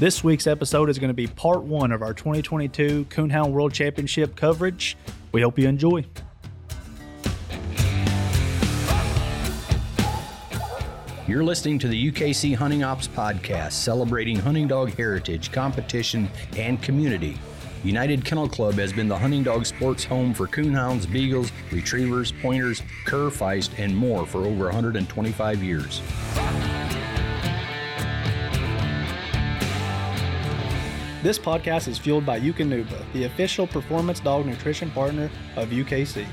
This 0.00 0.24
week's 0.24 0.46
episode 0.46 0.88
is 0.88 0.98
going 0.98 1.10
to 1.10 1.14
be 1.14 1.26
part 1.26 1.62
one 1.62 1.92
of 1.92 2.00
our 2.00 2.14
2022 2.14 3.04
Coonhound 3.10 3.50
World 3.50 3.74
Championship 3.74 4.34
coverage. 4.34 4.96
We 5.30 5.42
hope 5.42 5.58
you 5.58 5.68
enjoy. 5.68 6.06
You're 11.28 11.44
listening 11.44 11.78
to 11.80 11.88
the 11.88 12.10
UKC 12.10 12.56
Hunting 12.56 12.82
Ops 12.82 13.08
Podcast, 13.08 13.72
celebrating 13.72 14.36
hunting 14.36 14.66
dog 14.66 14.94
heritage, 14.94 15.52
competition, 15.52 16.30
and 16.56 16.80
community. 16.80 17.38
United 17.84 18.24
Kennel 18.24 18.48
Club 18.48 18.76
has 18.76 18.94
been 18.94 19.06
the 19.06 19.18
hunting 19.18 19.42
dog 19.42 19.66
sports 19.66 20.02
home 20.02 20.32
for 20.32 20.46
coonhounds, 20.46 21.12
beagles, 21.12 21.52
retrievers, 21.70 22.32
pointers, 22.32 22.82
cur, 23.04 23.28
feist, 23.28 23.78
and 23.78 23.94
more 23.94 24.24
for 24.24 24.46
over 24.46 24.64
125 24.64 25.62
years. 25.62 26.00
This 31.22 31.38
podcast 31.38 31.86
is 31.86 31.98
fueled 31.98 32.24
by 32.24 32.40
Eukanuba, 32.40 33.04
the 33.12 33.24
official 33.24 33.66
performance 33.66 34.20
dog 34.20 34.46
nutrition 34.46 34.90
partner 34.90 35.30
of 35.54 35.68
UKC. 35.68 36.24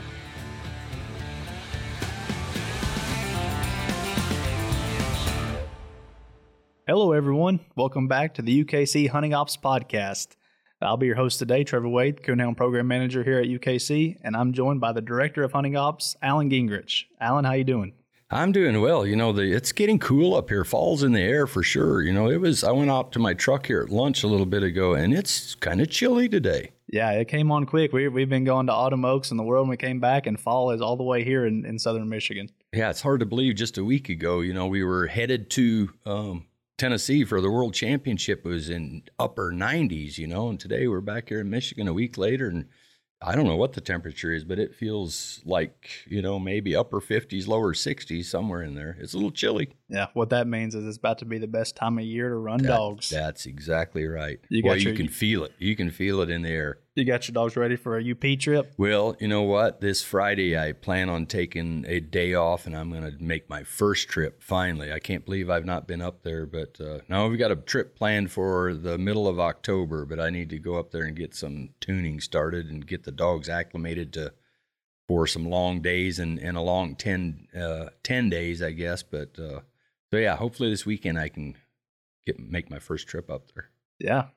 Hello, 6.88 7.12
everyone. 7.12 7.60
Welcome 7.76 8.08
back 8.08 8.36
to 8.36 8.42
the 8.42 8.64
UKC 8.64 9.10
Hunting 9.10 9.34
Ops 9.34 9.58
Podcast. 9.58 10.38
I'll 10.82 10.96
be 10.96 11.08
your 11.08 11.18
host 11.18 11.38
today, 11.38 11.66
Trevor 11.66 11.90
Wade, 11.90 12.24
Coonhound 12.24 12.56
Program 12.56 12.88
Manager 12.88 13.26
here 13.26 13.40
at 13.40 13.48
UKC, 13.48 14.16
and 14.24 14.38
I'm 14.38 14.54
joined 14.54 14.80
by 14.80 14.94
the 14.94 15.02
Director 15.02 15.44
of 15.44 15.52
Hunting 15.52 15.76
Ops, 15.76 16.16
Allen 16.22 16.50
Gingrich. 16.50 17.04
Allen, 17.20 17.44
how 17.44 17.52
you 17.52 17.66
doing? 17.66 17.92
I'm 18.30 18.52
doing 18.52 18.82
well. 18.82 19.06
You 19.06 19.16
know, 19.16 19.32
the, 19.32 19.44
it's 19.44 19.72
getting 19.72 20.00
cool 20.00 20.36
up 20.36 20.50
here. 20.50 20.66
Fall's 20.66 21.02
in 21.02 21.14
the 21.14 21.22
air 21.22 21.48
for 21.48 21.64
sure. 21.64 22.02
You 22.02 22.12
know, 22.12 22.30
it 22.30 22.42
was. 22.42 22.64
I 22.64 22.72
went 22.72 22.92
out 22.92 23.14
to 23.14 23.20
my 23.20 23.34
truck 23.34 23.68
here 23.68 23.82
at 23.82 23.90
lunch 23.90 24.24
a 24.24 24.28
little 24.28 24.46
bit 24.46 24.64
ago, 24.64 24.94
and 24.94 25.14
it's 25.14 25.56
kind 25.56 25.80
of 25.80 25.90
chilly 25.90 26.28
today. 26.28 26.72
Yeah, 26.88 27.12
it 27.12 27.30
came 27.30 27.52
on 27.52 27.66
quick. 27.66 27.94
We, 27.94 28.10
we've 28.10 28.30
been 28.30 28.44
going 28.44 28.68
to 28.68 28.74
autumn 28.74 29.06
oaks 29.06 29.32
in 29.32 29.38
the 29.38 29.44
world, 29.44 29.64
and 29.64 29.70
we 29.70 29.78
came 29.78 30.02
back, 30.02 30.28
and 30.28 30.38
fall 30.38 30.72
is 30.72 30.82
all 30.82 30.98
the 30.98 31.04
way 31.04 31.24
here 31.24 31.46
in, 31.46 31.66
in 31.66 31.80
southern 31.80 32.10
Michigan. 32.10 32.50
Yeah, 32.74 32.90
it's 32.90 33.02
hard 33.02 33.22
to 33.22 33.26
believe. 33.26 33.56
Just 33.56 33.78
a 33.78 33.84
week 33.84 34.10
ago, 34.10 34.42
you 34.42 34.54
know, 34.54 34.68
we 34.68 34.84
were 34.84 35.08
headed 35.08 35.50
to 35.52 35.90
um, 36.06 36.46
Tennessee 36.78 37.24
for 37.24 37.40
the 37.40 37.50
World 37.50 37.74
Championship. 37.74 38.46
It 38.46 38.50
was 38.50 38.70
in 38.70 39.04
upper 39.18 39.54
90s, 39.54 40.18
you 40.18 40.28
know, 40.28 40.50
and 40.50 40.60
today 40.60 40.88
we're 40.88 41.00
back 41.00 41.30
here 41.30 41.40
in 41.40 41.50
Michigan 41.50 41.88
a 41.88 41.94
week 41.94 42.18
later, 42.18 42.50
and 42.50 42.66
I 43.22 43.36
don't 43.36 43.48
know 43.48 43.56
what 43.56 43.74
the 43.74 43.82
temperature 43.82 44.32
is, 44.32 44.44
but 44.44 44.60
it 44.60 44.76
feels 44.76 45.42
like, 45.44 45.90
you 46.08 46.22
know, 46.22 46.38
maybe 46.38 46.76
upper 46.76 47.02
50s, 47.02 47.48
lower 47.48 47.74
60s, 47.74 48.26
somewhere 48.26 48.62
in 48.62 48.76
there. 48.76 48.96
It's 49.00 49.14
a 49.14 49.18
little 49.18 49.32
chilly. 49.32 49.70
Yeah, 49.90 50.08
what 50.14 50.30
that 50.30 50.48
means 50.48 50.76
is 50.76 50.86
it's 50.86 50.98
about 50.98 51.18
to 51.20 51.26
be 51.26 51.40
the 51.40 51.48
best 51.48 51.76
time 51.76 51.98
of 51.98 52.06
year 52.06 52.30
to 52.30 52.36
run 52.36 52.60
That- 52.62 52.68
dogs. 52.68 53.10
That's 53.10 53.48
exactly 53.48 54.06
right. 54.06 54.40
You 54.50 54.62
well, 54.64 54.76
got 54.76 54.84
you 54.84 54.94
can 54.94 55.08
feel 55.08 55.44
it. 55.44 55.54
You 55.58 55.76
can 55.76 55.90
feel 55.90 56.22
it 56.22 56.30
in 56.30 56.44
the 56.44 56.50
air. 56.50 56.80
You 56.98 57.06
got 57.06 57.28
your 57.28 57.34
dogs 57.34 57.56
ready 57.56 57.76
for 57.76 58.00
a 58.00 58.12
UP 58.12 58.40
trip? 58.40 58.74
Well, 58.76 59.16
you 59.20 59.28
know 59.28 59.44
what? 59.44 59.82
This 59.82 60.02
Friday, 60.02 60.58
I 60.58 60.72
plan 60.72 61.10
on 61.10 61.28
taking 61.28 61.86
a 61.88 62.00
day 62.00 62.34
off, 62.34 62.66
and 62.66 62.76
I'm 62.76 62.90
going 62.90 63.04
to 63.04 63.24
make 63.24 63.48
my 63.48 63.62
first 63.62 64.10
trip. 64.10 64.42
Finally, 64.42 64.92
I 64.92 64.98
can't 64.98 65.24
believe 65.24 65.48
I've 65.48 65.64
not 65.64 65.88
been 65.88 66.02
up 66.02 66.24
there. 66.24 66.48
But 66.48 66.82
uh, 66.82 67.02
now 67.08 67.28
we've 67.28 67.38
got 67.38 67.52
a 67.52 67.56
trip 67.56 67.96
planned 67.96 68.32
for 68.32 68.74
the 68.74 68.98
middle 68.98 69.28
of 69.28 69.40
October. 69.40 70.06
But 70.06 70.20
I 70.20 70.32
need 70.32 70.50
to 70.50 70.58
go 70.58 70.80
up 70.80 70.90
there 70.90 71.04
and 71.04 71.16
get 71.16 71.36
some 71.36 71.70
tuning 71.80 72.20
started 72.20 72.66
and 72.66 72.88
get 72.88 73.04
the 73.04 73.12
dogs 73.12 73.48
acclimated 73.48 74.12
to 74.14 74.34
for 75.08 75.28
some 75.28 75.48
long 75.48 75.84
days 75.84 76.18
and, 76.18 76.40
and 76.40 76.58
a 76.58 76.62
long 76.62 76.96
10, 76.96 77.48
uh, 77.56 77.90
10 78.02 78.32
days, 78.32 78.64
I 78.64 78.72
guess. 78.72 79.04
But 79.04 79.38
uh, 79.38 79.60
so 80.10 80.18
yeah, 80.18 80.36
hopefully 80.36 80.72
this 80.72 80.88
weekend 80.88 81.20
I 81.20 81.30
can 81.30 81.58
get 82.26 82.40
make 82.40 82.72
my 82.72 82.80
first 82.80 83.08
trip 83.08 83.30
up 83.30 83.52
there. 83.54 83.70
Yeah. 84.00 84.30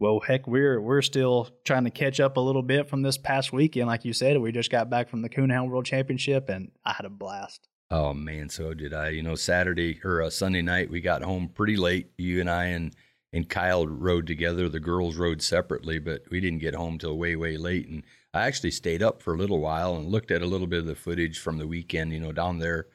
Well, 0.00 0.20
heck, 0.20 0.46
we're 0.46 0.80
we're 0.80 1.02
still 1.02 1.48
trying 1.64 1.84
to 1.84 1.90
catch 1.90 2.18
up 2.18 2.36
a 2.36 2.40
little 2.40 2.62
bit 2.62 2.88
from 2.88 3.02
this 3.02 3.16
past 3.16 3.52
weekend. 3.52 3.86
Like 3.86 4.04
you 4.04 4.12
said, 4.12 4.38
we 4.38 4.50
just 4.52 4.70
got 4.70 4.90
back 4.90 5.08
from 5.08 5.22
the 5.22 5.28
Coonhound 5.28 5.70
World 5.70 5.86
Championship, 5.86 6.48
and 6.48 6.72
I 6.84 6.92
had 6.92 7.06
a 7.06 7.10
blast. 7.10 7.68
Oh 7.90 8.12
man, 8.12 8.48
so 8.48 8.74
did 8.74 8.92
I. 8.92 9.10
You 9.10 9.22
know, 9.22 9.36
Saturday 9.36 10.00
or 10.02 10.22
uh, 10.22 10.30
Sunday 10.30 10.62
night, 10.62 10.90
we 10.90 11.00
got 11.00 11.22
home 11.22 11.48
pretty 11.48 11.76
late. 11.76 12.10
You 12.18 12.40
and 12.40 12.50
I 12.50 12.66
and 12.66 12.94
and 13.32 13.48
Kyle 13.48 13.86
rode 13.86 14.26
together. 14.26 14.68
The 14.68 14.80
girls 14.80 15.16
rode 15.16 15.42
separately, 15.42 15.98
but 15.98 16.22
we 16.30 16.40
didn't 16.40 16.60
get 16.60 16.74
home 16.74 16.98
till 16.98 17.16
way 17.16 17.36
way 17.36 17.56
late. 17.56 17.88
And 17.88 18.02
I 18.32 18.46
actually 18.46 18.72
stayed 18.72 19.02
up 19.02 19.22
for 19.22 19.34
a 19.34 19.38
little 19.38 19.60
while 19.60 19.94
and 19.94 20.08
looked 20.08 20.32
at 20.32 20.42
a 20.42 20.46
little 20.46 20.66
bit 20.66 20.80
of 20.80 20.86
the 20.86 20.96
footage 20.96 21.38
from 21.38 21.58
the 21.58 21.68
weekend. 21.68 22.12
You 22.12 22.20
know, 22.20 22.32
down 22.32 22.58
there, 22.58 22.88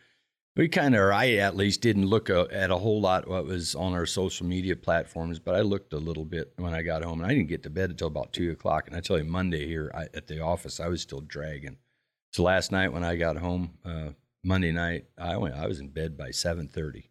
we 0.60 0.68
kind 0.68 0.94
of, 0.94 1.00
or 1.00 1.14
I 1.14 1.36
at 1.36 1.56
least, 1.56 1.80
didn't 1.80 2.08
look 2.08 2.30
uh 2.30 2.48
at 2.52 2.70
a 2.70 2.76
whole 2.76 3.00
lot 3.00 3.30
what 3.30 3.46
was 3.46 3.76
on 3.76 3.94
our 3.94 4.06
social 4.06 4.46
media 4.46 4.76
platforms, 4.76 5.40
but 5.40 5.56
I 5.56 5.62
looked 5.62 5.94
a 5.94 5.98
little 5.98 6.26
bit 6.26 6.52
when 6.58 6.74
I 6.74 6.82
got 6.82 7.02
home, 7.02 7.22
and 7.22 7.32
I 7.32 7.34
didn't 7.34 7.48
get 7.48 7.64
to 7.64 7.70
bed 7.70 7.92
until 7.92 8.08
about 8.08 8.34
two 8.34 8.52
o'clock. 8.52 8.86
And 8.86 8.94
I 8.94 9.00
tell 9.00 9.18
you, 9.18 9.24
Monday 9.24 9.66
here 9.66 9.90
I, 9.96 10.08
at 10.14 10.28
the 10.28 10.42
office, 10.42 10.82
I 10.82 10.90
was 10.90 11.02
still 11.02 11.22
dragging. 11.22 11.78
So 12.34 12.44
last 12.44 12.74
night 12.74 12.92
when 12.92 13.06
I 13.06 13.16
got 13.16 13.38
home, 13.38 13.78
uh, 13.86 14.10
Monday 14.44 14.74
night, 14.74 15.06
I 15.18 15.38
went. 15.38 15.56
I 15.56 15.66
was 15.66 15.80
in 15.80 15.88
bed 15.88 16.18
by 16.18 16.32
seven 16.32 16.68
thirty, 16.68 17.10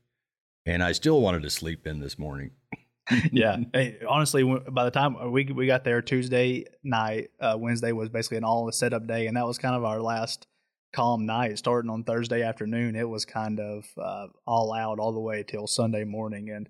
and 0.66 0.82
I 0.82 0.92
still 0.92 1.22
wanted 1.22 1.42
to 1.44 1.50
sleep 1.50 1.86
in 1.86 2.00
this 2.00 2.18
morning. 2.18 2.50
yeah. 3.32 3.56
Hey, 3.72 3.96
honestly, 4.06 4.44
by 4.44 4.84
the 4.84 4.90
time 4.90 5.32
we 5.32 5.46
we 5.46 5.66
got 5.66 5.84
there 5.84 6.02
Tuesday 6.02 6.66
night, 6.84 7.30
uh, 7.40 7.56
Wednesday 7.58 7.92
was 7.92 8.10
basically 8.10 8.36
an 8.36 8.44
all 8.44 8.70
setup 8.72 9.06
day, 9.06 9.26
and 9.26 9.38
that 9.38 9.46
was 9.46 9.56
kind 9.56 9.74
of 9.74 9.84
our 9.84 10.02
last 10.02 10.46
calm 10.92 11.26
night. 11.26 11.58
Starting 11.58 11.90
on 11.90 12.04
Thursday 12.04 12.42
afternoon, 12.42 12.96
it 12.96 13.08
was 13.08 13.24
kind 13.24 13.60
of 13.60 13.84
uh, 14.00 14.26
all 14.46 14.72
out 14.72 14.98
all 14.98 15.12
the 15.12 15.20
way 15.20 15.42
till 15.42 15.66
Sunday 15.66 16.04
morning, 16.04 16.50
and. 16.50 16.68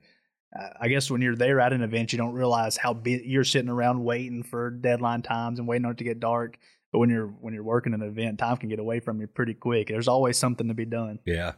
Uh, 0.58 0.70
I 0.80 0.88
guess 0.88 1.10
when 1.10 1.20
you're 1.20 1.36
there 1.36 1.60
at 1.60 1.74
an 1.74 1.82
event, 1.82 2.10
you 2.10 2.16
don't 2.16 2.32
realize 2.32 2.78
how 2.78 2.94
bu- 2.94 3.20
you're 3.22 3.44
sitting 3.44 3.68
around 3.68 4.02
waiting 4.02 4.42
for 4.42 4.70
deadline 4.70 5.20
times 5.20 5.58
and 5.58 5.68
waiting 5.68 5.84
on 5.84 5.92
it 5.92 5.98
to 5.98 6.04
get 6.04 6.20
dark. 6.20 6.56
But 6.92 7.00
when 7.00 7.10
you're 7.10 7.26
when 7.26 7.52
you're 7.52 7.62
working 7.62 7.92
an 7.92 8.02
event, 8.02 8.38
time 8.38 8.56
can 8.56 8.68
get 8.68 8.78
away 8.78 9.00
from 9.00 9.20
you 9.20 9.26
pretty 9.26 9.54
quick. 9.54 9.88
There's 9.88 10.08
always 10.08 10.38
something 10.38 10.68
to 10.68 10.74
be 10.74 10.86
done. 10.86 11.18
Yeah. 11.26 11.52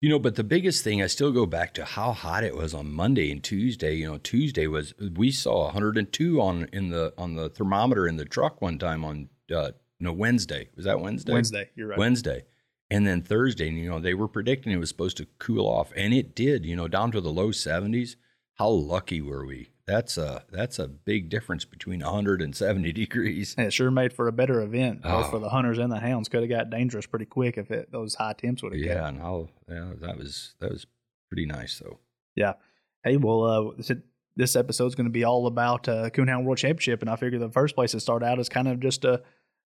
You 0.00 0.08
know, 0.08 0.18
but 0.18 0.34
the 0.34 0.44
biggest 0.44 0.82
thing, 0.82 1.02
I 1.02 1.08
still 1.08 1.30
go 1.30 1.44
back 1.44 1.74
to 1.74 1.84
how 1.84 2.12
hot 2.12 2.42
it 2.42 2.56
was 2.56 2.72
on 2.72 2.90
Monday 2.90 3.30
and 3.30 3.42
Tuesday. 3.42 3.96
You 3.96 4.06
know, 4.06 4.18
Tuesday 4.18 4.66
was 4.66 4.94
we 4.98 5.30
saw 5.30 5.64
102 5.64 6.40
on 6.40 6.68
in 6.72 6.88
the 6.90 7.12
on 7.18 7.34
the 7.34 7.50
thermometer 7.50 8.06
in 8.06 8.16
the 8.16 8.24
truck 8.24 8.62
one 8.62 8.78
time 8.78 9.04
on 9.04 9.28
uh, 9.54 9.72
no 10.00 10.12
Wednesday. 10.12 10.68
Was 10.76 10.84
that 10.86 11.00
Wednesday? 11.00 11.32
Wednesday, 11.32 11.70
you're 11.76 11.88
right. 11.88 11.98
Wednesday. 11.98 12.44
And 12.92 13.06
then 13.06 13.22
Thursday, 13.22 13.68
you 13.70 13.88
know, 13.88 14.00
they 14.00 14.14
were 14.14 14.26
predicting 14.26 14.72
it 14.72 14.76
was 14.78 14.88
supposed 14.88 15.16
to 15.18 15.26
cool 15.38 15.66
off, 15.66 15.92
and 15.96 16.12
it 16.12 16.34
did. 16.34 16.66
You 16.66 16.74
know, 16.74 16.88
down 16.88 17.12
to 17.12 17.20
the 17.20 17.30
low 17.32 17.50
70s. 17.50 18.16
How 18.54 18.68
lucky 18.68 19.20
were 19.22 19.46
we? 19.46 19.70
That's 19.86 20.18
a 20.18 20.44
that's 20.52 20.78
a 20.78 20.86
big 20.88 21.28
difference 21.30 21.64
between 21.64 22.00
170 22.00 22.92
degrees. 22.92 23.54
And 23.56 23.66
it 23.66 23.72
sure 23.72 23.90
made 23.90 24.12
for 24.12 24.26
a 24.28 24.32
better 24.32 24.60
event, 24.60 25.02
both 25.02 25.26
Oh. 25.26 25.30
for 25.30 25.38
the 25.38 25.48
hunters 25.48 25.78
and 25.78 25.90
the 25.90 25.98
hounds. 26.00 26.28
Could 26.28 26.40
have 26.42 26.50
got 26.50 26.68
dangerous 26.70 27.06
pretty 27.06 27.24
quick 27.26 27.56
if 27.58 27.70
it, 27.70 27.90
those 27.90 28.16
high 28.16 28.34
temps 28.34 28.62
would 28.62 28.72
have 28.72 28.80
Yeah, 28.82 28.94
kept. 28.94 29.08
and 29.08 29.18
how 29.20 29.48
yeah, 29.68 29.92
that 30.00 30.18
was 30.18 30.54
that 30.60 30.70
was 30.70 30.86
pretty 31.28 31.46
nice 31.46 31.78
though. 31.78 31.98
Yeah. 32.34 32.54
Hey, 33.02 33.16
well, 33.16 33.44
uh, 33.44 33.72
this, 33.78 33.90
this 34.36 34.56
episode's 34.56 34.94
going 34.94 35.06
to 35.06 35.10
be 35.10 35.24
all 35.24 35.46
about 35.46 35.88
uh, 35.88 36.10
Coonhound 36.10 36.44
World 36.44 36.58
Championship, 36.58 37.00
and 37.00 37.08
I 37.10 37.16
figure 37.16 37.38
the 37.38 37.48
first 37.50 37.74
place 37.74 37.92
to 37.92 38.00
start 38.00 38.22
out 38.22 38.38
is 38.38 38.48
kind 38.50 38.68
of 38.68 38.78
just 38.80 39.04
uh, 39.06 39.18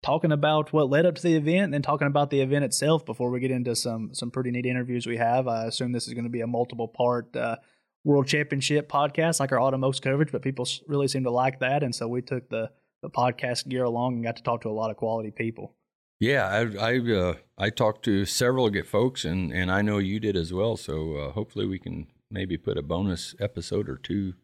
talking 0.05 0.33
about 0.33 0.73
what 0.73 0.91
led 0.91 1.07
up 1.07 1.15
to 1.15 1.23
the 1.23 1.35
event, 1.35 1.65
and 1.65 1.75
then 1.75 1.83
talking 1.83 2.07
about 2.07 2.31
the 2.31 2.41
event 2.43 2.65
itself 2.65 3.07
before 3.07 3.31
we 3.31 3.41
get 3.41 3.51
into 3.51 3.75
some 3.75 4.13
some 4.13 4.31
pretty 4.31 4.51
neat 4.51 4.67
interviews 4.67 5.07
we 5.07 5.17
have. 5.17 5.49
I 5.49 5.65
assume 5.65 5.93
this 5.93 6.07
is 6.07 6.15
going 6.15 6.25
to 6.25 6.31
be 6.31 6.43
a 6.43 6.47
multiple 6.47 6.87
part 6.87 7.35
uh, 7.35 7.57
World 8.05 8.27
Championship 8.27 8.89
podcast, 8.89 9.41
like 9.41 9.51
our 9.51 9.61
Oaks 9.61 10.01
coverage, 10.01 10.31
but 10.31 10.43
people 10.43 10.69
really 10.87 11.09
seem 11.09 11.25
to 11.25 11.31
like 11.31 11.61
that, 11.61 11.83
and 11.83 11.95
so 11.95 12.07
we 12.07 12.21
took 12.21 12.51
the 12.51 12.71
the 13.03 13.09
podcast 13.11 13.69
gear 13.69 13.85
along 13.85 14.15
and 14.15 14.25
got 14.25 14.37
to 14.37 14.43
talk 14.43 14.63
to 14.63 14.69
a 14.69 14.71
lot 14.71 14.91
of 14.91 14.97
quality 14.97 15.31
people. 15.31 15.75
Yeah, 16.21 16.47
I 16.47 16.93
I 16.93 17.13
uh, 17.13 17.35
I 17.57 17.71
talked 17.71 18.05
to 18.05 18.27
several 18.27 18.69
good 18.69 18.87
folks, 18.87 19.25
and 19.25 19.53
and 19.53 19.71
I 19.71 19.81
know 19.81 19.99
you 19.99 20.21
did 20.21 20.37
as 20.37 20.53
well. 20.53 20.77
So 20.77 21.17
uh, 21.17 21.33
hopefully 21.33 21.67
we 21.67 21.79
can 21.79 22.09
maybe 22.31 22.59
put 22.59 22.77
a 22.77 22.83
bonus 22.83 23.35
episode 23.41 23.89
or 23.89 23.97
two 23.97 24.35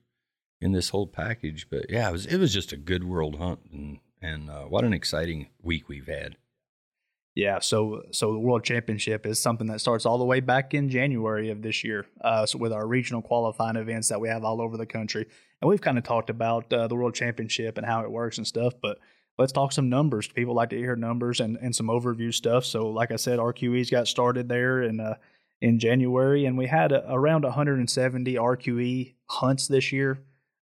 in 0.61 0.73
this 0.73 0.89
whole 0.89 1.07
package. 1.07 1.69
But 1.71 1.91
yeah, 1.91 2.09
it 2.09 2.13
was 2.13 2.27
it 2.27 2.39
was 2.39 2.55
just 2.55 2.73
a 2.73 2.79
good 2.79 3.05
world 3.05 3.37
hunt, 3.37 3.61
and 3.71 3.99
and 4.23 4.51
uh, 4.51 4.65
what 4.65 4.85
an 4.85 4.93
exciting 4.93 5.49
week 5.63 5.89
we've 5.89 6.09
had. 6.09 6.37
Yeah, 7.35 7.61
so 7.61 8.03
so 8.11 8.33
the 8.33 8.39
World 8.41 8.65
Championship 8.65 9.25
is 9.25 9.41
something 9.41 9.69
that 9.69 9.81
starts 9.81 10.05
all 10.05 10.19
the 10.19 10.25
way 10.25 10.41
back 10.41 10.75
in 10.75 10.89
January 10.89 11.51
of 11.51 11.63
this 11.63 11.85
year. 11.85 12.07
Uh, 12.21 12.45
so 12.45 12.59
with 12.59 12.73
our 12.73 12.87
regional 12.87 13.23
qualifying 13.23 13.77
events 13.77 14.09
that 14.09 14.21
we 14.21 14.29
have 14.29 14.45
all 14.45 14.61
over 14.61 14.77
the 14.77 14.87
country, 14.87 15.27
and 15.61 15.69
we've 15.69 15.81
kind 15.81 15.97
of 15.97 16.05
talked 16.05 16.29
about 16.29 16.73
uh, 16.73 16.89
the 16.89 16.97
World 16.97 17.15
Championship 17.15 17.79
and 17.79 17.87
how 17.87 18.03
it 18.03 18.11
works 18.11 18.39
and 18.39 18.47
stuff. 18.47 18.75
But 18.83 18.99
let's 19.39 19.53
talk 19.53 19.73
some 19.73 19.89
numbers. 19.89 20.27
People 20.27 20.55
like 20.55 20.71
to 20.71 20.77
hear 20.77 20.97
numbers 20.97 21.39
and, 21.41 21.57
and 21.63 21.75
some 21.75 21.87
overview 21.87 22.35
stuff. 22.35 22.65
So 22.65 22.91
like 22.91 23.13
I 23.13 23.17
said, 23.17 23.39
RQE's 23.39 23.91
got 23.91 24.09
started 24.09 24.49
there 24.49 24.83
in 24.83 24.99
uh, 24.99 25.15
in 25.61 25.79
January, 25.79 26.47
and 26.47 26.59
we 26.59 26.67
had 26.67 26.93
uh 26.93 27.03
around 27.09 27.45
170 27.45 28.35
RQE 28.35 29.15
hunts 29.27 29.69
this 29.69 29.93
year. 29.93 30.19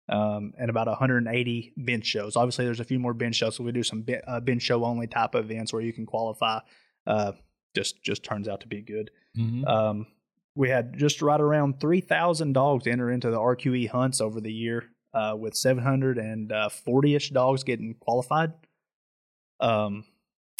Um, 0.08 0.54
and 0.58 0.70
about 0.70 0.86
180 0.86 1.74
bench 1.76 2.06
shows. 2.06 2.34
Obviously, 2.34 2.64
there's 2.64 2.80
a 2.80 2.84
few 2.84 2.98
more 2.98 3.12
bench 3.12 3.36
shows, 3.36 3.56
so 3.56 3.64
we 3.64 3.72
do 3.72 3.82
some 3.82 4.00
be- 4.02 4.20
uh, 4.26 4.40
bench 4.40 4.62
show 4.62 4.84
only 4.84 5.06
type 5.06 5.34
events 5.34 5.72
where 5.72 5.82
you 5.82 5.92
can 5.92 6.06
qualify. 6.06 6.60
Uh, 7.06 7.32
just 7.74 8.02
just 8.02 8.22
turns 8.24 8.48
out 8.48 8.62
to 8.62 8.68
be 8.68 8.80
good. 8.80 9.10
Mm-hmm. 9.36 9.66
Um, 9.66 10.06
we 10.54 10.70
had 10.70 10.96
just 10.96 11.20
right 11.20 11.40
around 11.40 11.78
3,000 11.80 12.52
dogs 12.52 12.86
enter 12.86 13.10
into 13.10 13.30
the 13.30 13.36
RQE 13.38 13.90
hunts 13.90 14.20
over 14.20 14.40
the 14.40 14.52
year, 14.52 14.86
uh, 15.14 15.36
with 15.38 15.54
740 15.54 17.14
ish 17.14 17.30
dogs 17.30 17.62
getting 17.62 17.94
qualified. 18.00 18.52
Um, 19.60 20.04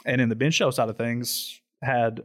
and 0.04 0.20
in 0.20 0.28
the 0.28 0.36
bench 0.36 0.54
show 0.54 0.70
side 0.70 0.88
of 0.88 0.96
things, 0.96 1.60
had 1.82 2.20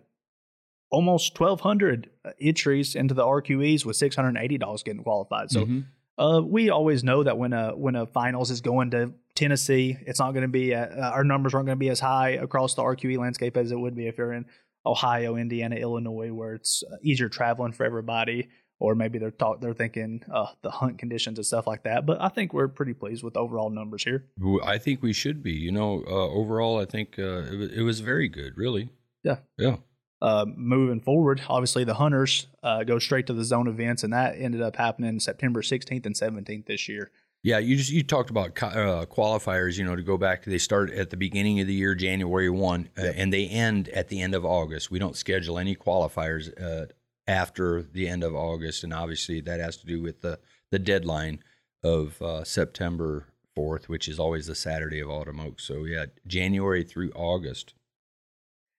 almost 0.92 1.40
1,200 1.40 2.10
entries 2.40 2.96
into 2.96 3.14
the 3.14 3.24
RQEs 3.24 3.86
with 3.86 3.96
680 3.96 4.58
dogs 4.58 4.84
getting 4.84 5.04
qualified. 5.04 5.50
So 5.52 5.66
Mhm. 5.66 5.86
Uh, 6.18 6.42
we 6.44 6.70
always 6.70 7.04
know 7.04 7.24
that 7.24 7.38
when 7.38 7.54
a 7.54 7.76
when 7.76 7.96
a 7.96 8.06
finals 8.06 8.52
is 8.52 8.62
going 8.62 8.92
to 8.92 9.14
Tennessee, 9.36 9.98
it's 10.02 10.20
not 10.20 10.32
going 10.32 10.44
to 10.44 10.48
be 10.48 10.76
uh, 10.76 11.10
our 11.10 11.24
numbers 11.24 11.54
aren't 11.54 11.66
going 11.66 11.78
to 11.78 11.80
be 11.80 11.90
as 11.90 12.00
high 12.00 12.32
across 12.32 12.76
the 12.76 12.84
RQE 12.84 13.18
landscape 13.18 13.58
as 13.58 13.72
it 13.72 13.80
would 13.80 13.96
be 13.96 14.08
if 14.08 14.18
you're 14.18 14.34
in 14.34 14.46
Ohio, 14.86 15.36
Indiana, 15.36 15.76
Illinois, 15.76 16.32
where 16.32 16.54
it's 16.54 16.84
uh, 16.84 16.98
easier 17.02 17.30
traveling 17.30 17.74
for 17.74 17.86
everybody. 17.86 18.50
Or 18.80 18.96
maybe 18.96 19.18
they're 19.18 19.32
talk, 19.32 19.62
they're 19.62 19.74
thinking 19.74 20.24
uh, 20.32 20.48
the 20.62 20.70
hunt 20.70 20.98
conditions 20.98 21.40
and 21.40 21.46
stuff 21.46 21.68
like 21.68 21.84
that. 21.84 22.06
But 22.06 22.20
I 22.20 22.28
think 22.28 22.54
we're 22.54 22.68
pretty 22.68 22.94
pleased 22.94 23.24
with 23.24 23.38
overall 23.38 23.70
numbers 23.70 24.04
here. 24.04 24.26
I 24.62 24.78
think 24.78 25.02
we 25.02 25.14
should 25.14 25.42
be. 25.42 25.54
You 25.54 25.72
know, 25.72 26.04
uh, 26.06 26.28
overall, 26.30 26.82
I 26.82 26.86
think 26.86 27.18
uh, 27.18 27.44
it, 27.44 27.72
it 27.78 27.82
was 27.84 28.02
very 28.02 28.28
good. 28.28 28.58
Really. 28.58 28.90
Yeah. 29.24 29.38
Yeah. 29.58 29.78
Uh, 30.24 30.46
moving 30.56 31.02
forward, 31.02 31.42
obviously 31.50 31.84
the 31.84 31.96
hunters 31.96 32.48
uh, 32.64 32.86
go 32.86 32.98
straight 32.98 33.28
to 33.28 33.34
the 33.34 33.44
zone 33.44 33.68
events, 33.68 34.04
and 34.04 34.14
that 34.14 34.36
ended 34.38 34.62
up 34.62 34.78
happening 34.78 35.20
September 35.20 35.62
16th 35.62 36.06
and 36.06 36.16
17th 36.16 36.66
this 36.66 36.88
year. 36.88 37.12
Yeah, 37.44 37.58
you 37.58 37.76
just 37.76 37.92
you 37.92 38.04
talked 38.04 38.30
about 38.30 38.52
uh, 38.64 39.06
qualifiers. 39.06 39.78
You 39.78 39.84
know, 39.84 39.98
to 39.98 40.02
go 40.02 40.18
back, 40.18 40.46
they 40.46 40.58
start 40.58 40.92
at 40.92 41.10
the 41.10 41.18
beginning 41.18 41.60
of 41.60 41.68
the 41.68 41.74
year, 41.74 41.94
January 41.94 42.50
one, 42.50 42.88
uh, 42.98 43.02
and 43.18 43.34
they 43.34 43.48
end 43.48 43.90
at 43.90 44.08
the 44.08 44.22
end 44.22 44.34
of 44.34 44.46
August. 44.46 44.90
We 44.90 44.98
don't 44.98 45.18
schedule 45.18 45.60
any 45.60 45.76
qualifiers 45.76 46.50
uh, 46.58 46.86
after 47.28 47.82
the 47.82 48.08
end 48.08 48.24
of 48.24 48.34
August, 48.34 48.86
and 48.86 48.94
obviously 48.94 49.42
that 49.42 49.60
has 49.60 49.76
to 49.78 49.86
do 49.86 50.02
with 50.02 50.22
the 50.22 50.40
the 50.72 50.80
deadline 50.80 51.44
of 51.84 52.22
uh, 52.22 52.46
September 52.46 53.28
fourth, 53.54 53.90
which 53.90 54.08
is 54.08 54.20
always 54.22 54.48
the 54.48 54.56
Saturday 54.56 55.02
of 55.02 55.10
Autumn 55.10 55.42
Oaks. 55.42 55.66
So 55.66 55.84
yeah, 55.84 56.06
January 56.26 56.86
through 56.86 57.12
August. 57.14 57.74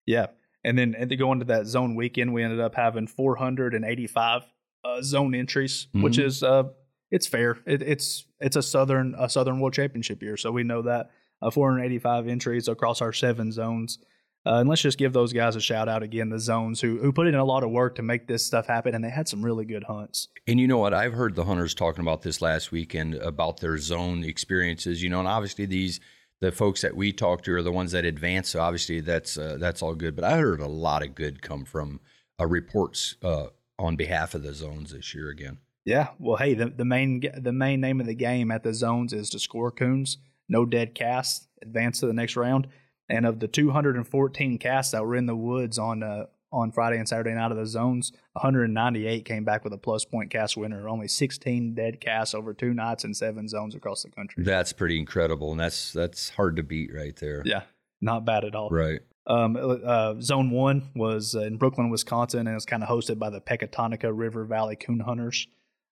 Yeah. 0.07 0.29
And 0.65 0.79
then 0.79 0.95
and 0.99 1.11
to 1.11 1.17
go 1.17 1.31
into 1.33 1.45
that 1.47 1.67
zone 1.67 1.95
weekend, 1.95 2.33
we 2.33 2.43
ended 2.43 2.61
up 2.61 2.75
having 2.75 3.07
485 3.07 4.43
uh, 4.85 5.03
zone 5.03 5.35
entries, 5.35 5.87
which 5.93 6.17
Mhm. 6.17 6.25
is 6.25 6.43
uh, 6.43 6.65
it's 7.11 7.27
fair. 7.27 7.59
It, 7.67 7.83
it's 7.83 8.27
it's 8.41 8.57
a 8.57 8.63
southern 8.63 9.15
a 9.19 9.29
southern 9.29 9.61
world 9.61 9.75
championship 9.75 10.23
year, 10.23 10.37
so 10.37 10.51
we 10.53 10.63
know 10.63 10.83
that 10.83 11.11
uh, 11.43 11.51
485 11.51 12.29
entries 12.29 12.69
across 12.69 13.01
our 13.03 13.13
seven 13.13 13.53
zones. 13.53 13.99
Uh, 14.47 14.57
and 14.61 14.69
let's 14.69 14.83
just 14.83 14.99
give 14.99 15.15
those 15.15 15.33
guys 15.33 15.57
a 15.57 15.61
shout 15.61 15.89
out 15.89 16.03
again, 16.03 16.29
the 16.29 16.39
zones 16.39 16.81
who 16.83 16.99
who 16.99 17.13
put 17.13 17.27
in 17.27 17.35
a 17.35 17.45
lot 17.45 17.65
of 17.65 17.71
work 17.71 17.95
to 17.95 18.03
make 18.03 18.27
this 18.27 18.45
stuff 18.45 18.67
happen, 18.67 18.95
and 18.95 19.03
they 19.03 19.09
had 19.11 19.27
some 19.27 19.43
really 19.43 19.65
good 19.65 19.85
hunts. 19.85 20.29
And 20.47 20.61
you 20.61 20.67
know 20.67 20.77
what? 20.79 20.93
I've 20.93 21.15
heard 21.15 21.35
the 21.35 21.45
hunters 21.45 21.75
talking 21.75 22.03
about 22.03 22.21
this 22.23 22.43
last 22.43 22.71
weekend 22.71 23.15
about 23.15 23.61
their 23.61 23.79
zone 23.79 24.23
experiences. 24.23 25.03
You 25.03 25.09
know, 25.09 25.19
and 25.19 25.29
obviously 25.29 25.65
these 25.65 25.99
the 26.41 26.53
folks 26.53 26.83
that 26.83 26.97
we 26.97 27.13
talk 27.13 27.43
to 27.43 27.55
are 27.55 27.63
the 27.63 27.73
ones 27.73 27.93
that 27.93 28.05
advance. 28.05 28.51
So 28.51 28.61
obviously 28.61 29.01
that's 29.01 29.39
uh, 29.39 29.57
that's 29.59 29.83
all 29.83 29.95
good. 29.95 30.15
But 30.15 30.25
I 30.25 30.39
heard 30.39 30.61
a 30.61 30.69
lot 30.69 31.03
of 31.03 31.15
good 31.15 31.43
come 31.43 31.65
from 31.65 32.01
uh, 32.41 32.47
reports 32.47 33.17
uh, 33.23 33.47
on 33.79 33.97
behalf 33.97 34.35
of 34.35 34.43
the 34.43 34.55
zones 34.55 34.93
this 34.93 35.15
year 35.15 35.29
again. 35.31 35.59
Yeah, 35.85 36.09
well, 36.19 36.37
hey, 36.37 36.55
the, 36.55 36.67
the 36.67 36.85
main 36.85 37.23
the 37.37 37.53
main 37.53 37.81
name 37.81 38.01
of 38.01 38.07
the 38.07 38.15
game 38.15 38.51
at 38.51 38.63
the 38.63 38.73
zones 38.73 39.13
is 39.13 39.29
to 39.31 39.39
score 39.39 39.71
coons, 39.71 40.19
no 40.49 40.65
dead 40.65 40.95
casts, 40.95 41.47
advance 41.61 42.01
to 42.01 42.07
the 42.07 42.15
next 42.15 42.37
round. 42.37 42.69
And 43.07 43.27
of 43.27 43.41
the 43.41 43.49
214 43.49 44.59
casts 44.59 44.93
that 44.93 45.05
were 45.05 45.15
in 45.15 45.27
the 45.27 45.37
woods 45.37 45.79
on 45.79 46.03
uh, 46.03 46.25
on 46.55 46.71
Friday 46.71 46.99
and 46.99 47.09
Saturday 47.09 47.33
night 47.33 47.51
of 47.51 47.57
the 47.57 47.67
zones, 47.67 48.13
198 48.33 49.25
came 49.25 49.45
back 49.45 49.65
with 49.65 49.73
a 49.73 49.79
plus 49.79 50.05
point 50.05 50.31
cast 50.31 50.57
winner. 50.57 50.89
Only 50.89 51.09
16 51.09 51.75
dead 51.75 52.01
casts 52.01 52.35
over 52.35 52.55
two 52.55 52.73
nights 52.73 53.05
and 53.05 53.17
seven 53.17 53.49
zones 53.49 53.75
across 53.75 54.03
the 54.03 54.11
country. 54.11 54.45
That's 54.45 54.73
pretty 54.73 54.99
incredible, 54.99 55.51
and 55.51 55.61
that's 55.61 55.93
that's 55.93 56.31
hard 56.31 56.57
to 56.57 56.63
beat 56.63 56.95
right 56.95 57.17
there. 57.17 57.43
Yeah, 57.45 57.63
not 58.01 58.25
bad 58.25 58.45
at 58.45 58.55
all. 58.55 58.71
Right. 58.71 59.01
Um, 59.27 59.57
uh, 59.57 60.21
zone 60.21 60.51
one 60.51 60.91
was 60.95 61.35
uh, 61.35 61.41
in 61.41 61.57
Brooklyn, 61.57 61.91
Wisconsin, 61.91 62.47
and 62.47 62.55
it's 62.55 62.67
kind 62.67 62.83
of 62.83 62.89
hosted 62.89 63.19
by 63.19 63.31
the 63.31 63.41
Pecatonica 63.41 64.13
River 64.15 64.45
Valley 64.45 64.77
Coon 64.77 65.01
Hunters. 65.01 65.49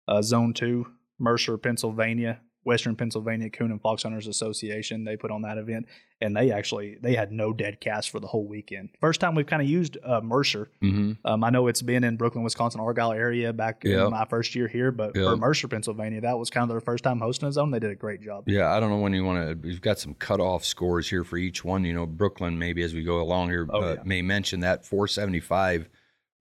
Uh, 0.06 0.22
zone 0.22 0.52
two, 0.52 0.86
Mercer, 1.18 1.56
Pennsylvania, 1.56 2.40
Western 2.64 2.94
Pennsylvania 2.96 3.50
Coon 3.50 3.70
and 3.70 3.80
Fox 3.80 4.02
Hunters 4.04 4.26
Association. 4.28 5.04
They 5.04 5.16
put 5.16 5.30
on 5.30 5.42
that 5.42 5.58
event, 5.58 5.86
and 6.20 6.36
they 6.36 6.50
actually 6.52 6.96
they 7.02 7.14
had 7.14 7.32
no 7.32 7.52
dead 7.52 7.80
cast 7.80 8.10
for 8.10 8.20
the 8.20 8.26
whole 8.26 8.46
weekend. 8.46 8.90
First 9.00 9.20
time 9.20 9.34
we've 9.34 9.46
kind 9.46 9.60
of 9.62 9.68
used 9.68 9.98
uh, 10.04 10.20
Mercer. 10.20 10.70
hmm 10.80 11.12
Um, 11.24 11.42
I 11.44 11.50
know 11.50 11.66
it's 11.66 11.82
been 11.82 12.04
in 12.04 12.16
Brooklyn, 12.16 12.44
Wisconsin, 12.44 12.80
Argyle 12.80 13.12
area 13.12 13.52
back 13.52 13.82
Yeah. 13.84 14.04
in 14.04 14.10
my 14.10 14.24
first 14.26 14.54
year 14.54 14.68
here, 14.68 14.92
but 14.92 15.16
Yeah. 15.16 15.24
for 15.24 15.36
Mercer, 15.36 15.66
Pennsylvania, 15.68 16.20
that 16.20 16.38
was 16.38 16.50
kind 16.50 16.62
of 16.62 16.68
their 16.68 16.80
first 16.80 17.02
time 17.04 17.18
hosting 17.18 17.48
a 17.48 17.52
zone. 17.52 17.70
They 17.70 17.80
did 17.80 17.90
a 17.90 17.94
great 17.96 18.20
job. 18.20 18.44
Yeah, 18.48 18.70
I 18.72 18.78
don't 18.80 18.90
know 18.90 18.98
when 18.98 19.12
you 19.12 19.24
want 19.24 19.48
to. 19.62 19.66
We've 19.68 19.80
got 19.80 19.98
some 19.98 20.14
cutoff 20.14 20.64
scores 20.64 21.08
here 21.10 21.24
for 21.24 21.36
each 21.36 21.64
one. 21.64 21.84
You 21.84 21.94
know, 21.94 22.06
Brooklyn 22.06 22.58
maybe 22.58 22.82
as 22.82 22.94
we 22.94 23.02
go 23.02 23.20
along 23.20 23.50
here 23.50 23.66
Oh, 23.70 23.80
uh, 23.82 23.94
yeah. 23.94 24.02
may 24.04 24.22
mention 24.22 24.60
that 24.60 24.84
475 24.86 25.88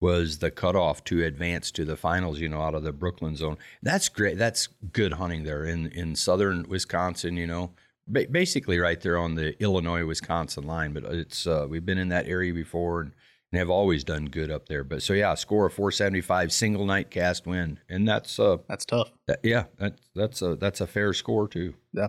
was 0.01 0.39
the 0.39 0.51
cutoff 0.51 1.03
to 1.05 1.23
advance 1.23 1.71
to 1.71 1.85
the 1.85 1.95
finals. 1.95 2.39
You 2.39 2.49
know, 2.49 2.61
out 2.61 2.75
of 2.75 2.83
the 2.83 2.91
Brooklyn 2.91 3.35
zone. 3.37 3.57
That's 3.81 4.09
great. 4.09 4.37
That's 4.37 4.67
good 4.91 5.13
hunting 5.13 5.43
there 5.45 5.63
in 5.63 5.87
in 5.87 6.15
southern 6.15 6.67
Wisconsin. 6.67 7.37
You 7.37 7.47
know, 7.47 7.71
ba- 8.07 8.27
basically 8.29 8.79
right 8.79 8.99
there 8.99 9.17
on 9.17 9.35
the 9.35 9.61
Illinois 9.63 10.05
Wisconsin 10.05 10.65
line. 10.65 10.91
But 10.91 11.05
it's 11.05 11.47
uh, 11.47 11.67
we've 11.69 11.85
been 11.85 11.97
in 11.97 12.09
that 12.09 12.27
area 12.27 12.53
before 12.53 13.01
and, 13.01 13.11
and 13.51 13.59
have 13.59 13.69
always 13.69 14.03
done 14.03 14.25
good 14.25 14.49
up 14.51 14.67
there. 14.67 14.83
But 14.83 15.03
so 15.03 15.13
yeah, 15.13 15.35
score 15.35 15.67
of 15.67 15.73
475, 15.73 16.51
single 16.51 16.85
night 16.85 17.11
cast 17.11 17.45
win, 17.45 17.79
and 17.87 18.07
that's 18.07 18.39
uh 18.39 18.57
That's 18.67 18.85
tough. 18.85 19.11
that, 19.27 19.39
yeah, 19.43 19.65
that, 19.77 19.99
that's 20.15 20.41
a 20.41 20.55
that's 20.55 20.81
a 20.81 20.87
fair 20.87 21.13
score 21.13 21.47
too. 21.47 21.75
Yeah. 21.93 22.07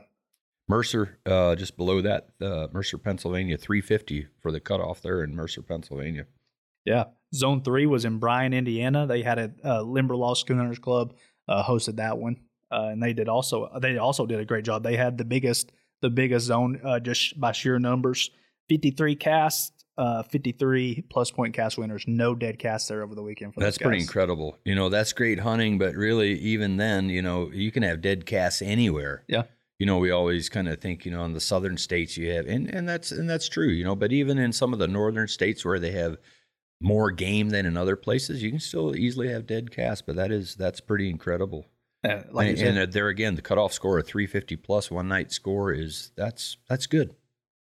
Mercer, 0.68 1.18
uh, 1.26 1.54
just 1.56 1.76
below 1.76 2.00
that, 2.00 2.28
uh, 2.40 2.68
Mercer, 2.72 2.96
Pennsylvania, 2.96 3.58
three 3.58 3.80
fifty 3.82 4.28
for 4.40 4.50
the 4.52 4.60
cutoff 4.60 5.02
there 5.02 5.22
in 5.22 5.34
Mercer, 5.34 5.60
Pennsylvania. 5.60 6.24
Yeah. 6.84 7.04
Zone 7.34 7.62
three 7.62 7.86
was 7.86 8.04
in 8.04 8.18
Bryant, 8.18 8.54
Indiana. 8.54 9.06
They 9.06 9.22
had 9.22 9.38
a 9.38 9.52
uh, 9.64 9.82
Limberlost 9.82 10.46
Coon 10.46 10.58
Hunters 10.58 10.78
Club 10.78 11.14
uh, 11.48 11.62
hosted 11.62 11.96
that 11.96 12.18
one, 12.18 12.36
uh, 12.70 12.88
and 12.92 13.02
they 13.02 13.12
did 13.12 13.28
also 13.28 13.70
they 13.80 13.96
also 13.96 14.26
did 14.26 14.40
a 14.40 14.44
great 14.44 14.64
job. 14.64 14.82
They 14.82 14.96
had 14.96 15.16
the 15.16 15.24
biggest 15.24 15.72
the 16.02 16.10
biggest 16.10 16.46
zone 16.46 16.80
uh, 16.84 17.00
just 17.00 17.40
by 17.40 17.52
sheer 17.52 17.78
numbers. 17.78 18.30
Fifty 18.68 18.90
three 18.90 19.16
casts, 19.16 19.72
uh, 19.96 20.24
fifty 20.24 20.52
three 20.52 21.04
plus 21.10 21.30
point 21.30 21.54
cast 21.54 21.78
winners. 21.78 22.04
No 22.06 22.34
dead 22.34 22.58
casts 22.58 22.88
there 22.88 23.02
over 23.02 23.14
the 23.14 23.22
weekend 23.22 23.54
for 23.54 23.60
That's 23.60 23.78
pretty 23.78 24.00
incredible. 24.00 24.58
You 24.64 24.74
know, 24.74 24.90
that's 24.90 25.14
great 25.14 25.40
hunting, 25.40 25.78
but 25.78 25.94
really, 25.94 26.38
even 26.38 26.76
then, 26.76 27.08
you 27.08 27.22
know, 27.22 27.50
you 27.50 27.72
can 27.72 27.82
have 27.82 28.02
dead 28.02 28.26
casts 28.26 28.60
anywhere. 28.60 29.24
Yeah. 29.26 29.44
You 29.78 29.86
know, 29.86 29.98
we 29.98 30.10
always 30.10 30.48
kind 30.48 30.68
of 30.68 30.80
think, 30.80 31.04
you 31.04 31.10
know, 31.10 31.24
in 31.24 31.32
the 31.32 31.40
southern 31.40 31.76
states 31.76 32.16
you 32.16 32.30
have, 32.32 32.46
and 32.46 32.68
and 32.68 32.88
that's 32.88 33.10
and 33.10 33.28
that's 33.28 33.48
true. 33.48 33.68
You 33.68 33.84
know, 33.84 33.96
but 33.96 34.12
even 34.12 34.38
in 34.38 34.52
some 34.52 34.72
of 34.74 34.78
the 34.78 34.86
northern 34.86 35.28
states 35.28 35.64
where 35.64 35.78
they 35.80 35.92
have 35.92 36.18
more 36.82 37.10
game 37.10 37.50
than 37.50 37.64
in 37.66 37.76
other 37.76 37.96
places, 37.96 38.42
you 38.42 38.50
can 38.50 38.60
still 38.60 38.94
easily 38.96 39.28
have 39.28 39.46
dead 39.46 39.70
casts. 39.70 40.02
But 40.06 40.16
that 40.16 40.30
is 40.30 40.54
that's 40.56 40.80
pretty 40.80 41.08
incredible. 41.08 41.66
Uh, 42.04 42.22
like 42.32 42.48
and, 42.48 42.58
said, 42.58 42.68
and 42.68 42.78
uh, 42.78 42.86
there 42.90 43.08
again, 43.08 43.36
the 43.36 43.42
cutoff 43.42 43.72
score 43.72 43.98
of 43.98 44.06
350 44.06 44.56
plus 44.56 44.90
one 44.90 45.06
night 45.08 45.30
score 45.32 45.72
is 45.72 46.10
that's 46.16 46.56
that's 46.68 46.86
good. 46.86 47.14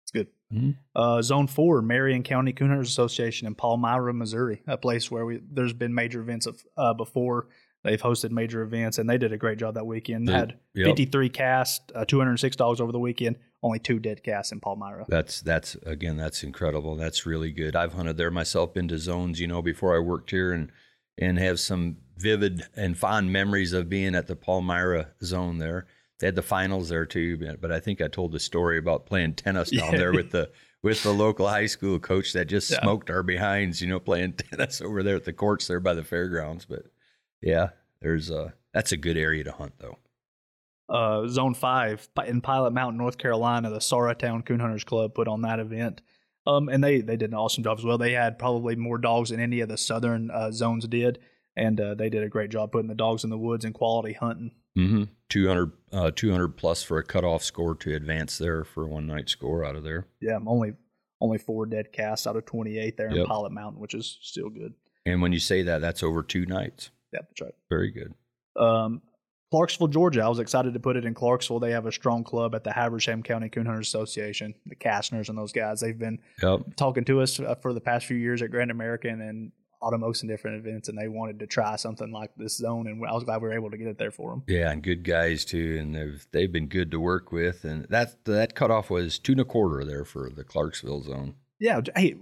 it's 0.04 0.12
good. 0.12 0.28
Mhm. 0.54 0.78
Uh, 0.96 1.22
Zone 1.22 1.48
four, 1.48 1.82
Marion 1.82 2.24
County 2.24 2.54
Coon 2.54 2.70
Hunters 2.70 2.90
Association 2.90 3.48
in 3.48 3.56
Palmyra, 3.56 4.14
Missouri, 4.14 4.64
a 4.66 4.78
place 4.78 5.12
where 5.12 5.26
we 5.26 5.42
there's 5.52 5.74
been 5.74 5.94
major 5.94 6.22
events 6.22 6.46
of, 6.46 6.64
uh, 6.78 6.94
before. 6.94 7.48
They've 7.84 8.02
hosted 8.02 8.32
major 8.32 8.62
events, 8.62 8.98
and 8.98 9.10
they 9.10 9.18
did 9.18 9.32
a 9.32 9.38
great 9.38 9.58
job 9.58 9.76
that 9.76 9.86
weekend. 9.86 10.28
They- 10.28 10.34
Had 10.34 10.58
yep. 10.74 10.88
53 10.88 11.30
casts, 11.30 11.80
uh, 11.96 12.04
206 12.04 12.56
dogs 12.58 12.82
over 12.82 12.92
the 12.92 13.00
weekend. 13.00 13.38
Only 13.62 13.80
two 13.80 14.00
dead 14.00 14.24
casts 14.24 14.52
in 14.54 14.60
Palmyra. 14.62 15.06
That's 15.10 15.42
that's 15.42 15.76
again 15.86 16.16
that's 16.18 16.44
incredible. 16.44 16.96
That's 16.96 17.26
really 17.26 17.52
good. 17.52 17.76
I've 17.76 17.94
hunted 17.94 18.16
there 18.18 18.32
myself, 18.32 18.74
been 18.74 18.88
to 18.88 18.98
zones, 18.98 19.40
you 19.40 19.48
know, 19.48 19.62
before 19.62 19.96
I 19.96 20.00
worked 20.00 20.32
here, 20.32 20.54
and 20.54 20.72
and 21.18 21.38
have 21.38 21.60
some 21.60 21.98
vivid 22.18 22.64
and 22.76 22.98
fond 22.98 23.32
memories 23.34 23.74
of 23.74 23.90
being 23.90 24.16
at 24.16 24.28
the 24.28 24.36
Palmyra 24.38 25.10
zone 25.22 25.58
there. 25.58 25.88
They 26.20 26.28
had 26.28 26.36
the 26.36 26.42
finals 26.42 26.90
there 26.90 27.06
too, 27.06 27.38
but- 27.38 27.60
but 27.62 27.72
I 27.72 27.80
think 27.80 28.02
I 28.02 28.08
told 28.10 28.32
the 28.34 28.40
story 28.40 28.78
about 28.78 29.06
playing 29.06 29.34
tennis 29.36 29.70
down 29.72 29.92
Yeah. 29.94 29.98
there 29.98 30.14
with 30.14 30.32
the 30.32 30.50
with 30.82 31.04
the 31.04 31.12
local 31.14 31.48
high 31.50 31.66
school 31.66 32.00
coach 32.00 32.32
that 32.34 32.46
just 32.48 32.72
Yeah. 32.72 32.82
smoked 32.82 33.10
our 33.10 33.24
behinds, 33.24 33.82
you 33.82 33.88
know, 33.90 34.00
playing 34.00 34.34
tennis 34.38 34.80
over 34.82 35.04
there 35.04 35.18
at 35.18 35.26
the 35.26 35.34
courts 35.34 35.68
there 35.68 35.82
by 35.82 35.94
the 35.94 36.04
fairgrounds. 36.06 36.64
But 36.66 36.84
yeah, 37.42 37.72
there's 38.02 38.30
a 38.30 38.54
that's 38.74 38.94
a 38.94 38.98
good 38.98 39.18
area 39.18 39.44
to 39.44 39.52
hunt 39.52 39.74
though. 39.80 39.98
Uh, 40.90 41.28
Zone 41.28 41.54
5 41.54 42.10
in 42.28 42.42
Pilot 42.42 42.74
Mountain, 42.74 42.98
North 42.98 43.18
Carolina, 43.18 43.70
the 43.70 43.80
Saratown 43.80 44.46
Coon 44.46 44.60
Hunters 44.60 44.84
Club 44.84 45.14
put 45.14 45.28
on 45.28 45.42
that 45.42 45.60
event. 45.60 46.02
Um, 46.48 46.70
and 46.70 46.84
they, 46.84 47.02
they 47.02 47.18
did 47.18 47.30
an 47.30 47.38
awesome 47.38 47.64
job 47.64 47.78
as 47.78 47.86
well. 47.86 47.98
They 47.98 48.14
had 48.14 48.40
probably 48.40 48.76
more 48.76 48.98
dogs 48.98 49.30
than 49.30 49.40
any 49.40 49.60
of 49.60 49.70
the 49.70 49.78
southern 49.78 50.32
uh, 50.32 50.52
zones 50.52 50.88
did. 50.88 51.20
And 51.56 51.80
uh, 51.80 51.96
they 51.96 52.10
did 52.10 52.24
a 52.24 52.30
great 52.30 52.50
job 52.50 52.72
putting 52.72 52.88
the 52.88 52.96
dogs 52.96 53.24
in 53.24 53.30
the 53.30 53.38
woods 53.38 53.66
and 53.66 53.74
quality 53.74 54.14
hunting. 54.14 54.52
Mm-hmm. 54.78 55.04
200, 55.30 55.72
uh, 55.92 56.12
200 56.16 56.50
plus 56.50 56.82
for 56.82 56.98
a 56.98 57.04
cutoff 57.04 57.44
score 57.44 57.76
to 57.76 57.96
advance 57.96 58.38
there 58.38 58.64
for 58.64 58.86
a 58.86 58.88
one 58.88 59.06
night 59.06 59.30
score 59.30 59.66
out 59.66 59.76
of 59.76 59.84
there. 59.84 60.08
Yeah, 60.22 60.40
only 60.46 60.74
only 61.22 61.38
four 61.38 61.66
dead 61.66 61.92
casts 61.92 62.26
out 62.26 62.38
of 62.38 62.46
28 62.46 62.96
there 62.96 63.10
in 63.10 63.26
Pilot 63.26 63.52
Mountain, 63.52 63.82
which 63.82 63.94
is 63.94 64.18
still 64.22 64.50
good. 64.50 64.74
And 65.06 65.22
when 65.22 65.34
you 65.34 65.40
say 65.40 65.64
that, 65.64 65.82
that's 65.82 66.02
over 66.02 66.24
two 66.24 66.46
nights. 66.46 66.92
Yeah, 67.14 67.20
that's 67.24 67.42
right. 67.42 67.54
Very 67.70 67.92
good. 67.92 68.14
Um, 68.56 69.02
Clarksville, 69.52 69.88
Georgia. 69.88 70.22
I 70.24 70.30
was 70.30 70.40
excited 70.40 70.74
to 70.74 70.80
put 70.80 70.96
it 70.96 71.06
in 71.06 71.14
Clarksville. 71.14 71.60
They 71.60 71.72
have 71.72 71.86
a 71.88 71.92
strong 71.92 72.24
club 72.24 72.54
at 72.54 72.64
the 72.64 72.72
Habersham 72.72 73.24
County 73.24 73.50
Coon 73.50 73.66
Hunters 73.66 73.88
Association, 73.88 74.54
the 74.66 74.76
Kastners 74.76 75.30
and 75.30 75.38
those 75.38 75.52
guys. 75.52 75.80
They've 75.80 75.98
been 75.98 76.20
Yep. 76.44 76.76
talking 76.76 77.04
to 77.06 77.22
us 77.22 77.40
uh, 77.40 77.56
for 77.56 77.74
the 77.74 77.82
past 77.82 78.06
few 78.06 78.18
years 78.18 78.42
at 78.42 78.52
Grand 78.52 78.70
American 78.72 79.22
and 79.22 79.52
Autumn 79.82 80.04
Oaks 80.04 80.22
and 80.22 80.30
different 80.30 80.58
events, 80.66 80.90
and 80.90 80.98
they 80.98 81.08
wanted 81.08 81.40
to 81.40 81.48
try 81.48 81.78
something 81.78 82.12
like 82.12 82.32
this 82.36 82.58
zone, 82.58 82.86
and 82.86 83.02
I 83.08 83.14
was 83.14 83.24
glad 83.24 83.42
we 83.42 83.48
were 83.48 83.54
able 83.56 83.72
to 83.72 83.78
get 83.78 83.88
it 83.88 83.98
there 83.98 84.12
for 84.12 84.32
them. 84.32 84.44
Yeah, 84.46 84.70
and 84.72 84.84
good 84.84 85.04
guys 85.06 85.46
too, 85.46 85.78
and 85.80 85.96
they've 85.96 86.28
they've 86.32 86.52
been 86.52 86.68
good 86.68 86.92
to 86.92 87.00
work 87.00 87.32
with. 87.32 87.64
And 87.64 87.86
that 87.90 88.26
that 88.26 88.56
cutoff 88.56 88.90
was 88.90 89.18
two 89.20 89.32
and 89.32 89.42
a 89.42 89.46
quarter 89.46 89.86
there 89.86 90.04
for 90.04 90.30
the 90.36 90.44
Clarksville 90.44 91.04
zone. 91.04 91.36
Yeah, 91.62 91.80
hey, 91.96 92.16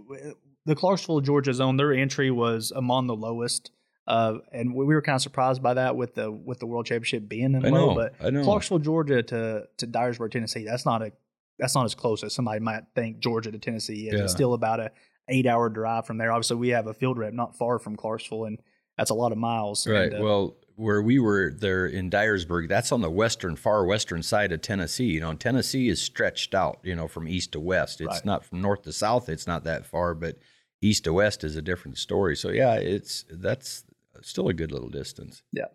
the 0.67 0.75
Clarksville, 0.75 1.21
Georgia 1.21 1.53
zone, 1.53 1.77
their 1.77 1.91
entry 1.93 2.29
was 2.29 2.71
among 2.75 3.07
the 3.07 3.15
lowest. 3.15 3.71
Uh, 4.07 4.39
and 4.53 4.73
we 4.73 4.85
we 4.85 4.95
were 4.95 5.01
kind 5.01 5.15
of 5.17 5.21
surprised 5.21 5.61
by 5.61 5.73
that 5.73 5.95
with 5.95 6.15
the 6.15 6.31
with 6.31 6.59
the 6.59 6.65
World 6.65 6.85
Championship 6.85 7.27
being 7.27 7.53
in 7.55 7.61
low. 7.61 7.93
But 7.93 8.15
I 8.21 8.29
know. 8.29 8.43
Clarksville, 8.43 8.79
Georgia 8.79 9.21
to 9.23 9.67
to 9.77 9.87
Dyersburg, 9.87 10.31
Tennessee, 10.31 10.63
that's 10.65 10.85
not 10.85 11.01
a 11.01 11.11
that's 11.59 11.75
not 11.75 11.85
as 11.85 11.95
close 11.95 12.23
as 12.23 12.33
somebody 12.33 12.59
might 12.59 12.83
think 12.95 13.19
Georgia 13.19 13.51
to 13.51 13.59
Tennessee 13.59 14.07
is. 14.07 14.13
Yeah. 14.13 14.23
It's 14.23 14.31
still 14.31 14.53
about 14.53 14.79
a 14.79 14.91
eight 15.27 15.45
hour 15.45 15.69
drive 15.69 16.05
from 16.05 16.17
there. 16.17 16.31
Obviously, 16.31 16.55
we 16.55 16.69
have 16.69 16.87
a 16.87 16.93
field 16.93 17.17
rep 17.17 17.33
not 17.33 17.57
far 17.57 17.79
from 17.79 17.95
Clarksville, 17.95 18.45
and 18.45 18.59
that's 18.97 19.09
a 19.09 19.15
lot 19.15 19.31
of 19.31 19.37
miles. 19.37 19.85
Right. 19.85 20.13
And, 20.13 20.21
uh, 20.21 20.23
well, 20.23 20.57
where 20.75 21.01
we 21.01 21.19
were 21.19 21.51
there 21.57 21.87
in 21.87 22.09
Dyersburg, 22.09 22.69
that's 22.69 22.91
on 22.91 23.01
the 23.01 23.09
western, 23.09 23.55
far 23.55 23.83
western 23.85 24.21
side 24.23 24.51
of 24.51 24.61
Tennessee. 24.61 25.05
You 25.05 25.19
know, 25.19 25.33
Tennessee 25.33 25.89
is 25.89 25.99
stretched 25.99 26.53
out, 26.53 26.79
you 26.83 26.95
know, 26.95 27.07
from 27.07 27.27
east 27.27 27.51
to 27.53 27.59
west. 27.59 27.99
It's 27.99 28.07
Right. 28.07 28.25
not 28.25 28.45
from 28.45 28.61
north 28.61 28.83
to 28.83 28.93
south. 28.93 29.27
It's 29.27 29.47
not 29.47 29.63
that 29.63 29.85
far, 29.85 30.13
but 30.13 30.37
east 30.81 31.05
to 31.05 31.13
west 31.13 31.43
is 31.43 31.55
a 31.55 31.61
different 31.61 31.97
story. 31.97 32.35
So 32.35 32.49
yeah, 32.49 32.75
it's 32.75 33.25
that's 33.31 33.83
still 34.21 34.47
a 34.47 34.53
good 34.53 34.71
little 34.71 34.89
distance. 34.89 35.43
Yeah. 35.51 35.65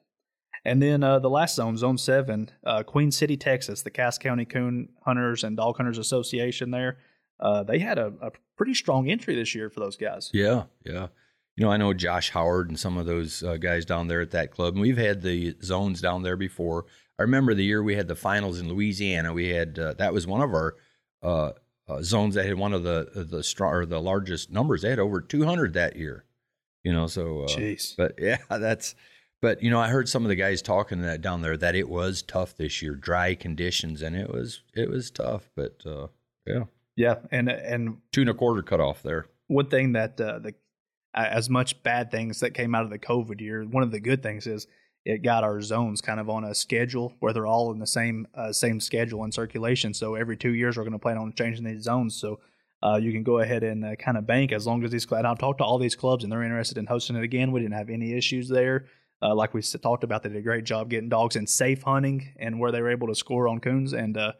And 0.65 0.81
then 0.81 1.03
uh, 1.03 1.19
the 1.19 1.31
last 1.31 1.57
zone, 1.57 1.77
Zone 1.77 1.99
Seven, 1.99 2.51
uh, 2.65 2.83
Queen 2.85 3.11
City, 3.11 3.37
Texas, 3.37 3.83
the 3.83 3.91
Cass 3.91 4.19
County 4.19 4.45
Coon 4.45 4.91
Hunters 5.05 5.43
and 5.43 5.57
Dog 5.57 5.77
Hunters 5.77 5.99
Association. 5.99 6.71
There, 6.71 6.99
uh, 7.41 7.65
they 7.65 7.81
had 7.81 7.99
a, 7.99 8.13
a 8.21 8.31
pretty 8.57 8.75
strong 8.75 9.11
entry 9.11 9.35
this 9.35 9.55
year 9.55 9.71
for 9.71 9.81
those 9.81 9.97
guys. 9.97 10.31
Yeah, 10.33 10.65
yeah. 10.85 11.09
You 11.57 11.65
know, 11.65 11.73
I 11.73 11.77
know 11.77 11.93
Josh 11.93 12.31
Howard 12.31 12.69
and 12.69 12.79
some 12.79 12.97
of 12.97 13.07
those 13.07 13.43
uh, 13.43 13.57
guys 13.57 13.85
down 13.85 14.09
there 14.09 14.21
at 14.21 14.31
that 14.31 14.53
club. 14.53 14.75
And 14.75 14.81
we've 14.81 14.97
had 14.97 15.21
the 15.21 15.55
zones 15.63 16.01
down 16.01 16.23
there 16.23 16.37
before. 16.37 16.87
I 17.19 17.23
remember 17.23 17.55
the 17.55 17.65
year 17.65 17.83
we 17.83 17.95
had 17.95 18.09
the 18.09 18.17
finals 18.17 18.59
in 18.59 18.69
Louisiana. 18.69 19.33
We 19.33 19.49
had 19.49 19.79
uh, 19.79 19.95
that 19.95 20.15
was 20.15 20.27
one 20.27 20.41
of 20.41 20.51
our 20.51 20.77
uh, 21.23 21.53
uh, 21.89 22.03
zones 22.03 22.37
that 22.37 22.47
had 22.47 22.55
one 22.55 22.73
of 22.73 22.85
the 22.85 23.27
the 23.29 23.43
strong 23.43 23.73
or 23.73 23.87
the 23.87 24.01
largest 24.01 24.51
numbers. 24.51 24.83
They 24.83 24.91
had 24.91 24.99
over 24.99 25.21
200 25.21 25.75
that 25.75 25.97
year. 25.97 26.25
You 26.85 26.93
know, 26.93 27.07
so 27.07 27.43
uh, 27.43 27.49
Jeez. 27.49 27.95
but 27.97 28.15
yeah, 28.19 28.39
that's. 28.49 28.95
But 29.41 29.61
you 29.61 29.71
know, 29.71 29.81
I 29.81 29.89
heard 29.89 30.09
some 30.09 30.25
of 30.25 30.29
the 30.29 30.37
guys 30.37 30.62
talking 30.62 31.03
that 31.03 31.21
down 31.21 31.43
there 31.43 31.57
that 31.57 31.75
it 31.75 31.89
was 31.89 32.23
tough 32.23 32.57
this 32.57 32.81
year, 32.81 32.95
dry 32.95 33.35
conditions, 33.35 34.01
and 34.01 34.15
it 34.15 34.31
was 34.31 34.62
it 34.75 34.89
was 34.89 35.11
tough. 35.11 35.51
But 35.57 35.81
uh, 35.85 36.07
yeah, 36.47 36.65
Yeah, 36.97 37.17
and 37.33 37.49
and 37.49 37.97
two 38.12 38.21
and 38.21 38.31
a 38.31 38.35
quarter 38.35 38.62
cut 38.62 38.81
off 38.81 39.03
there. 39.03 39.27
one 39.49 39.67
thing 39.67 39.93
that 39.93 40.21
uh, 40.21 40.39
the 40.39 40.55
as 41.15 41.51
much 41.51 41.83
bad 41.83 42.11
things 42.11 42.41
that 42.41 42.53
came 42.55 42.75
out 42.75 42.85
of 42.85 42.91
the 42.91 42.99
COVID 42.99 43.41
year, 43.41 43.65
one 43.65 43.83
of 43.83 43.91
the 43.91 44.01
good 44.01 44.23
things 44.23 44.47
is 44.47 44.67
it 45.05 45.23
got 45.23 45.45
our 45.45 45.61
zones 45.61 46.01
kind 46.01 46.21
of 46.21 46.31
on 46.31 46.45
a 46.45 46.55
schedule 46.55 47.15
where 47.21 47.33
they're 47.33 47.47
all 47.47 47.73
in 47.73 47.79
the 47.79 47.87
same 47.87 48.27
uh, 48.35 48.53
same 48.53 48.81
schedule 48.81 49.25
and 49.25 49.35
circulation. 49.35 49.93
So 49.93 50.15
every 50.15 50.37
two 50.37 50.55
years 50.55 50.77
we're 50.77 50.85
going 50.85 50.93
to 50.93 50.99
plan 50.99 51.19
on 51.19 51.33
changing 51.33 51.65
these 51.65 51.83
zones. 51.83 52.15
So 52.15 52.41
uh, 52.83 52.99
you 53.01 53.12
can 53.12 53.23
go 53.23 53.39
ahead 53.39 53.62
and 53.62 53.85
uh, 53.85 53.97
kind 53.97 54.17
of 54.17 54.27
bank 54.27 54.53
as 54.53 54.67
long 54.67 54.85
as 54.85 54.91
these. 54.91 55.07
And 55.11 55.27
I've 55.27 55.39
talked 55.39 55.59
to 55.59 55.65
all 55.65 55.79
these 55.79 55.95
clubs 55.95 56.25
and 56.25 56.33
they're 56.33 56.43
interested 56.43 56.79
in 56.79 56.87
hosting 56.87 57.17
it 57.17 57.23
again. 57.23 57.53
We 57.53 57.61
didn't 57.61 57.75
have 57.75 57.91
any 57.91 58.12
issues 58.12 58.49
there. 58.49 58.87
Uh, 59.23 59.35
like 59.35 59.55
we 59.55 59.62
talked 59.62 60.03
about, 60.03 60.23
they 60.25 60.29
did 60.29 60.39
a 60.39 60.43
great 60.43 60.65
job 60.65 60.91
getting 60.91 61.09
dogs 61.09 61.37
in 61.37 61.47
safe 61.47 61.83
hunting 61.83 62.35
and 62.41 62.59
where 62.59 62.73
they 62.73 62.83
were 62.83 62.91
able 62.91 63.07
to 63.07 63.15
score 63.15 63.47
on 63.47 63.61
coons, 63.61 63.93
and 63.93 64.17
uh, 64.17 64.33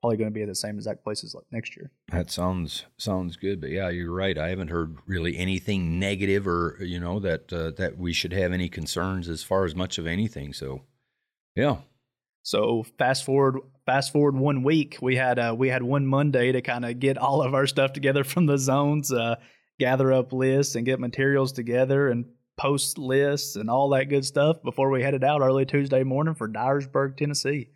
probably 0.00 0.16
going 0.16 0.30
to 0.30 0.34
be 0.34 0.40
at 0.40 0.48
the 0.48 0.54
same 0.54 0.76
exact 0.76 1.04
places 1.04 1.34
like 1.34 1.44
next 1.50 1.76
year. 1.76 1.90
That 2.10 2.30
sounds 2.30 2.86
sounds 2.96 3.36
good, 3.36 3.60
but 3.60 3.68
yeah, 3.68 3.90
you're 3.90 4.12
right. 4.12 4.38
I 4.38 4.48
haven't 4.48 4.68
heard 4.68 4.96
really 5.06 5.36
anything 5.36 5.98
negative 5.98 6.48
or 6.48 6.78
you 6.80 6.98
know 6.98 7.20
that 7.20 7.52
uh, 7.52 7.72
that 7.72 7.98
we 7.98 8.14
should 8.14 8.32
have 8.32 8.52
any 8.52 8.70
concerns 8.70 9.28
as 9.28 9.42
far 9.42 9.66
as 9.66 9.74
much 9.74 9.98
of 9.98 10.06
anything. 10.06 10.54
So, 10.54 10.84
yeah, 11.54 11.76
So 12.42 12.84
fast 12.98 13.24
forward, 13.24 13.60
fast 13.86 14.12
forward 14.12 14.34
one 14.34 14.62
week, 14.62 14.98
we 15.02 15.16
had 15.16 15.38
uh, 15.38 15.54
we 15.56 15.68
had 15.68 15.82
one 15.82 16.06
Monday 16.06 16.52
to 16.52 16.62
kind 16.62 16.84
of 16.84 16.98
get 16.98 17.18
all 17.18 17.42
of 17.42 17.54
our 17.54 17.66
stuff 17.66 17.92
together 17.92 18.24
from 18.24 18.46
the 18.46 18.58
zones, 18.58 19.12
uh, 19.12 19.36
gather 19.78 20.12
up 20.12 20.32
lists 20.32 20.74
and 20.74 20.86
get 20.86 21.00
materials 21.00 21.52
together 21.52 22.08
and 22.08 22.26
post 22.56 22.98
lists 22.98 23.56
and 23.56 23.70
all 23.70 23.88
that 23.90 24.08
good 24.08 24.24
stuff 24.24 24.62
before 24.62 24.90
we 24.90 25.02
headed 25.02 25.24
out 25.24 25.40
early 25.40 25.64
Tuesday 25.64 26.02
morning 26.02 26.34
for 26.34 26.48
Dyersburg, 26.48 27.16
Tennessee. 27.16 27.70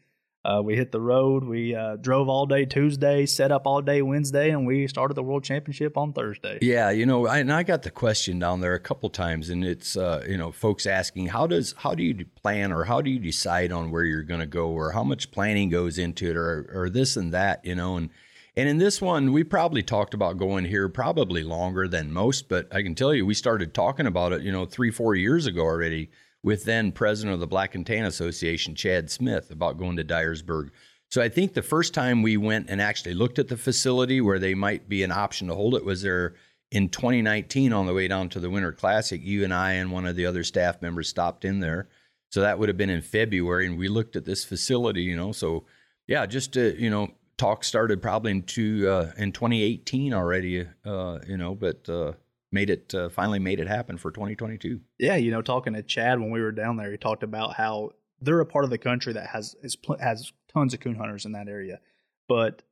Uh, 0.45 0.61
we 0.63 0.77
hit 0.77 0.93
the 0.93 1.01
road. 1.01 1.45
We 1.45 1.75
uh, 1.75 1.97
drove 1.97 2.29
all 2.29 2.45
day 2.45 2.67
Tuesday, 2.67 3.25
set 3.25 3.51
up 3.51 3.67
all 3.67 3.81
day 3.81 4.03
Wednesday, 4.03 4.51
and 4.51 4.67
we 4.67 4.87
started 4.87 5.15
the 5.15 5.23
World 5.23 5.43
Championship 5.43 5.97
on 5.97 6.13
Thursday. 6.13 6.59
yeah. 6.61 6.91
You 6.91 7.07
know, 7.07 7.27
I, 7.27 7.39
and 7.39 7.53
I 7.53 7.63
got 7.63 7.83
the 7.83 7.91
question 7.91 8.39
down 8.39 8.61
there 8.61 8.75
a 8.75 8.81
couple 8.81 9.09
times, 9.09 9.49
and 9.49 9.65
it's 9.65 9.97
uh, 9.97 10.25
you 10.29 10.37
know 10.37 10.53
folks 10.53 10.87
asking 10.87 11.29
how 11.29 11.47
does 11.47 11.75
how 11.79 11.95
do 11.95 12.03
you 12.03 12.27
plan 12.43 12.73
or 12.73 12.85
how 12.85 13.01
do 13.01 13.11
you 13.11 13.19
decide 13.19 13.73
on 13.73 13.91
where 13.91 14.05
you're 14.05 14.23
going 14.23 14.41
to 14.41 14.47
go 14.47 14.69
or 14.69 14.93
how 14.93 15.03
much 15.05 15.31
planning 15.31 15.71
goes 15.71 15.99
into 15.99 16.29
it 16.29 16.37
or 16.37 16.71
or 16.75 16.91
this 16.91 17.17
and 17.17 17.33
that, 17.33 17.65
you 17.65 17.75
know, 17.75 17.97
and 17.97 18.11
and 18.57 18.69
in 18.69 18.79
this 18.79 19.01
one, 19.01 19.33
we 19.33 19.43
probably 19.43 19.83
talked 19.83 20.15
about 20.15 20.39
going 20.39 20.65
here 20.67 20.89
probably 20.89 21.43
longer 21.43 21.89
than 21.89 22.13
most, 22.13 22.49
but 22.49 22.73
I 22.73 22.83
can 22.83 22.95
tell 22.95 23.13
you, 23.13 23.27
we 23.27 23.35
started 23.35 23.75
talking 23.75 24.07
about 24.07 24.33
it, 24.33 24.43
you 24.43 24.53
know, 24.53 24.65
three, 24.65 24.93
four 24.93 25.17
years 25.17 25.47
ago 25.47 25.63
already 25.63 26.11
with 26.45 26.65
then 26.65 26.93
president 26.93 27.33
of 27.33 27.41
the 27.41 27.47
Black 27.47 27.75
and 27.75 27.87
Tan 27.87 28.05
Association, 28.05 28.75
Chad 28.75 29.11
Smith, 29.11 29.51
about 29.51 29.79
going 29.79 29.97
to 29.97 30.05
Dyersburg. 30.05 30.69
So 31.11 31.23
I 31.23 31.31
think 31.31 31.55
the 31.55 31.63
first 31.63 31.95
time 31.95 32.21
we 32.21 32.37
went 32.37 32.69
and 32.69 32.83
actually 32.83 33.15
looked 33.15 33.39
at 33.39 33.49
the 33.49 33.57
facility 33.57 34.21
where 34.21 34.39
they 34.39 34.55
might 34.55 34.87
be 34.87 35.03
an 35.03 35.11
option 35.11 35.49
to 35.49 35.55
hold 35.55 35.75
it 35.75 35.87
was 35.87 36.03
there 36.03 36.35
in 36.71 36.91
2019 36.91 37.73
on 37.73 37.87
the 37.87 37.95
way 37.95 38.09
down 38.09 38.29
to 38.29 38.41
the 38.41 38.51
Winter 38.51 38.73
Classic. 38.73 39.23
You 39.25 39.43
and 39.43 39.55
I 39.55 39.73
and 39.73 39.91
one 39.91 40.05
of 40.07 40.17
the 40.17 40.27
other 40.27 40.45
staff 40.45 40.83
members 40.83 41.09
stopped 41.09 41.47
in 41.47 41.61
there. 41.61 41.89
So 42.31 42.43
that 42.43 42.59
would 42.59 42.69
have 42.69 42.77
been 42.77 42.91
in 42.91 43.01
February, 43.01 43.65
and 43.65 43.79
we 43.79 43.89
looked 43.89 44.15
at 44.15 44.27
this 44.27 44.45
facility, 44.45 45.03
you 45.03 45.17
know. 45.17 45.33
So 45.33 45.65
yeah, 46.07 46.27
just 46.27 46.53
to, 46.55 46.79
you 46.79 46.91
know, 46.91 47.13
talk 47.39 47.65
started 47.65 48.03
probably 48.03 48.33
in 48.33 48.43
two, 48.43 48.87
uh, 48.87 49.13
in 49.17 49.33
2018 49.33 50.13
already, 50.13 50.67
uh, 50.85 51.21
you 51.27 51.39
know, 51.39 51.55
but 51.55 51.89
uh, 51.89 52.13
made 52.55 52.71
it 52.71 52.95
uh, 52.95 53.09
finally 53.11 53.39
made 53.41 53.61
it 53.61 53.67
happen 53.69 53.99
for 53.99 54.11
2022. 54.11 54.81
Yeah, 54.99 55.17
you 55.17 55.31
know, 55.31 55.43
talking 55.43 55.75
to 55.75 55.83
Chad 55.83 56.21
when 56.21 56.31
we 56.31 56.41
were 56.41 56.53
down 56.53 56.77
there, 56.77 56.91
he 56.91 56.97
talked 56.97 57.23
about 57.25 57.55
how 57.55 57.91
they're 58.21 58.41
a 58.41 58.47
part 58.47 58.65
of 58.65 58.71
the 58.71 58.79
country 58.79 59.13
that 59.13 59.27
has 59.27 59.55
is, 59.63 59.77
has 60.01 60.33
tons 60.53 60.73
of 60.73 60.81
coon 60.81 60.95
hunters 60.95 61.27
in 61.27 61.33
that 61.33 61.49
area, 61.49 61.81
but 62.29 62.63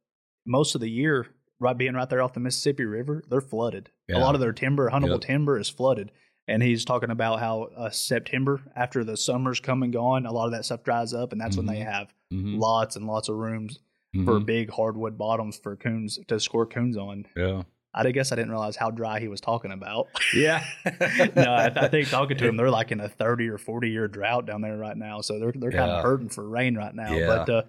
most 0.47 0.75
of 0.75 0.81
the 0.81 0.89
year, 0.89 1.27
right 1.61 1.77
being 1.77 1.95
right 1.95 2.09
there 2.09 2.23
off 2.23 2.33
the 2.33 2.41
Mississippi 2.41 2.85
River, 2.85 3.23
they're 3.29 3.41
flooded. 3.41 3.91
A 4.11 4.19
lot 4.19 4.35
of 4.35 4.41
their 4.41 4.53
timber, 4.53 4.91
huntable 4.91 5.13
Yep. 5.13 5.21
timber, 5.23 5.59
is 5.59 5.69
flooded. 5.69 6.11
And 6.49 6.63
he's 6.63 6.85
talking 6.85 7.11
about 7.11 7.39
how 7.41 7.63
uh, 7.77 7.91
September, 7.91 8.61
after 8.77 9.05
the 9.05 9.17
summer's 9.17 9.61
come 9.61 9.83
and 9.83 9.93
gone, 9.93 10.27
a 10.27 10.33
lot 10.33 10.47
of 10.47 10.53
that 10.53 10.65
stuff 10.65 10.83
dries 10.83 11.15
up, 11.15 11.33
and 11.33 11.41
that's 11.41 11.57
when 11.57 11.67
they 11.67 11.79
have 11.79 12.13
Mhm. 12.33 12.59
lots 12.59 12.97
and 12.97 13.07
lots 13.07 13.29
of 13.29 13.37
rooms 13.37 13.79
for 14.25 14.41
Mhm. 14.41 14.47
big 14.47 14.71
hardwood 14.71 15.17
bottoms 15.17 15.57
for 15.57 15.77
coons 15.77 16.19
to 16.29 16.39
score 16.41 16.67
coons 16.67 16.97
on. 16.97 17.27
yeah, 17.37 17.63
I 17.95 18.11
guess 18.11 18.33
I 18.33 18.37
didn't 18.37 18.51
realize 18.51 18.77
how 18.77 18.91
dry 18.91 19.21
he 19.21 19.29
was 19.29 19.41
talking 19.41 19.71
about. 19.73 20.09
yeah, 20.35 20.65
no, 21.37 21.43
I, 21.43 21.67
I 21.75 21.89
think 21.89 22.09
talking 22.09 22.37
to 22.39 22.49
him, 22.49 22.57
they're 22.59 22.71
like 22.71 22.91
in 22.93 23.01
a 23.01 23.09
thirty 23.09 23.49
or 23.49 23.59
forty 23.59 23.91
year 23.91 24.09
drought 24.09 24.47
down 24.47 24.63
there 24.63 24.77
right 24.79 24.97
now, 24.97 25.21
so 25.21 25.39
they're 25.39 25.53
they're 25.53 25.71
kind 25.73 25.91
of 25.91 26.03
hurting 26.03 26.29
for 26.31 26.49
rain 26.49 26.75
right 26.77 26.95
now. 26.95 27.15
Yeah. 27.15 27.27
But 27.27 27.51
uh, 27.51 27.63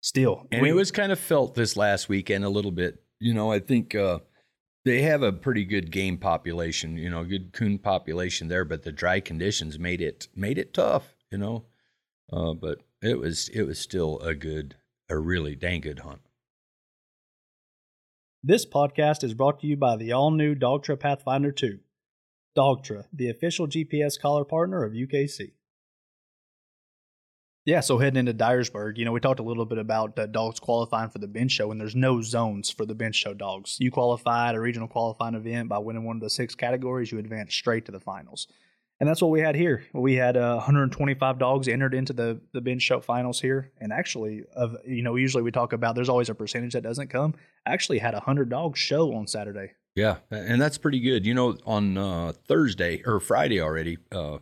still, 0.00 0.46
And 0.50 0.62
we- 0.62 0.70
it 0.70 0.74
was 0.74 0.90
kind 0.90 1.12
of 1.12 1.18
felt 1.18 1.54
this 1.54 1.76
last 1.76 2.08
weekend 2.08 2.44
a 2.44 2.48
little 2.48 2.70
bit. 2.72 3.02
You 3.20 3.34
know, 3.34 3.52
I 3.52 3.58
think 3.58 3.94
uh, 3.94 4.20
they 4.84 5.02
have 5.02 5.22
a 5.22 5.32
pretty 5.32 5.64
good 5.64 5.90
game 5.92 6.18
population. 6.18 6.96
You 6.96 7.10
know, 7.10 7.22
good 7.24 7.52
coon 7.52 7.78
population 7.78 8.48
there, 8.48 8.64
but 8.64 8.82
the 8.82 8.92
dry 8.92 9.20
conditions 9.20 9.78
made 9.78 10.00
it 10.00 10.28
made 10.34 10.58
it 10.58 10.72
tough. 10.74 11.14
You 11.30 11.38
know, 11.38 11.64
uh, 12.32 12.54
but 12.54 12.78
it 13.02 13.18
was 13.18 13.48
it 13.50 13.62
was 13.62 13.78
still 13.78 14.18
a 14.20 14.34
good, 14.34 14.76
a 15.10 15.18
really 15.18 15.54
dang 15.54 15.82
good 15.82 16.00
hunt. 16.00 16.20
This 18.44 18.66
podcast 18.66 19.22
is 19.22 19.34
brought 19.34 19.60
to 19.60 19.68
you 19.68 19.76
by 19.76 19.94
the 19.94 20.10
all 20.10 20.32
new 20.32 20.56
Dogtra 20.56 20.98
Pathfinder 20.98 21.52
2. 21.52 21.78
Dogtra, 22.58 23.04
the 23.12 23.30
official 23.30 23.68
GPS 23.68 24.18
collar 24.20 24.44
partner 24.44 24.82
of 24.82 24.94
UKC. 24.94 25.52
Yeah, 27.64 27.78
so 27.78 27.98
heading 27.98 28.18
into 28.18 28.34
Dyersburg, 28.34 28.98
you 28.98 29.04
know, 29.04 29.12
we 29.12 29.20
talked 29.20 29.38
a 29.38 29.44
little 29.44 29.64
bit 29.64 29.78
about 29.78 30.18
uh, 30.18 30.26
dogs 30.26 30.58
qualifying 30.58 31.10
for 31.10 31.20
the 31.20 31.28
bench 31.28 31.52
show, 31.52 31.70
and 31.70 31.80
there's 31.80 31.94
no 31.94 32.20
zones 32.20 32.68
for 32.68 32.84
the 32.84 32.96
bench 32.96 33.14
show 33.14 33.32
dogs. 33.32 33.76
You 33.78 33.92
qualify 33.92 34.48
at 34.48 34.56
a 34.56 34.60
regional 34.60 34.88
qualifying 34.88 35.36
event 35.36 35.68
by 35.68 35.78
winning 35.78 36.02
one 36.02 36.16
of 36.16 36.22
the 36.22 36.28
six 36.28 36.56
categories, 36.56 37.12
you 37.12 37.20
advance 37.20 37.54
straight 37.54 37.84
to 37.86 37.92
the 37.92 38.00
finals. 38.00 38.48
And 39.02 39.08
that's 39.08 39.20
what 39.20 39.32
we 39.32 39.40
had 39.40 39.56
here. 39.56 39.84
We 39.92 40.14
had 40.14 40.36
uh, 40.36 40.54
125 40.54 41.36
dogs 41.36 41.66
entered 41.66 41.92
into 41.92 42.12
the 42.12 42.40
the 42.52 42.60
bench 42.60 42.82
show 42.82 43.00
finals 43.00 43.40
here, 43.40 43.72
and 43.78 43.92
actually, 43.92 44.44
of 44.54 44.76
you 44.86 45.02
know, 45.02 45.16
usually 45.16 45.42
we 45.42 45.50
talk 45.50 45.72
about 45.72 45.96
there's 45.96 46.08
always 46.08 46.28
a 46.28 46.36
percentage 46.36 46.74
that 46.74 46.84
doesn't 46.84 47.08
come. 47.08 47.34
I 47.66 47.72
actually 47.72 47.98
had 47.98 48.14
100 48.14 48.48
dogs 48.48 48.78
show 48.78 49.12
on 49.12 49.26
Saturday. 49.26 49.72
Yeah, 49.96 50.18
and 50.30 50.62
that's 50.62 50.78
pretty 50.78 51.00
good. 51.00 51.26
You 51.26 51.34
know, 51.34 51.58
on 51.66 51.98
uh, 51.98 52.32
Thursday 52.46 53.02
or 53.04 53.18
Friday 53.18 53.60
already, 53.60 53.98
uh, 54.12 54.38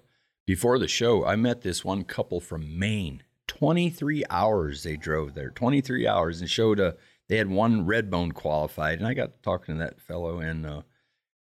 before 0.46 0.78
the 0.78 0.88
show, 0.88 1.24
I 1.24 1.36
met 1.36 1.62
this 1.62 1.82
one 1.82 2.04
couple 2.04 2.38
from 2.38 2.78
Maine. 2.78 3.22
23 3.46 4.24
hours 4.28 4.82
they 4.82 4.98
drove 4.98 5.32
there, 5.32 5.48
23 5.48 6.06
hours, 6.06 6.42
and 6.42 6.50
showed 6.50 6.78
a. 6.78 6.96
They 7.30 7.38
had 7.38 7.48
one 7.48 7.86
redbone 7.86 8.34
qualified, 8.34 8.98
and 8.98 9.08
I 9.08 9.14
got 9.14 9.42
talking 9.42 9.76
to 9.76 9.84
that 9.84 10.02
fellow, 10.02 10.38
and 10.38 10.66
uh, 10.66 10.82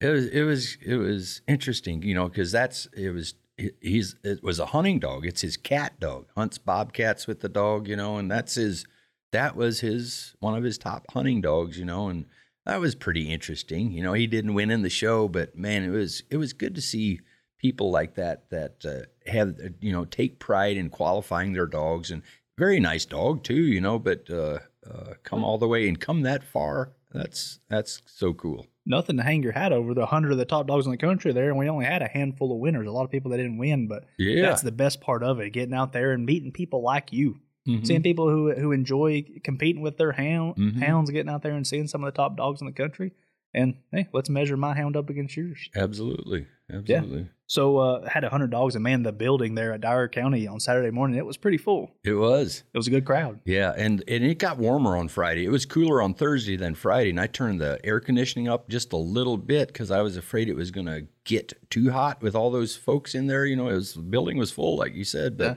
it 0.02 0.10
was 0.10 0.26
it 0.28 0.44
was 0.44 0.78
it 0.86 0.96
was 0.96 1.42
interesting, 1.48 2.02
you 2.02 2.16
know, 2.16 2.28
because 2.28 2.52
that's 2.52 2.88
it 2.98 3.12
was 3.12 3.36
he's 3.82 4.16
it 4.24 4.44
was 4.44 4.60
a 4.60 4.68
hunting 4.68 5.00
dog. 5.00 5.26
It's 5.26 5.42
his 5.42 5.58
cat 5.58 6.00
dog. 6.00 6.26
Hunts 6.36 6.58
bobcats 6.58 7.28
with 7.28 7.42
the 7.42 7.50
dog, 7.50 7.88
you 7.88 7.96
know, 7.96 8.18
and 8.18 8.30
that's 8.30 8.56
his 8.56 8.86
that 9.32 9.56
was 9.56 9.80
his 9.80 10.36
one 10.40 10.56
of 10.56 10.64
his 10.64 10.78
top 10.78 11.06
hunting 11.12 11.42
dogs, 11.42 11.78
you 11.78 11.86
know, 11.86 12.10
and 12.10 12.26
that 12.66 12.80
was 12.80 12.96
pretty 12.96 13.32
interesting. 13.32 13.92
You 13.92 14.04
know, 14.04 14.14
he 14.14 14.28
didn't 14.28 14.54
win 14.54 14.72
in 14.72 14.82
the 14.82 14.90
show, 14.90 15.28
but 15.28 15.58
man, 15.58 15.84
it 15.84 15.90
was 15.90 16.24
it 16.30 16.38
was 16.38 16.54
good 16.54 16.76
to 16.76 16.82
see 16.82 17.20
people 17.60 17.92
like 17.92 18.16
that 18.16 18.50
that 18.50 18.84
uh, 18.86 19.32
have 19.32 19.56
you 19.80 19.92
know 19.92 20.06
take 20.06 20.40
pride 20.40 20.78
in 20.78 20.90
qualifying 20.90 21.54
their 21.54 21.68
dogs 21.68 22.10
and 22.10 22.24
very 22.58 22.80
nice 22.80 23.06
dog 23.06 23.44
too, 23.44 23.54
you 23.54 23.82
know, 23.82 24.00
but 24.00 24.30
uh, 24.30 24.60
uh, 24.90 25.14
come 25.24 25.44
all 25.44 25.58
the 25.58 25.68
way 25.68 25.88
and 25.88 26.00
come 26.00 26.22
that 26.22 26.44
far. 26.44 26.92
That's 27.14 27.60
that's 27.70 28.02
so 28.06 28.34
cool. 28.34 28.66
Nothing 28.86 29.18
to 29.18 29.24
hang 29.24 29.44
your 29.44 29.52
hat 29.52 29.74
over. 29.74 29.94
The 29.94 30.06
hundred 30.06 30.32
of 30.32 30.38
the 30.38 30.46
top 30.46 30.66
dogs 30.68 30.86
in 30.86 30.92
the 30.92 30.98
country 30.98 31.32
there, 31.34 31.50
and 31.50 31.58
we 31.58 31.70
only 31.70 31.86
had 31.86 32.02
a 32.02 32.08
handful 32.08 32.52
of 32.52 32.60
winners. 32.60 32.88
A 32.88 32.92
lot 32.92 33.04
of 33.04 33.12
people 33.12 33.32
that 33.32 33.38
didn't 33.38 33.58
win, 33.58 33.88
but 33.88 34.06
Yeah. 34.18 34.42
that's 34.42 34.62
the 34.62 34.72
best 34.72 35.02
part 35.02 35.24
of 35.24 35.40
it: 35.40 35.52
getting 35.52 35.74
out 35.76 35.94
there 35.94 36.14
and 36.14 36.26
meeting 36.26 36.52
people 36.52 36.82
like 36.82 37.12
you. 37.14 37.40
Mhm. 37.68 37.86
seeing 37.86 38.02
people 38.02 38.28
who 38.28 38.54
who 38.56 38.72
enjoy 38.72 39.24
competing 39.44 39.84
with 39.84 39.98
their 39.98 40.14
hound, 40.14 40.56
Mhm. 40.56 40.82
hounds, 40.82 41.12
getting 41.12 41.30
out 41.30 41.44
there 41.44 41.54
and 41.54 41.68
seeing 41.68 41.86
some 41.86 42.04
of 42.04 42.12
the 42.12 42.18
top 42.18 42.36
dogs 42.36 42.60
in 42.60 42.66
the 42.66 42.74
country. 42.74 43.12
And 43.54 43.76
hey, 43.92 44.08
let's 44.14 44.30
measure 44.30 44.56
my 44.56 44.74
hound 44.74 44.96
up 44.96 45.10
against 45.10 45.36
yours. 45.36 45.70
Absolutely, 45.76 46.48
absolutely. 46.72 47.28
So 47.48 47.80
uh, 47.80 48.08
had 48.08 48.24
a 48.24 48.30
hundred 48.30 48.52
dogs 48.52 48.76
and 48.76 48.84
man 48.84 49.04
the 49.04 49.12
building 49.12 49.56
there 49.56 49.74
at 49.74 49.82
Dyer 49.82 50.08
County 50.08 50.48
on 50.48 50.62
Saturday 50.62 50.90
morning. 50.90 51.18
It 51.18 51.26
was 51.26 51.36
pretty 51.36 51.58
full. 51.58 51.92
It 52.06 52.14
was. 52.14 52.64
It 52.74 52.78
was 52.78 52.88
a 52.88 52.92
good 52.92 53.04
crowd. 53.04 53.42
Yeah, 53.44 53.74
and, 53.76 54.02
and 54.08 54.24
it 54.24 54.40
got 54.40 54.58
warmer 54.58 54.96
on 54.96 55.10
Friday. 55.10 55.44
It 55.44 55.50
was 55.50 55.66
cooler 55.66 56.02
on 56.02 56.14
Thursday 56.14 56.56
than 56.56 56.76
Friday, 56.76 57.10
and 57.10 57.20
I 57.20 57.28
turned 57.28 57.60
the 57.60 57.78
air 57.84 58.00
conditioning 58.00 58.48
up 58.48 58.70
just 58.70 58.94
a 58.94 58.98
little 58.98 59.36
bit 59.36 59.68
because 59.68 59.92
I 59.92 60.02
was 60.02 60.16
afraid 60.16 60.48
it 60.48 60.56
was 60.56 60.72
going 60.72 60.86
to 60.88 61.08
get 61.26 61.52
too 61.70 61.92
hot 61.92 62.22
with 62.22 62.36
all 62.36 62.52
those 62.52 62.78
folks 62.78 63.14
in 63.14 63.28
there. 63.28 63.46
You 63.46 63.58
know, 63.58 63.68
it 63.68 63.74
was 63.74 63.96
the 63.96 64.02
building 64.02 64.38
was 64.38 64.52
full, 64.52 64.78
like 64.78 64.96
you 64.96 65.04
said, 65.04 65.38
but 65.38 65.44
Yeah. 65.44 65.56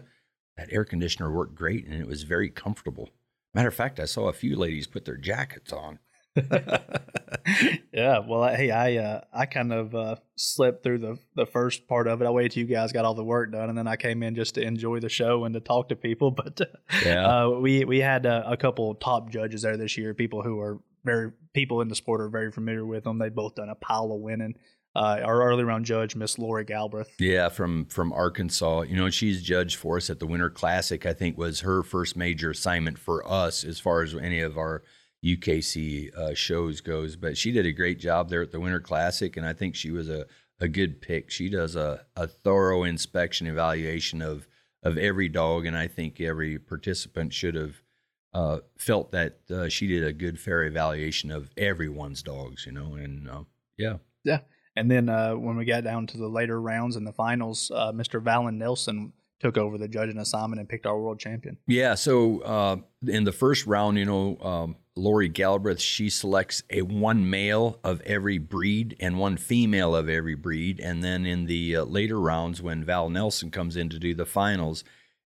that 0.57 0.73
air 0.73 0.85
conditioner 0.85 1.31
worked 1.31 1.55
great, 1.55 1.87
and 1.87 1.95
it 1.95 2.09
was 2.09 2.25
very 2.25 2.51
comfortable. 2.51 3.11
Matter 3.55 3.69
of 3.69 3.75
fact, 3.75 4.01
I 4.01 4.07
saw 4.07 4.27
a 4.29 4.33
few 4.33 4.57
ladies 4.57 4.89
put 4.89 5.05
their 5.05 5.17
jackets 5.17 5.73
on. 5.73 6.01
yeah, 7.93 8.19
well, 8.27 8.49
hey, 8.55 8.71
I 8.71 8.97
uh, 8.97 9.21
I 9.33 9.47
kind 9.47 9.73
of 9.73 9.95
uh, 9.95 10.17
slipped 10.37 10.83
through 10.83 10.99
the 10.99 11.19
the 11.37 11.47
first 11.47 11.87
part 11.89 12.07
of 12.09 12.21
it. 12.23 12.27
I 12.27 12.31
waited 12.31 12.53
till 12.53 12.63
you 12.63 12.75
guys 12.75 12.93
got 12.93 13.05
all 13.05 13.15
the 13.15 13.25
work 13.25 13.53
done, 13.53 13.69
and 13.69 13.77
then 13.79 13.87
I 13.87 13.97
came 13.97 14.23
in 14.23 14.35
just 14.35 14.55
to 14.57 14.63
enjoy 14.63 15.01
the 15.01 15.09
show 15.09 15.45
and 15.45 15.55
to 15.55 15.61
talk 15.61 15.89
to 15.91 15.97
people. 15.97 16.31
But 16.45 16.61
Yeah. 17.05 17.45
uh, 17.47 17.51
we 17.51 17.85
we 17.85 17.99
had 18.01 18.27
uh, 18.27 18.43
a 18.47 18.57
couple 18.57 18.95
top 18.97 19.31
judges 19.31 19.63
there 19.63 19.77
this 19.77 19.97
year, 19.97 20.15
people 20.15 20.43
who 20.43 20.59
are 20.61 20.81
very 21.05 21.33
people 21.53 21.81
in 21.81 21.89
the 21.89 21.95
sport 21.95 22.21
are 22.21 22.29
very 22.29 22.51
familiar 22.51 22.85
with 22.85 23.05
them. 23.05 23.19
They've 23.19 23.35
both 23.35 23.55
done 23.55 23.69
a 23.69 23.75
pile 23.75 24.11
of 24.13 24.21
winning. 24.21 24.55
Uh, 24.97 25.19
our 25.25 25.43
early 25.43 25.65
round 25.65 25.85
judge, 25.85 26.15
Miss 26.15 26.39
Lori 26.39 26.65
Galbraith. 26.65 27.11
Yeah, 27.19 27.49
from 27.49 27.87
from 27.87 28.13
Arkansas. 28.13 28.83
You 28.83 28.97
know, 28.97 29.11
she's 29.11 29.43
judged 29.43 29.77
for 29.77 29.97
us 29.97 30.09
at 30.09 30.21
the 30.21 30.27
Winter 30.27 30.51
Classic. 30.51 31.05
I 31.05 31.13
think 31.13 31.37
was 31.37 31.61
her 31.61 31.83
first 31.83 32.17
major 32.17 32.51
assignment 32.51 32.99
for 32.99 33.29
us 33.29 33.65
as 33.65 33.81
far 33.81 34.03
as 34.03 34.15
any 34.15 34.41
of 34.41 34.57
our 34.57 34.83
UKC 35.25 36.15
uh, 36.15 36.35
shows 36.35 36.81
goes. 36.81 37.17
But 37.17 37.37
she 37.37 37.51
did 37.51 37.67
a 37.67 37.73
great 37.73 37.99
job 37.99 38.29
there 38.29 38.43
at 38.43 38.53
the 38.53 38.61
Winter 38.61 38.81
Classic, 38.81 39.37
and 39.37 39.47
I 39.47 39.53
think 39.53 39.75
she 39.75 39.91
was 39.91 40.09
a, 40.09 40.27
a 40.61 40.69
good 40.69 41.01
pick. 41.01 41.31
She 41.31 41.49
does 41.49 41.77
a, 41.77 42.05
a 42.17 42.27
thorough 42.27 42.85
inspection 42.85 43.47
evaluation 43.47 44.21
of 44.23 44.47
of 44.83 44.99
every 44.99 45.31
dog, 45.31 45.65
and 45.65 45.77
I 45.77 45.89
think 45.89 46.21
every 46.21 46.59
participant 46.59 47.33
should 47.33 47.55
have 47.55 47.77
uh, 48.35 48.59
felt 48.77 49.13
that 49.13 49.39
uh, 49.51 49.69
she 49.69 49.87
did 49.87 50.05
a 50.05 50.13
good, 50.13 50.39
fair 50.39 50.65
evaluation 50.65 51.31
of 51.31 51.51
everyone's 51.57 52.23
dogs. 52.23 52.67
You 52.67 52.73
know, 52.73 52.95
and 52.95 53.29
uh, 53.29 53.45
yeah. 53.79 53.97
Yeah. 54.25 54.41
And 54.77 54.91
then 54.91 55.09
uh, 55.09 55.35
when 55.35 55.57
we 55.57 55.65
got 55.65 55.85
down 55.85 56.07
to 56.09 56.19
the 56.19 56.29
later 56.29 56.61
rounds 56.61 56.97
and 56.97 57.07
the 57.07 57.13
finals, 57.13 57.71
uh, 57.73 57.93
Mr. 57.93 58.21
Valen 58.21 58.57
Nelson 58.57 59.13
took 59.45 59.59
over 59.59 59.77
the 59.77 59.87
judging 59.87 60.17
assignment 60.17 60.59
and 60.59 60.67
picked 60.67 60.87
our 60.87 60.99
world 60.99 61.21
champion. 61.21 61.59
Yeah. 61.67 61.97
So 61.97 62.41
uh, 62.41 62.77
in 63.07 63.25
the 63.25 63.33
first 63.33 63.67
round, 63.67 63.99
you 63.99 64.07
know, 64.07 64.39
um, 64.41 64.77
Lori 64.97 65.29
Galbraith, 65.29 65.81
she 65.81 66.09
selects 66.09 66.63
a 66.71 66.81
one 66.81 67.29
male 67.29 67.79
of 67.85 68.01
every 68.07 68.39
breed 68.39 68.97
and 69.01 69.19
one 69.19 69.37
female 69.37 69.95
of 69.95 70.09
every 70.09 70.35
breed. 70.35 70.81
And 70.81 71.05
then 71.05 71.27
in 71.27 71.45
the 71.45 71.77
uh, 71.77 71.85
later 71.85 72.19
rounds, 72.19 72.63
when 72.63 72.85
Val 72.85 73.11
Nelson 73.11 73.51
comes 73.51 73.77
in 73.77 73.91
to 73.91 73.99
do 73.99 74.15
the 74.15 74.25
finals, 74.25 74.83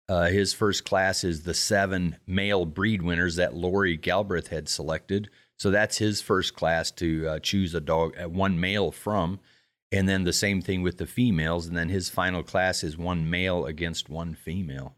uh, 0.09 0.25
his 0.27 0.53
first 0.53 0.85
class 0.85 1.23
is 1.23 1.45
the 1.45 1.55
seven 1.55 2.17
male 2.27 2.67
breed 2.67 3.03
winners 3.03 3.37
that 3.37 3.55
Lori 3.55 3.97
Galbraith 3.97 4.49
had 4.49 4.69
selected. 4.69 5.31
So 5.59 5.71
that's 5.71 5.99
his 5.99 6.21
first 6.21 6.57
class 6.57 6.91
to 6.93 7.29
uh, 7.29 7.39
choose 7.39 7.73
a 7.73 7.81
dog, 7.81 8.17
uh, 8.21 8.29
one 8.29 8.59
male 8.59 8.91
from. 8.91 9.39
And 9.91 10.09
then 10.09 10.25
the 10.25 10.33
same 10.33 10.61
thing 10.61 10.83
with 10.83 10.99
the 10.99 11.07
females. 11.07 11.67
And 11.67 11.77
then 11.77 11.89
his 11.89 12.11
final 12.11 12.43
class 12.43 12.85
is 12.85 12.99
one 12.99 13.31
male 13.31 13.65
against 13.65 14.11
one 14.11 14.35
female. 14.35 14.95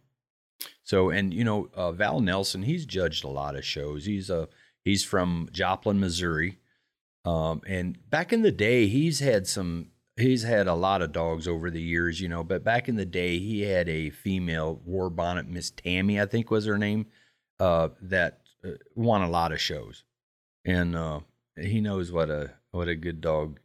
So, 0.82 1.10
and 1.10 1.32
you 1.32 1.44
know, 1.44 1.68
uh, 1.74 1.92
Val 1.92 2.20
Nelson, 2.20 2.62
he's 2.62 2.84
judged 2.86 3.24
a 3.24 3.28
lot 3.28 3.56
of 3.56 3.64
shows. 3.64 4.04
He's 4.04 4.30
a 4.30 4.48
he's 4.84 5.04
from 5.04 5.48
Joplin, 5.52 6.00
Missouri, 6.00 6.58
um, 7.24 7.60
and 7.66 7.98
back 8.08 8.32
in 8.32 8.42
the 8.42 8.52
day, 8.52 8.86
he's 8.86 9.20
had 9.20 9.46
some. 9.46 9.88
He's 10.16 10.42
had 10.42 10.66
a 10.66 10.74
lot 10.74 11.00
of 11.00 11.12
dogs 11.12 11.48
over 11.48 11.70
the 11.70 11.80
years, 11.80 12.20
you 12.20 12.28
know. 12.28 12.44
But 12.44 12.64
back 12.64 12.88
in 12.88 12.96
the 12.96 13.06
day, 13.06 13.38
he 13.38 13.62
had 13.62 13.88
a 13.88 14.10
female 14.10 14.80
war 14.84 15.08
bonnet, 15.08 15.48
Miss 15.48 15.70
Tammy, 15.70 16.20
I 16.20 16.26
think 16.26 16.50
was 16.50 16.66
her 16.66 16.76
name, 16.76 17.06
uh, 17.58 17.90
that 18.02 18.40
uh, 18.64 18.72
won 18.94 19.22
a 19.22 19.30
lot 19.30 19.52
of 19.52 19.60
shows, 19.60 20.04
and 20.64 20.96
uh, 20.96 21.20
he 21.58 21.80
knows 21.80 22.10
what 22.10 22.30
a 22.30 22.52
what 22.70 22.88
a 22.88 22.94
good 22.94 23.20
dog 23.20 23.60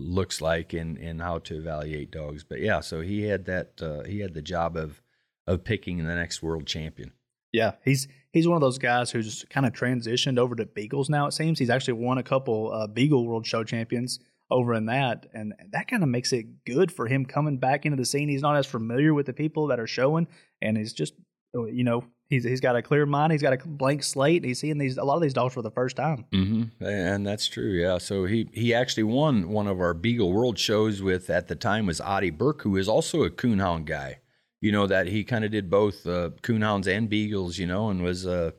looks 0.00 0.40
like 0.40 0.72
and 0.72 0.96
and 0.98 1.20
how 1.20 1.38
to 1.40 1.56
evaluate 1.56 2.10
dogs. 2.10 2.44
But 2.44 2.60
yeah, 2.60 2.80
so 2.80 3.00
he 3.00 3.22
had 3.22 3.44
that. 3.46 3.80
Uh, 3.80 4.02
he 4.04 4.20
had 4.20 4.34
the 4.34 4.42
job 4.42 4.76
of 4.76 5.02
of 5.46 5.64
picking 5.64 5.98
the 5.98 6.14
next 6.14 6.42
world 6.42 6.66
champion. 6.66 7.12
Yeah, 7.52 7.72
he's 7.84 8.08
he's 8.32 8.46
one 8.46 8.56
of 8.56 8.60
those 8.60 8.78
guys 8.78 9.10
who's 9.10 9.44
kind 9.50 9.66
of 9.66 9.72
transitioned 9.72 10.38
over 10.38 10.54
to 10.54 10.66
Beagles 10.66 11.10
now. 11.10 11.26
It 11.26 11.32
seems 11.32 11.58
he's 11.58 11.70
actually 11.70 11.94
won 11.94 12.18
a 12.18 12.22
couple 12.22 12.72
uh, 12.72 12.86
Beagle 12.86 13.26
World 13.26 13.46
Show 13.46 13.64
champions 13.64 14.20
over 14.50 14.74
in 14.74 14.86
that, 14.86 15.26
and 15.32 15.54
that 15.72 15.88
kind 15.88 16.02
of 16.02 16.08
makes 16.08 16.32
it 16.32 16.64
good 16.64 16.90
for 16.90 17.06
him 17.06 17.24
coming 17.24 17.58
back 17.58 17.84
into 17.84 17.96
the 17.96 18.04
scene. 18.04 18.28
He's 18.28 18.42
not 18.42 18.56
as 18.56 18.66
familiar 18.66 19.14
with 19.14 19.26
the 19.26 19.32
people 19.32 19.68
that 19.68 19.80
are 19.80 19.86
showing, 19.86 20.26
and 20.60 20.76
he's 20.76 20.92
just 20.92 21.14
you 21.54 21.84
know 21.84 22.04
he's 22.30 22.44
he's 22.44 22.60
got 22.60 22.76
a 22.76 22.82
clear 22.82 23.04
mind, 23.04 23.32
he's 23.32 23.42
got 23.42 23.52
a 23.52 23.58
blank 23.66 24.02
slate. 24.02 24.44
He's 24.44 24.60
seeing 24.60 24.78
these 24.78 24.96
a 24.96 25.04
lot 25.04 25.16
of 25.16 25.22
these 25.22 25.34
dogs 25.34 25.52
for 25.52 25.62
the 25.62 25.70
first 25.70 25.96
time. 25.96 26.24
Mm-hmm. 26.32 26.84
And 26.84 27.26
that's 27.26 27.46
true. 27.46 27.72
Yeah. 27.72 27.98
So 27.98 28.24
he 28.24 28.48
he 28.52 28.72
actually 28.72 29.02
won 29.02 29.50
one 29.50 29.66
of 29.66 29.80
our 29.80 29.92
Beagle 29.92 30.32
World 30.32 30.58
shows 30.58 31.02
with 31.02 31.28
at 31.28 31.48
the 31.48 31.56
time 31.56 31.86
was 31.86 32.00
Adi 32.00 32.30
Burke, 32.30 32.62
who 32.62 32.76
is 32.76 32.88
also 32.88 33.24
a 33.24 33.30
coonhound 33.30 33.84
guy. 33.84 34.20
You 34.60 34.72
know 34.72 34.86
that 34.86 35.08
he 35.08 35.24
kind 35.24 35.44
of 35.44 35.50
did 35.50 35.68
both 35.70 36.06
uh, 36.06 36.30
coonhounds 36.42 36.86
and 36.86 37.10
beagles. 37.10 37.58
You 37.58 37.66
know, 37.66 37.90
and 37.90 38.02
was 38.02 38.26
uh 38.26 38.52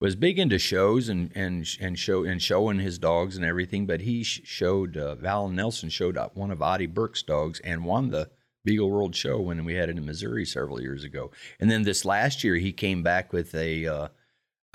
was 0.00 0.16
big 0.16 0.38
into 0.38 0.58
shows 0.58 1.08
and 1.08 1.32
and 1.34 1.66
and 1.80 1.98
show 1.98 2.24
and 2.24 2.42
showing 2.42 2.78
his 2.78 2.98
dogs 2.98 3.36
and 3.36 3.44
everything. 3.44 3.86
But 3.86 4.02
he 4.02 4.22
sh- 4.22 4.42
showed 4.44 4.96
uh, 4.96 5.14
Val 5.14 5.48
Nelson 5.48 5.88
showed 5.88 6.18
up 6.18 6.36
one 6.36 6.50
of 6.50 6.60
Adi 6.60 6.86
Burke's 6.86 7.22
dogs 7.22 7.60
and 7.60 7.84
won 7.84 8.10
the 8.10 8.30
Beagle 8.64 8.90
World 8.90 9.14
Show 9.14 9.40
when 9.40 9.64
we 9.64 9.74
had 9.74 9.88
it 9.88 9.98
in 9.98 10.06
Missouri 10.06 10.44
several 10.44 10.80
years 10.80 11.04
ago. 11.04 11.30
And 11.60 11.70
then 11.70 11.82
this 11.82 12.04
last 12.04 12.42
year 12.42 12.56
he 12.56 12.72
came 12.72 13.02
back 13.02 13.32
with 13.32 13.54
a. 13.54 13.86
Uh, 13.86 14.08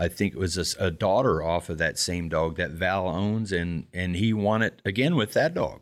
I 0.02 0.08
think 0.08 0.34
it 0.34 0.40
was 0.40 0.58
a, 0.58 0.86
a 0.86 0.92
daughter 0.92 1.44
off 1.44 1.70
of 1.70 1.78
that 1.80 2.00
same 2.00 2.30
dog 2.30 2.56
that 2.56 2.72
Val 2.72 3.08
owns, 3.08 3.52
and 3.52 3.88
and 3.94 4.16
he 4.16 4.32
won 4.32 4.62
it 4.62 4.82
again 4.86 5.16
with 5.16 5.34
that 5.34 5.54
dog. 5.54 5.82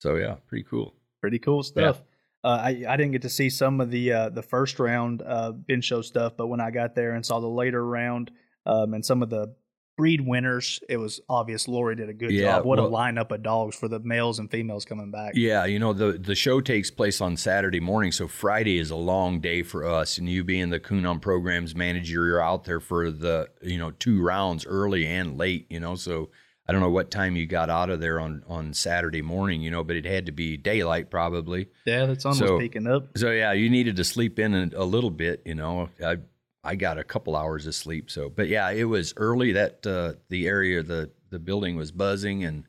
So 0.00 0.16
yeah, 0.16 0.36
pretty 0.46 0.64
cool. 0.64 0.94
Pretty 1.22 1.38
cool 1.38 1.62
stuff. 1.62 2.02
Uh, 2.42 2.60
I 2.60 2.84
I 2.86 2.96
didn't 2.96 3.12
get 3.12 3.22
to 3.22 3.30
see 3.30 3.48
some 3.48 3.80
of 3.80 3.90
the 3.90 4.12
uh, 4.12 4.28
the 4.28 4.42
first 4.42 4.78
round 4.78 5.22
uh, 5.22 5.52
bench 5.52 5.84
show 5.84 6.02
stuff, 6.02 6.36
but 6.36 6.48
when 6.48 6.60
I 6.60 6.70
got 6.70 6.94
there 6.94 7.14
and 7.14 7.24
saw 7.24 7.40
the 7.40 7.48
later 7.48 7.84
round 7.86 8.30
um, 8.66 8.92
and 8.92 9.04
some 9.04 9.22
of 9.22 9.30
the 9.30 9.54
breed 9.96 10.20
winners, 10.20 10.80
it 10.88 10.96
was 10.96 11.20
obvious 11.28 11.68
Lori 11.68 11.94
did 11.96 12.08
a 12.08 12.12
good 12.12 12.30
Yeah, 12.32 12.56
job. 12.56 12.64
What 12.64 12.78
well- 12.78 12.88
a 12.88 12.90
lineup 12.90 13.30
of 13.30 13.42
dogs 13.42 13.76
for 13.76 13.88
the 13.88 14.00
males 14.00 14.38
and 14.38 14.50
females 14.50 14.84
coming 14.84 15.10
back. 15.10 15.32
Yeah, 15.36 15.64
you 15.64 15.78
know 15.78 15.92
the 15.92 16.12
the 16.12 16.34
show 16.34 16.60
takes 16.60 16.90
place 16.90 17.20
on 17.20 17.36
Saturday 17.36 17.80
morning, 17.80 18.12
so 18.12 18.26
Friday 18.28 18.78
is 18.78 18.90
a 18.90 18.96
long 18.96 19.40
day 19.40 19.62
for 19.62 19.84
us. 19.84 20.18
And 20.18 20.28
you 20.28 20.44
being 20.44 20.70
the 20.70 20.80
coonhound 20.80 21.20
programs 21.22 21.74
manager, 21.74 22.26
you're 22.26 22.42
out 22.42 22.64
there 22.64 22.80
for 22.80 23.10
the 23.10 23.48
you 23.62 23.78
know 23.78 23.90
two 23.92 24.22
rounds, 24.22 24.66
early 24.66 25.06
and 25.06 25.38
late. 25.38 25.66
You 25.70 25.80
know, 25.80 25.94
so 25.94 26.30
I 26.66 26.72
don't 26.72 26.80
know 26.80 26.90
what 26.90 27.10
time 27.10 27.36
you 27.36 27.46
got 27.46 27.68
out 27.70 27.90
of 27.90 28.00
there 28.00 28.18
on 28.18 28.42
on 28.48 28.72
Saturday 28.74 29.22
morning. 29.22 29.60
You 29.62 29.70
know, 29.70 29.84
but 29.84 29.96
it 29.96 30.06
had 30.06 30.26
to 30.26 30.32
be 30.32 30.56
daylight 30.56 31.10
probably. 31.10 31.68
Yeah, 31.86 32.06
that's 32.06 32.24
almost 32.24 32.40
So- 32.40 32.56
was 32.56 32.86
up. 32.86 33.16
So 33.18 33.30
yeah, 33.30 33.52
you 33.52 33.70
needed 33.70 33.96
to 33.96 34.04
sleep 34.04 34.38
in 34.38 34.54
a, 34.54 34.70
a 34.74 34.84
little 34.84 35.10
bit. 35.10 35.42
You 35.44 35.54
know, 35.54 35.88
I 36.04 36.16
I 36.64 36.74
got 36.76 36.98
a 36.98 37.04
couple 37.04 37.36
hours 37.36 37.66
of 37.66 37.74
sleep. 37.74 38.10
So, 38.10 38.28
but 38.28 38.48
yeah, 38.48 38.70
it 38.70 38.84
was 38.84 39.12
early. 39.16 39.52
That 39.52 39.86
uh, 39.86 40.14
the 40.28 40.46
area, 40.46 40.82
the 40.82 41.10
the 41.30 41.38
building 41.38 41.76
was 41.76 41.92
buzzing, 41.92 42.44
and 42.44 42.64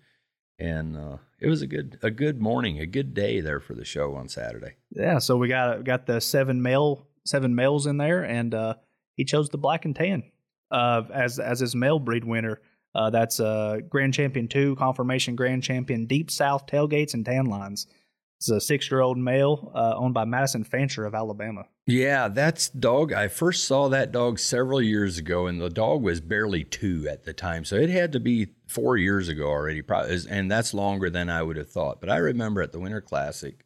and 0.60 0.98
uh, 0.98 1.18
it 1.40 1.48
was 1.48 1.62
a 1.62 1.68
good 1.68 1.98
a 2.02 2.12
good 2.12 2.42
morning, 2.42 2.80
a 2.80 2.86
good 2.86 3.14
day 3.14 3.40
there 3.40 3.60
for 3.60 3.74
the 3.74 3.86
show 3.86 4.16
on 4.16 4.28
Saturday. 4.28 4.76
Yeah, 4.92 5.20
so 5.20 5.38
we 5.38 5.48
got 5.48 5.84
got 5.84 6.06
the 6.06 6.20
seven 6.20 6.62
male 6.62 7.08
seven 7.26 7.56
males 7.56 7.88
in 7.88 7.98
there, 7.98 8.24
and 8.24 8.54
uh, 8.54 8.76
he 9.16 9.24
chose 9.24 9.50
the 9.50 9.58
black 9.58 9.86
and 9.86 9.96
tan 9.96 10.24
uh, 10.72 11.04
as 11.14 11.40
as 11.40 11.60
his 11.60 11.76
male 11.76 12.00
breed 12.00 12.24
winner. 12.24 12.62
Uh, 12.94 13.10
that's 13.10 13.40
uh, 13.40 13.80
Grand 13.90 14.14
Champion 14.14 14.48
Two, 14.48 14.76
Confirmation 14.76 15.36
Grand 15.36 15.64
Champion, 15.64 16.06
Deep 16.06 16.32
South 16.32 16.66
Tailgates 16.66 17.14
and 17.14 17.26
Tan 17.26 17.46
Lines. 17.46 17.88
It's 18.38 18.50
a 18.50 18.60
six 18.60 18.92
year 18.92 19.02
old 19.02 19.18
male 19.18 19.72
uh, 19.74 19.96
owned 19.96 20.14
by 20.14 20.26
Madison 20.26 20.64
Fancher 20.64 21.06
of 21.06 21.16
Alabama. 21.16 21.66
Yeah, 21.88 22.28
that's 22.28 22.70
dog. 22.70 23.14
I 23.14 23.28
first 23.28 23.66
saw 23.66 23.88
that 23.90 24.12
dog 24.12 24.40
several 24.40 24.82
years 24.82 25.18
ago, 25.18 25.48
and 25.48 25.62
the 25.62 25.70
dog 25.70 26.02
was 26.02 26.20
barely 26.20 26.64
two 26.64 27.08
at 27.10 27.24
the 27.24 27.34
time, 27.34 27.64
so 27.64 27.76
it 27.76 27.90
had 27.90 28.12
to 28.14 28.20
be 28.20 28.48
four 28.68 28.98
years 28.98 29.30
ago 29.30 29.48
already. 29.48 29.82
Probably, 29.82 30.20
and 30.30 30.52
that's 30.52 30.74
longer 30.74 31.10
than 31.10 31.30
I 31.30 31.44
would 31.44 31.58
have 31.58 31.70
thought. 31.70 32.02
But 32.02 32.10
I 32.10 32.18
remember 32.18 32.62
at 32.62 32.72
the 32.72 32.80
Winter 32.80 33.02
Classic, 33.02 33.66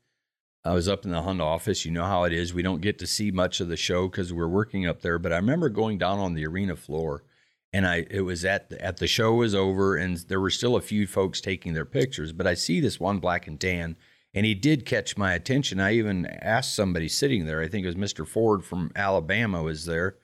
I 0.64 0.74
was 0.74 0.88
up 0.88 1.06
in 1.06 1.12
the 1.12 1.24
hunt 1.24 1.42
office. 1.42 1.86
You 1.86 1.92
know 1.92 2.06
how 2.06 2.26
it 2.26 2.34
is; 2.34 2.54
we 2.54 2.62
don't 2.62 2.82
get 2.82 3.00
to 3.00 3.08
see 3.08 3.32
much 3.32 3.60
of 3.62 3.70
the 3.70 3.78
show 3.78 4.08
because 4.08 4.32
we're 4.32 4.48
working 4.48 4.86
up 4.86 5.02
there. 5.02 5.18
But 5.18 5.34
I 5.34 5.38
remember 5.38 5.70
going 5.70 5.98
down 5.98 6.20
on 6.20 6.36
the 6.36 6.46
arena 6.46 6.76
floor 6.76 7.24
and 7.72 7.88
I 7.88 8.06
it 8.10 8.22
was 8.22 8.46
at 8.46 8.70
the, 8.70 8.84
at 8.84 8.98
the 8.98 9.08
show 9.08 9.34
was 9.34 9.54
over 9.54 9.96
and 9.96 10.18
there 10.18 10.40
were 10.40 10.50
still 10.50 10.76
a 10.76 10.82
few 10.82 11.06
folks 11.08 11.42
taking 11.42 11.74
their 11.74 11.86
pictures, 11.86 12.32
but 12.34 12.48
I 12.48 12.54
see 12.54 12.80
this 12.80 13.00
one 13.00 13.20
black 13.20 13.48
and 13.48 13.60
tan 13.60 13.96
and 14.34 14.46
he 14.46 14.54
did 14.54 14.86
catch 14.86 15.18
my 15.18 15.34
attention. 15.34 15.80
I 15.80 15.94
even 15.94 16.26
asked 16.26 16.76
somebody 16.76 17.08
sitting 17.08 17.46
there, 17.46 17.62
I 17.62 17.68
think 17.68 17.86
it 17.86 17.96
was 17.96 18.14
Mr. 18.14 18.28
Ford 18.28 18.64
from 18.64 18.92
Alabama 18.96 19.64
was 19.64 19.86
there, 19.86 20.18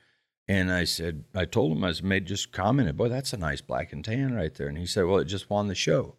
and 0.48 0.72
I 0.72 0.84
said 0.84 1.26
I 1.34 1.46
told 1.46 1.72
him 1.72 1.84
I 1.84 1.88
was 1.88 2.04
made 2.04 2.26
just 2.26 2.52
commented, 2.52 2.98
"Boy, 2.98 3.10
that's 3.10 3.34
a 3.34 3.38
nice 3.38 3.62
black 3.62 3.92
and 3.94 4.04
tan 4.04 4.34
right 4.34 4.54
there." 4.54 4.68
And 4.68 4.78
he 4.78 4.86
said, 4.86 5.06
"Well, 5.06 5.20
it 5.20 5.26
just 5.26 5.50
won 5.50 5.68
the 5.68 5.76
show." 5.76 6.18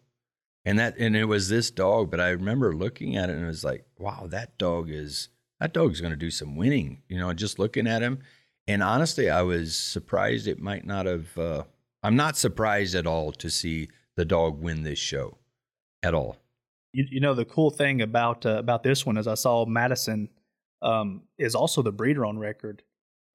And 0.65 0.77
that 0.79 0.97
and 0.97 1.15
it 1.15 1.25
was 1.25 1.49
this 1.49 1.71
dog, 1.71 2.11
but 2.11 2.19
I 2.19 2.29
remember 2.29 2.75
looking 2.75 3.15
at 3.15 3.29
it 3.29 3.35
and 3.35 3.43
it 3.43 3.47
was 3.47 3.63
like, 3.63 3.85
"Wow, 3.97 4.27
that 4.27 4.57
dog 4.57 4.89
is 4.89 5.29
that 5.59 5.73
dog's 5.73 6.01
going 6.01 6.11
to 6.11 6.17
do 6.17 6.31
some 6.31 6.55
winning." 6.57 7.03
You 7.07 7.19
know, 7.19 7.33
just 7.33 7.59
looking 7.59 7.87
at 7.87 8.01
him 8.01 8.19
and 8.67 8.83
honestly, 8.83 9.29
I 9.29 9.43
was 9.43 9.75
surprised 9.75 10.47
it 10.47 10.59
might 10.59 10.85
not 10.85 11.05
have. 11.05 11.37
Uh, 11.37 11.63
I'm 12.03 12.15
not 12.15 12.37
surprised 12.37 12.95
at 12.95 13.07
all 13.07 13.31
to 13.33 13.49
see 13.49 13.89
the 14.15 14.25
dog 14.25 14.61
win 14.61 14.83
this 14.83 14.99
show, 14.99 15.37
at 16.03 16.13
all. 16.13 16.37
You, 16.97 17.05
you 17.11 17.19
know 17.19 17.35
the 17.35 17.45
cool 17.45 17.69
thing 17.69 18.01
about 18.01 18.43
uh, 18.43 18.57
about 18.57 18.81
this 18.81 19.05
one 19.05 19.17
is 19.17 19.27
I 19.27 19.35
saw 19.35 19.67
Madison 19.67 20.29
um, 20.81 21.21
is 21.37 21.53
also 21.53 21.83
the 21.83 21.91
breeder 21.91 22.25
on 22.25 22.39
record 22.39 22.81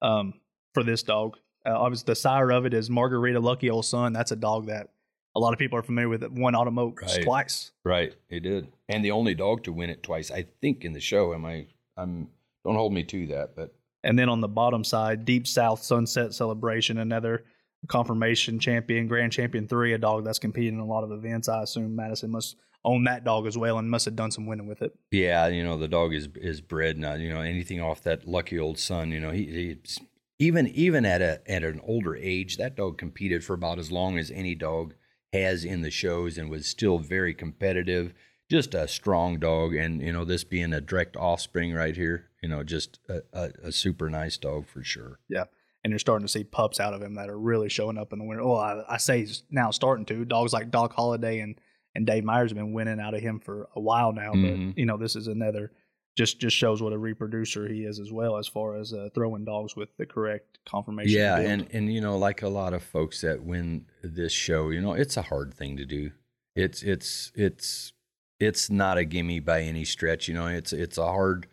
um, 0.01 0.33
for 0.73 0.83
this 0.83 1.01
dog. 1.01 1.37
Uh, 1.65 1.71
obviously, 1.79 2.07
the 2.07 2.15
sire 2.15 2.51
of 2.51 2.65
it 2.65 2.73
is 2.73 2.89
Margarita 2.89 3.39
Lucky 3.39 3.69
Old 3.69 3.85
Son. 3.85 4.11
That's 4.11 4.33
a 4.33 4.35
dog 4.35 4.67
that 4.67 4.89
a 5.33 5.39
lot 5.39 5.53
of 5.53 5.59
people 5.59 5.79
are 5.79 5.83
familiar 5.83 6.09
with. 6.09 6.23
It 6.23 6.33
won 6.33 6.55
Autumn 6.55 6.77
Oaks 6.77 7.15
right. 7.15 7.23
twice. 7.23 7.71
Right, 7.85 8.13
he 8.29 8.41
did, 8.41 8.67
and 8.89 9.03
the 9.03 9.11
only 9.11 9.33
dog 9.33 9.63
to 9.63 9.71
win 9.71 9.89
it 9.89 10.03
twice, 10.03 10.29
I 10.29 10.45
think, 10.59 10.83
in 10.83 10.91
the 10.91 10.99
show. 10.99 11.33
Am 11.33 11.45
I? 11.45 11.67
I'm. 11.95 12.27
Don't 12.65 12.75
hold 12.75 12.91
me 12.91 13.05
to 13.05 13.27
that, 13.27 13.55
but 13.55 13.73
and 14.03 14.19
then 14.19 14.27
on 14.27 14.41
the 14.41 14.49
bottom 14.49 14.83
side, 14.83 15.23
Deep 15.23 15.47
South 15.47 15.81
Sunset 15.81 16.33
Celebration, 16.33 16.97
another 16.97 17.45
confirmation 17.87 18.59
champion, 18.59 19.07
grand 19.07 19.31
champion 19.31 19.69
three, 19.69 19.93
a 19.93 19.97
dog 19.97 20.25
that's 20.25 20.39
competing 20.39 20.73
in 20.73 20.79
a 20.81 20.85
lot 20.85 21.05
of 21.05 21.13
events. 21.13 21.47
I 21.47 21.63
assume 21.63 21.95
Madison 21.95 22.29
must 22.31 22.57
own 22.85 23.05
that 23.05 23.23
dog 23.23 23.47
as 23.47 23.57
well 23.57 23.77
and 23.77 23.89
must 23.89 24.05
have 24.05 24.15
done 24.15 24.31
some 24.31 24.45
winning 24.45 24.67
with 24.67 24.81
it. 24.81 24.93
Yeah, 25.11 25.47
you 25.47 25.63
know 25.63 25.77
the 25.77 25.87
dog 25.87 26.13
is 26.13 26.27
is 26.35 26.61
bred 26.61 26.97
now. 26.97 27.13
You 27.13 27.29
know 27.33 27.41
anything 27.41 27.81
off 27.81 28.03
that 28.03 28.27
lucky 28.27 28.59
old 28.59 28.79
son. 28.79 29.11
You 29.11 29.19
know 29.19 29.31
he, 29.31 29.45
he's 29.45 29.99
even 30.39 30.67
even 30.67 31.05
at 31.05 31.21
a 31.21 31.41
at 31.49 31.63
an 31.63 31.81
older 31.83 32.15
age, 32.15 32.57
that 32.57 32.75
dog 32.75 32.97
competed 32.97 33.43
for 33.43 33.53
about 33.53 33.79
as 33.79 33.91
long 33.91 34.17
as 34.17 34.31
any 34.31 34.55
dog 34.55 34.93
has 35.31 35.65
in 35.65 35.81
the 35.81 35.91
shows 35.91 36.37
and 36.37 36.49
was 36.49 36.67
still 36.67 36.99
very 36.99 37.33
competitive. 37.33 38.13
Just 38.49 38.75
a 38.75 38.87
strong 38.87 39.39
dog, 39.39 39.73
and 39.73 40.01
you 40.01 40.11
know 40.11 40.25
this 40.25 40.43
being 40.43 40.73
a 40.73 40.81
direct 40.81 41.15
offspring 41.15 41.73
right 41.73 41.95
here 41.95 42.29
you 42.43 42.49
know, 42.49 42.61
just 42.61 42.99
a, 43.07 43.21
a, 43.31 43.51
a, 43.63 43.71
super 43.71 44.09
nice 44.09 44.35
dog 44.37 44.67
for 44.67 44.83
sure. 44.83 45.17
Yeah. 45.29 45.45
And 45.83 45.91
you're 45.91 45.99
starting 45.99 46.27
to 46.27 46.31
see 46.31 46.43
pups 46.43 46.79
out 46.79 46.93
of 46.93 47.01
him 47.01 47.15
that 47.15 47.29
are 47.29 47.39
really 47.39 47.69
showing 47.69 47.97
up 47.97 48.11
in 48.11 48.19
the 48.19 48.25
winter. 48.25 48.45
Well, 48.45 48.59
I, 48.59 48.83
I 48.89 48.97
say 48.97 49.25
now 49.49 49.71
starting 49.71 50.05
to. 50.07 50.25
Dogs 50.25 50.51
like 50.51 50.69
Doc 50.69 50.93
Holiday 50.93 51.39
and, 51.39 51.57
and 51.95 52.05
Dave 52.05 52.23
Myers 52.23 52.51
have 52.51 52.57
been 52.57 52.73
winning 52.73 52.99
out 52.99 53.13
of 53.13 53.21
him 53.21 53.39
for 53.39 53.67
a 53.75 53.79
while 53.79 54.11
now. 54.13 54.31
Mm-hmm. 54.33 54.69
But, 54.69 54.77
you 54.77 54.85
know, 54.85 54.97
this 54.97 55.15
is 55.15 55.27
another 55.27 55.71
just 56.15 56.39
just 56.39 56.55
shows 56.55 56.81
what 56.81 56.93
a 56.93 56.97
reproducer 56.97 57.67
he 57.67 57.85
is 57.85 57.99
as 57.99 58.11
well 58.11 58.37
as 58.37 58.47
far 58.47 58.75
as 58.75 58.93
uh, 58.93 59.09
throwing 59.15 59.45
dogs 59.45 59.75
with 59.75 59.89
the 59.97 60.05
correct 60.05 60.59
confirmation. 60.65 61.17
Yeah, 61.17 61.39
and 61.39 61.67
and 61.71 61.91
you 61.91 62.01
know, 62.01 62.17
like 62.17 62.41
a 62.41 62.49
lot 62.49 62.73
of 62.73 62.83
folks 62.83 63.21
that 63.21 63.43
win 63.43 63.85
this 64.03 64.31
show, 64.31 64.69
you 64.69 64.81
know, 64.81 64.93
it's 64.93 65.17
a 65.17 65.23
hard 65.23 65.53
thing 65.53 65.77
to 65.77 65.85
do. 65.85 66.11
It's 66.55 66.83
it's 66.83 67.31
it's 67.35 67.93
it's 68.39 68.69
not 68.69 68.97
a 68.97 69.05
gimme 69.05 69.39
by 69.39 69.61
any 69.61 69.85
stretch. 69.85 70.27
You 70.27 70.35
know, 70.35 70.47
it's 70.47 70.71
it's 70.71 70.97
a 70.97 71.05
hard 71.07 71.47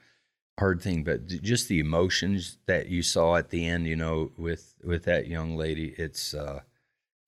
hard 0.59 0.83
thing, 0.83 1.05
but 1.05 1.27
just 1.27 1.69
the 1.69 1.81
emotions 1.81 2.59
that 2.67 2.89
you 2.89 3.03
saw 3.03 3.37
at 3.37 3.49
the 3.49 3.67
end, 3.67 3.87
you 3.87 3.97
know, 3.97 4.31
with 4.37 4.75
with 4.85 5.05
that 5.05 5.27
young 5.27 5.57
lady, 5.57 5.95
it's 5.97 6.35
uh 6.35 6.61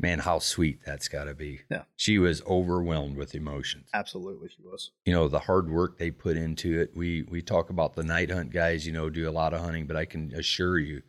man, 0.03 0.19
how 0.19 0.39
sweet 0.39 0.81
that's 0.85 1.09
got 1.09 1.25
to 1.25 1.35
be. 1.35 1.61
Yeah. 1.71 1.85
She 1.97 2.19
was 2.19 2.43
overwhelmed 2.45 3.17
with 3.17 3.35
emotions. 3.35 3.89
Absolutely, 3.95 4.49
she 4.49 4.63
was. 4.63 4.91
You 5.07 5.13
know, 5.15 5.29
the 5.29 5.39
hard 5.41 5.71
work 5.71 5.99
they 5.99 6.11
put 6.11 6.37
into 6.37 6.81
it. 6.81 6.91
We 6.95 7.23
we 7.23 7.41
talk 7.41 7.71
about 7.71 7.95
the 7.95 8.03
night 8.03 8.31
hunt 8.31 8.53
guys, 8.53 8.87
you 8.87 8.93
know, 8.93 9.09
do 9.09 9.29
a 9.29 9.31
lot 9.31 9.55
of 9.55 9.61
hunting, 9.61 9.87
but 9.87 9.97
I 9.97 10.05
can 10.05 10.33
assure 10.35 10.79
you 10.79 11.03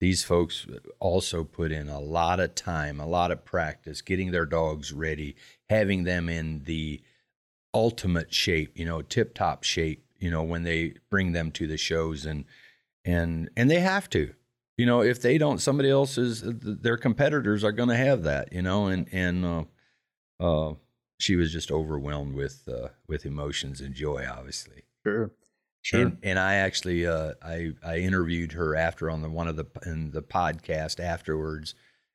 these 0.00 0.22
folks 0.22 0.66
also 1.00 1.44
put 1.44 1.72
in 1.72 1.88
a 1.88 2.00
lot 2.00 2.38
of 2.38 2.54
time, 2.54 3.00
a 3.00 3.06
lot 3.06 3.30
of 3.30 3.44
practice 3.44 4.02
getting 4.02 4.30
their 4.30 4.46
dogs 4.46 4.92
ready, 4.92 5.34
having 5.68 6.04
them 6.04 6.28
in 6.28 6.64
the 6.64 7.02
ultimate 7.72 8.32
shape, 8.32 8.72
you 8.76 8.84
know, 8.84 9.02
tip 9.02 9.34
top 9.34 9.64
shape 9.64 10.04
you 10.24 10.30
know, 10.30 10.42
when 10.42 10.62
they 10.62 10.94
bring 11.10 11.32
them 11.32 11.50
to 11.52 11.66
the 11.66 11.76
shows 11.76 12.24
and 12.24 12.46
and 13.04 13.50
and 13.58 13.70
they 13.70 13.80
have 13.80 14.08
to. 14.10 14.32
You 14.76 14.86
know, 14.86 15.02
if 15.02 15.22
they 15.22 15.38
don't, 15.38 15.58
somebody 15.58 15.88
else 15.88 16.18
is 16.18 16.42
their 16.44 16.96
competitors 16.96 17.62
are 17.62 17.72
going 17.72 17.90
to 17.90 17.96
have 17.96 18.24
that. 18.24 18.52
You 18.52 18.62
know, 18.62 18.86
and 18.86 19.08
and 19.12 19.44
uh, 19.44 19.64
uh, 20.40 20.74
she 21.18 21.36
was 21.36 21.52
just 21.52 21.70
overwhelmed 21.70 22.34
with 22.34 22.68
uh, 22.68 22.88
with 23.08 23.24
emotions 23.24 23.80
and 23.80 23.94
joy, 23.94 24.26
obviously. 24.30 24.82
Sure. 25.06 25.30
Sure. 25.82 26.00
And, 26.00 26.18
and 26.22 26.38
I 26.38 26.54
actually 26.54 27.06
uh, 27.06 27.34
I 27.42 27.72
I 27.84 27.98
interviewed 27.98 28.52
her 28.52 28.74
after 28.74 29.10
on 29.10 29.20
the 29.20 29.28
one 29.28 29.48
of 29.48 29.56
the 29.56 29.66
in 29.84 30.12
the 30.12 30.22
podcast 30.22 30.98
afterwards, 30.98 31.74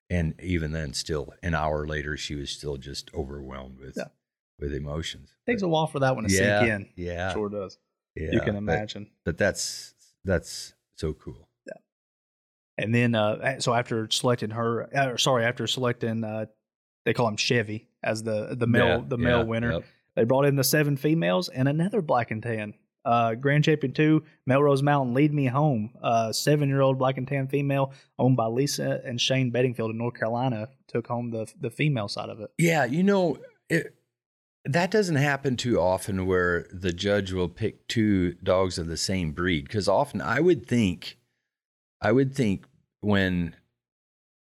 and 0.09 0.33
even 0.41 0.71
then, 0.71 0.93
still 0.93 1.33
an 1.43 1.53
hour 1.53 1.85
later, 1.85 2.17
she 2.17 2.33
was 2.33 2.49
still 2.49 2.77
just 2.77 3.13
overwhelmed 3.13 3.79
with 3.79 3.93
yeah. 3.95 4.05
with 4.59 4.73
emotions. 4.73 5.35
It 5.45 5.51
Takes 5.51 5.61
but, 5.61 5.67
a 5.67 5.69
while 5.69 5.85
for 5.85 5.99
that 5.99 6.15
one 6.15 6.27
to 6.27 6.33
yeah, 6.33 6.61
sink 6.61 6.71
in. 6.71 6.89
Yeah, 6.95 7.31
sure 7.31 7.49
does. 7.49 7.77
Yeah, 8.15 8.31
you 8.31 8.41
can 8.41 8.55
imagine. 8.55 9.03
But, 9.23 9.37
but 9.37 9.37
that's 9.37 9.93
that's 10.25 10.73
so 10.97 11.13
cool. 11.13 11.48
And 12.79 12.95
then, 12.95 13.13
uh, 13.13 13.59
so 13.59 13.73
after 13.73 14.09
selecting 14.09 14.51
her, 14.51 14.89
uh, 14.95 15.17
sorry, 15.17 15.43
after 15.43 15.67
selecting, 15.67 16.23
uh, 16.23 16.45
they 17.05 17.13
call 17.13 17.27
him 17.27 17.35
Chevy 17.35 17.89
as 18.01 18.23
the 18.23 18.55
the 18.57 18.67
male 18.67 18.87
yeah, 18.87 19.01
the 19.05 19.17
male 19.17 19.39
yeah, 19.39 19.43
winner. 19.43 19.71
Yep. 19.73 19.83
They 20.15 20.23
brought 20.23 20.45
in 20.45 20.55
the 20.55 20.63
seven 20.63 20.95
females 20.95 21.49
and 21.49 21.67
another 21.67 22.01
black 22.01 22.31
and 22.31 22.41
tan. 22.41 22.73
Uh, 23.03 23.35
Grand 23.35 23.65
Champion 23.65 23.91
two, 23.91 24.23
Melrose 24.45 24.81
Mountain, 24.81 25.13
Lead 25.13 25.33
Me 25.33 25.47
Home. 25.47 25.91
Uh, 26.01 26.31
seven 26.31 26.69
year 26.69 26.79
old 26.79 26.97
black 26.97 27.17
and 27.17 27.27
tan 27.27 27.47
female 27.49 27.91
owned 28.17 28.37
by 28.37 28.45
Lisa 28.45 29.01
and 29.03 29.19
Shane 29.19 29.51
Beddingfield 29.51 29.89
in 29.89 29.97
North 29.97 30.13
Carolina 30.13 30.69
took 30.87 31.07
home 31.07 31.31
the 31.31 31.51
the 31.59 31.69
female 31.69 32.07
side 32.07 32.29
of 32.29 32.39
it. 32.39 32.49
Yeah, 32.57 32.85
you 32.85 33.03
know, 33.03 33.39
it, 33.69 33.93
that 34.63 34.89
doesn't 34.89 35.17
happen 35.17 35.57
too 35.57 35.81
often 35.81 36.25
where 36.25 36.65
the 36.71 36.93
judge 36.93 37.33
will 37.33 37.49
pick 37.49 37.89
two 37.89 38.35
dogs 38.35 38.77
of 38.77 38.87
the 38.87 38.97
same 38.97 39.33
breed 39.33 39.65
because 39.65 39.89
often 39.89 40.21
I 40.21 40.39
would 40.39 40.65
think 40.65 41.17
I 42.01 42.11
would 42.11 42.33
think 42.33 42.65
when 43.01 43.55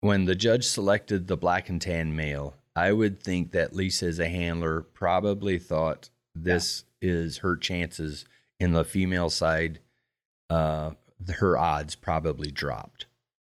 when 0.00 0.26
the 0.26 0.34
judge 0.34 0.64
selected 0.64 1.26
the 1.26 1.36
black 1.36 1.68
and 1.68 1.80
tan 1.80 2.14
male, 2.14 2.56
I 2.76 2.92
would 2.92 3.22
think 3.22 3.52
that 3.52 3.74
Lisa 3.74 4.06
as 4.06 4.18
a 4.18 4.28
handler 4.28 4.82
probably 4.82 5.58
thought 5.58 6.10
this 6.34 6.84
yeah. 7.00 7.10
is 7.12 7.38
her 7.38 7.56
chances 7.56 8.24
in 8.60 8.72
the 8.72 8.84
female 8.84 9.30
side 9.30 9.80
uh 10.50 10.90
her 11.36 11.56
odds 11.56 11.94
probably 11.94 12.50
dropped. 12.50 13.06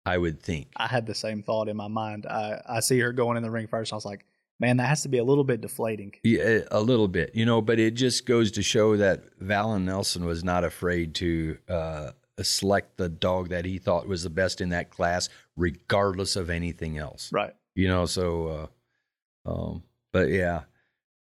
I 0.04 0.18
would 0.18 0.42
think. 0.42 0.68
I 0.76 0.88
had 0.88 1.06
the 1.06 1.14
same 1.14 1.42
thought 1.42 1.68
in 1.68 1.76
my 1.76 1.88
mind. 1.88 2.26
I, 2.26 2.60
I 2.68 2.80
see 2.80 2.98
her 2.98 3.12
going 3.12 3.36
in 3.36 3.42
the 3.42 3.50
ring 3.50 3.68
first. 3.68 3.92
I 3.92 3.96
was 3.96 4.04
like, 4.04 4.26
man, 4.58 4.78
that 4.78 4.86
has 4.86 5.02
to 5.02 5.08
be 5.08 5.18
a 5.18 5.24
little 5.24 5.44
bit 5.44 5.60
deflating. 5.60 6.12
Yeah, 6.24 6.60
a 6.70 6.80
little 6.80 7.08
bit, 7.08 7.34
you 7.34 7.46
know, 7.46 7.60
but 7.60 7.78
it 7.78 7.92
just 7.92 8.26
goes 8.26 8.50
to 8.52 8.62
show 8.62 8.96
that 8.96 9.38
Valen 9.38 9.84
Nelson 9.84 10.24
was 10.24 10.42
not 10.42 10.64
afraid 10.64 11.14
to 11.16 11.58
uh, 11.68 12.10
select 12.40 12.96
the 12.96 13.08
dog 13.08 13.50
that 13.50 13.64
he 13.64 13.78
thought 13.78 14.08
was 14.08 14.22
the 14.22 14.30
best 14.30 14.60
in 14.60 14.70
that 14.70 14.90
class, 14.90 15.28
regardless 15.56 16.36
of 16.36 16.50
anything 16.50 16.98
else. 16.98 17.30
Right. 17.32 17.52
You 17.74 17.88
know, 17.88 18.06
so, 18.06 18.70
uh, 19.46 19.50
um, 19.50 19.82
but 20.12 20.28
yeah. 20.28 20.62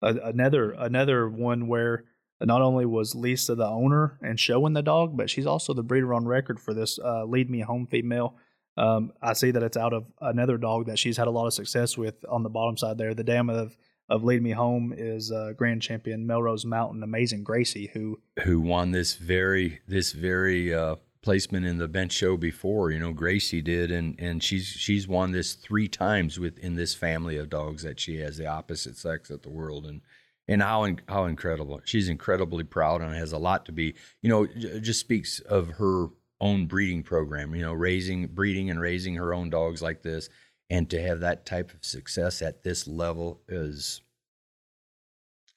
another 0.03 0.73
another 0.73 1.29
one 1.29 1.69
where 1.69 2.05
not 2.41 2.63
only 2.63 2.87
was 2.87 3.15
Lisa 3.15 3.55
the 3.55 3.67
owner 3.67 4.19
and 4.23 4.39
showing 4.39 4.73
the 4.73 4.83
dog, 4.83 5.17
but 5.17 5.31
she's 5.31 5.47
also 5.47 5.75
the 5.75 5.83
breeder 5.83 6.13
on 6.13 6.27
record 6.27 6.61
for 6.61 6.75
this 6.75 6.99
uh, 6.99 7.25
lead 7.25 7.51
me 7.51 7.61
home 7.61 7.87
female. 7.87 8.37
Um, 8.77 9.13
I 9.21 9.35
see 9.35 9.51
that 9.51 9.63
it's 9.63 9.77
out 9.77 9.93
of 9.93 10.07
another 10.21 10.57
dog 10.57 10.87
that 10.87 10.99
she's 10.99 11.17
had 11.17 11.29
a 11.29 11.31
lot 11.31 11.47
of 11.47 11.55
success 11.55 11.97
with 11.97 12.25
on 12.29 12.43
the 12.43 12.49
bottom 12.49 12.77
side 12.77 12.99
there, 12.99 13.15
the 13.15 13.23
dam 13.23 13.51
of 13.51 13.77
of 14.13 14.25
Lead 14.25 14.43
Me 14.43 14.51
Home 14.51 14.93
is 14.95 15.33
uh, 15.33 15.55
grand 15.57 15.81
champion 15.81 16.27
Melrose 16.27 16.67
Mountain 16.67 17.03
Amazing 17.03 17.45
Gracie, 17.45 17.91
who 17.95 18.21
who 18.43 18.61
won 18.61 18.91
this 18.91 19.15
very 19.15 19.81
this 19.89 20.13
very 20.13 20.73
uh, 20.73 20.97
placement 21.23 21.65
in 21.65 21.79
the 21.79 21.89
bench 21.89 22.13
show 22.13 22.37
before. 22.37 22.91
You 22.91 23.01
know, 23.01 23.15
Gracie 23.15 23.63
did, 23.63 23.91
and 23.91 24.15
and 24.21 24.43
she's 24.43 24.67
she's 24.67 25.09
won 25.09 25.33
this 25.33 25.55
three 25.55 25.89
times 25.89 26.39
within 26.39 26.75
this 26.75 26.95
family 26.95 27.39
of 27.39 27.49
dogs 27.49 27.83
that 27.85 27.99
she 27.99 28.19
has, 28.19 28.37
the 28.37 28.47
opposite 28.47 28.99
sex 28.99 29.31
at 29.31 29.43
the 29.43 29.49
world, 29.49 29.87
and 29.87 30.03
and 30.47 30.61
how 30.63 30.87
how 31.09 31.25
incredible. 31.25 31.81
She's 31.85 32.11
incredibly 32.11 32.65
proud 32.65 33.01
and 33.01 33.15
has 33.15 33.33
a 33.33 33.39
lot 33.39 33.65
to 33.65 33.73
be. 33.73 33.95
You 34.21 34.29
know, 34.29 34.47
just 34.47 35.01
speaks 35.01 35.41
of 35.41 35.71
her 35.71 36.09
own 36.39 36.67
breeding 36.67 37.03
program. 37.03 37.55
You 37.55 37.63
know, 37.63 37.73
raising, 37.73 38.27
breeding, 38.27 38.69
and 38.69 38.79
raising 38.79 39.15
her 39.15 39.33
own 39.33 39.49
dogs 39.49 39.81
like 39.81 40.03
this, 40.03 40.29
and 40.69 40.89
to 40.91 41.01
have 41.01 41.21
that 41.21 41.47
type 41.47 41.73
of 41.73 41.83
success 41.83 42.43
at 42.43 42.63
this 42.63 42.87
level 42.87 43.41
is 43.49 44.02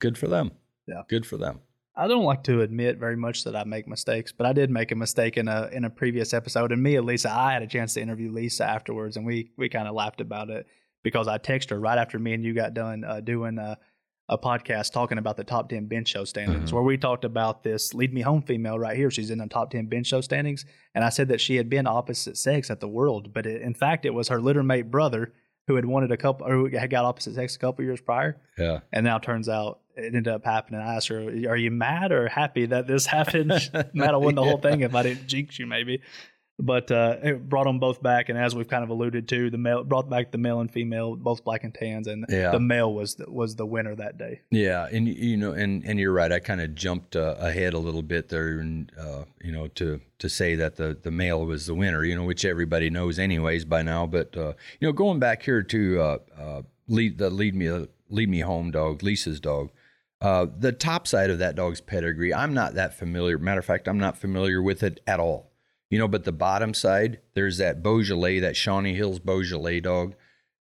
good 0.05 0.17
for 0.17 0.27
them. 0.27 0.51
Yeah, 0.87 1.01
good 1.09 1.25
for 1.25 1.37
them. 1.37 1.61
I 1.97 2.07
don't 2.07 2.25
like 2.25 2.43
to 2.43 2.61
admit 2.61 2.99
very 2.99 3.15
much 3.15 3.43
that 3.45 3.55
I 3.55 3.63
make 3.63 3.87
mistakes, 3.87 4.31
but 4.31 4.45
I 4.45 4.53
did 4.53 4.69
make 4.69 4.91
a 4.91 4.95
mistake 4.95 5.37
in 5.37 5.47
a 5.47 5.69
in 5.71 5.85
a 5.85 5.89
previous 5.89 6.33
episode. 6.33 6.71
And 6.71 6.83
me 6.83 6.95
and 6.97 7.05
Lisa, 7.05 7.31
I 7.31 7.53
had 7.53 7.63
a 7.63 7.67
chance 7.67 7.93
to 7.93 8.01
interview 8.01 8.31
Lisa 8.31 8.65
afterwards, 8.65 9.17
and 9.17 9.25
we 9.25 9.51
we 9.57 9.69
kind 9.69 9.87
of 9.87 9.95
laughed 9.95 10.21
about 10.21 10.49
it 10.49 10.67
because 11.03 11.27
I 11.27 11.37
texted 11.37 11.69
her 11.69 11.79
right 11.79 11.97
after 11.97 12.19
me 12.19 12.33
and 12.33 12.43
you 12.43 12.53
got 12.53 12.73
done 12.73 13.03
uh, 13.03 13.21
doing 13.21 13.57
uh, 13.59 13.75
a 14.27 14.37
podcast 14.37 14.91
talking 14.91 15.19
about 15.19 15.37
the 15.37 15.43
top 15.43 15.69
10 15.69 15.85
bench 15.85 16.07
show 16.07 16.25
standings 16.25 16.65
mm-hmm. 16.65 16.75
where 16.75 16.83
we 16.83 16.97
talked 16.97 17.23
about 17.23 17.63
this 17.63 17.93
lead 17.93 18.11
me 18.11 18.21
home 18.21 18.41
female 18.41 18.79
right 18.79 18.97
here 18.97 19.11
she's 19.11 19.29
in 19.29 19.37
the 19.37 19.45
top 19.45 19.69
10 19.69 19.85
bench 19.85 20.07
show 20.07 20.19
standings 20.19 20.65
and 20.95 21.03
i 21.03 21.09
said 21.09 21.27
that 21.27 21.39
she 21.39 21.57
had 21.57 21.69
been 21.69 21.85
opposite 21.85 22.35
sex 22.35 22.71
at 22.71 22.79
the 22.79 22.87
world 22.87 23.31
but 23.35 23.45
it, 23.45 23.61
in 23.61 23.75
fact 23.75 24.03
it 24.03 24.15
was 24.15 24.29
her 24.29 24.39
littermate 24.39 24.89
brother 24.89 25.31
who 25.67 25.75
had 25.75 25.85
wanted 25.85 26.11
a 26.11 26.17
couple 26.17 26.47
or 26.47 26.53
who 26.53 26.75
had 26.75 26.89
got 26.89 27.05
opposite 27.05 27.35
sex 27.35 27.55
a 27.55 27.59
couple 27.59 27.85
years 27.85 28.01
prior 28.01 28.41
yeah 28.57 28.79
and 28.91 29.03
now 29.03 29.19
turns 29.19 29.47
out 29.47 29.81
it 29.97 30.05
ended 30.15 30.27
up 30.27 30.43
happening 30.43 30.79
i 30.79 30.95
asked 30.95 31.07
her 31.07 31.21
are 31.49 31.57
you 31.57 31.71
mad 31.71 32.11
or 32.11 32.27
happy 32.27 32.65
that 32.65 32.87
this 32.87 33.05
happened 33.17 33.49
mad 33.93 34.13
i 34.13 34.17
won 34.17 34.35
the 34.35 34.43
whole 34.43 34.57
thing 34.57 34.81
if 34.81 34.95
i 34.95 35.03
didn't 35.03 35.27
jinx 35.27 35.59
you 35.59 35.65
maybe 35.65 36.01
but 36.57 36.89
uh, 36.89 37.17
it 37.21 37.49
brought 37.49 37.65
them 37.65 37.79
both 37.79 38.01
back, 38.01 38.29
and 38.29 38.37
as 38.37 38.55
we've 38.55 38.67
kind 38.67 38.83
of 38.83 38.89
alluded 38.89 39.27
to, 39.27 39.49
the 39.49 39.57
male 39.57 39.83
brought 39.83 40.09
back 40.09 40.31
the 40.31 40.37
male 40.37 40.61
and 40.61 40.71
female, 40.71 41.15
both 41.15 41.43
black 41.43 41.65
and 41.65 41.73
tans, 41.73 42.07
and 42.07 42.25
yeah. 42.29 42.51
the 42.51 42.61
male 42.61 42.93
was 42.93 43.15
the, 43.15 43.29
was 43.29 43.57
the 43.57 43.65
winner 43.65 43.93
that 43.95 44.17
day. 44.17 44.39
Yeah, 44.51 44.87
and 44.89 45.07
you 45.07 45.35
know, 45.35 45.51
and 45.51 45.83
and 45.83 45.99
you're 45.99 46.13
right. 46.13 46.31
I 46.31 46.39
kind 46.39 46.61
of 46.61 46.73
jumped 46.73 47.17
uh, 47.17 47.35
ahead 47.39 47.73
a 47.73 47.79
little 47.79 48.01
bit 48.01 48.29
there, 48.29 48.59
and 48.59 48.89
uh, 48.97 49.25
you 49.43 49.51
know, 49.51 49.67
to 49.67 49.99
to 50.19 50.29
say 50.29 50.55
that 50.55 50.77
the 50.77 50.97
the 51.01 51.11
male 51.11 51.45
was 51.45 51.65
the 51.65 51.75
winner, 51.75 52.05
you 52.05 52.15
know, 52.15 52.23
which 52.23 52.45
everybody 52.45 52.89
knows 52.89 53.19
anyways 53.19 53.65
by 53.65 53.81
now. 53.81 54.05
But 54.05 54.37
uh, 54.37 54.53
you 54.79 54.87
know, 54.87 54.93
going 54.93 55.19
back 55.19 55.43
here 55.43 55.61
to 55.61 56.01
uh, 56.01 56.17
uh, 56.39 56.61
lead 56.87 57.17
the 57.17 57.29
lead 57.29 57.53
me 57.53 57.85
lead 58.09 58.29
me 58.29 58.39
home 58.39 58.71
dog, 58.71 59.03
Lisa's 59.03 59.41
dog. 59.41 59.71
The 60.21 60.75
top 60.77 61.07
side 61.07 61.29
of 61.29 61.39
that 61.39 61.55
dog's 61.55 61.81
pedigree, 61.81 62.33
I'm 62.33 62.53
not 62.53 62.73
that 62.75 62.97
familiar. 62.97 63.37
Matter 63.37 63.59
of 63.59 63.65
fact, 63.65 63.87
I'm 63.87 63.99
not 63.99 64.17
familiar 64.17 64.61
with 64.61 64.83
it 64.83 64.99
at 65.05 65.19
all. 65.19 65.51
You 65.89 65.99
know, 65.99 66.07
but 66.07 66.23
the 66.23 66.31
bottom 66.31 66.73
side, 66.73 67.19
there's 67.35 67.57
that 67.59 67.83
Beaujolais, 67.83 68.39
that 68.39 68.55
Shawnee 68.55 68.95
Hills 68.95 69.19
Beaujolais 69.19 69.81
dog. 69.81 70.15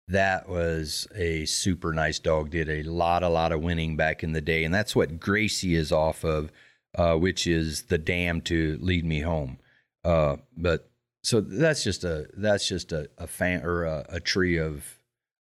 That 0.08 0.48
was 0.48 1.06
a 1.14 1.44
super 1.44 1.92
nice 1.92 2.18
dog. 2.18 2.50
Did 2.50 2.68
a 2.68 2.82
lot, 2.82 3.22
a 3.22 3.28
lot 3.28 3.52
of 3.52 3.62
winning 3.62 3.96
back 3.96 4.24
in 4.24 4.32
the 4.32 4.40
day, 4.40 4.64
and 4.64 4.74
that's 4.74 4.96
what 4.96 5.20
Gracie 5.20 5.76
is 5.76 5.92
off 5.92 6.24
of, 6.24 6.50
uh, 6.96 7.14
which 7.14 7.46
is 7.46 7.84
the 7.84 7.98
dam 7.98 8.40
to 8.42 8.78
lead 8.80 9.04
me 9.04 9.20
home. 9.20 9.58
Uh, 10.04 10.36
but 10.56 10.90
so 11.22 11.40
that's 11.40 11.84
just 11.84 12.04
a 12.04 12.26
that's 12.36 12.66
just 12.66 12.92
a, 12.92 13.08
a 13.16 13.26
fan 13.26 13.62
or 13.64 13.84
a, 13.84 14.04
a, 14.08 14.20
tree 14.20 14.58
of 14.58 14.98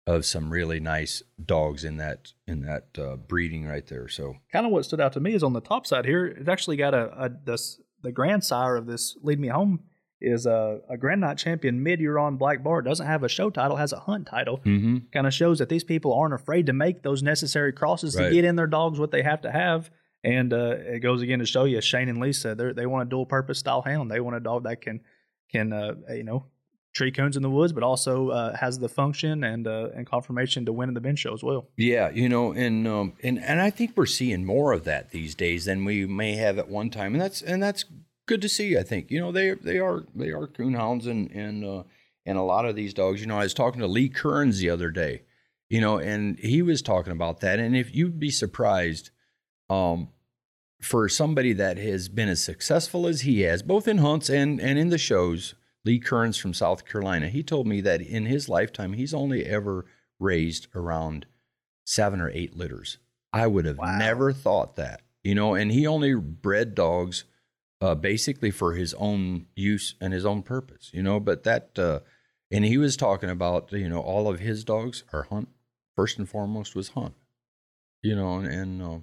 of 0.08 0.24
some 0.24 0.50
really 0.50 0.80
nice 0.80 1.22
dogs 1.44 1.84
in 1.84 1.98
that 1.98 2.32
in 2.46 2.62
that 2.62 2.98
uh, 2.98 3.16
breeding 3.16 3.66
right 3.66 3.86
there. 3.86 4.08
So 4.08 4.36
kind 4.50 4.64
of 4.64 4.72
what 4.72 4.86
stood 4.86 5.02
out 5.02 5.12
to 5.12 5.20
me 5.20 5.34
is 5.34 5.42
on 5.42 5.52
the 5.52 5.60
top 5.60 5.86
side 5.86 6.06
here, 6.06 6.26
it's 6.26 6.48
actually 6.48 6.78
got 6.78 6.94
a, 6.94 7.24
a 7.24 7.30
this 7.44 7.78
the 8.02 8.10
grandsire 8.10 8.76
of 8.76 8.86
this 8.86 9.18
Lead 9.22 9.38
Me 9.38 9.48
Home 9.48 9.80
is 10.18 10.46
a, 10.46 10.80
a 10.88 10.96
Grand 10.96 11.20
Night 11.20 11.36
champion 11.36 11.82
mid 11.82 12.00
year 12.00 12.16
on 12.16 12.38
Black 12.38 12.64
bar. 12.64 12.80
Doesn't 12.80 13.06
have 13.06 13.22
a 13.22 13.28
show 13.28 13.50
title, 13.50 13.76
has 13.76 13.92
a 13.92 14.00
hunt 14.00 14.26
title. 14.26 14.58
Mm-hmm. 14.64 14.96
Kind 15.12 15.26
of 15.26 15.34
shows 15.34 15.58
that 15.58 15.68
these 15.68 15.84
people 15.84 16.14
aren't 16.14 16.34
afraid 16.34 16.66
to 16.66 16.72
make 16.72 17.02
those 17.02 17.22
necessary 17.22 17.74
crosses 17.74 18.16
right. 18.16 18.28
to 18.28 18.34
get 18.34 18.46
in 18.46 18.56
their 18.56 18.66
dogs 18.66 18.98
what 18.98 19.10
they 19.10 19.22
have 19.22 19.42
to 19.42 19.52
have. 19.52 19.90
And 20.24 20.54
uh, 20.54 20.76
it 20.78 21.00
goes 21.00 21.20
again 21.20 21.40
to 21.40 21.46
show 21.46 21.64
you, 21.64 21.82
Shane 21.82 22.08
and 22.08 22.18
Lisa, 22.18 22.54
they 22.54 22.86
want 22.86 23.06
a 23.06 23.10
dual 23.10 23.26
purpose 23.26 23.58
style 23.58 23.82
hound. 23.82 24.10
They 24.10 24.20
want 24.20 24.36
a 24.36 24.40
dog 24.40 24.64
that 24.64 24.80
can 24.80 25.00
can 25.50 25.72
uh, 25.72 25.94
you 26.14 26.24
know 26.24 26.46
tree 26.94 27.12
coons 27.12 27.36
in 27.36 27.42
the 27.42 27.50
woods, 27.50 27.72
but 27.72 27.82
also 27.82 28.30
uh, 28.30 28.56
has 28.56 28.78
the 28.78 28.88
function 28.88 29.44
and 29.44 29.66
uh, 29.66 29.88
and 29.94 30.06
confirmation 30.06 30.64
to 30.66 30.72
win 30.72 30.88
in 30.88 30.94
the 30.94 31.00
bench 31.00 31.20
show 31.20 31.32
as 31.32 31.42
well. 31.42 31.68
Yeah, 31.76 32.10
you 32.10 32.28
know, 32.28 32.52
and 32.52 32.86
um, 32.86 33.14
and 33.22 33.38
and 33.42 33.60
I 33.60 33.70
think 33.70 33.92
we're 33.96 34.06
seeing 34.06 34.44
more 34.44 34.72
of 34.72 34.84
that 34.84 35.10
these 35.10 35.34
days 35.34 35.66
than 35.66 35.84
we 35.84 36.06
may 36.06 36.36
have 36.36 36.58
at 36.58 36.68
one 36.68 36.90
time, 36.90 37.14
and 37.14 37.20
that's 37.20 37.42
and 37.42 37.62
that's 37.62 37.84
good 38.26 38.42
to 38.42 38.48
see. 38.48 38.78
I 38.78 38.82
think 38.82 39.10
you 39.10 39.20
know 39.20 39.32
they 39.32 39.54
they 39.54 39.78
are 39.78 40.04
they 40.14 40.30
are 40.30 40.46
coonhounds 40.46 41.06
and 41.06 41.30
and 41.30 41.64
uh, 41.64 41.82
and 42.26 42.38
a 42.38 42.42
lot 42.42 42.64
of 42.64 42.76
these 42.76 42.94
dogs. 42.94 43.20
You 43.20 43.26
know, 43.26 43.38
I 43.38 43.44
was 43.44 43.54
talking 43.54 43.80
to 43.80 43.86
Lee 43.86 44.08
Kearns 44.08 44.58
the 44.58 44.70
other 44.70 44.90
day, 44.90 45.22
you 45.68 45.80
know, 45.80 45.98
and 45.98 46.38
he 46.38 46.62
was 46.62 46.82
talking 46.82 47.12
about 47.12 47.40
that. 47.40 47.58
And 47.58 47.76
if 47.76 47.94
you'd 47.94 48.20
be 48.20 48.30
surprised, 48.30 49.10
um, 49.70 50.08
for 50.80 51.08
somebody 51.08 51.52
that 51.54 51.76
has 51.78 52.08
been 52.08 52.28
as 52.28 52.42
successful 52.42 53.06
as 53.06 53.22
he 53.22 53.40
has, 53.40 53.62
both 53.62 53.88
in 53.88 53.98
hunts 53.98 54.28
and 54.28 54.60
and 54.60 54.78
in 54.78 54.90
the 54.90 54.98
shows, 54.98 55.54
Lee 55.84 55.98
Kearns 55.98 56.36
from 56.36 56.54
South 56.54 56.84
Carolina, 56.84 57.28
he 57.28 57.42
told 57.42 57.66
me 57.66 57.80
that 57.80 58.00
in 58.00 58.26
his 58.26 58.48
lifetime, 58.48 58.92
he's 58.92 59.14
only 59.14 59.44
ever 59.46 59.86
raised 60.18 60.66
around 60.74 61.26
seven 61.86 62.20
or 62.20 62.30
eight 62.30 62.56
litters. 62.56 62.98
I 63.32 63.46
would 63.46 63.64
have 63.64 63.78
wow. 63.78 63.96
never 63.98 64.32
thought 64.32 64.76
that, 64.76 65.02
you 65.22 65.34
know, 65.34 65.54
and 65.54 65.70
he 65.70 65.86
only 65.86 66.14
bred 66.14 66.74
dogs 66.74 67.24
uh, 67.80 67.94
basically 67.94 68.50
for 68.50 68.74
his 68.74 68.94
own 68.94 69.46
use 69.54 69.94
and 70.00 70.12
his 70.12 70.26
own 70.26 70.42
purpose, 70.42 70.90
you 70.92 71.02
know. 71.02 71.20
But 71.20 71.44
that, 71.44 71.78
uh, 71.78 72.00
and 72.50 72.64
he 72.64 72.78
was 72.78 72.96
talking 72.96 73.30
about, 73.30 73.72
you 73.72 73.88
know, 73.88 74.00
all 74.00 74.28
of 74.28 74.40
his 74.40 74.64
dogs 74.64 75.04
are 75.12 75.24
hunt. 75.24 75.48
First 75.94 76.18
and 76.18 76.28
foremost 76.28 76.76
was 76.76 76.90
hunt, 76.90 77.14
you 78.02 78.14
know, 78.14 78.38
and, 78.38 78.46
and 78.46 78.82
uh, 78.82 78.98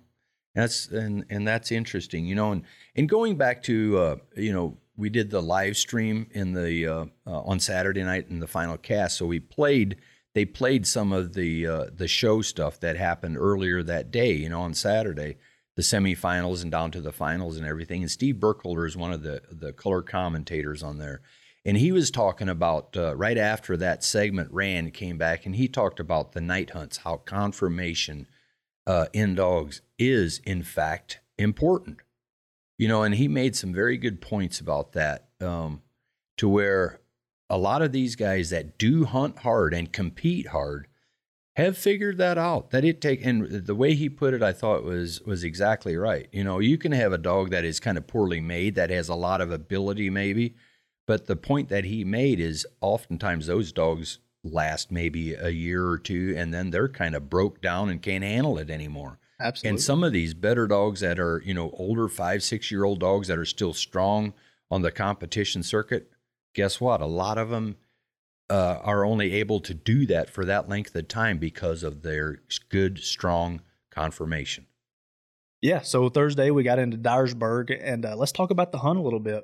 that's 0.54 0.88
and 0.88 1.26
and 1.30 1.46
that's 1.46 1.70
interesting, 1.70 2.26
you 2.26 2.36
know. 2.36 2.54
And 2.54 2.64
and 2.96 3.10
going 3.10 3.36
back 3.36 3.64
to, 3.64 3.98
uh, 3.98 4.16
you 4.38 4.54
know, 4.54 4.78
we 4.98 5.10
did 5.10 5.30
the 5.30 5.42
live 5.42 5.78
stream 5.78 6.28
in 6.32 6.54
the 6.54 6.88
uh, 6.88 7.06
uh, 7.28 7.42
on 7.42 7.60
Saturday 7.60 8.04
night 8.04 8.28
in 8.30 8.40
the 8.40 8.48
final 8.48 8.78
cast. 8.78 9.18
So 9.18 9.26
we 9.26 9.40
played. 9.40 9.98
They 10.34 10.46
played 10.46 10.86
some 10.86 11.14
of 11.14 11.34
the 11.34 11.68
uh, 11.68 11.86
the 11.96 12.08
show 12.08 12.42
stuff 12.42 12.80
that 12.82 12.98
happened 12.98 13.38
earlier 13.38 13.84
that 13.84 14.12
day. 14.12 14.34
You 14.34 14.50
know, 14.50 14.62
on 14.62 14.74
Saturday, 14.74 15.38
the 15.76 15.82
semifinals 15.82 16.62
and 16.62 16.72
down 16.72 16.92
to 16.92 17.02
the 17.02 17.12
finals 17.12 17.58
and 17.58 17.66
everything. 17.66 18.02
And 18.02 18.12
Steve 18.12 18.40
Burkholder 18.40 18.86
is 18.86 18.98
one 18.98 19.14
of 19.14 19.24
the 19.24 19.42
the 19.50 19.74
color 19.74 20.02
commentators 20.02 20.84
on 20.84 20.98
there. 20.98 21.22
And 21.68 21.78
he 21.78 21.92
was 21.92 22.12
talking 22.12 22.48
about 22.48 22.96
uh, 22.96 23.16
right 23.16 23.40
after 23.40 23.76
that 23.78 24.04
segment 24.04 24.52
ran, 24.52 24.92
came 24.92 25.18
back 25.18 25.48
and 25.48 25.56
he 25.56 25.68
talked 25.68 26.00
about 26.00 26.34
the 26.34 26.42
night 26.42 26.70
hunts, 26.70 26.98
how 26.98 27.18
confirmation 27.18 28.28
uh, 28.86 29.08
in 29.14 29.34
dogs 29.34 29.82
is 29.98 30.40
in 30.46 30.62
fact 30.62 31.22
important 31.40 32.02
you 32.78 32.88
know, 32.88 33.04
and 33.04 33.16
he 33.16 33.28
made 33.28 33.56
some 33.56 33.74
very 33.74 33.98
good 33.98 34.22
points 34.22 34.60
about 34.60 34.94
that 34.94 35.30
um, 35.42 35.82
to 36.38 36.50
where 36.50 37.00
a 37.50 37.58
lot 37.58 37.82
of 37.82 37.92
these 37.92 38.16
guys 38.16 38.50
that 38.50 38.78
do 38.78 39.06
hunt 39.06 39.40
hard 39.40 39.74
and 39.74 39.94
compete 39.94 40.48
hard 40.48 40.88
have 41.56 41.78
figured 41.78 42.18
that 42.18 42.38
out 42.38 42.72
that 42.72 42.84
it 42.84 43.00
take 43.00 43.26
and 43.26 43.50
the 43.66 43.76
way 43.76 43.94
he 43.94 44.10
put 44.10 44.34
it 44.34 44.44
i 44.44 44.52
thought 44.52 44.84
was 44.84 45.22
was 45.22 45.44
exactly 45.44 45.96
right. 45.96 46.28
You 46.32 46.44
know 46.44 46.60
you 46.60 46.78
can 46.78 46.92
have 46.92 47.14
a 47.14 47.18
dog 47.18 47.52
that 47.52 47.64
is 47.64 47.80
kind 47.80 47.98
of 47.98 48.08
poorly 48.08 48.42
made 48.42 48.76
that 48.76 48.90
has 48.90 49.10
a 49.10 49.16
lot 49.16 49.42
of 49.42 49.52
ability 49.52 50.10
maybe 50.10 50.56
but 51.08 51.28
the 51.28 51.36
point 51.36 51.70
that 51.70 51.86
he 51.86 52.04
made 52.04 52.40
is 52.40 52.66
oftentimes 52.82 53.48
those 53.48 53.72
dogs 53.72 54.20
last 54.44 54.92
maybe 54.92 55.34
a 55.34 55.50
year 55.50 55.88
or 55.88 55.98
two 55.98 56.34
and 56.38 56.54
then 56.54 56.72
they're 56.72 56.90
kind 56.90 57.16
of 57.16 57.30
broke 57.30 57.62
down 57.62 57.90
and 57.90 58.02
can't 58.02 58.24
handle 58.24 58.58
it 58.58 58.70
anymore 58.70 59.20
Absolutely. 59.40 59.70
And 59.70 59.82
some 59.82 60.04
of 60.04 60.14
these 60.14 60.34
better 60.34 60.68
dogs 60.68 61.02
that 61.02 61.20
are, 61.20 61.42
you 61.46 61.54
know, 61.54 61.72
older 61.74 62.08
five, 62.08 62.42
six 62.42 62.72
year 62.72 62.84
old 62.84 63.00
dogs 63.00 63.28
that 63.28 63.38
are 63.38 63.46
still 63.46 63.74
strong 63.74 64.34
on 64.72 64.82
the 64.82 64.92
competition 64.92 65.62
circuit, 65.62 66.10
guess 66.54 66.80
what? 66.80 67.02
A 67.02 67.06
lot 67.06 67.38
of 67.38 67.50
them 67.50 67.76
uh, 68.50 68.80
are 68.82 69.04
only 69.04 69.34
able 69.34 69.60
to 69.60 69.74
do 69.74 70.06
that 70.06 70.30
for 70.30 70.46
that 70.46 70.70
length 70.70 70.96
of 70.96 71.08
time 71.08 71.38
because 71.38 71.84
of 71.84 72.02
their 72.02 72.40
good, 72.70 73.00
strong 73.00 73.62
conformation. 73.92 74.68
Yeah. 75.62 75.82
So 75.82 76.10
Thursday 76.10 76.52
we 76.52 76.64
got 76.64 76.80
into 76.80 76.98
Dyersburg, 76.98 77.76
and 77.82 78.06
uh, 78.06 78.16
let's 78.16 78.32
talk 78.32 78.52
about 78.52 78.72
the 78.72 78.80
hunt 78.80 79.00
a 79.00 79.02
little 79.02 79.20
bit. 79.20 79.44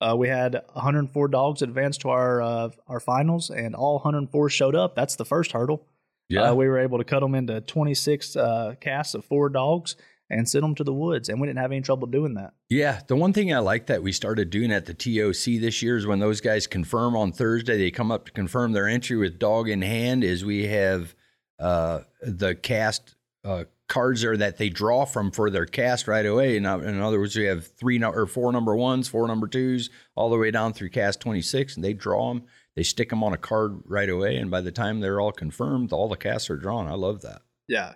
Uh, 0.00 0.16
we 0.16 0.28
had 0.28 0.60
104 0.72 1.28
dogs 1.28 1.62
advance 1.62 1.96
to 1.98 2.08
our 2.10 2.42
uh, 2.42 2.70
our 2.88 3.00
finals, 3.00 3.50
and 3.50 3.74
all 3.74 3.94
104 3.94 4.50
showed 4.50 4.74
up. 4.74 4.94
That's 4.94 5.16
the 5.16 5.24
first 5.24 5.52
hurdle. 5.52 5.86
Yeah. 6.32 6.50
Uh, 6.50 6.54
we 6.54 6.66
were 6.66 6.78
able 6.78 6.98
to 6.98 7.04
cut 7.04 7.20
them 7.20 7.34
into 7.34 7.60
26 7.60 8.36
uh, 8.36 8.74
casts 8.80 9.14
of 9.14 9.24
four 9.24 9.50
dogs 9.50 9.96
and 10.30 10.48
send 10.48 10.64
them 10.64 10.74
to 10.76 10.84
the 10.84 10.94
woods, 10.94 11.28
and 11.28 11.40
we 11.40 11.46
didn't 11.46 11.58
have 11.58 11.72
any 11.72 11.82
trouble 11.82 12.06
doing 12.06 12.34
that. 12.34 12.54
Yeah, 12.70 13.00
the 13.06 13.16
one 13.16 13.34
thing 13.34 13.52
I 13.52 13.58
like 13.58 13.86
that 13.88 14.02
we 14.02 14.12
started 14.12 14.48
doing 14.48 14.72
at 14.72 14.86
the 14.86 14.94
TOC 14.94 15.60
this 15.60 15.82
year 15.82 15.98
is 15.98 16.06
when 16.06 16.20
those 16.20 16.40
guys 16.40 16.66
confirm 16.66 17.14
on 17.14 17.32
Thursday, 17.32 17.76
they 17.76 17.90
come 17.90 18.10
up 18.10 18.24
to 18.26 18.32
confirm 18.32 18.72
their 18.72 18.88
entry 18.88 19.18
with 19.18 19.38
dog 19.38 19.68
in 19.68 19.82
hand. 19.82 20.24
Is 20.24 20.42
we 20.42 20.66
have 20.68 21.14
uh, 21.58 22.00
the 22.22 22.54
cast 22.54 23.14
uh, 23.44 23.64
cards 23.88 24.22
there 24.22 24.38
that 24.38 24.56
they 24.56 24.70
draw 24.70 25.04
from 25.04 25.30
for 25.30 25.50
their 25.50 25.66
cast 25.66 26.08
right 26.08 26.24
away. 26.24 26.56
In, 26.56 26.64
in 26.64 27.00
other 27.02 27.18
words, 27.18 27.36
we 27.36 27.44
have 27.44 27.66
three 27.66 28.02
or 28.02 28.26
four 28.26 28.50
number 28.52 28.74
ones, 28.74 29.06
four 29.06 29.28
number 29.28 29.46
twos, 29.46 29.90
all 30.14 30.30
the 30.30 30.38
way 30.38 30.50
down 30.50 30.72
through 30.72 30.88
cast 30.88 31.20
26, 31.20 31.76
and 31.76 31.84
they 31.84 31.92
draw 31.92 32.32
them. 32.32 32.44
They 32.76 32.82
stick 32.82 33.10
them 33.10 33.22
on 33.22 33.32
a 33.32 33.38
card 33.38 33.80
right 33.84 34.08
away, 34.08 34.36
and 34.36 34.50
by 34.50 34.62
the 34.62 34.72
time 34.72 35.00
they're 35.00 35.20
all 35.20 35.32
confirmed, 35.32 35.92
all 35.92 36.08
the 36.08 36.16
casts 36.16 36.48
are 36.48 36.56
drawn. 36.56 36.86
I 36.86 36.94
love 36.94 37.20
that. 37.22 37.42
Yeah. 37.68 37.94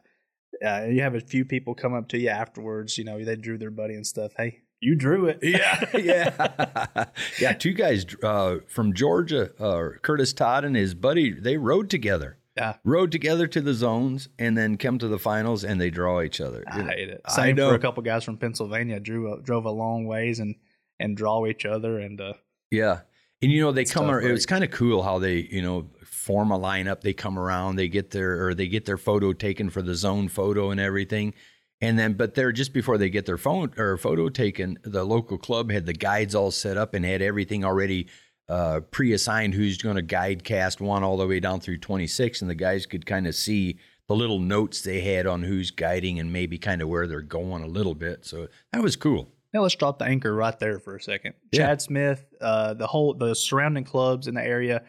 Uh, 0.64 0.86
you 0.88 1.02
have 1.02 1.14
a 1.14 1.20
few 1.20 1.44
people 1.44 1.74
come 1.74 1.94
up 1.94 2.08
to 2.08 2.18
you 2.18 2.28
afterwards. 2.28 2.96
You 2.98 3.04
know, 3.04 3.22
they 3.22 3.36
drew 3.36 3.58
their 3.58 3.70
buddy 3.70 3.94
and 3.94 4.06
stuff. 4.06 4.32
Hey, 4.36 4.62
you 4.80 4.94
drew 4.94 5.26
it. 5.26 5.38
Yeah, 5.42 5.84
yeah, 5.98 7.04
yeah. 7.40 7.52
Two 7.52 7.72
guys 7.72 8.06
uh, 8.22 8.58
from 8.66 8.94
Georgia, 8.94 9.50
uh, 9.62 9.98
Curtis 10.02 10.32
Todd 10.32 10.64
and 10.64 10.76
his 10.76 10.94
buddy, 10.94 11.32
they 11.32 11.56
rode 11.56 11.90
together. 11.90 12.38
Yeah, 12.56 12.76
rode 12.84 13.12
together 13.12 13.46
to 13.48 13.60
the 13.60 13.74
zones 13.74 14.30
and 14.38 14.56
then 14.56 14.78
come 14.78 14.98
to 14.98 15.08
the 15.08 15.18
finals 15.18 15.62
and 15.62 15.78
they 15.78 15.90
draw 15.90 16.22
each 16.22 16.40
other. 16.40 16.64
I 16.66 16.82
hate 16.84 17.10
it. 17.10 17.20
Same 17.28 17.44
I 17.44 17.52
know. 17.52 17.68
for 17.68 17.74
a 17.74 17.78
couple 17.78 18.02
guys 18.02 18.24
from 18.24 18.38
Pennsylvania. 18.38 18.98
Drew 18.98 19.40
drove 19.42 19.66
a 19.66 19.70
long 19.70 20.06
ways 20.06 20.40
and 20.40 20.54
and 20.98 21.16
draw 21.16 21.46
each 21.46 21.66
other 21.66 21.98
and 21.98 22.18
uh, 22.18 22.32
yeah. 22.70 23.00
And 23.46 23.52
you 23.52 23.60
know 23.60 23.70
they 23.70 23.84
come. 23.84 24.08
Tough, 24.08 24.24
it 24.24 24.32
was 24.32 24.44
kind 24.44 24.64
of 24.64 24.72
cool 24.72 25.04
how 25.04 25.20
they 25.20 25.36
you 25.52 25.62
know 25.62 25.86
form 26.02 26.50
a 26.50 26.58
lineup. 26.58 27.02
They 27.02 27.12
come 27.12 27.38
around. 27.38 27.76
They 27.76 27.86
get 27.86 28.10
their 28.10 28.44
or 28.44 28.54
they 28.54 28.66
get 28.66 28.86
their 28.86 28.96
photo 28.96 29.32
taken 29.32 29.70
for 29.70 29.82
the 29.82 29.94
zone 29.94 30.26
photo 30.26 30.72
and 30.72 30.80
everything. 30.80 31.32
And 31.80 31.96
then, 31.96 32.14
but 32.14 32.34
they're 32.34 32.50
just 32.50 32.72
before 32.72 32.98
they 32.98 33.08
get 33.08 33.24
their 33.24 33.38
phone 33.38 33.72
or 33.78 33.96
photo 33.98 34.30
taken, 34.30 34.80
the 34.82 35.04
local 35.04 35.38
club 35.38 35.70
had 35.70 35.86
the 35.86 35.92
guides 35.92 36.34
all 36.34 36.50
set 36.50 36.76
up 36.76 36.92
and 36.92 37.04
had 37.04 37.22
everything 37.22 37.64
already 37.64 38.08
uh, 38.48 38.80
pre-assigned 38.90 39.54
who's 39.54 39.78
going 39.78 39.94
to 39.94 40.02
guide 40.02 40.42
cast 40.42 40.80
one 40.80 41.04
all 41.04 41.16
the 41.16 41.28
way 41.28 41.38
down 41.38 41.60
through 41.60 41.78
26, 41.78 42.40
and 42.40 42.50
the 42.50 42.56
guys 42.56 42.84
could 42.84 43.06
kind 43.06 43.28
of 43.28 43.36
see 43.36 43.78
the 44.08 44.16
little 44.16 44.40
notes 44.40 44.80
they 44.80 45.02
had 45.02 45.24
on 45.24 45.44
who's 45.44 45.70
guiding 45.70 46.18
and 46.18 46.32
maybe 46.32 46.58
kind 46.58 46.82
of 46.82 46.88
where 46.88 47.06
they're 47.06 47.20
going 47.20 47.62
a 47.62 47.68
little 47.68 47.94
bit. 47.94 48.24
So 48.24 48.48
that 48.72 48.82
was 48.82 48.96
cool. 48.96 49.28
Now 49.56 49.62
let's 49.62 49.74
drop 49.74 49.98
the 49.98 50.04
anchor 50.04 50.34
right 50.34 50.58
there 50.58 50.78
for 50.78 50.96
a 50.96 51.00
second. 51.00 51.32
Yeah. 51.50 51.68
Chad 51.68 51.80
Smith, 51.80 52.26
uh, 52.42 52.74
the 52.74 52.86
whole 52.86 53.14
the 53.14 53.34
surrounding 53.34 53.84
clubs 53.84 54.28
in 54.28 54.34
the 54.34 54.44
area, 54.44 54.82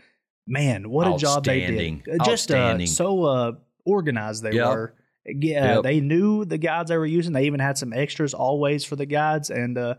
man, 0.45 0.89
what 0.89 1.07
a 1.07 1.17
job 1.17 1.45
they 1.45 1.65
did! 1.65 2.19
Uh, 2.19 2.25
just 2.25 2.51
uh, 2.51 2.85
so 2.85 3.23
uh, 3.23 3.51
organized 3.85 4.43
they 4.43 4.51
yep. 4.51 4.67
were. 4.67 4.93
Yeah, 5.25 5.75
yep. 5.75 5.83
they 5.83 6.01
knew 6.01 6.43
the 6.43 6.57
guides 6.57 6.89
they 6.89 6.97
were 6.97 7.05
using. 7.05 7.31
They 7.31 7.45
even 7.45 7.61
had 7.61 7.77
some 7.77 7.93
extras 7.93 8.33
always 8.33 8.83
for 8.83 8.97
the 8.97 9.05
guides, 9.05 9.49
and 9.49 9.77
uh, 9.77 9.95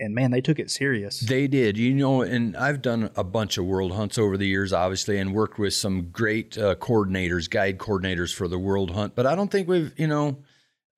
and 0.00 0.12
man, 0.12 0.32
they 0.32 0.40
took 0.40 0.58
it 0.58 0.72
serious. 0.72 1.20
They 1.20 1.46
did, 1.46 1.78
you 1.78 1.94
know. 1.94 2.22
And 2.22 2.56
I've 2.56 2.82
done 2.82 3.10
a 3.14 3.22
bunch 3.22 3.58
of 3.58 3.64
world 3.64 3.92
hunts 3.92 4.18
over 4.18 4.36
the 4.36 4.46
years, 4.48 4.72
obviously, 4.72 5.18
and 5.18 5.32
worked 5.32 5.60
with 5.60 5.74
some 5.74 6.10
great 6.10 6.58
uh, 6.58 6.74
coordinators, 6.74 7.48
guide 7.48 7.78
coordinators 7.78 8.34
for 8.34 8.48
the 8.48 8.58
world 8.58 8.90
hunt. 8.90 9.14
But 9.14 9.26
I 9.26 9.36
don't 9.36 9.52
think 9.52 9.68
we've, 9.68 9.92
you 9.96 10.08
know, 10.08 10.38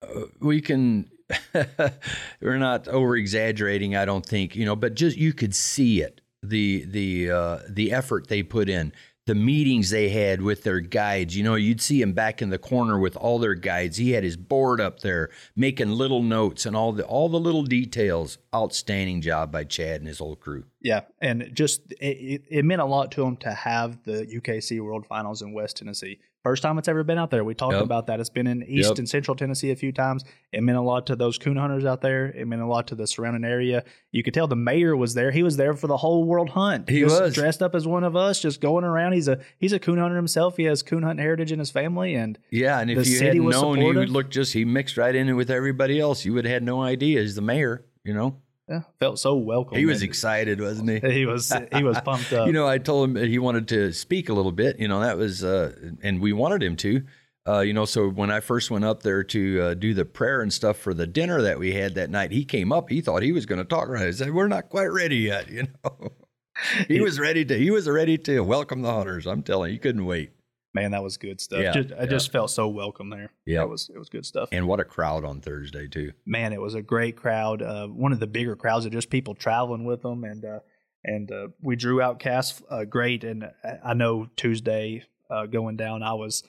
uh, 0.00 0.22
we 0.40 0.62
can. 0.62 1.10
we're 2.40 2.58
not 2.58 2.88
over 2.88 3.16
exaggerating, 3.16 3.96
I 3.96 4.04
don't 4.04 4.24
think, 4.24 4.56
you 4.56 4.64
know. 4.64 4.76
But 4.76 4.94
just 4.94 5.16
you 5.16 5.32
could 5.32 5.54
see 5.54 6.00
it 6.00 6.20
the 6.42 6.84
the 6.86 7.30
uh, 7.30 7.58
the 7.68 7.92
effort 7.92 8.28
they 8.28 8.42
put 8.42 8.68
in 8.68 8.92
the 9.26 9.34
meetings 9.34 9.90
they 9.90 10.08
had 10.08 10.42
with 10.42 10.64
their 10.64 10.80
guides. 10.80 11.36
You 11.36 11.44
know, 11.44 11.54
you'd 11.54 11.80
see 11.80 12.02
him 12.02 12.12
back 12.12 12.42
in 12.42 12.50
the 12.50 12.58
corner 12.58 12.98
with 12.98 13.16
all 13.16 13.38
their 13.38 13.54
guides. 13.54 13.96
He 13.96 14.10
had 14.10 14.24
his 14.24 14.36
board 14.36 14.80
up 14.80 15.00
there 15.00 15.30
making 15.54 15.90
little 15.90 16.22
notes 16.22 16.66
and 16.66 16.74
all 16.74 16.92
the 16.92 17.04
all 17.04 17.28
the 17.28 17.38
little 17.38 17.62
details. 17.62 18.38
Outstanding 18.54 19.20
job 19.20 19.52
by 19.52 19.64
Chad 19.64 20.00
and 20.00 20.08
his 20.08 20.18
whole 20.18 20.36
crew. 20.36 20.64
Yeah, 20.80 21.02
and 21.20 21.50
just 21.52 21.92
it, 22.00 22.42
it 22.48 22.64
meant 22.64 22.82
a 22.82 22.86
lot 22.86 23.12
to 23.12 23.22
him 23.22 23.36
to 23.38 23.52
have 23.52 24.02
the 24.02 24.26
UKC 24.26 24.80
World 24.80 25.06
Finals 25.06 25.42
in 25.42 25.52
West 25.52 25.76
Tennessee. 25.76 26.18
First 26.42 26.62
time 26.64 26.76
it's 26.76 26.88
ever 26.88 27.04
been 27.04 27.18
out 27.18 27.30
there. 27.30 27.44
We 27.44 27.54
talked 27.54 27.74
yep. 27.74 27.84
about 27.84 28.08
that. 28.08 28.18
It's 28.18 28.28
been 28.28 28.48
in 28.48 28.64
East 28.64 28.88
yep. 28.88 28.98
and 28.98 29.08
Central 29.08 29.36
Tennessee 29.36 29.70
a 29.70 29.76
few 29.76 29.92
times. 29.92 30.24
It 30.50 30.62
meant 30.62 30.76
a 30.76 30.82
lot 30.82 31.06
to 31.06 31.14
those 31.14 31.38
coon 31.38 31.56
hunters 31.56 31.84
out 31.84 32.00
there. 32.00 32.26
It 32.26 32.48
meant 32.48 32.62
a 32.62 32.66
lot 32.66 32.88
to 32.88 32.96
the 32.96 33.06
surrounding 33.06 33.44
area. 33.44 33.84
You 34.10 34.24
could 34.24 34.34
tell 34.34 34.48
the 34.48 34.56
mayor 34.56 34.96
was 34.96 35.14
there. 35.14 35.30
He 35.30 35.44
was 35.44 35.56
there 35.56 35.74
for 35.74 35.86
the 35.86 35.98
whole 35.98 36.24
world 36.24 36.50
hunt. 36.50 36.88
He 36.88 37.04
was 37.04 37.32
dressed 37.32 37.62
up 37.62 37.76
as 37.76 37.86
one 37.86 38.02
of 38.02 38.16
us, 38.16 38.40
just 38.40 38.60
going 38.60 38.84
around. 38.84 39.12
He's 39.12 39.28
a 39.28 39.38
he's 39.58 39.72
a 39.72 39.78
coon 39.78 39.98
hunter 39.98 40.16
himself. 40.16 40.56
He 40.56 40.64
has 40.64 40.82
coon 40.82 41.04
hunt 41.04 41.20
heritage 41.20 41.52
in 41.52 41.60
his 41.60 41.70
family, 41.70 42.16
and 42.16 42.36
yeah. 42.50 42.80
And 42.80 42.90
if 42.90 43.06
you 43.06 43.20
had 43.20 43.36
known, 43.36 43.52
supportive. 43.52 43.84
he 43.84 43.98
would 43.98 44.10
look 44.10 44.28
just 44.28 44.52
he 44.52 44.64
mixed 44.64 44.96
right 44.96 45.14
in 45.14 45.36
with 45.36 45.50
everybody 45.50 46.00
else. 46.00 46.24
You 46.24 46.34
would 46.34 46.44
have 46.44 46.52
had 46.52 46.62
no 46.64 46.82
idea. 46.82 47.20
He's 47.20 47.36
the 47.36 47.42
mayor. 47.42 47.84
You 48.02 48.14
know. 48.14 48.36
Yeah, 48.68 48.82
felt 49.00 49.18
so 49.18 49.34
welcome. 49.34 49.76
He 49.76 49.86
was 49.86 50.02
excited, 50.02 50.60
wasn't 50.60 50.90
he? 50.90 51.12
He 51.12 51.26
was. 51.26 51.52
He 51.74 51.82
was 51.82 52.00
pumped 52.04 52.32
up. 52.32 52.46
you 52.46 52.52
know, 52.52 52.66
I 52.66 52.78
told 52.78 53.10
him 53.10 53.28
he 53.28 53.38
wanted 53.38 53.68
to 53.68 53.92
speak 53.92 54.28
a 54.28 54.32
little 54.32 54.52
bit. 54.52 54.78
You 54.78 54.88
know, 54.88 55.00
that 55.00 55.18
was, 55.18 55.42
uh, 55.42 55.72
and 56.02 56.20
we 56.20 56.32
wanted 56.32 56.62
him 56.62 56.76
to. 56.76 57.02
Uh, 57.46 57.58
you 57.58 57.72
know, 57.72 57.84
so 57.84 58.08
when 58.08 58.30
I 58.30 58.38
first 58.38 58.70
went 58.70 58.84
up 58.84 59.02
there 59.02 59.24
to 59.24 59.60
uh, 59.60 59.74
do 59.74 59.94
the 59.94 60.04
prayer 60.04 60.42
and 60.42 60.52
stuff 60.52 60.76
for 60.76 60.94
the 60.94 61.08
dinner 61.08 61.42
that 61.42 61.58
we 61.58 61.72
had 61.72 61.96
that 61.96 62.08
night, 62.08 62.30
he 62.30 62.44
came 62.44 62.70
up. 62.72 62.88
He 62.88 63.00
thought 63.00 63.22
he 63.22 63.32
was 63.32 63.46
going 63.46 63.58
to 63.58 63.64
talk 63.64 63.88
right. 63.88 64.06
I 64.06 64.10
said, 64.12 64.32
"We're 64.32 64.46
not 64.46 64.68
quite 64.68 64.92
ready 64.92 65.16
yet." 65.16 65.48
You 65.50 65.64
know, 65.84 66.12
he 66.88 67.00
was 67.00 67.18
ready 67.18 67.44
to. 67.46 67.58
He 67.58 67.70
was 67.70 67.88
ready 67.88 68.16
to 68.18 68.40
welcome 68.40 68.82
the 68.82 68.92
hunters. 68.92 69.26
I'm 69.26 69.42
telling 69.42 69.70
you, 69.70 69.74
he 69.74 69.78
couldn't 69.78 70.04
wait. 70.04 70.30
Man, 70.74 70.92
that 70.92 71.02
was 71.02 71.18
good 71.18 71.40
stuff. 71.40 71.60
Yeah, 71.60 71.72
just, 71.72 71.92
I 71.92 72.04
yeah. 72.04 72.06
just 72.06 72.32
felt 72.32 72.50
so 72.50 72.66
welcome 72.66 73.10
there. 73.10 73.30
Yeah, 73.44 73.62
it 73.62 73.68
was 73.68 73.90
it 73.94 73.98
was 73.98 74.08
good 74.08 74.24
stuff. 74.24 74.48
And 74.52 74.66
what 74.66 74.80
a 74.80 74.84
crowd 74.84 75.24
on 75.24 75.40
Thursday 75.40 75.86
too. 75.86 76.12
Man, 76.24 76.52
it 76.52 76.60
was 76.60 76.74
a 76.74 76.82
great 76.82 77.16
crowd. 77.16 77.60
Uh, 77.60 77.88
one 77.88 78.12
of 78.12 78.20
the 78.20 78.26
bigger 78.26 78.56
crowds 78.56 78.86
of 78.86 78.92
just 78.92 79.10
people 79.10 79.34
traveling 79.34 79.84
with 79.84 80.02
them, 80.02 80.24
and 80.24 80.44
uh, 80.44 80.60
and 81.04 81.30
uh, 81.30 81.48
we 81.60 81.76
drew 81.76 82.00
out 82.00 82.18
cast 82.18 82.62
uh, 82.70 82.84
great. 82.84 83.22
And 83.22 83.50
I 83.84 83.92
know 83.92 84.30
Tuesday 84.36 85.04
uh, 85.28 85.44
going 85.44 85.76
down, 85.76 86.02
I 86.02 86.14
was 86.14 86.42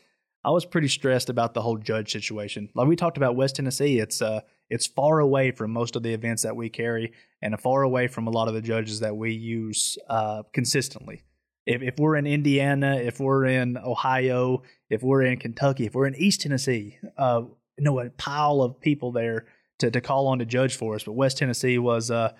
I 0.45 0.51
was 0.51 0.63
pretty 0.63 0.87
stressed 0.87 1.29
about 1.29 1.53
the 1.53 1.61
whole 1.61 1.77
judge 1.77 2.13
situation. 2.13 2.69
Like 2.73 2.87
we 2.87 2.95
talked 2.95 3.17
about 3.17 3.35
West 3.35 3.57
Tennessee, 3.57 3.99
it's 3.99 4.21
uh 4.21 4.41
it's 4.69 4.87
far 4.87 5.19
away 5.19 5.51
from 5.51 5.71
most 5.71 5.97
of 5.97 6.03
the 6.03 6.13
events 6.13 6.43
that 6.43 6.55
we 6.55 6.69
carry, 6.69 7.11
and 7.41 7.59
far 7.59 7.83
away 7.83 8.07
from 8.07 8.27
a 8.27 8.31
lot 8.31 8.47
of 8.47 8.53
the 8.53 8.61
judges 8.61 9.01
that 9.01 9.17
we 9.17 9.33
use 9.33 9.97
uh, 10.09 10.43
consistently 10.53 11.23
if, 11.65 11.81
if 11.81 11.97
we're 11.97 12.15
in 12.15 12.27
Indiana, 12.27 12.97
if 12.97 13.19
we're 13.19 13.45
in 13.45 13.77
Ohio, 13.77 14.63
if 14.89 15.01
we're 15.01 15.23
in 15.23 15.37
Kentucky, 15.37 15.85
if 15.85 15.95
we're 15.95 16.07
in 16.07 16.15
East 16.15 16.41
Tennessee, 16.41 16.97
uh, 17.17 17.41
you 17.77 17.83
know, 17.83 17.99
a 17.99 18.09
pile 18.11 18.61
of 18.61 18.79
people 18.79 19.11
there 19.11 19.45
to, 19.79 19.89
to 19.89 20.01
call 20.01 20.27
on 20.27 20.39
to 20.39 20.45
judge 20.45 20.75
for 20.75 20.95
us. 20.95 21.03
But 21.03 21.13
West 21.13 21.37
Tennessee 21.37 21.77
was 21.77 22.11
uh, 22.11 22.33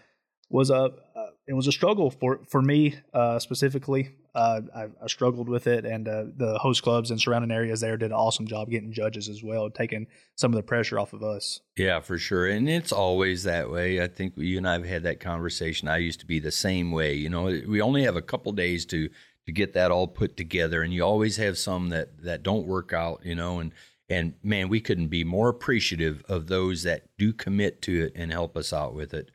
was 0.53 0.69
a 0.69 0.75
uh, 0.75 1.27
it 1.47 1.53
was 1.53 1.67
a 1.67 1.71
struggle 1.71 2.11
for 2.11 2.39
for 2.47 2.61
me 2.61 2.95
uh, 3.13 3.39
specifically. 3.39 4.11
Uh, 4.35 4.61
I, 4.75 4.83
I, 5.03 5.07
struggled 5.07 5.47
with 5.47 5.67
it, 5.67 5.85
and 5.85 6.07
uh, 6.07 6.23
the 6.35 6.57
host 6.57 6.81
clubs 6.81 7.11
and 7.11 7.21
surrounding 7.21 7.51
areas 7.51 7.81
there 7.81 7.97
did 7.97 8.07
an 8.07 8.13
awesome 8.13 8.47
job 8.47 8.69
getting 8.69 8.91
judges 8.91 9.29
as 9.29 9.43
well, 9.43 9.69
taking 9.69 10.07
some 10.35 10.51
of 10.51 10.55
the 10.55 10.63
pressure 10.63 10.97
off 10.97 11.13
of 11.13 11.21
us. 11.21 11.59
Yeah, 11.77 11.99
for 11.99 12.17
sure, 12.17 12.47
and 12.47 12.69
it's 12.69 12.91
always 12.91 13.43
that 13.43 13.69
way. 13.69 14.01
I 14.01 14.07
think 14.07 14.33
you 14.37 14.57
and 14.57 14.67
I 14.67 14.73
have 14.73 14.85
had 14.85 15.03
that 15.03 15.19
conversation. 15.19 15.87
I 15.87 15.97
used 15.97 16.19
to 16.21 16.25
be 16.25 16.39
the 16.39 16.51
same 16.51 16.91
way. 16.91 17.13
You 17.13 17.29
know, 17.29 17.43
we 17.45 17.81
only 17.81 18.03
have 18.03 18.15
a 18.15 18.21
couple 18.21 18.51
days 18.53 18.85
to 18.87 19.09
to 19.45 19.51
get 19.51 19.73
that 19.73 19.91
all 19.91 20.07
put 20.07 20.37
together, 20.37 20.83
and 20.83 20.93
you 20.93 21.03
always 21.03 21.37
have 21.37 21.57
some 21.57 21.89
that 21.89 22.23
that 22.23 22.43
don't 22.43 22.67
work 22.67 22.93
out. 22.93 23.21
You 23.23 23.35
know, 23.35 23.59
and 23.59 23.71
and 24.09 24.33
man, 24.43 24.69
we 24.69 24.81
couldn't 24.81 25.07
be 25.07 25.23
more 25.23 25.49
appreciative 25.49 26.23
of 26.29 26.47
those 26.47 26.83
that 26.83 27.07
do 27.17 27.33
commit 27.33 27.81
to 27.83 28.05
it 28.05 28.13
and 28.15 28.31
help 28.31 28.55
us 28.55 28.71
out 28.71 28.93
with 28.93 29.13
it. 29.13 29.31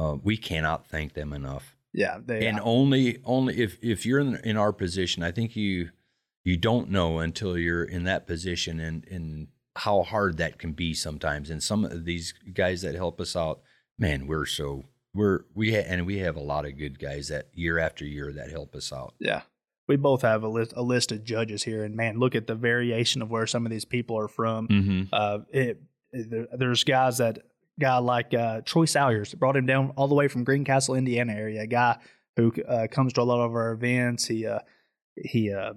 Uh, 0.00 0.16
we 0.22 0.38
cannot 0.38 0.86
thank 0.86 1.12
them 1.12 1.34
enough. 1.34 1.76
Yeah, 1.92 2.20
they, 2.24 2.46
and 2.46 2.58
only 2.62 3.18
only 3.24 3.60
if 3.60 3.76
if 3.82 4.06
you're 4.06 4.20
in, 4.20 4.36
in 4.44 4.56
our 4.56 4.72
position, 4.72 5.22
I 5.22 5.30
think 5.30 5.56
you 5.56 5.90
you 6.42 6.56
don't 6.56 6.90
know 6.90 7.18
until 7.18 7.58
you're 7.58 7.84
in 7.84 8.04
that 8.04 8.26
position 8.26 8.80
and 8.80 9.06
and 9.10 9.48
how 9.76 10.02
hard 10.02 10.38
that 10.38 10.58
can 10.58 10.72
be 10.72 10.94
sometimes. 10.94 11.50
And 11.50 11.62
some 11.62 11.84
of 11.84 12.06
these 12.06 12.32
guys 12.54 12.80
that 12.80 12.94
help 12.94 13.20
us 13.20 13.36
out, 13.36 13.60
man, 13.98 14.26
we're 14.26 14.46
so 14.46 14.84
we're 15.12 15.40
we 15.54 15.74
ha- 15.74 15.84
and 15.86 16.06
we 16.06 16.18
have 16.18 16.36
a 16.36 16.40
lot 16.40 16.64
of 16.64 16.78
good 16.78 16.98
guys 16.98 17.28
that 17.28 17.48
year 17.52 17.78
after 17.78 18.06
year 18.06 18.32
that 18.32 18.50
help 18.50 18.74
us 18.74 18.92
out. 18.92 19.14
Yeah. 19.18 19.42
We 19.86 19.96
both 19.96 20.22
have 20.22 20.44
a 20.44 20.48
list 20.48 20.72
a 20.76 20.82
list 20.82 21.12
of 21.12 21.24
judges 21.24 21.64
here, 21.64 21.84
and 21.84 21.94
man, 21.94 22.18
look 22.18 22.34
at 22.34 22.46
the 22.46 22.54
variation 22.54 23.20
of 23.20 23.30
where 23.30 23.46
some 23.46 23.66
of 23.66 23.70
these 23.70 23.84
people 23.84 24.16
are 24.18 24.28
from. 24.28 24.68
Mm-hmm. 24.68 25.02
Uh, 25.12 25.38
it, 25.50 25.82
it, 26.12 26.48
there's 26.58 26.84
guys 26.84 27.18
that 27.18 27.40
guy 27.80 27.98
like 27.98 28.32
uh, 28.32 28.60
Troy 28.64 28.84
Salyers 28.84 29.34
brought 29.34 29.56
him 29.56 29.66
down 29.66 29.92
all 29.96 30.08
the 30.08 30.14
way 30.14 30.28
from 30.28 30.44
Greencastle, 30.44 30.94
Indiana 30.94 31.32
area. 31.32 31.62
A 31.62 31.66
guy 31.66 31.98
who 32.36 32.52
uh, 32.68 32.86
comes 32.90 33.12
to 33.14 33.22
a 33.22 33.24
lot 33.24 33.44
of 33.44 33.52
our 33.52 33.72
events. 33.72 34.26
He 34.26 34.46
uh, 34.46 34.60
he 35.16 35.52
uh, 35.52 35.74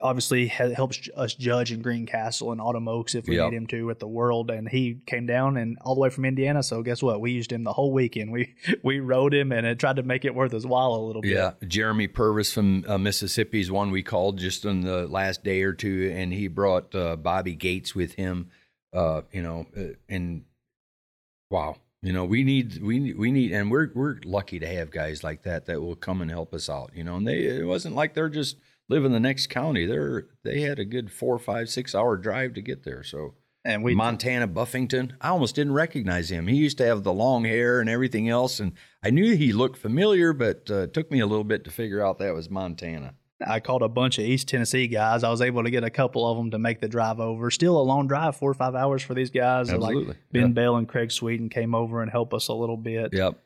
obviously 0.00 0.46
helps 0.46 1.08
us 1.16 1.34
judge 1.34 1.72
in 1.72 1.82
Greencastle 1.82 2.52
and 2.52 2.60
Autumn 2.60 2.88
Oaks 2.88 3.14
if 3.14 3.26
we 3.26 3.36
yep. 3.36 3.50
need 3.50 3.56
him 3.56 3.66
to 3.68 3.90
at 3.90 3.98
the 3.98 4.08
World. 4.08 4.50
And 4.50 4.68
he 4.68 5.00
came 5.06 5.26
down 5.26 5.56
and 5.56 5.76
all 5.82 5.94
the 5.94 6.00
way 6.00 6.10
from 6.10 6.24
Indiana. 6.24 6.62
So 6.62 6.82
guess 6.82 7.02
what? 7.02 7.20
We 7.20 7.32
used 7.32 7.52
him 7.52 7.64
the 7.64 7.72
whole 7.72 7.92
weekend. 7.92 8.32
We 8.32 8.54
we 8.82 9.00
rode 9.00 9.34
him 9.34 9.52
and 9.52 9.66
it 9.66 9.78
tried 9.78 9.96
to 9.96 10.02
make 10.02 10.24
it 10.24 10.34
worth 10.34 10.52
his 10.52 10.66
while 10.66 10.94
a 10.94 11.04
little 11.04 11.22
bit. 11.22 11.32
Yeah, 11.32 11.52
Jeremy 11.66 12.08
Purvis 12.08 12.52
from 12.52 12.84
uh, 12.88 12.98
Mississippi 12.98 13.60
is 13.60 13.70
one 13.70 13.90
we 13.90 14.02
called 14.02 14.38
just 14.38 14.64
on 14.64 14.80
the 14.80 15.06
last 15.06 15.44
day 15.44 15.62
or 15.62 15.72
two, 15.72 16.12
and 16.14 16.32
he 16.32 16.48
brought 16.48 16.94
uh, 16.94 17.16
Bobby 17.16 17.54
Gates 17.54 17.94
with 17.94 18.14
him. 18.14 18.50
Uh, 18.92 19.22
you 19.30 19.40
know, 19.40 19.66
and 20.08 20.44
Wow. 21.50 21.76
You 22.02 22.12
know, 22.14 22.24
we 22.24 22.44
need 22.44 22.82
we 22.82 23.12
we 23.12 23.30
need, 23.30 23.52
and 23.52 23.70
we're 23.70 23.90
we're 23.94 24.16
lucky 24.24 24.58
to 24.58 24.66
have 24.66 24.90
guys 24.90 25.22
like 25.22 25.42
that 25.42 25.66
that 25.66 25.82
will 25.82 25.96
come 25.96 26.22
and 26.22 26.30
help 26.30 26.54
us 26.54 26.70
out. 26.70 26.92
You 26.94 27.04
know, 27.04 27.16
and 27.16 27.26
they 27.28 27.40
it 27.44 27.66
wasn't 27.66 27.94
like 27.94 28.14
they're 28.14 28.30
just 28.30 28.56
live 28.88 29.04
in 29.04 29.12
the 29.12 29.20
next 29.20 29.48
county. 29.48 29.84
They're 29.84 30.28
they 30.42 30.62
had 30.62 30.78
a 30.78 30.84
good 30.86 31.12
four, 31.12 31.38
five, 31.38 31.68
six 31.68 31.94
hour 31.94 32.16
drive 32.16 32.54
to 32.54 32.62
get 32.62 32.84
there. 32.84 33.02
So 33.02 33.34
And 33.64 33.84
we 33.84 33.94
Montana 33.94 34.46
Buffington, 34.46 35.14
I 35.20 35.28
almost 35.28 35.54
didn't 35.54 35.74
recognize 35.74 36.30
him. 36.30 36.46
He 36.46 36.56
used 36.56 36.78
to 36.78 36.86
have 36.86 37.02
the 37.02 37.12
long 37.12 37.44
hair 37.44 37.80
and 37.80 37.90
everything 37.90 38.28
else, 38.30 38.60
and 38.60 38.72
I 39.02 39.10
knew 39.10 39.36
he 39.36 39.52
looked 39.52 39.76
familiar, 39.78 40.32
but 40.32 40.70
uh, 40.70 40.82
it 40.84 40.94
took 40.94 41.10
me 41.10 41.20
a 41.20 41.26
little 41.26 41.44
bit 41.44 41.64
to 41.64 41.70
figure 41.70 42.02
out 42.02 42.18
that 42.18 42.32
was 42.34 42.48
Montana. 42.48 43.14
I 43.46 43.60
called 43.60 43.82
a 43.82 43.88
bunch 43.88 44.18
of 44.18 44.24
East 44.24 44.48
Tennessee 44.48 44.86
guys. 44.86 45.24
I 45.24 45.30
was 45.30 45.40
able 45.40 45.62
to 45.64 45.70
get 45.70 45.82
a 45.84 45.90
couple 45.90 46.30
of 46.30 46.36
them 46.36 46.50
to 46.50 46.58
make 46.58 46.80
the 46.80 46.88
drive 46.88 47.20
over. 47.20 47.50
Still 47.50 47.80
a 47.80 47.82
long 47.82 48.06
drive, 48.06 48.36
four 48.36 48.50
or 48.50 48.54
five 48.54 48.74
hours 48.74 49.02
for 49.02 49.14
these 49.14 49.30
guys. 49.30 49.70
Absolutely. 49.70 50.04
Like 50.08 50.16
Ben 50.32 50.52
Bell 50.52 50.76
and 50.76 50.86
Craig 50.88 51.10
Sweeten 51.10 51.48
came 51.48 51.74
over 51.74 52.02
and 52.02 52.10
helped 52.10 52.34
us 52.34 52.48
a 52.48 52.52
little 52.54 52.76
bit. 52.76 53.12
Yep. 53.14 53.38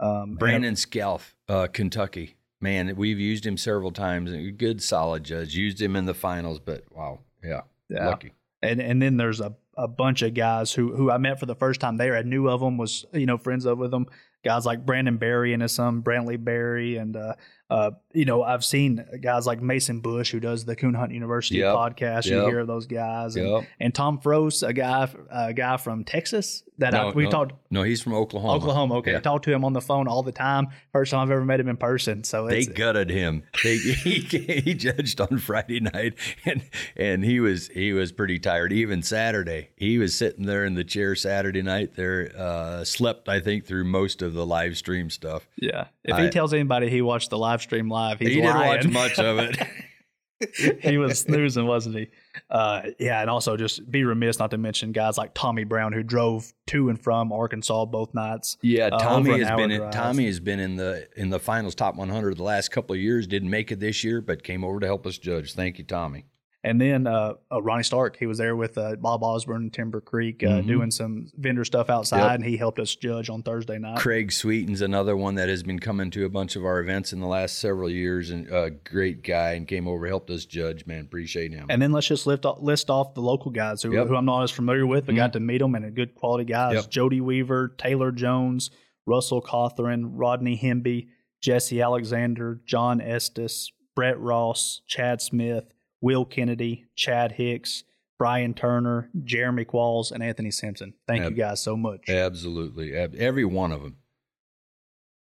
Um, 0.00 0.34
Brandon 0.34 0.74
Scalf, 0.76 1.34
uh, 1.48 1.68
Kentucky. 1.72 2.36
Man, 2.60 2.96
we've 2.96 3.18
used 3.20 3.46
him 3.46 3.56
several 3.56 3.92
times. 3.92 4.32
A 4.32 4.50
good, 4.50 4.82
solid 4.82 5.24
judge. 5.24 5.54
Used 5.54 5.80
him 5.80 5.94
in 5.96 6.06
the 6.06 6.14
finals, 6.14 6.58
but 6.58 6.84
wow, 6.90 7.20
yeah, 7.44 7.62
Yeah. 7.88 8.08
lucky. 8.08 8.32
and 8.62 8.80
and 8.80 9.00
then 9.00 9.16
there's 9.18 9.40
a, 9.40 9.54
a 9.76 9.86
bunch 9.86 10.22
of 10.22 10.34
guys 10.34 10.72
who 10.72 10.94
who 10.96 11.10
I 11.10 11.18
met 11.18 11.38
for 11.38 11.46
the 11.46 11.54
first 11.54 11.80
time 11.80 11.98
there. 11.98 12.16
I 12.16 12.22
knew 12.22 12.48
of 12.48 12.60
them, 12.60 12.78
was 12.78 13.04
you 13.12 13.26
know 13.26 13.36
friends 13.38 13.64
of 13.66 13.78
with 13.78 13.90
them. 13.90 14.06
Guys 14.44 14.64
like 14.66 14.86
Brandon 14.86 15.16
Barry 15.18 15.52
and 15.52 15.62
his 15.62 15.72
son 15.72 16.02
Brantley 16.02 16.42
Barry, 16.42 16.96
and 16.96 17.16
uh, 17.16 17.34
uh, 17.68 17.90
you 18.12 18.24
know 18.24 18.42
I've 18.42 18.64
seen 18.64 19.04
guys 19.20 19.46
like 19.46 19.60
Mason 19.60 20.00
Bush 20.00 20.30
who 20.30 20.38
does 20.40 20.64
the 20.64 20.76
Coon 20.76 20.94
Hunt 20.94 21.12
University 21.12 21.58
Yep. 21.58 21.74
podcast. 21.74 22.26
You 22.26 22.44
hear 22.46 22.60
of 22.60 22.66
those 22.66 22.86
guys, 22.86 23.36
and, 23.36 23.48
Yep. 23.48 23.64
and 23.80 23.94
Tom 23.94 24.18
Frost, 24.18 24.62
a 24.62 24.72
guy 24.72 25.08
a 25.30 25.52
guy 25.52 25.76
from 25.76 26.04
Texas 26.04 26.62
that 26.78 26.94
I, 26.94 27.10
we 27.10 27.24
no, 27.24 27.30
talked 27.30 27.52
No, 27.70 27.82
he's 27.82 28.02
from 28.02 28.14
Oklahoma. 28.14 28.54
Oklahoma. 28.54 28.94
Okay, 28.96 29.12
Yeah. 29.12 29.18
I 29.18 29.20
talk 29.20 29.42
to 29.42 29.52
him 29.52 29.64
on 29.64 29.72
the 29.72 29.80
phone 29.80 30.08
all 30.08 30.22
the 30.22 30.32
time. 30.32 30.68
First 30.92 31.10
time 31.10 31.20
I've 31.20 31.30
ever 31.30 31.44
met 31.44 31.60
him 31.60 31.68
in 31.68 31.76
person. 31.76 32.24
So 32.24 32.46
They 32.48 32.64
gutted 32.64 33.10
him. 33.10 33.42
They, 33.62 33.76
he, 33.78 34.20
he 34.20 34.74
judged 34.74 35.20
on 35.20 35.38
Friday 35.38 35.80
night, 35.80 36.14
and 36.44 36.62
and 36.96 37.24
he 37.24 37.40
was 37.40 37.68
he 37.68 37.92
was 37.92 38.12
pretty 38.12 38.38
tired. 38.38 38.72
Even 38.72 39.02
Saturday, 39.02 39.70
he 39.76 39.98
was 39.98 40.14
sitting 40.14 40.46
there 40.46 40.64
in 40.64 40.74
the 40.74 40.84
chair 40.84 41.14
Saturday 41.14 41.62
night. 41.62 41.94
There, 41.96 42.30
uh, 42.36 42.84
slept 42.84 43.28
I 43.28 43.40
think 43.40 43.66
through 43.66 43.84
most 43.84 44.22
of 44.22 44.34
the 44.34 44.44
live 44.46 44.76
stream 44.76 45.10
stuff. 45.10 45.46
yeah. 45.56 45.86
If 46.04 46.14
I- 46.14 46.24
he 46.24 46.30
tells 46.30 46.52
anybody 46.52 46.88
he 46.90 47.02
watched 47.02 47.30
the 47.30 47.38
live 47.38 47.62
stream 47.62 47.88
live, 47.88 48.18
he 48.18 48.26
didn't 48.26 48.54
watch 48.54 48.86
much 48.86 49.18
of 49.18 49.38
it. 49.38 49.56
he 50.80 50.98
was 50.98 51.20
snoozing, 51.20 51.66
wasn't 51.66 51.96
he? 51.96 52.08
Uh, 52.50 52.82
yeah, 52.98 53.20
and 53.20 53.30
also 53.30 53.56
just 53.56 53.90
be 53.90 54.04
remiss 54.04 54.38
not 54.38 54.50
to 54.50 54.58
mention 54.58 54.92
guys 54.92 55.16
like 55.18 55.32
Tommy 55.34 55.64
Brown 55.64 55.92
who 55.92 56.02
drove 56.02 56.52
to 56.68 56.88
and 56.88 57.00
from 57.00 57.32
Arkansas 57.32 57.84
both 57.86 58.14
nights. 58.14 58.56
Yeah, 58.62 58.86
Uh, 58.86 58.98
Tommy 58.98 59.32
an 59.32 59.40
has 59.40 59.56
been 59.56 59.70
in. 59.70 59.90
Tommy 59.90 60.26
has 60.26 60.40
been 60.40 60.60
in 60.60 60.76
the 60.76 61.08
in 61.16 61.30
the 61.30 61.38
finals 61.38 61.74
top 61.74 61.96
100 61.96 62.36
the 62.36 62.42
last 62.42 62.70
couple 62.70 62.94
of 62.94 63.00
years. 63.00 63.26
Didn't 63.26 63.50
make 63.50 63.72
it 63.72 63.80
this 63.80 64.04
year, 64.04 64.20
but 64.20 64.42
came 64.42 64.64
over 64.64 64.80
to 64.80 64.86
help 64.86 65.06
us 65.06 65.18
judge. 65.18 65.54
Thank 65.54 65.78
you, 65.78 65.84
Tommy. 65.84 66.26
And 66.66 66.80
then 66.80 67.06
uh, 67.06 67.34
uh, 67.52 67.62
Ronnie 67.62 67.84
Stark, 67.84 68.16
he 68.18 68.26
was 68.26 68.38
there 68.38 68.56
with 68.56 68.76
uh, 68.76 68.96
Bob 68.96 69.22
Osborne 69.22 69.70
Timber 69.70 70.00
Creek 70.00 70.42
uh, 70.42 70.48
Mhm. 70.62 70.66
doing 70.66 70.90
some 70.90 71.30
vendor 71.38 71.64
stuff 71.64 71.88
outside, 71.88 72.22
Yep. 72.22 72.34
and 72.34 72.44
he 72.44 72.56
helped 72.56 72.80
us 72.80 72.94
judge 72.96 73.30
on 73.30 73.42
Thursday 73.44 73.78
night. 73.78 73.98
Craig 73.98 74.32
Sweeten's 74.32 74.80
another 74.80 75.16
one 75.16 75.36
that 75.36 75.48
has 75.48 75.62
been 75.62 75.78
coming 75.78 76.10
to 76.10 76.24
a 76.24 76.28
bunch 76.28 76.56
of 76.56 76.64
our 76.64 76.80
events 76.80 77.12
in 77.12 77.20
the 77.20 77.26
last 77.28 77.58
several 77.58 77.88
years, 77.88 78.30
and 78.30 78.48
a 78.48 78.70
great 78.70 79.22
guy, 79.22 79.52
and 79.52 79.68
came 79.68 79.86
over 79.86 80.08
helped 80.08 80.28
us 80.28 80.44
judge. 80.44 80.84
Man, 80.86 81.02
appreciate 81.02 81.52
him. 81.52 81.66
And 81.70 81.80
then 81.80 81.92
let's 81.92 82.08
just 82.08 82.26
lift 82.26 82.44
off, 82.44 82.60
list 82.60 82.90
off 82.90 83.14
the 83.14 83.22
local 83.22 83.52
guys 83.52 83.82
who, 83.82 83.92
Yep. 83.94 84.08
who 84.08 84.16
I'm 84.16 84.24
not 84.24 84.42
as 84.42 84.50
familiar 84.50 84.86
with, 84.86 85.06
but 85.06 85.14
Mhm. 85.14 85.18
got 85.18 85.32
to 85.34 85.40
meet 85.40 85.58
them 85.58 85.76
and 85.76 85.84
a 85.84 85.90
good 85.92 86.16
quality 86.16 86.44
guys. 86.44 86.74
Yep. 86.74 86.90
Jody 86.90 87.20
Weaver, 87.20 87.74
Taylor 87.78 88.10
Jones, 88.10 88.70
Russell 89.06 89.40
Cawthron, 89.40 90.10
Rodney 90.14 90.58
Hemby, 90.58 91.06
Jesse 91.40 91.80
Alexander, 91.80 92.60
John 92.66 93.00
Estes, 93.00 93.70
Brett 93.94 94.18
Ross, 94.18 94.82
Chad 94.88 95.20
Smith, 95.22 95.64
Will 96.00 96.24
Kennedy, 96.24 96.84
Chad 96.94 97.32
Hicks, 97.32 97.84
Brian 98.18 98.54
Turner, 98.54 99.10
Jeremy 99.24 99.64
Qualls, 99.64 100.10
and 100.12 100.22
Anthony 100.22 100.50
Simpson. 100.50 100.94
Thank 101.06 101.22
Yep. 101.22 101.30
you 101.30 101.36
guys 101.36 101.60
so 101.62 101.76
much. 101.76 102.08
Absolutely, 102.08 102.96
Ab- 102.96 103.14
every 103.16 103.44
one 103.44 103.72
of 103.72 103.82
them. 103.82 103.96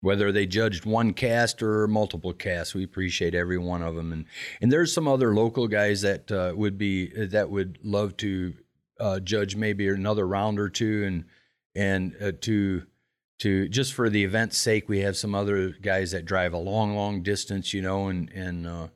Whether 0.01 0.33
they 0.33 0.45
judged 0.45 0.85
one 0.85 1.13
cast 1.13 1.63
or 1.63 1.87
multiple 1.87 2.33
casts, 2.33 2.75
we 2.75 2.83
appreciate 2.83 3.33
every 3.33 3.57
one 3.57 3.81
of 3.81 3.95
them. 3.95 4.11
And 4.11 4.25
and 4.61 4.69
there's 4.71 4.93
some 4.93 5.07
other 5.07 5.33
local 5.33 5.67
guys 5.69 6.01
that 6.01 6.29
uh, 6.29 6.51
would 6.55 6.77
be 6.77 7.07
that 7.27 7.49
would 7.49 7.79
love 7.83 8.17
to 8.17 8.53
uh, 8.99 9.19
judge 9.21 9.55
maybe 9.55 9.87
another 9.87 10.27
round 10.27 10.59
or 10.59 10.67
two, 10.67 11.05
and 11.05 11.23
and 11.73 12.15
uh, 12.21 12.33
to 12.41 12.83
to 13.39 13.69
just 13.69 13.93
for 13.93 14.09
the 14.09 14.25
event's 14.25 14.57
sake, 14.57 14.89
we 14.89 14.99
have 14.99 15.15
some 15.15 15.33
other 15.33 15.69
guys 15.69 16.11
that 16.11 16.25
drive 16.25 16.51
a 16.53 16.57
long, 16.57 16.95
long 16.95 17.23
distance, 17.23 17.73
you 17.73 17.81
know, 17.81 18.09
and 18.09 18.29
and 18.31 18.67
uh, 18.67 18.87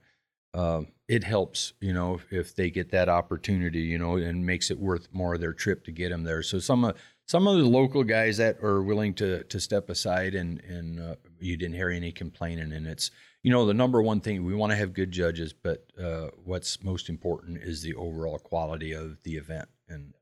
uh, 0.53 0.81
it 1.07 1.23
helps, 1.23 1.73
you 1.79 1.93
know, 1.93 2.19
if 2.31 2.55
they 2.55 2.69
get 2.69 2.91
that 2.91 3.07
opportunity, 3.07 3.79
you 3.79 3.97
know, 3.97 4.17
and 4.17 4.45
makes 4.45 4.69
it 4.69 4.77
worth 4.79 5.07
more 5.13 5.35
of 5.35 5.41
their 5.41 5.53
trip 5.53 5.85
to 5.85 5.91
get 5.91 6.09
them 6.09 6.23
there. 6.23 6.43
So 6.43 6.59
some 6.59 6.83
of 6.83 6.97
some 7.25 7.47
of 7.47 7.57
the 7.57 7.65
local 7.65 8.03
guys 8.03 8.37
that 8.37 8.61
are 8.63 8.81
willing 8.81 9.13
to 9.15 9.43
to 9.43 9.59
step 9.59 9.89
aside 9.89 10.35
and 10.35 10.61
and 10.61 10.99
uh, 10.99 11.15
you 11.39 11.57
didn't 11.57 11.75
hear 11.75 11.89
any 11.89 12.11
complaining, 12.11 12.73
and 12.73 12.87
it's 12.87 13.11
you 13.41 13.51
know 13.51 13.65
the 13.65 13.73
number 13.73 14.01
one 14.01 14.19
thing 14.19 14.43
we 14.43 14.53
want 14.53 14.71
to 14.71 14.75
have 14.75 14.93
good 14.93 15.11
judges, 15.11 15.53
but 15.53 15.85
uh, 16.01 16.27
what's 16.43 16.83
most 16.83 17.07
important 17.07 17.57
is 17.63 17.81
the 17.81 17.95
overall 17.95 18.39
quality 18.39 18.91
of 18.91 19.23
the 19.23 19.35
event. 19.37 19.69
And 19.87 20.13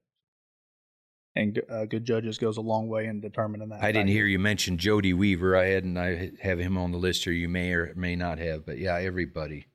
And 1.35 1.61
uh, 1.67 1.85
good 1.85 2.05
judges 2.05 2.37
goes 2.37 2.57
a 2.57 2.61
long 2.61 2.87
way 2.87 3.07
in 3.07 3.21
determining 3.21 3.69
that. 3.69 3.83
I 3.83 3.91
didn't 3.91 4.09
hear 4.09 4.27
you 4.27 4.37
mention 4.37 4.77
Jody 4.77 5.13
Weaver. 5.13 5.57
I 5.57 5.65
hadn't. 5.65 5.97
I 5.97 6.31
have 6.41 6.59
him 6.59 6.77
on 6.77 6.91
the 6.91 6.99
list 6.99 7.23
here. 7.23 7.33
You 7.33 7.49
may 7.49 7.73
or 7.73 7.91
may 7.95 8.15
not 8.15 8.37
have, 8.37 8.67
but 8.67 8.77
yeah, 8.77 8.97
everybody, 8.97 9.65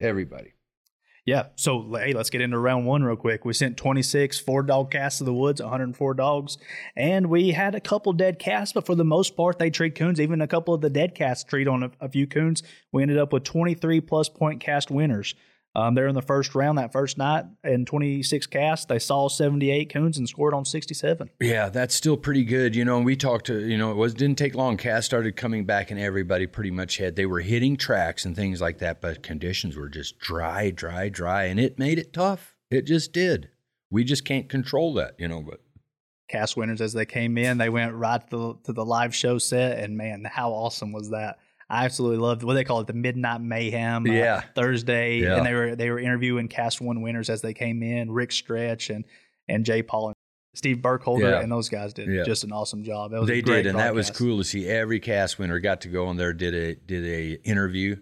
everybody. 0.00 0.53
Yeah. 1.26 1.46
So 1.56 1.90
hey, 1.94 2.12
let's 2.12 2.28
get 2.28 2.42
into 2.42 2.58
round 2.58 2.84
one 2.84 3.02
real 3.02 3.16
quick. 3.16 3.46
We 3.46 3.54
sent 3.54 3.78
26 3.78 4.40
four 4.40 4.62
dog 4.62 4.90
casts 4.90 5.18
to 5.18 5.24
the 5.24 5.32
woods, 5.32 5.62
104 5.62 6.14
dogs, 6.14 6.58
and 6.96 7.30
we 7.30 7.52
had 7.52 7.74
a 7.74 7.80
couple 7.80 8.12
dead 8.12 8.38
casts, 8.38 8.74
but 8.74 8.84
for 8.84 8.94
the 8.94 9.04
most 9.04 9.36
part, 9.36 9.58
they 9.58 9.70
treat 9.70 9.94
coons. 9.94 10.20
Even 10.20 10.42
a 10.42 10.46
couple 10.46 10.74
of 10.74 10.82
the 10.82 10.90
dead 10.90 11.14
casts 11.14 11.44
treat 11.44 11.66
on 11.66 11.84
a, 11.84 11.90
a 12.00 12.08
few 12.10 12.26
coons. 12.26 12.62
We 12.92 13.02
ended 13.02 13.16
up 13.18 13.32
with 13.32 13.44
23 13.44 14.02
plus 14.02 14.28
point 14.28 14.60
cast 14.60 14.90
winners. 14.90 15.34
Um, 15.76 15.94
they're 15.94 16.06
in 16.06 16.14
the 16.14 16.22
first 16.22 16.54
round 16.54 16.78
that 16.78 16.92
first 16.92 17.18
night 17.18 17.46
in 17.64 17.84
26 17.84 18.46
casts. 18.46 18.86
They 18.86 19.00
saw 19.00 19.28
78 19.28 19.92
coons 19.92 20.18
and 20.18 20.28
scored 20.28 20.54
on 20.54 20.64
67. 20.64 21.30
Yeah, 21.40 21.68
that's 21.68 21.94
still 21.96 22.16
pretty 22.16 22.44
good. 22.44 22.76
You 22.76 22.84
know, 22.84 23.00
we 23.00 23.16
talked 23.16 23.46
to, 23.46 23.66
you 23.66 23.76
know, 23.76 23.90
it 23.90 23.96
was 23.96 24.14
didn't 24.14 24.38
take 24.38 24.54
long. 24.54 24.76
Cast 24.76 25.06
started 25.06 25.34
coming 25.34 25.64
back, 25.64 25.90
and 25.90 25.98
everybody 25.98 26.46
pretty 26.46 26.70
much 26.70 26.98
had 26.98 27.16
they 27.16 27.26
were 27.26 27.40
hitting 27.40 27.76
tracks 27.76 28.24
and 28.24 28.36
things 28.36 28.60
like 28.60 28.78
that, 28.78 29.00
but 29.00 29.22
conditions 29.22 29.76
were 29.76 29.88
just 29.88 30.18
dry, 30.18 30.70
dry, 30.70 31.08
dry, 31.08 31.44
and 31.44 31.58
it 31.58 31.78
made 31.78 31.98
it 31.98 32.12
tough. 32.12 32.54
It 32.70 32.82
just 32.82 33.12
did. 33.12 33.50
We 33.90 34.04
just 34.04 34.24
can't 34.24 34.48
control 34.48 34.94
that, 34.94 35.14
you 35.18 35.26
know. 35.26 35.42
But 35.42 35.60
Cast 36.28 36.56
winners 36.56 36.80
as 36.80 36.92
they 36.92 37.04
came 37.04 37.36
in, 37.36 37.58
they 37.58 37.68
went 37.68 37.94
right 37.94 38.20
to 38.30 38.36
the, 38.36 38.54
to 38.64 38.72
the 38.72 38.84
live 38.84 39.14
show 39.14 39.38
set, 39.38 39.78
and 39.80 39.96
man, 39.96 40.24
how 40.24 40.52
awesome 40.52 40.92
was 40.92 41.10
that! 41.10 41.38
I 41.74 41.84
absolutely 41.84 42.18
loved 42.18 42.42
what 42.42 42.54
they 42.54 42.64
call 42.64 42.80
it, 42.80 42.86
the 42.86 42.92
Midnight 42.92 43.40
Mayhem. 43.40 44.06
uh, 44.08 44.40
Thursday, 44.54 45.18
Yeah. 45.18 45.36
and 45.36 45.46
they 45.46 45.52
were 45.54 45.74
they 45.76 45.90
were 45.90 45.98
interviewing 45.98 46.48
Cast 46.48 46.80
One 46.80 47.02
winners 47.02 47.28
as 47.30 47.42
they 47.42 47.52
came 47.54 47.82
in. 47.82 48.10
Rick 48.10 48.32
Stretch 48.32 48.90
and 48.90 49.04
and 49.48 49.64
Jay 49.64 49.82
Paul 49.82 50.08
and 50.08 50.14
Steve 50.54 50.80
Burkholder 50.80 51.28
Yeah. 51.30 51.40
and 51.40 51.50
those 51.50 51.68
guys 51.68 51.92
did 51.92 52.08
Yeah. 52.08 52.22
just 52.22 52.44
an 52.44 52.52
awesome 52.52 52.84
job. 52.84 53.10
That 53.10 53.20
was 53.20 53.28
a 53.28 53.32
they 53.32 53.42
did, 53.42 53.66
and 53.66 53.78
that 53.78 53.94
was 53.94 54.10
cool 54.10 54.38
to 54.38 54.44
see. 54.44 54.68
Every 54.68 55.00
cast 55.00 55.38
winner 55.38 55.58
got 55.58 55.80
to 55.82 55.88
go 55.88 56.08
in 56.10 56.16
there, 56.16 56.32
did 56.32 56.54
a 56.54 56.74
did 56.76 57.04
a 57.04 57.42
interview, 57.48 57.96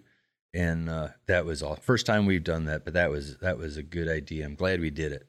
and 0.53 0.87
uh, 0.89 1.07
that 1.25 1.45
was 1.45 1.63
all. 1.63 1.75
First 1.77 2.05
time 2.05 2.25
we've 2.27 2.43
done 2.43 2.65
that, 2.65 2.85
but 2.85 2.93
that 2.93 3.09
was 3.09 3.37
that 3.39 3.57
was 3.57 3.75
a 3.77 3.83
good 3.83 4.07
idea. 4.07 4.45
I'm 4.45 4.55
glad 4.55 4.79
we 4.81 4.91
did 4.91 5.11
it. 5.11 5.27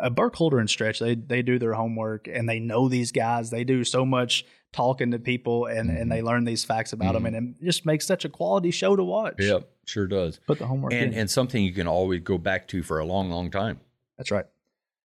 Uh, 0.00 0.10
Burkholder 0.10 0.58
and 0.58 0.68
Stretch, 0.68 0.98
they 0.98 1.14
they 1.14 1.42
do 1.42 1.58
their 1.58 1.74
homework 1.74 2.28
and 2.28 2.48
they 2.48 2.58
know 2.60 2.88
these 2.88 3.12
guys. 3.12 3.50
They 3.50 3.64
do 3.64 3.84
so 3.84 4.04
much 4.04 4.44
talking 4.72 5.10
to 5.12 5.18
people 5.18 5.66
and 5.66 5.88
Mhm. 5.90 6.00
and 6.02 6.12
they 6.12 6.20
learn 6.22 6.44
these 6.44 6.64
facts 6.64 6.92
about 6.92 7.14
them, 7.14 7.24
Mhm. 7.24 7.36
and 7.36 7.56
it 7.60 7.64
just 7.64 7.86
makes 7.86 8.06
such 8.06 8.24
a 8.24 8.28
quality 8.28 8.70
show 8.70 8.96
to 8.96 9.02
watch. 9.04 9.36
Yep, 9.38 9.68
sure 9.86 10.06
does. 10.06 10.40
Put 10.46 10.58
the 10.58 10.66
homework 10.66 10.92
And 10.92 11.12
in. 11.14 11.18
and 11.20 11.30
something 11.30 11.64
you 11.64 11.72
can 11.72 11.86
always 11.86 12.20
go 12.20 12.36
back 12.38 12.68
to 12.68 12.82
for 12.82 12.98
a 12.98 13.04
long, 13.04 13.30
long 13.30 13.50
time. 13.50 13.80
That's 14.18 14.30
right. 14.30 14.46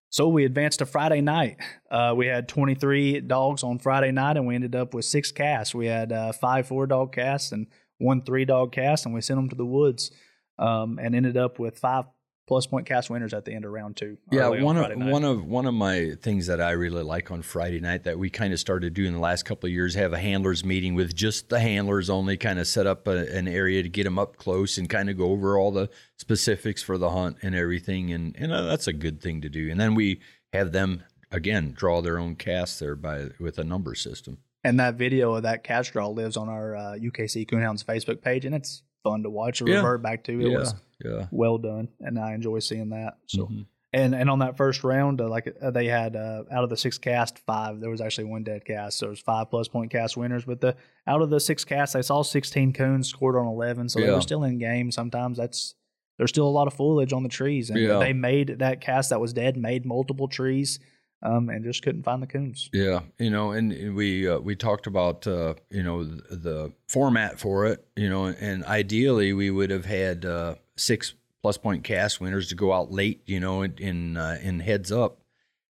So 0.10 0.28
we 0.28 0.46
advanced 0.46 0.80
to 0.80 0.86
Friday 0.86 1.22
night. 1.22 1.58
Uh, 1.90 2.14
we 2.16 2.28
had 2.28 2.48
23 2.48 3.20
dogs 3.22 3.64
on 3.64 3.80
Friday 3.80 4.12
night, 4.12 4.38
and 4.38 4.46
we 4.46 4.54
ended 4.54 4.76
up 4.76 4.94
with 4.94 5.06
six 5.06 5.32
casts. 5.32 5.74
We 5.74 5.88
had 5.88 6.12
uh, 6.12 6.34
five 6.34 6.68
four 6.68 6.86
dog 6.86 7.12
casts 7.14 7.52
and 7.52 7.66
one 7.98 8.22
three 8.22 8.46
dog 8.46 8.72
cast, 8.74 9.06
and 9.06 9.16
we 9.16 9.22
sent 9.22 9.38
them 9.38 9.50
to 9.50 9.56
the 9.56 9.66
woods, 9.66 10.12
um, 10.60 11.00
and 11.02 11.16
ended 11.16 11.38
up 11.38 11.58
with 11.58 11.80
five 11.80 12.06
plus 12.48 12.68
point 12.68 12.86
cast 12.86 13.10
winners 13.10 13.34
at 13.34 13.46
the 13.46 13.54
end 13.54 13.66
of 13.66 13.72
round 13.72 13.96
two. 13.96 14.18
Yeah, 14.32 14.48
early 14.48 14.60
on 14.60 14.66
one 14.66 14.78
of 14.78 14.98
night. 14.98 15.12
one 15.12 15.24
of 15.24 15.46
one 15.46 15.66
of 15.66 15.74
my 15.74 16.12
things 16.22 16.48
that 16.48 16.60
I 16.62 16.72
really 16.72 17.04
like 17.04 17.32
on 17.32 17.42
Friday 17.42 17.80
night 17.80 18.04
that 18.04 18.20
we 18.20 18.30
kind 18.30 18.54
of 18.54 18.60
started 18.60 18.94
doing 18.94 19.14
the 19.14 19.20
last 19.20 19.44
couple 19.44 19.68
of 19.68 19.74
years 19.74 19.96
have 19.96 20.14
a 20.14 20.20
handlers 20.20 20.64
meeting 20.66 20.96
with 20.96 21.16
just 21.16 21.50
the 21.50 21.60
handlers 21.60 22.10
only, 22.10 22.38
kind 22.38 22.60
of 22.60 22.68
set 22.68 22.86
up 22.88 23.08
a, 23.08 23.34
an 23.36 23.48
area 23.48 23.82
to 23.84 23.90
get 23.90 24.04
them 24.04 24.20
up 24.20 24.38
close 24.38 24.78
and 24.78 24.90
kind 24.90 25.10
of 25.10 25.18
go 25.18 25.32
over 25.32 25.58
all 25.58 25.72
the 25.72 25.90
specifics 26.18 26.82
for 26.82 26.98
the 26.98 27.10
hunt 27.12 27.38
and 27.42 27.56
everything, 27.56 28.12
and 28.12 28.36
and 28.38 28.52
uh, 28.52 28.64
that's 28.64 28.88
a 28.88 28.94
good 28.94 29.22
thing 29.22 29.42
to 29.42 29.50
do. 29.50 29.70
And 29.70 29.80
then 29.80 29.96
we 29.96 30.20
have 30.52 30.72
them 30.72 31.04
again 31.32 31.74
draw 31.76 32.02
their 32.02 32.20
own 32.20 32.36
cast 32.36 32.80
there 32.80 32.96
by 32.96 33.30
with 33.40 33.58
a 33.58 33.64
number 33.64 33.96
system. 33.96 34.38
And 34.66 34.80
that 34.80 34.96
video 34.96 35.34
of 35.34 35.44
that 35.44 35.64
cast 35.66 35.92
draw 35.92 36.08
lives 36.08 36.38
on 36.38 36.48
our 36.48 36.76
uh, 36.76 36.82
UKC 36.94 37.50
Coonhounds 37.50 37.84
Facebook 37.84 38.22
page, 38.22 38.46
and 38.46 38.56
it's 38.56 38.82
fun 39.04 39.24
to 39.24 39.30
watch 39.30 39.62
or 39.62 39.68
Yeah. 39.68 39.78
revert 39.78 40.02
back 40.02 40.24
to. 40.26 40.40
It 40.40 40.50
yeah, 40.52 40.58
was 40.58 40.74
yeah. 41.04 41.28
well 41.32 41.58
done, 41.58 41.90
and 42.00 42.18
I 42.20 42.34
enjoy 42.34 42.60
seeing 42.60 42.90
that. 42.90 43.18
So. 43.28 43.46
Mhm. 43.48 43.66
And 43.96 44.16
and 44.16 44.28
on 44.28 44.40
that 44.40 44.58
first 44.58 44.84
round, 44.84 45.22
uh, 45.22 45.30
like 45.30 45.56
uh, 45.62 45.70
they 45.70 45.86
had 45.86 46.16
uh, 46.16 46.46
out 46.52 46.64
of 46.64 46.72
the 46.72 46.78
six 46.78 46.98
cast, 46.98 47.38
five 47.38 47.80
there 47.80 47.92
was 47.92 48.02
actually 48.02 48.24
one 48.24 48.44
dead 48.44 48.66
cast, 48.66 48.98
so 48.98 49.06
it 49.06 49.10
was 49.12 49.20
five 49.20 49.52
plus 49.52 49.68
point 49.68 49.92
cast 49.92 50.18
winners. 50.18 50.46
But 50.46 50.62
the 50.62 50.76
out 51.06 51.22
of 51.22 51.30
the 51.30 51.40
six 51.40 51.64
casts, 51.64 51.96
I 51.96 52.02
saw 52.02 52.24
sixteen 52.24 52.74
coons 52.74 53.08
scored 53.08 53.36
on 53.36 53.46
eleven, 53.46 53.88
so 53.90 54.00
they 54.00 54.10
were 54.10 54.20
still 54.22 54.44
in 54.46 54.58
game. 54.58 54.90
Sometimes 54.90 55.38
that's 55.38 55.76
there's 56.18 56.32
still 56.32 56.48
a 56.48 56.50
lot 56.50 56.66
of 56.66 56.74
foliage 56.74 57.14
on 57.14 57.22
the 57.22 57.30
trees, 57.30 57.70
and 57.70 57.78
Yeah. 57.80 58.00
they 58.00 58.14
made 58.14 58.56
that 58.60 58.82
cast 58.82 59.12
that 59.12 59.22
was 59.22 59.32
dead 59.32 59.58
made 59.58 59.86
multiple 59.86 60.28
trees, 60.28 60.80
um, 61.24 61.50
and 61.50 61.64
just 61.64 61.82
couldn't 61.82 62.04
find 62.04 62.22
the 62.22 62.28
coons. 62.28 62.70
Yeah, 62.74 63.00
you 63.18 63.30
know, 63.30 63.52
and 63.52 63.96
we 63.96 64.28
uh, 64.28 64.40
we 64.40 64.56
talked 64.56 64.88
about 64.88 65.26
uh, 65.26 65.56
you 65.70 65.82
know 65.82 66.04
the, 66.04 66.72
format 66.88 67.40
for 67.40 67.66
it, 67.66 67.84
you 67.96 68.10
know, 68.10 68.26
and 68.26 68.64
ideally 68.66 69.34
we 69.34 69.50
would 69.50 69.72
have 69.72 69.86
had 69.86 70.26
uh, 70.26 70.56
six 70.76 71.16
plus 71.42 71.58
point 71.58 71.84
cast 71.84 72.22
winners 72.22 72.50
to 72.50 72.56
go 72.56 72.72
out 72.72 72.92
late, 72.92 73.24
you 73.26 73.40
know, 73.40 73.64
in 73.64 73.74
in, 73.78 74.18
uh, 74.18 74.38
in 74.44 74.60
heads 74.60 74.92
up, 74.92 75.20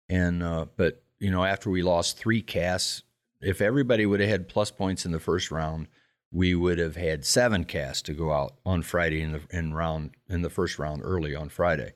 and 0.07 0.43
uh, 0.43 0.65
but 0.77 1.01
you 1.19 1.31
know 1.31 1.43
after 1.43 1.69
we 1.69 1.81
lost 1.81 2.17
three 2.17 2.41
casts, 2.41 3.03
if 3.41 3.59
everybody 3.59 4.05
would 4.05 4.19
have 4.19 4.29
had 4.29 4.47
plus 4.47 4.71
points 4.71 5.05
in 5.05 5.11
the 5.11 5.19
first 5.19 5.51
round, 5.51 5.87
we 6.31 6.53
would 6.53 6.77
have 6.77 6.95
had 6.95 7.25
seven 7.25 7.65
casts 7.65 8.03
to 8.03 8.13
go 8.13 8.31
out 8.31 8.53
on 8.65 8.83
Friday 8.83 9.21
in 9.21 9.31
the 9.31 9.41
in 9.49 9.73
round 9.73 10.11
in 10.29 10.43
the 10.43 10.49
first 10.49 10.77
round 10.77 11.01
early 11.03 11.35
on 11.35 11.49
Friday. 11.49 11.93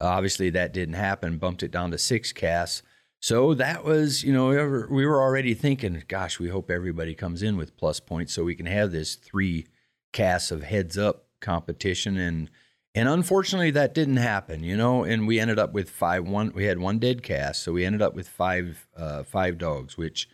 Obviously, 0.00 0.50
that 0.50 0.72
didn't 0.72 0.94
happen. 0.94 1.38
Bumped 1.38 1.62
it 1.62 1.70
down 1.70 1.90
to 1.90 1.98
six 1.98 2.32
casts. 2.32 2.82
So 3.20 3.54
that 3.54 3.84
was, 3.84 4.22
you 4.22 4.32
know, 4.32 4.48
we 4.90 5.04
were, 5.04 5.20
already 5.20 5.52
thinking, 5.54 6.04
gosh, 6.06 6.38
we 6.38 6.48
hope 6.48 6.70
everybody 6.70 7.14
comes 7.14 7.42
in 7.42 7.56
with 7.56 7.76
plus 7.76 7.98
points 7.98 8.32
so 8.32 8.44
we 8.44 8.54
can 8.54 8.66
have 8.66 8.92
this 8.92 9.16
three 9.16 9.66
casts 10.12 10.52
of 10.52 10.62
heads 10.62 10.96
up 10.96 11.26
competition. 11.40 12.16
And 12.16 12.48
and 12.94 13.08
unfortunately, 13.08 13.70
that 13.72 13.94
didn't 13.94 14.16
happen, 14.16 14.64
you 14.64 14.76
know. 14.76 15.04
And 15.04 15.26
we 15.26 15.38
ended 15.38 15.58
up 15.58 15.72
with 15.72 15.90
five. 15.90 16.26
One, 16.26 16.52
we 16.54 16.64
had 16.64 16.78
one 16.78 16.98
dead 16.98 17.22
cast, 17.22 17.62
so 17.62 17.72
we 17.72 17.84
ended 17.84 18.02
up 18.02 18.14
with 18.14 18.28
five 18.28 18.88
uh, 18.96 19.22
five 19.24 19.58
dogs, 19.58 19.96
which 19.96 20.28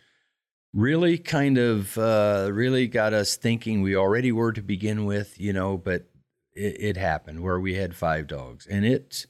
really 0.73 1.17
kind 1.17 1.57
of 1.57 1.97
uh, 1.97 2.49
really 2.51 2.87
got 2.87 3.13
us 3.13 3.35
thinking. 3.35 3.81
We 3.81 3.95
already 3.95 4.31
were 4.31 4.53
to 4.53 4.61
begin 4.61 5.05
with, 5.05 5.39
you 5.39 5.53
know, 5.53 5.77
but 5.77 6.09
it, 6.53 6.77
it 6.79 6.97
happened 6.97 7.43
where 7.43 7.59
we 7.59 7.75
had 7.75 7.95
five 7.95 8.25
dogs, 8.27 8.65
and 8.65 8.85
it 8.85 9.25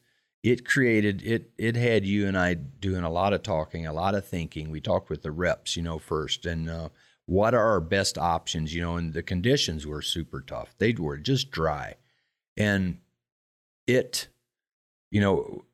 it 0.45 0.63
created 0.63 1.23
it 1.23 1.49
it 1.57 1.75
had 1.75 2.05
you 2.05 2.27
and 2.27 2.37
I 2.37 2.53
doing 2.53 3.03
a 3.03 3.09
lot 3.09 3.33
of 3.33 3.41
talking, 3.41 3.87
a 3.87 3.93
lot 3.93 4.13
of 4.13 4.27
thinking. 4.27 4.69
We 4.69 4.79
talked 4.79 5.09
with 5.09 5.23
the 5.23 5.31
reps, 5.31 5.75
you 5.75 5.81
know, 5.81 5.97
first, 5.97 6.45
and 6.45 6.69
uh, 6.69 6.89
what 7.25 7.55
are 7.55 7.71
our 7.71 7.81
best 7.81 8.15
options, 8.15 8.73
you 8.73 8.81
know, 8.81 8.95
and 8.95 9.11
the 9.11 9.23
conditions 9.23 9.87
were 9.87 10.03
super 10.03 10.41
tough. 10.41 10.75
They 10.77 10.93
were 10.93 11.17
just 11.17 11.49
dry, 11.49 11.95
and 12.55 12.99
it, 13.87 14.27
you 15.09 15.19
know, 15.19 15.65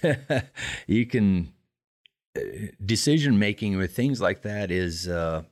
you 0.86 1.06
can 1.06 1.52
decision 2.86 3.36
making 3.36 3.78
with 3.78 3.96
things 3.96 4.20
like 4.20 4.42
that 4.42 4.70
is 4.70 5.08
uh, 5.08 5.42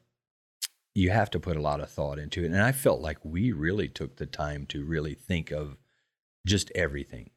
you 0.95 1.11
have 1.11 1.31
to 1.31 1.41
put 1.41 1.57
a 1.57 1.63
lot 1.63 1.81
of 1.81 1.91
thought 1.91 2.21
into 2.21 2.45
it. 2.45 2.53
And 2.53 2.63
I 2.63 2.71
felt 2.71 3.01
like 3.01 3.19
we 3.25 3.51
really 3.51 3.89
took 3.89 4.17
the 4.17 4.27
time 4.27 4.67
to 4.67 4.85
really 4.85 5.15
think 5.15 5.51
of 5.51 5.77
just 6.47 6.71
everything. 6.77 7.31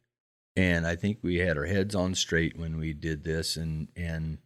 And 0.55 0.85
I 0.85 0.95
think 0.95 1.19
we 1.21 1.37
had 1.37 1.57
our 1.57 1.65
heads 1.65 1.95
on 1.95 2.13
straight 2.15 2.57
when 2.57 2.77
we 2.77 2.93
did 2.93 3.23
this 3.23 3.55
and 3.55 3.87
and 3.95 4.39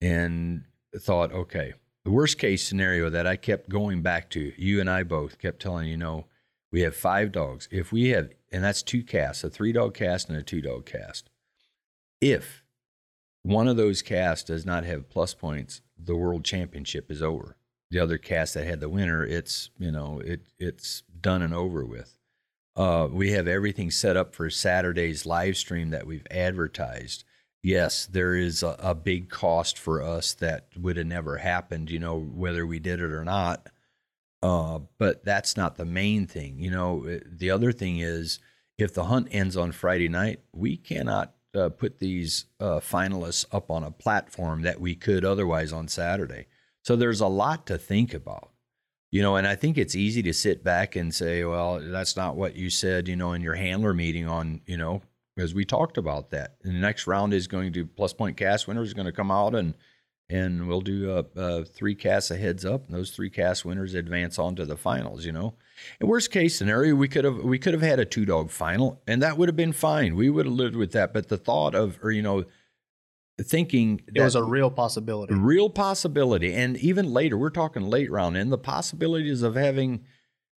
and 0.00 0.64
thought, 0.98 1.32
okay, 1.32 1.74
the 2.04 2.10
worst 2.10 2.38
case 2.38 2.66
scenario 2.66 3.08
that 3.10 3.26
I 3.26 3.36
kept 3.36 3.68
going 3.68 4.02
back 4.02 4.28
to, 4.30 4.52
you 4.56 4.80
and 4.80 4.90
I 4.90 5.02
both 5.02 5.38
kept 5.38 5.62
telling 5.62 5.88
you 5.88 5.96
know, 5.96 6.26
we 6.70 6.82
have 6.82 6.96
five 6.96 7.32
dogs. 7.32 7.68
If 7.70 7.92
we 7.92 8.10
have 8.10 8.30
and 8.52 8.62
that's 8.62 8.82
two 8.82 9.02
casts, 9.02 9.44
a 9.44 9.50
three 9.50 9.72
dog 9.72 9.94
cast 9.94 10.28
and 10.28 10.38
a 10.38 10.42
two 10.42 10.60
dog 10.60 10.86
cast. 10.86 11.30
If 12.20 12.62
one 13.42 13.68
of 13.68 13.76
those 13.76 14.02
casts 14.02 14.44
does 14.44 14.64
not 14.64 14.84
have 14.84 15.10
plus 15.10 15.34
points, 15.34 15.82
the 15.98 16.16
world 16.16 16.44
championship 16.44 17.10
is 17.10 17.22
over. 17.22 17.56
The 17.90 17.98
other 17.98 18.18
cast 18.18 18.54
that 18.54 18.66
had 18.66 18.80
the 18.80 18.88
winner, 18.88 19.24
it's 19.24 19.70
you 19.78 19.90
know 19.90 20.20
it 20.24 20.42
it's 20.58 21.02
done 21.20 21.42
and 21.42 21.54
over 21.54 21.84
with. 21.84 22.18
Uh, 22.76 23.08
we 23.10 23.32
have 23.32 23.46
everything 23.46 23.90
set 23.90 24.16
up 24.16 24.34
for 24.34 24.50
Saturday's 24.50 25.24
live 25.26 25.56
stream 25.56 25.90
that 25.90 26.06
we've 26.06 26.26
advertised. 26.30 27.24
Yes, 27.62 28.06
there 28.06 28.34
is 28.34 28.62
a, 28.62 28.76
a 28.78 28.94
big 28.94 29.30
cost 29.30 29.78
for 29.78 30.02
us 30.02 30.34
that 30.34 30.68
would 30.76 30.96
have 30.96 31.06
never 31.06 31.38
happened, 31.38 31.90
you 31.90 31.98
know, 31.98 32.18
whether 32.18 32.66
we 32.66 32.78
did 32.78 33.00
it 33.00 33.12
or 33.12 33.24
not. 33.24 33.70
Uh, 34.42 34.80
but 34.98 35.24
that's 35.24 35.56
not 35.56 35.76
the 35.76 35.86
main 35.86 36.26
thing. 36.26 36.58
You 36.58 36.70
know, 36.70 37.20
the 37.26 37.50
other 37.50 37.72
thing 37.72 38.00
is 38.00 38.40
if 38.76 38.92
the 38.92 39.04
hunt 39.04 39.28
ends 39.30 39.56
on 39.56 39.72
Friday 39.72 40.08
night, 40.08 40.40
we 40.52 40.76
cannot 40.76 41.34
uh, 41.54 41.70
put 41.70 41.98
these 42.00 42.46
uh, 42.60 42.80
finalists 42.80 43.46
up 43.52 43.70
on 43.70 43.84
a 43.84 43.90
platform 43.90 44.62
that 44.62 44.80
we 44.80 44.94
could 44.94 45.24
otherwise 45.24 45.72
on 45.72 45.88
Saturday. 45.88 46.46
So 46.82 46.96
there's 46.96 47.20
a 47.20 47.26
lot 47.28 47.66
to 47.68 47.78
think 47.78 48.12
about, 48.12 48.50
you 49.14 49.22
know, 49.22 49.36
and 49.36 49.46
I 49.46 49.54
think 49.54 49.78
it's 49.78 49.94
easy 49.94 50.24
to 50.24 50.32
sit 50.32 50.64
back 50.64 50.96
and 50.96 51.14
say, 51.14 51.44
well, 51.44 51.78
that's 51.80 52.16
not 52.16 52.34
what 52.34 52.56
you 52.56 52.68
said, 52.68 53.06
you 53.06 53.14
know, 53.14 53.32
in 53.32 53.42
your 53.42 53.54
handler 53.54 53.94
meeting 53.94 54.26
on, 54.26 54.60
you 54.66 54.76
know, 54.76 55.02
because 55.36 55.54
we 55.54 55.64
talked 55.64 55.98
about 55.98 56.30
that. 56.30 56.56
And 56.64 56.74
the 56.74 56.80
next 56.80 57.06
round 57.06 57.32
is 57.32 57.46
going 57.46 57.72
to 57.74 57.86
plus 57.86 58.12
point 58.12 58.36
cast 58.36 58.66
winners 58.66 58.92
going 58.92 59.06
to 59.06 59.12
come 59.12 59.30
out 59.30 59.54
and 59.54 59.74
and 60.28 60.66
we'll 60.66 60.80
do 60.80 61.12
uh, 61.12 61.22
uh, 61.38 61.62
three 61.62 61.94
casts 61.94 62.32
of 62.32 62.38
heads 62.38 62.64
up, 62.64 62.86
and 62.86 62.96
those 62.96 63.10
three 63.10 63.30
cast 63.30 63.64
winners 63.64 63.94
advance 63.94 64.36
on 64.36 64.56
to 64.56 64.64
the 64.64 64.76
finals. 64.76 65.24
You 65.24 65.30
know, 65.32 65.54
in 66.00 66.08
worst 66.08 66.32
case 66.32 66.58
scenario, 66.58 66.96
we 66.96 67.06
could 67.06 67.24
have 67.24 67.38
we 67.38 67.58
could 67.58 67.74
have 67.74 67.82
had 67.82 68.00
a 68.00 68.04
two 68.04 68.24
dog 68.24 68.50
final, 68.50 69.00
and 69.06 69.22
that 69.22 69.38
would 69.38 69.48
have 69.48 69.54
been 69.54 69.74
fine. 69.74 70.16
We 70.16 70.28
would 70.28 70.46
have 70.46 70.54
lived 70.54 70.74
with 70.74 70.90
that. 70.92 71.12
But 71.12 71.28
the 71.28 71.36
thought 71.36 71.76
of, 71.76 71.98
or 72.02 72.10
you 72.10 72.22
know, 72.22 72.46
thinking 73.40 74.00
It 74.14 74.22
was 74.22 74.34
a 74.34 74.44
real 74.44 74.70
possibility. 74.70 75.34
real 75.34 75.70
possibility, 75.70 76.54
and 76.54 76.76
even 76.76 77.12
later, 77.12 77.36
we're 77.36 77.50
talking 77.50 77.82
late 77.82 78.10
round, 78.10 78.36
and 78.36 78.52
the 78.52 78.58
possibilities 78.58 79.42
of 79.42 79.54
having. 79.54 80.04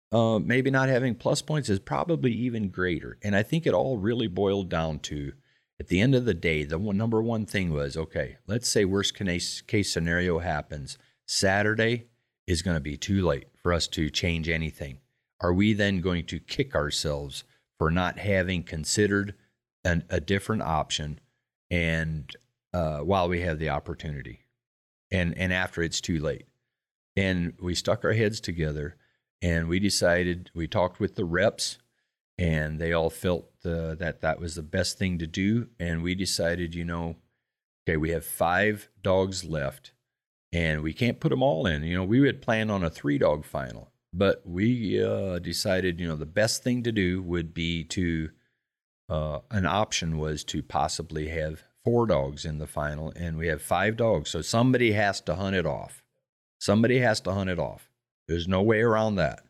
Uh, 0.10 0.40
maybe 0.40 0.72
not 0.72 0.88
having 0.88 1.14
plus 1.14 1.42
points 1.42 1.68
is 1.68 1.80
probably 1.80 2.32
even 2.32 2.70
greater. 2.70 3.18
And 3.22 3.36
I 3.36 3.44
think 3.44 3.68
it 3.68 3.74
all 3.74 3.98
really 3.98 4.28
boiled 4.28 4.70
down 4.70 5.00
to 5.00 5.34
at 5.80 5.88
the 5.88 6.02
end 6.02 6.16
of 6.16 6.26
the 6.26 6.34
day, 6.34 6.64
the 6.64 6.80
one, 6.80 6.98
number 6.98 7.22
one 7.22 7.46
thing 7.46 7.72
was 7.72 7.96
okay, 7.96 8.38
let's 8.48 8.68
say 8.68 8.86
worst 8.86 9.16
case, 9.16 9.62
case 9.62 9.92
scenario 9.92 10.40
happens. 10.40 10.98
Saturday 11.28 12.08
is 12.48 12.62
going 12.62 12.76
to 12.76 12.82
be 12.82 12.98
too 12.98 13.26
late 13.26 13.48
for 13.62 13.74
us 13.74 13.88
to 13.90 14.10
change 14.10 14.50
anything. 14.50 15.00
Are 15.40 15.54
we 15.54 15.74
then 15.74 16.02
going 16.02 16.26
to 16.28 16.40
kick 16.40 16.74
ourselves 16.74 17.44
for 17.78 17.92
not 17.92 18.18
having 18.18 18.64
considered 18.64 19.36
an, 19.84 20.04
a 20.10 20.20
different 20.20 20.64
option 20.64 21.20
and 21.70 22.36
uh, 22.78 23.00
while 23.00 23.28
we 23.28 23.42
have 23.42 23.60
the 23.60 23.70
opportunity 23.70 24.46
and, 25.12 25.38
and 25.38 25.52
after 25.54 25.82
it's 25.82 26.02
too 26.02 26.20
late? 26.20 26.46
And 27.16 27.54
we 27.60 27.74
stuck 27.74 28.06
our 28.06 28.14
heads 28.14 28.40
together 28.40 28.96
and 29.42 29.68
we 29.68 29.80
decided, 29.80 30.52
we 30.54 30.68
talked 30.68 31.00
with 31.00 31.16
the 31.16 31.26
reps 31.26 31.80
and 32.38 32.80
they 32.80 32.94
all 32.94 33.10
felt 33.10 33.50
uh, 33.66 33.96
that 33.96 34.22
that 34.22 34.40
was 34.40 34.56
the 34.56 34.64
best 34.64 34.98
thing 34.98 35.18
to 35.20 35.28
do. 35.28 35.70
And 35.80 36.04
we 36.04 36.16
decided, 36.16 36.76
you 36.76 36.86
know, 36.86 37.16
okay, 37.88 37.98
we 37.98 38.12
have 38.12 38.26
five 38.26 38.90
dogs 39.02 39.44
left, 39.44 39.94
and 40.52 40.82
we 40.82 40.94
can't 40.94 41.20
put 41.20 41.30
them 41.30 41.44
all 41.44 41.66
in. 41.66 41.84
You 41.84 41.98
know, 41.98 42.04
we 42.04 42.26
had 42.26 42.42
planned 42.42 42.72
on 42.72 42.84
a 42.84 42.90
three 42.90 43.18
dog 43.18 43.46
final, 43.46 43.92
but 44.14 44.42
we 44.46 45.04
uh, 45.04 45.40
decided, 45.40 46.00
you 46.00 46.08
know, 46.08 46.16
the 46.16 46.26
best 46.26 46.64
thing 46.64 46.84
to 46.84 46.92
do 46.92 47.22
would 47.22 47.54
be 47.54 47.84
to 47.86 48.30
uh, 49.10 49.40
an 49.52 49.66
option 49.66 50.18
was 50.18 50.44
to 50.46 50.62
possibly 50.62 51.30
have 51.30 51.64
four 51.88 52.06
dogs 52.06 52.44
in 52.44 52.58
the 52.58 52.68
final, 52.68 53.14
and 53.16 53.38
we 53.38 53.48
have 53.48 53.62
five 53.62 53.96
dogs, 53.96 54.30
so 54.30 54.42
somebody 54.42 54.92
has 54.92 55.22
to 55.22 55.36
hunt 55.36 55.56
it 55.56 55.66
off. 55.66 56.04
Somebody 56.60 57.00
has 57.00 57.22
to 57.22 57.32
hunt 57.32 57.50
it 57.50 57.60
off. 57.60 57.90
There's 58.28 58.46
no 58.46 58.62
way 58.62 58.82
around 58.82 59.16
that, 59.16 59.46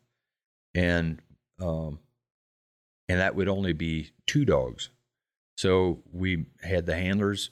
and 0.76 1.20
um, 1.60 1.98
and 3.10 3.20
that 3.20 3.36
would 3.36 3.48
only 3.48 3.74
be 3.74 4.12
two 4.28 4.46
dogs. 4.46 4.90
So 5.56 6.04
we 6.14 6.46
had 6.62 6.86
the 6.86 6.94
handlers 6.94 7.50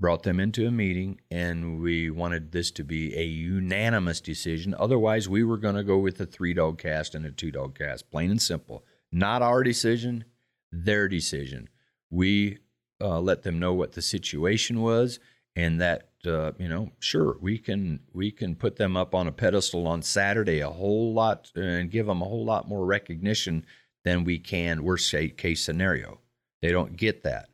brought 0.00 0.24
them 0.24 0.40
into 0.40 0.66
a 0.66 0.72
meeting 0.72 1.20
and 1.30 1.80
we 1.80 2.10
wanted 2.10 2.50
this 2.50 2.72
to 2.72 2.82
be 2.82 3.16
a 3.16 3.24
unanimous 3.24 4.20
decision. 4.20 4.74
Otherwise, 4.76 5.28
we 5.28 5.44
were 5.44 5.58
going 5.58 5.76
to 5.76 5.84
go 5.84 5.98
with 5.98 6.20
a 6.20 6.26
three 6.26 6.54
dog 6.54 6.78
cast 6.78 7.14
and 7.14 7.24
a 7.24 7.30
two 7.30 7.52
dog 7.52 7.78
cast, 7.78 8.10
plain 8.10 8.32
and 8.32 8.42
simple. 8.42 8.84
Not 9.12 9.42
our 9.42 9.62
decision, 9.62 10.24
their 10.72 11.06
decision. 11.06 11.68
We 12.10 12.58
uh, 13.00 13.20
let 13.20 13.42
them 13.42 13.58
know 13.58 13.72
what 13.72 13.92
the 13.92 14.02
situation 14.02 14.80
was 14.80 15.18
and 15.56 15.80
that 15.80 16.08
uh, 16.26 16.52
you 16.58 16.68
know 16.68 16.90
sure 16.98 17.36
we 17.40 17.58
can 17.58 18.00
we 18.12 18.30
can 18.30 18.54
put 18.54 18.76
them 18.76 18.96
up 18.96 19.14
on 19.14 19.26
a 19.26 19.32
pedestal 19.32 19.86
on 19.86 20.02
Saturday 20.02 20.60
a 20.60 20.70
whole 20.70 21.12
lot 21.12 21.50
and 21.54 21.90
give 21.90 22.06
them 22.06 22.22
a 22.22 22.24
whole 22.24 22.44
lot 22.44 22.68
more 22.68 22.84
recognition 22.86 23.64
than 24.04 24.24
we 24.24 24.38
can 24.38 24.82
worst 24.82 25.14
case 25.36 25.62
scenario. 25.62 26.20
They 26.62 26.70
don't 26.70 26.96
get 26.96 27.22
that. 27.24 27.48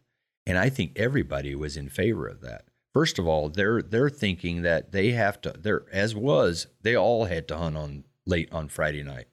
And 0.47 0.59
I 0.59 0.69
think 0.71 0.93
everybody 0.97 1.55
was 1.55 1.77
in 1.77 1.89
favor 1.89 2.27
of 2.29 2.41
that. 2.43 2.67
First 2.93 3.19
of 3.19 3.27
all, 3.27 3.49
they're 3.49 3.83
they're 3.83 4.11
thinking 4.11 4.63
that 4.63 4.93
they 4.93 5.13
have 5.13 5.41
to 5.43 5.53
they're 5.53 5.85
as 5.93 6.15
was, 6.15 6.69
they 6.83 6.97
all 6.97 7.25
had 7.27 7.49
to 7.49 7.57
hunt 7.57 7.77
on 7.77 8.05
late 8.27 8.51
on 8.53 8.69
Friday 8.69 9.03
night. 9.03 9.29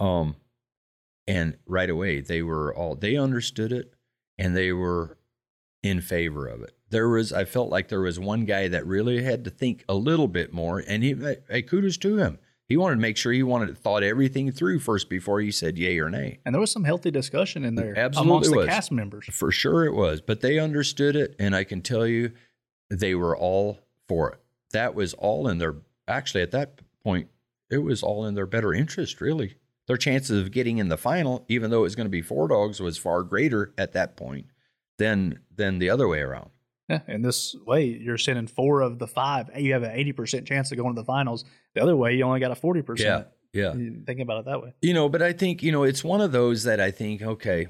Um 0.00 0.36
And 1.26 1.58
right 1.66 1.90
away, 1.90 2.20
they 2.20 2.42
were 2.42 2.74
all, 2.74 2.94
they 2.96 3.16
understood 3.16 3.72
it 3.72 3.94
and 4.38 4.56
they 4.56 4.72
were 4.72 5.18
in 5.82 6.00
favor 6.00 6.46
of 6.46 6.62
it. 6.62 6.72
There 6.90 7.08
was, 7.08 7.32
I 7.32 7.44
felt 7.44 7.70
like 7.70 7.88
there 7.88 8.00
was 8.00 8.18
one 8.18 8.44
guy 8.44 8.68
that 8.68 8.86
really 8.86 9.22
had 9.22 9.44
to 9.44 9.50
think 9.50 9.84
a 9.88 9.94
little 9.94 10.28
bit 10.28 10.52
more, 10.52 10.82
and 10.86 11.02
he, 11.02 11.14
hey, 11.48 11.62
kudos 11.62 11.96
to 11.98 12.16
him. 12.16 12.38
He 12.66 12.76
wanted 12.76 12.96
to 12.96 13.00
make 13.00 13.16
sure 13.16 13.32
he 13.32 13.42
wanted 13.42 13.68
to 13.68 13.74
thought 13.74 14.02
everything 14.02 14.52
through 14.52 14.80
first 14.80 15.08
before 15.08 15.40
he 15.40 15.50
said 15.50 15.78
yay 15.78 15.98
or 15.98 16.10
nay. 16.10 16.40
And 16.44 16.54
there 16.54 16.60
was 16.60 16.70
some 16.70 16.84
healthy 16.84 17.10
discussion 17.10 17.64
in 17.64 17.76
there 17.76 17.98
Absolutely 17.98 18.30
amongst 18.30 18.50
the 18.50 18.56
was. 18.58 18.66
cast 18.66 18.92
members. 18.92 19.26
For 19.30 19.50
sure 19.50 19.86
it 19.86 19.94
was, 19.94 20.20
but 20.20 20.42
they 20.42 20.58
understood 20.58 21.16
it, 21.16 21.34
and 21.38 21.56
I 21.56 21.64
can 21.64 21.80
tell 21.80 22.06
you, 22.06 22.32
they 22.90 23.14
were 23.14 23.36
all 23.36 23.78
for 24.06 24.32
it. 24.32 24.38
That 24.72 24.94
was 24.94 25.14
all 25.14 25.48
in 25.48 25.58
their. 25.58 25.76
Actually, 26.06 26.42
at 26.42 26.50
that 26.50 26.80
point, 27.02 27.28
it 27.70 27.78
was 27.78 28.02
all 28.02 28.26
in 28.26 28.34
their 28.34 28.46
better 28.46 28.72
interest. 28.74 29.20
Really, 29.20 29.56
their 29.88 29.96
chances 29.96 30.40
of 30.40 30.52
getting 30.52 30.78
in 30.78 30.88
the 30.88 30.96
final, 30.96 31.44
even 31.48 31.70
though 31.70 31.80
it 31.80 31.82
was 31.82 31.96
going 31.96 32.06
to 32.06 32.10
be 32.10 32.22
four 32.22 32.46
dogs, 32.46 32.78
was 32.78 32.96
far 32.96 33.22
greater 33.24 33.74
at 33.76 33.94
that 33.94 34.16
point 34.16 34.46
than 34.98 35.40
than 35.56 35.80
the 35.80 35.90
other 35.90 36.06
way 36.06 36.20
around. 36.20 36.50
Yeah, 36.88 37.00
and 37.08 37.24
this 37.24 37.56
way 37.66 37.86
you're 37.86 38.18
sending 38.18 38.46
four 38.46 38.82
of 38.82 38.98
the 38.98 39.06
five. 39.06 39.50
You 39.56 39.72
have 39.72 39.82
an 39.82 39.92
eighty 39.92 40.12
percent 40.12 40.46
chance 40.46 40.70
of 40.70 40.78
going 40.78 40.94
to 40.94 41.00
the 41.00 41.06
finals. 41.06 41.44
The 41.74 41.82
other 41.82 41.96
way, 41.96 42.14
you 42.14 42.22
only 42.24 42.38
got 42.38 42.50
a 42.50 42.54
forty 42.54 42.82
percent. 42.82 43.26
yeah. 43.52 43.74
yeah. 43.74 43.90
Thinking 44.06 44.20
about 44.20 44.40
it 44.40 44.44
that 44.44 44.62
way. 44.62 44.74
You 44.82 44.94
know, 44.94 45.08
but 45.08 45.22
I 45.22 45.32
think 45.32 45.62
you 45.62 45.72
know 45.72 45.82
it's 45.82 46.04
one 46.04 46.20
of 46.20 46.32
those 46.32 46.64
that 46.64 46.80
I 46.80 46.90
think 46.90 47.22
okay, 47.22 47.68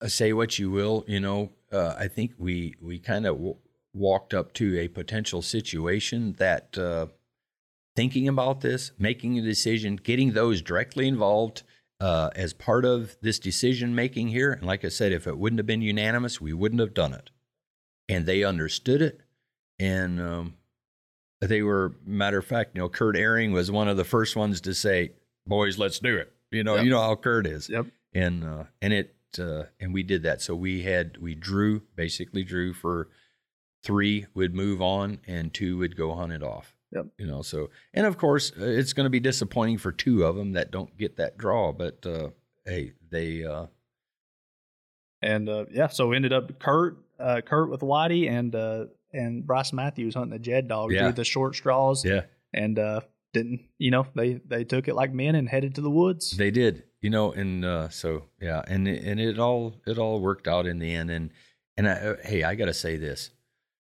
uh, 0.00 0.08
say 0.08 0.32
what 0.32 0.58
you 0.58 0.70
will. 0.70 1.04
You 1.06 1.20
know, 1.20 1.50
uh, 1.72 1.94
I 1.98 2.08
think 2.08 2.32
we 2.38 2.74
we 2.80 2.98
kind 3.00 3.26
of 3.26 3.36
w- 3.36 3.56
walked 3.92 4.34
up 4.34 4.52
to 4.54 4.78
a 4.78 4.88
potential 4.88 5.42
situation 5.42 6.34
that 6.38 6.78
uh, 6.78 7.06
thinking 8.00 8.28
about 8.28 8.62
this, 8.62 8.92
making 8.98 9.38
a 9.38 9.42
decision, 9.42 9.94
getting 9.96 10.32
those 10.32 10.62
directly 10.62 11.06
involved 11.06 11.62
uh, 12.00 12.30
as 12.34 12.54
part 12.54 12.86
of 12.86 13.14
this 13.20 13.38
decision 13.38 13.94
making 13.94 14.28
here. 14.28 14.52
And 14.52 14.64
like 14.66 14.86
I 14.86 14.88
said, 14.88 15.12
if 15.12 15.26
it 15.26 15.36
wouldn't 15.36 15.58
have 15.58 15.66
been 15.66 15.82
unanimous, 15.82 16.40
we 16.40 16.54
wouldn't 16.54 16.80
have 16.80 16.94
done 16.94 17.12
it. 17.12 17.28
And 18.08 18.24
they 18.24 18.42
understood 18.42 19.02
it, 19.02 19.20
and 19.78 20.18
um, 20.18 20.54
they 21.42 21.60
were 21.62 21.94
matter 22.06 22.38
of 22.38 22.46
fact. 22.46 22.70
You 22.74 22.80
know, 22.80 22.88
Kurt 22.88 23.16
Ehring 23.16 23.52
was 23.52 23.70
one 23.70 23.86
of 23.86 23.98
the 23.98 24.04
first 24.04 24.34
ones 24.34 24.62
to 24.62 24.72
say, 24.74 25.12
"Boys, 25.46 25.78
let's 25.78 25.98
do 25.98 26.16
it." 26.16 26.32
You 26.50 26.64
know, 26.64 26.76
Yep. 26.76 26.84
you 26.84 26.90
know 26.90 27.02
how 27.02 27.14
Kurt 27.16 27.46
is 27.46 27.68
Yep. 27.68 27.86
and 28.14 28.42
uh, 28.42 28.64
and 28.82 28.92
it 28.94 29.14
uh, 29.38 29.64
and 29.78 29.92
we 29.94 30.02
did 30.02 30.22
that. 30.22 30.40
So 30.40 30.56
we 30.56 30.82
had 30.82 31.18
we 31.18 31.34
drew 31.34 31.82
basically 31.94 32.42
drew 32.44 32.72
for 32.72 33.10
three 33.84 34.26
would 34.34 34.54
move 34.54 34.80
on 34.82 35.20
and 35.26 35.52
two 35.54 35.76
would 35.78 35.96
go 35.96 36.14
hunt 36.14 36.32
it 36.32 36.42
off. 36.42 36.74
Yep. 36.92 37.06
You 37.18 37.26
know, 37.26 37.42
so 37.42 37.70
and 37.94 38.06
of 38.06 38.18
course 38.18 38.52
uh, 38.60 38.64
it's 38.64 38.92
going 38.92 39.04
to 39.04 39.10
be 39.10 39.20
disappointing 39.20 39.78
for 39.78 39.92
two 39.92 40.24
of 40.24 40.36
them 40.36 40.52
that 40.52 40.70
don't 40.70 40.96
get 40.98 41.16
that 41.16 41.38
draw, 41.38 41.72
but 41.72 42.04
uh, 42.04 42.30
hey, 42.64 42.92
they 43.10 43.44
uh, 43.44 43.66
And 45.22 45.48
uh, 45.48 45.66
yeah, 45.70 45.88
so 45.88 46.12
ended 46.12 46.32
up 46.32 46.58
Kurt, 46.58 46.98
uh, 47.18 47.42
Kurt 47.44 47.70
with 47.70 47.80
Whitey 47.80 48.28
and 48.28 48.54
uh, 48.54 48.86
and 49.12 49.46
Bryce 49.46 49.72
Matthews 49.72 50.14
hunting 50.14 50.32
the 50.32 50.38
Jed 50.38 50.68
dog. 50.68 50.92
Yeah. 50.92 51.10
The 51.10 51.24
short 51.24 51.54
straws. 51.54 52.04
yeah 52.04 52.22
And 52.52 52.78
uh, 52.78 53.00
didn't 53.32 53.60
you 53.78 53.90
know 53.90 54.06
they 54.14 54.40
they 54.44 54.64
took 54.64 54.88
it 54.88 54.94
like 54.94 55.12
men 55.12 55.34
and 55.34 55.48
headed 55.48 55.76
to 55.76 55.80
the 55.80 55.90
woods. 55.90 56.36
they 56.36 56.50
did. 56.50 56.84
You 57.00 57.08
know, 57.08 57.32
and 57.32 57.64
uh, 57.64 57.88
so 57.88 58.24
yeah, 58.42 58.62
and 58.66 58.86
and 58.86 59.18
it 59.18 59.38
all 59.38 59.76
it 59.86 59.96
all 59.96 60.20
worked 60.20 60.46
out 60.46 60.66
in 60.66 60.78
the 60.78 60.94
end. 60.94 61.10
And 61.10 61.30
and 61.76 61.88
I, 61.88 62.16
hey, 62.22 62.42
I 62.42 62.54
got 62.54 62.66
to 62.66 62.74
say 62.74 62.96
this. 62.96 63.30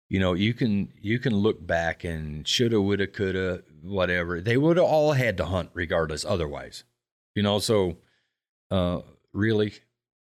You 0.09 0.18
know 0.20 0.34
you 0.34 0.54
can 0.54 0.92
you 1.00 1.18
can 1.18 1.34
look 1.34 1.66
back 1.66 2.04
and 2.04 2.46
shoulda 2.46 2.80
woulda 2.80 3.06
coulda 3.06 3.62
whatever. 3.82 4.40
They 4.40 4.56
would 4.56 4.76
have 4.76 4.86
all 4.86 5.12
had 5.12 5.36
to 5.36 5.46
hunt 5.46 5.70
regardless 5.74 6.24
otherwise 6.24 6.84
you 7.38 7.42
know? 7.42 7.61
So 7.61 7.98
uh 8.70 9.00
really 9.32 9.74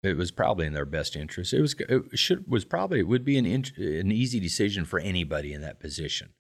it 0.03 0.17
was 0.17 0.31
probably 0.31 0.67
in 0.67 0.73
their 0.73 0.85
best 0.85 1.15
interest. 1.17 1.53
It 1.53 1.61
was 1.61 1.75
it 1.79 2.19
should 2.19 2.51
was 2.51 2.65
probably 2.65 2.99
it 2.99 3.07
would 3.09 3.25
be 3.25 3.39
an 3.39 3.47
int- 3.47 3.77
an 3.79 4.11
easy 4.11 4.41
decision 4.41 4.85
for 4.85 4.99
anybody 4.99 5.53
in 5.53 5.61
that 5.63 5.81
position. 5.81 6.31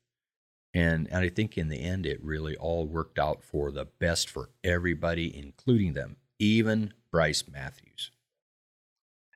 And 0.74 1.07
and 1.11 1.24
i 1.24 1.29
think 1.29 1.57
in 1.57 1.68
the 1.68 1.81
end 1.81 2.05
it 2.07 2.22
really 2.22 2.57
all 2.57 2.87
worked 2.87 3.18
out 3.18 3.43
for 3.43 3.70
the 3.70 3.87
best 3.87 4.29
for 4.29 4.51
everybody 4.62 5.35
including 5.35 5.95
them 5.95 6.16
even 6.39 6.93
bryce 7.11 7.43
matthews 7.51 8.11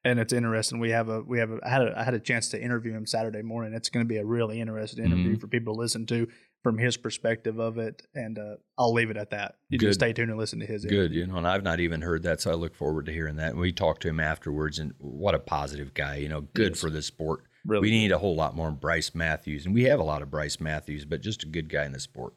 and 0.05 0.19
it's 0.19 0.33
interesting. 0.33 0.81
We 0.81 0.91
have 0.91 1.09
a 1.09 1.21
we 1.23 1.39
have 1.39 1.51
a 1.51 1.59
I 1.65 1.69
had 1.69 1.83
a, 1.83 1.99
I 1.99 2.03
had 2.05 2.15
a 2.15 2.21
chance 2.21 2.49
to 2.51 2.63
interview 2.63 2.93
him 2.93 3.07
Saturday 3.07 3.43
morning. 3.43 3.73
It's 3.75 3.89
going 3.89 4.05
to 4.05 4.09
be 4.09 4.19
a 4.19 4.25
really 4.25 4.61
interesting 4.61 5.05
interview 5.05 5.37
Mhm. 5.37 5.41
for 5.41 5.47
people 5.49 5.75
to 5.75 5.81
listen 5.81 6.07
to 6.07 6.29
from 6.63 6.79
his 6.79 6.97
perspective 6.97 7.59
of 7.59 7.79
it, 7.79 8.03
and 8.15 8.39
uh, 8.39 8.55
I'll 8.79 8.93
leave 8.93 9.11
it 9.11 9.17
at 9.17 9.31
that. 9.31 9.57
You 9.69 9.79
Good. 9.79 9.87
just 9.87 10.01
stay 10.01 10.13
tuned 10.13 10.31
and 10.31 10.39
listen 10.39 10.61
to 10.61 10.67
his. 10.67 10.85
Good, 10.85 11.13
you 11.13 11.27
know, 11.27 11.37
and 11.37 11.47
I've 11.49 11.65
not 11.65 11.81
even 11.81 12.03
heard 12.03 12.23
that, 12.23 12.41
so 12.41 12.53
I 12.53 12.55
look 12.55 12.75
forward 12.77 13.07
to 13.07 13.13
hearing 13.13 13.37
that. 13.37 13.51
And 13.53 13.59
we 13.61 13.73
talked 13.73 14.03
to 14.03 14.09
him 14.09 14.21
afterwards, 14.21 14.79
and 14.79 14.93
what 14.99 15.35
a 15.35 15.41
positive 15.41 15.93
guy, 15.93 16.17
you 16.17 16.29
know, 16.29 16.43
good 16.55 16.73
Yes. 16.73 16.81
for 16.81 16.89
the 16.91 17.03
sport. 17.03 17.45
Really 17.65 17.83
we 17.83 17.91
need 17.91 18.13
a 18.13 18.19
whole 18.19 18.35
lot 18.37 18.55
more 18.57 18.71
Bryce 18.73 19.13
Matthews, 19.15 19.67
and 19.67 19.75
we 19.75 19.85
have 19.85 19.99
a 20.01 20.05
lot 20.05 20.23
of 20.23 20.31
Bryce 20.31 20.61
Matthews, 20.61 21.05
but 21.05 21.21
just 21.21 21.43
a 21.43 21.47
good 21.47 21.69
guy 21.69 21.85
in 21.85 21.93
the 21.93 22.01
sport. 22.01 22.35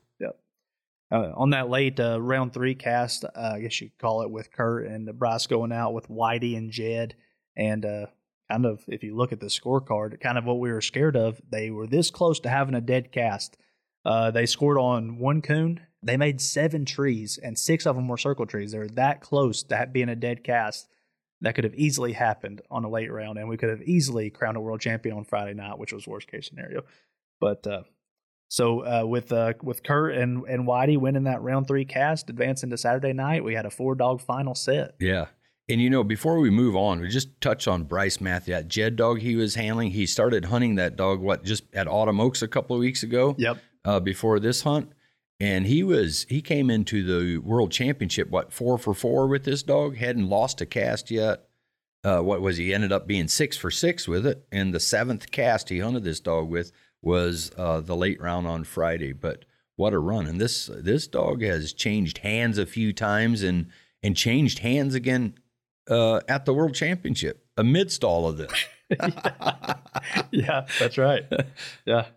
uh, 1.12 1.32
on 1.36 1.52
that 1.52 1.70
late 1.70 2.00
uh, 2.00 2.20
round 2.20 2.52
three 2.52 2.74
cast, 2.74 3.24
uh, 3.26 3.30
I 3.36 3.60
guess 3.60 3.80
you 3.80 3.90
could 3.90 4.00
call 4.00 4.24
it 4.24 4.32
with 4.32 4.52
Kurt 4.52 4.88
and 4.88 5.08
Bryce 5.20 5.46
going 5.46 5.72
out 5.72 5.94
with 5.94 6.08
Whitey 6.10 6.58
and 6.58 6.72
Jed, 6.72 7.14
and 7.56 7.86
uh, 7.86 8.06
kind 8.50 8.66
of 8.66 8.84
if 8.88 9.04
you 9.04 9.16
look 9.16 9.32
at 9.32 9.40
the 9.40 9.48
scorecard, 9.48 10.20
kind 10.20 10.38
of 10.38 10.46
what 10.46 10.60
we 10.60 10.72
were 10.72 10.82
scared 10.82 11.16
of. 11.16 11.42
They 11.50 11.70
were 11.70 11.88
this 11.88 12.10
close 12.10 12.40
to 12.42 12.50
having 12.50 12.76
a 12.76 12.82
dead 12.82 13.12
cast. 13.12 13.58
Uh, 14.04 14.32
they 14.32 14.46
scored 14.46 14.78
on 14.78 15.18
one 15.18 15.42
coon. 15.42 15.82
They 16.04 16.18
made 16.18 16.40
seven 16.40 16.86
trees, 16.86 17.40
and 17.42 17.58
six 17.58 17.88
of 17.88 17.96
them 17.96 18.08
were 18.08 18.18
circle 18.18 18.46
trees. 18.46 18.72
They 18.72 18.78
were 18.78 18.88
that 18.90 19.22
close 19.22 19.64
to 19.64 19.90
being 19.92 20.10
a 20.10 20.16
dead 20.16 20.44
cast. 20.44 20.88
That 21.42 21.56
could 21.56 21.64
have 21.64 21.76
easily 21.76 22.14
happened 22.14 22.62
on 22.72 22.86
a 22.86 22.90
late 22.90 23.12
round, 23.12 23.38
and 23.38 23.50
we 23.50 23.58
could 23.58 23.70
have 23.70 23.82
easily 23.82 24.30
crowned 24.30 24.58
a 24.58 24.62
world 24.62 24.80
champion 24.80 25.18
on 25.18 25.26
Friday 25.26 25.54
night, 25.54 25.78
which 25.78 25.92
was 25.92 26.08
worst 26.08 26.28
case 26.28 26.48
scenario. 26.48 26.84
But 27.42 27.66
uh, 27.68 27.84
so 28.48 28.86
uh, 28.86 29.06
with 29.06 29.32
uh, 29.32 29.54
with 29.62 29.84
Kurt 29.84 30.16
and 30.16 30.44
and 30.48 30.68
Whitey 30.68 30.98
winning 30.98 31.24
that 31.24 31.42
round 31.42 31.68
three 31.68 31.86
cast, 31.86 32.30
advancing 32.30 32.70
to 32.70 32.78
Saturday 32.78 33.14
night, 33.14 33.44
we 33.44 33.56
had 33.56 33.66
a 33.66 33.72
four 33.72 33.96
dog 33.96 34.22
final 34.22 34.56
set. 34.56 34.96
Yeah. 35.00 35.26
And 35.68 35.82
you 35.82 35.90
know, 35.90 36.04
before 36.04 36.40
we 36.40 36.52
move 36.52 36.76
on, 36.76 37.02
we 37.02 37.08
just 37.08 37.42
touch 37.42 37.68
on 37.68 37.84
Bryce 37.84 38.22
Matthews, 38.22 38.56
that 38.56 38.68
Jed 38.68 38.96
dog 38.96 39.20
he 39.20 39.36
was 39.36 39.56
handling. 39.56 39.92
He 39.92 40.06
started 40.06 40.46
hunting 40.46 40.76
that 40.76 40.96
dog, 40.96 41.20
what, 41.20 41.44
just 41.44 41.64
at 41.74 41.88
Autumn 41.88 42.20
Oaks 42.20 42.42
a 42.44 42.48
couple 42.48 42.76
of 42.76 42.80
weeks 42.80 43.02
ago? 43.02 43.36
Yep. 43.38 43.58
uh, 43.86 44.00
before 44.00 44.40
this 44.40 44.64
hunt, 44.64 44.92
and 45.40 45.66
he 45.68 45.84
was 45.84 46.26
he 46.28 46.42
came 46.42 46.70
into 46.70 47.04
the 47.04 47.38
world 47.40 47.72
championship 47.72 48.30
what 48.30 48.52
four 48.52 48.78
for 48.78 48.94
four 48.94 49.28
with 49.28 49.44
this 49.44 49.64
dog. 49.64 49.96
hadn't 49.98 50.28
lost 50.28 50.60
a 50.62 50.66
cast 50.66 51.12
yet. 51.12 51.48
Uh, 52.04 52.22
what 52.22 52.42
was 52.42 52.58
he 52.58 52.74
ended 52.74 52.92
up 52.92 53.08
being 53.08 53.28
six 53.28 53.58
for 53.58 53.72
six 53.72 54.08
with 54.08 54.26
it, 54.26 54.46
and 54.52 54.74
the 54.74 54.80
seventh 54.80 55.32
cast 55.32 55.70
he 55.70 55.80
hunted 55.80 56.04
this 56.04 56.20
dog 56.20 56.50
with 56.50 56.72
was 57.02 57.52
uh, 57.58 57.80
the 57.80 57.96
late 57.96 58.22
round 58.22 58.48
on 58.48 58.64
Friday. 58.64 59.14
But 59.14 59.46
what 59.76 59.94
a 59.94 60.00
run! 60.00 60.26
And 60.28 60.40
this 60.40 60.68
this 60.68 61.08
dog 61.08 61.42
has 61.42 61.74
changed 61.74 62.20
hands 62.20 62.58
a 62.58 62.66
few 62.66 62.94
times 62.94 63.44
and 63.44 63.68
and 64.04 64.16
changed 64.16 64.60
hands 64.60 64.94
again 64.94 65.36
uh, 65.90 66.20
at 66.28 66.46
the 66.46 66.54
world 66.54 66.74
championship 66.76 67.46
amidst 67.58 68.04
all 68.04 68.28
of 68.28 68.38
this. 68.38 68.52
yeah, 70.32 70.66
that's 70.80 70.98
right. 70.98 71.24
Yeah, 71.86 72.08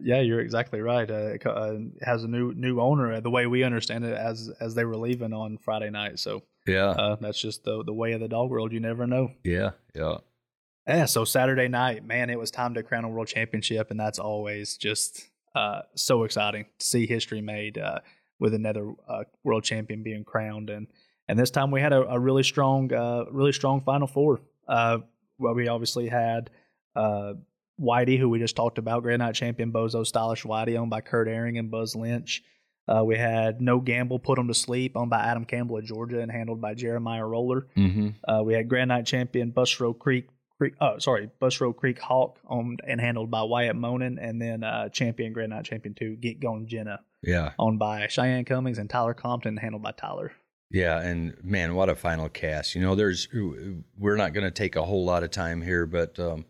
yeah, 0.00 0.20
you're 0.20 0.40
exactly 0.40 0.80
right. 0.80 1.08
Uh, 1.10 1.34
it 1.34 1.46
uh, 1.46 1.74
has 2.02 2.24
a 2.24 2.28
new 2.28 2.52
new 2.54 2.80
owner, 2.80 3.12
uh, 3.14 3.20
the 3.20 3.30
way 3.30 3.46
we 3.46 3.62
understand 3.62 4.04
it, 4.04 4.16
as 4.16 4.50
as 4.60 4.74
they 4.74 4.84
were 4.84 4.96
leaving 4.96 5.32
on 5.32 5.58
Friday 5.58 5.90
night. 5.90 6.18
So 6.18 6.42
Yeah, 6.66 6.90
uh, 6.90 7.16
that's 7.20 7.40
just 7.40 7.64
the 7.64 7.84
the 7.84 7.92
way 7.92 8.12
of 8.12 8.20
the 8.20 8.28
dog 8.28 8.50
world. 8.50 8.72
You 8.72 8.80
never 8.80 9.06
know. 9.06 9.32
yeah, 9.44 9.70
yeah. 9.94 10.18
Yeah, 10.86 11.06
so 11.06 11.24
Saturday 11.24 11.68
night, 11.68 12.04
man, 12.04 12.28
it 12.28 12.38
was 12.38 12.50
time 12.50 12.74
to 12.74 12.82
crown 12.82 13.04
a 13.04 13.08
world 13.08 13.28
championship, 13.28 13.90
and 13.90 13.98
that's 13.98 14.18
always 14.18 14.76
just 14.76 15.24
uh, 15.54 15.80
so 15.94 16.24
exciting 16.24 16.66
to 16.78 16.86
see 16.86 17.06
history 17.06 17.40
made 17.40 17.78
uh, 17.78 18.00
with 18.38 18.52
another 18.52 18.92
uh, 19.08 19.24
world 19.44 19.64
champion 19.64 20.02
being 20.02 20.24
crowned, 20.24 20.68
and 20.68 20.88
and 21.28 21.38
this 21.38 21.50
time 21.50 21.70
we 21.70 21.80
had 21.80 21.92
a, 21.92 22.02
a 22.08 22.18
really 22.18 22.42
strong, 22.42 22.92
uh, 22.92 23.24
really 23.30 23.52
strong 23.52 23.82
final 23.82 24.06
four. 24.06 24.40
Uh, 24.68 24.98
well, 25.38 25.54
we 25.54 25.68
obviously 25.68 26.08
had 26.08 26.50
uh, 26.96 27.34
Whitey, 27.80 28.18
who 28.18 28.28
we 28.28 28.38
just 28.38 28.56
talked 28.56 28.78
about, 28.78 29.02
Grand 29.02 29.20
Nite 29.20 29.34
champion 29.34 29.72
Bozo 29.72 30.06
Stylish 30.06 30.44
Whitey, 30.44 30.76
owned 30.78 30.90
by 30.90 31.00
Kurt 31.00 31.26
Ehring 31.28 31.58
and 31.58 31.70
Buzz 31.70 31.96
Lynch. 31.96 32.42
Uh, 32.86 33.02
we 33.02 33.16
had 33.16 33.60
No 33.62 33.80
Gamble, 33.80 34.18
Put 34.18 34.38
'em 34.38 34.46
to 34.48 34.54
Sleep, 34.54 34.92
owned 34.96 35.08
by 35.10 35.20
Adam 35.20 35.44
Campbell 35.46 35.78
of 35.78 35.84
Georgia 35.84 36.20
and 36.20 36.30
handled 36.30 36.60
by 36.60 36.74
Jeremiah 36.74 37.24
Roller. 37.24 37.66
Mm-hmm. 37.76 38.08
Uh, 38.30 38.42
we 38.42 38.52
had 38.54 38.68
Grand 38.68 38.88
Nite 38.88 39.06
champion 39.06 39.52
Busrow 39.52 39.98
Creek, 39.98 40.28
Creek 40.58 40.74
oh, 40.80 40.98
sorry, 40.98 41.30
Busrow 41.40 41.74
Creek 41.74 41.98
Hawk 41.98 42.38
owned 42.46 42.80
and 42.86 43.00
handled 43.00 43.30
by 43.30 43.42
Wyatt 43.42 43.74
Monin, 43.74 44.18
and 44.18 44.40
then 44.40 44.62
uh, 44.62 44.88
champion 44.90 45.32
Grand 45.32 45.50
Nite 45.50 45.64
champion 45.64 45.94
two 45.94 46.14
Get 46.16 46.40
Going 46.40 46.66
Jenna 46.66 47.00
Yeah. 47.22 47.52
owned 47.58 47.78
by 47.78 48.06
Cheyenne 48.06 48.44
Cummings 48.44 48.78
and 48.78 48.88
Tyler 48.88 49.14
Compton, 49.14 49.56
handled 49.56 49.82
by 49.82 49.92
Tyler. 49.92 50.32
Yeah, 50.74 50.98
and 51.00 51.36
man, 51.44 51.76
what 51.76 51.88
a 51.88 51.94
final 51.94 52.28
cast! 52.28 52.74
You 52.74 52.80
know, 52.80 52.96
there's 52.96 53.28
we're 53.96 54.16
not 54.16 54.32
going 54.32 54.42
to 54.42 54.50
take 54.50 54.74
a 54.74 54.82
whole 54.82 55.04
lot 55.04 55.22
of 55.22 55.30
time 55.30 55.62
here, 55.62 55.86
but 55.86 56.18
um, 56.18 56.46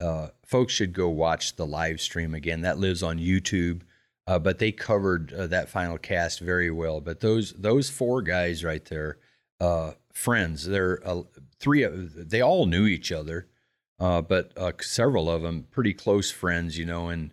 uh, 0.00 0.28
folks 0.46 0.72
should 0.72 0.94
go 0.94 1.10
watch 1.10 1.56
the 1.56 1.66
live 1.66 2.00
stream 2.00 2.34
again. 2.34 2.62
That 2.62 2.78
lives 2.78 3.02
on 3.02 3.18
YouTube, 3.18 3.82
uh, 4.26 4.38
but 4.38 4.60
they 4.60 4.72
covered 4.72 5.30
uh, 5.30 5.46
that 5.48 5.68
final 5.68 5.98
cast 5.98 6.40
very 6.40 6.70
well. 6.70 7.02
But 7.02 7.20
those 7.20 7.52
those 7.52 7.90
four 7.90 8.22
guys 8.22 8.64
right 8.64 8.82
there, 8.86 9.18
uh, 9.60 9.92
friends. 10.10 10.64
They're 10.64 11.06
uh, 11.06 11.24
three. 11.60 11.82
of 11.82 12.30
They 12.30 12.40
all 12.40 12.64
knew 12.64 12.86
each 12.86 13.12
other, 13.12 13.46
uh, 14.00 14.22
but 14.22 14.54
several 14.82 15.28
of 15.28 15.42
them 15.42 15.66
pretty 15.70 15.92
close 15.92 16.30
friends. 16.30 16.78
You 16.78 16.86
know, 16.86 17.08
and 17.08 17.30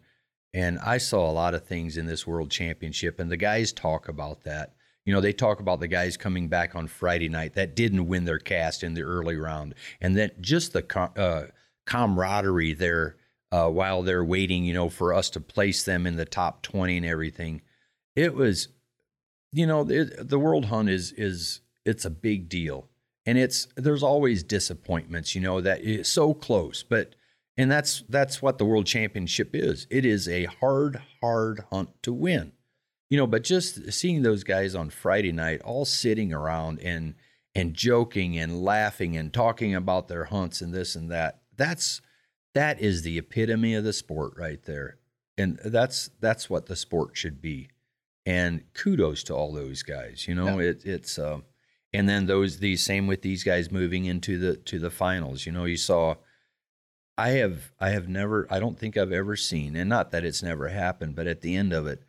and 0.53 0.77
I 0.79 0.97
saw 0.97 1.31
a 1.31 1.31
lot 1.31 1.55
of 1.55 1.65
things 1.65 1.95
in 1.95 2.05
this 2.05 2.27
World 2.27 2.51
Championship, 2.51 3.17
and 3.17 3.31
the 3.31 3.37
guys 3.37 3.71
talk 3.71 4.09
about 4.09 4.43
that. 4.43 4.73
You 5.05 5.13
know, 5.13 5.21
they 5.21 5.33
talk 5.33 5.59
about 5.59 5.79
the 5.79 5.87
guys 5.87 6.15
coming 6.15 6.47
back 6.47 6.75
on 6.75 6.87
Friday 6.87 7.29
night 7.29 7.53
that 7.55 7.75
didn't 7.75 8.07
win 8.07 8.25
their 8.25 8.39
cast 8.39 8.83
in 8.83 8.93
the 8.93 9.01
early 9.01 9.35
round, 9.35 9.75
and 9.99 10.15
then 10.15 10.31
just 10.39 10.73
the 10.73 11.11
uh, 11.17 11.47
camaraderie 11.85 12.73
there 12.73 13.17
uh, 13.51 13.69
while 13.69 14.01
they're 14.01 14.23
waiting, 14.23 14.63
you 14.63 14.73
know, 14.73 14.89
for 14.89 15.13
us 15.13 15.29
to 15.31 15.39
place 15.39 15.83
them 15.83 16.07
in 16.07 16.15
the 16.15 16.25
top 16.25 16.63
20 16.63 16.97
and 16.97 17.05
everything. 17.05 17.61
It 18.15 18.33
was, 18.33 18.69
you 19.51 19.67
know, 19.67 19.81
it, 19.89 20.29
the 20.29 20.39
World 20.39 20.65
Hunt 20.65 20.89
is 20.89 21.11
is 21.11 21.61
it's 21.85 22.05
a 22.05 22.09
big 22.09 22.47
deal, 22.49 22.87
and 23.25 23.37
it's 23.37 23.67
there's 23.75 24.03
always 24.03 24.41
disappointments, 24.41 25.35
you 25.35 25.41
know, 25.41 25.61
that 25.61 25.83
it's 25.83 26.09
so 26.09 26.33
close, 26.33 26.81
but 26.81 27.15
and 27.57 27.69
that's 27.69 28.03
that's 28.09 28.41
what 28.41 28.57
the 28.57 28.65
World 28.65 28.85
Championship 28.85 29.51
is. 29.53 29.85
It 29.89 30.05
is 30.05 30.27
a 30.27 30.45
hard, 30.45 31.01
hard 31.21 31.65
hunt 31.71 31.89
to 32.03 32.13
win, 32.13 32.53
you 33.13 33.17
know. 33.17 33.27
But 33.27 33.43
just 33.43 33.93
seeing 33.93 34.23
those 34.23 34.43
guys 34.43 34.73
on 34.73 34.89
Friday 34.89 35.31
night, 35.31 35.61
all 35.61 35.85
sitting 35.85 36.33
around 36.33 36.79
and 36.79 37.13
and 37.53 37.75
joking 37.75 38.39
and 38.39 38.63
laughing 38.63 39.15
and 39.15 39.31
talking 39.31 39.75
about 39.75 40.07
their 40.07 40.23
hunts 40.23 40.61
and 40.61 40.73
this 40.73 40.95
and 40.95 41.11
that, 41.11 41.41
that's 41.55 42.01
that 42.55 42.81
is 42.81 43.03
the 43.03 43.19
epitome 43.19 43.75
of 43.75 43.83
the 43.83 43.93
sport 43.93 44.33
right 44.35 44.63
there. 44.63 44.97
And 45.37 45.59
that's 45.63 46.09
that's 46.21 46.49
what 46.49 46.65
the 46.65 46.75
sport 46.75 47.15
should 47.15 47.39
be. 47.39 47.69
And 48.25 48.63
kudos 48.73 49.21
to 49.25 49.35
all 49.35 49.53
those 49.53 49.83
guys. 49.83 50.27
You 50.27 50.33
know, 50.33 50.59
yeah. 50.59 50.69
it, 50.69 50.83
it's 50.83 51.19
uh, 51.19 51.41
and 51.93 52.09
then 52.09 52.25
those 52.25 52.57
these 52.57 52.81
same 52.81 53.05
with 53.05 53.21
these 53.21 53.43
guys 53.43 53.71
moving 53.71 54.05
into 54.05 54.39
the 54.39 54.55
to 54.55 54.79
the 54.79 54.89
finals. 54.89 55.45
You 55.45 55.51
know, 55.51 55.65
you 55.65 55.77
saw 55.77 56.15
I 57.15 57.29
have 57.33 57.73
I 57.79 57.91
have 57.91 58.09
never 58.09 58.47
I 58.49 58.59
don't 58.59 58.79
think 58.79 58.97
I've 58.97 59.11
ever 59.11 59.35
seen, 59.35 59.75
and 59.75 59.87
not 59.87 60.09
that 60.09 60.25
it's 60.25 60.41
never 60.41 60.69
happened, 60.69 61.15
but 61.15 61.27
at 61.27 61.41
the 61.41 61.55
end 61.55 61.73
of 61.73 61.85
it, 61.85 62.01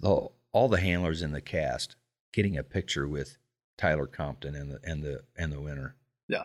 the, 0.00 0.28
all 0.52 0.68
the 0.68 0.80
handlers 0.80 1.22
in 1.22 1.32
the 1.32 1.40
cast 1.40 1.96
getting 2.32 2.56
a 2.56 2.62
picture 2.62 3.06
with 3.06 3.36
Tyler 3.78 4.06
Compton 4.06 4.54
and 4.54 4.70
the 4.70 4.80
and 4.84 5.02
the 5.02 5.22
and 5.36 5.52
the 5.52 5.60
winner. 5.60 5.96
Yeah, 6.28 6.44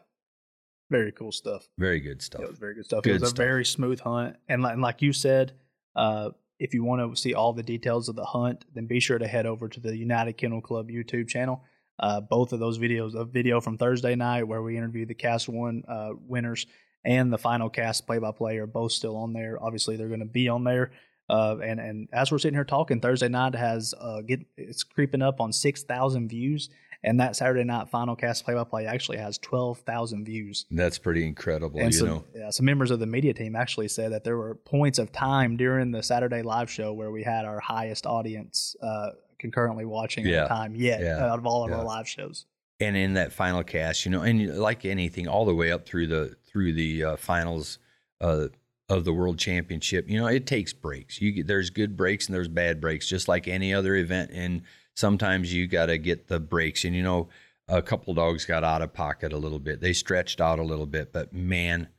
very 0.89 1.11
cool 1.11 1.31
stuff. 1.31 1.67
Very 1.77 1.99
good 1.99 2.21
stuff. 2.21 2.41
It 2.41 2.49
was 2.49 2.59
very 2.59 2.75
good 2.75 2.85
stuff. 2.85 3.03
Good 3.03 3.15
it 3.15 3.21
was 3.21 3.31
a 3.31 3.35
very 3.35 3.65
smooth 3.65 3.99
hunt, 3.99 4.37
and 4.47 4.61
like, 4.61 4.73
and 4.73 4.81
like 4.81 5.01
you 5.01 5.13
said, 5.13 5.53
uh, 5.95 6.31
if 6.59 6.73
you 6.73 6.83
want 6.83 7.15
to 7.15 7.19
see 7.19 7.33
all 7.33 7.53
the 7.53 7.63
details 7.63 8.09
of 8.09 8.15
the 8.15 8.25
hunt, 8.25 8.65
then 8.73 8.87
be 8.87 8.99
sure 8.99 9.17
to 9.17 9.27
head 9.27 9.45
over 9.45 9.67
to 9.67 9.79
the 9.79 9.95
United 9.95 10.33
Kennel 10.33 10.61
Club 10.61 10.89
YouTube 10.89 11.27
channel. 11.27 11.63
Uh, 11.99 12.21
both 12.21 12.53
of 12.53 12.59
those 12.59 12.77
videos, 12.77 13.15
a 13.15 13.25
video 13.25 13.59
from 13.59 13.77
Thursday 13.77 14.15
night 14.15 14.43
where 14.43 14.61
we 14.61 14.77
interviewed 14.77 15.07
the 15.07 15.15
cast 15.15 15.49
one 15.49 15.83
uh, 15.87 16.11
winners, 16.27 16.67
and 17.03 17.33
the 17.33 17.37
final 17.37 17.69
cast 17.69 18.05
play 18.05 18.19
by 18.19 18.31
play 18.31 18.57
are 18.57 18.67
both 18.67 18.91
still 18.91 19.17
on 19.17 19.33
there. 19.33 19.57
Obviously, 19.61 19.95
they're 19.95 20.07
going 20.07 20.19
to 20.19 20.25
be 20.25 20.47
on 20.47 20.63
there. 20.63 20.91
Uh, 21.29 21.57
and 21.63 21.79
and 21.79 22.07
as 22.13 22.31
we're 22.31 22.37
sitting 22.37 22.55
here 22.55 22.63
talking, 22.63 22.99
Thursday 23.01 23.27
night 23.27 23.55
has 23.55 23.93
uh, 23.99 24.21
get 24.21 24.45
it's 24.55 24.83
creeping 24.83 25.21
up 25.21 25.41
on 25.41 25.51
six 25.51 25.83
thousand 25.83 26.29
views, 26.29 26.69
and 27.03 27.19
that 27.19 27.35
Saturday 27.35 27.63
night 27.63 27.89
final 27.89 28.15
cast 28.15 28.45
play 28.45 28.53
by 28.53 28.63
play 28.63 28.85
actually 28.85 29.17
has 29.17 29.37
12,000 29.37 30.25
views. 30.25 30.65
That's 30.71 30.97
pretty 30.97 31.25
incredible, 31.25 31.79
and 31.79 31.93
you 31.93 31.99
some, 31.99 32.07
know. 32.07 32.25
Yeah, 32.35 32.49
some 32.49 32.65
members 32.65 32.91
of 32.91 32.99
the 32.99 33.05
media 33.05 33.33
team 33.33 33.55
actually 33.55 33.87
said 33.87 34.11
that 34.11 34.23
there 34.23 34.37
were 34.37 34.55
points 34.55 34.99
of 34.99 35.11
time 35.11 35.57
during 35.57 35.91
the 35.91 36.03
Saturday 36.03 36.41
live 36.41 36.69
show 36.69 36.93
where 36.93 37.11
we 37.11 37.23
had 37.23 37.45
our 37.45 37.59
highest 37.59 38.05
audience 38.05 38.75
uh, 38.81 39.11
concurrently 39.39 39.85
watching 39.85 40.25
yeah. 40.25 40.43
at 40.43 40.43
the 40.43 40.55
time 40.55 40.75
yet 40.75 41.01
yeah. 41.01 41.25
out 41.25 41.39
of 41.39 41.45
all 41.45 41.63
of 41.63 41.69
yeah. 41.69 41.77
our 41.77 41.83
live 41.83 42.07
shows. 42.07 42.45
And 42.79 42.95
in 42.95 43.13
that 43.13 43.33
final 43.33 43.63
cast, 43.63 44.05
you 44.05 44.11
know, 44.11 44.21
and 44.21 44.57
like 44.57 44.85
anything, 44.85 45.27
all 45.27 45.45
the 45.45 45.55
way 45.55 45.71
up 45.71 45.85
through 45.87 46.07
the 46.07 46.35
through 46.45 46.73
the 46.73 47.03
uh, 47.03 47.15
finals 47.15 47.79
uh, 48.21 48.47
of 48.89 49.03
the 49.03 49.13
World 49.13 49.37
Championship, 49.37 50.09
you 50.09 50.19
know, 50.19 50.27
it 50.27 50.45
takes 50.45 50.73
breaks. 50.73 51.21
You 51.21 51.43
there's 51.43 51.69
good 51.69 51.97
breaks 51.97 52.27
and 52.27 52.35
there's 52.35 52.47
bad 52.47 52.79
breaks, 52.79 53.07
just 53.07 53.27
like 53.27 53.47
any 53.47 53.73
other 53.73 53.95
event 53.95 54.31
And 54.33 54.61
sometimes 54.95 55.53
you 55.53 55.67
got 55.67 55.87
to 55.87 55.97
get 55.97 56.27
the 56.27 56.39
breaks. 56.39 56.85
And, 56.85 56.95
you 56.95 57.03
know, 57.03 57.29
a 57.67 57.81
couple 57.81 58.13
dogs 58.13 58.45
got 58.45 58.63
out 58.63 58.81
of 58.81 58.93
pocket 58.93 59.33
a 59.33 59.37
little 59.37 59.59
bit. 59.59 59.81
They 59.81 59.93
stretched 59.93 60.39
out 60.39 60.59
a 60.59 60.63
little 60.63 60.85
bit, 60.85 61.11
but 61.11 61.33
man, 61.33 61.89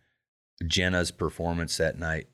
Jenna's 0.67 1.11
performance 1.11 1.77
that 1.77 1.99
night. 1.99 2.29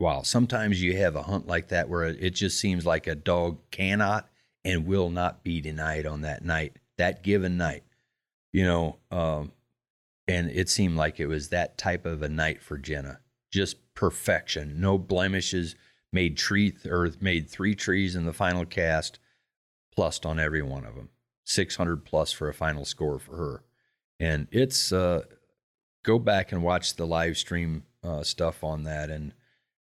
Wow. 0.00 0.22
Sometimes 0.22 0.82
you 0.82 0.96
have 0.96 1.14
a 1.14 1.22
hunt 1.22 1.46
like 1.46 1.68
that 1.68 1.88
where 1.88 2.04
it 2.04 2.30
just 2.30 2.58
seems 2.58 2.84
like 2.84 3.06
a 3.06 3.14
dog 3.14 3.58
cannot 3.70 4.28
and 4.64 4.86
will 4.86 5.10
not 5.10 5.44
be 5.44 5.60
denied 5.60 6.06
on 6.06 6.22
that 6.22 6.44
night, 6.44 6.78
that 6.98 7.22
given 7.22 7.56
night, 7.56 7.84
you 8.52 8.64
know. 8.64 8.98
Um, 9.10 9.52
and 10.26 10.50
it 10.50 10.68
seemed 10.68 10.96
like 10.96 11.20
it 11.20 11.26
was 11.26 11.48
that 11.48 11.78
type 11.78 12.06
of 12.06 12.22
a 12.22 12.28
night 12.28 12.62
for 12.62 12.76
Jenna. 12.76 13.20
Just 13.50 13.94
perfection, 13.94 14.80
no 14.80 14.98
blemishes. 14.98 15.74
Made 16.12 16.36
tree 16.36 16.74
or 16.86 17.10
made 17.20 17.48
three 17.48 17.76
trees 17.76 18.16
in 18.16 18.24
the 18.24 18.32
final 18.32 18.64
cast 18.64 19.20
plus 19.94 20.18
on 20.24 20.40
every 20.40 20.62
one 20.62 20.84
of 20.84 20.96
them. 20.96 21.10
600 21.44 22.04
plus 22.04 22.32
for 22.32 22.48
a 22.48 22.54
final 22.54 22.84
score 22.84 23.18
for 23.18 23.36
her. 23.36 23.64
And 24.18 24.48
it's, 24.50 24.92
uh, 24.92 25.22
go 26.04 26.18
back 26.18 26.52
and 26.52 26.62
watch 26.62 26.96
the 26.96 27.06
live 27.06 27.36
stream 27.36 27.84
uh, 28.02 28.22
stuff 28.22 28.64
on 28.64 28.84
that. 28.84 29.10
And, 29.10 29.34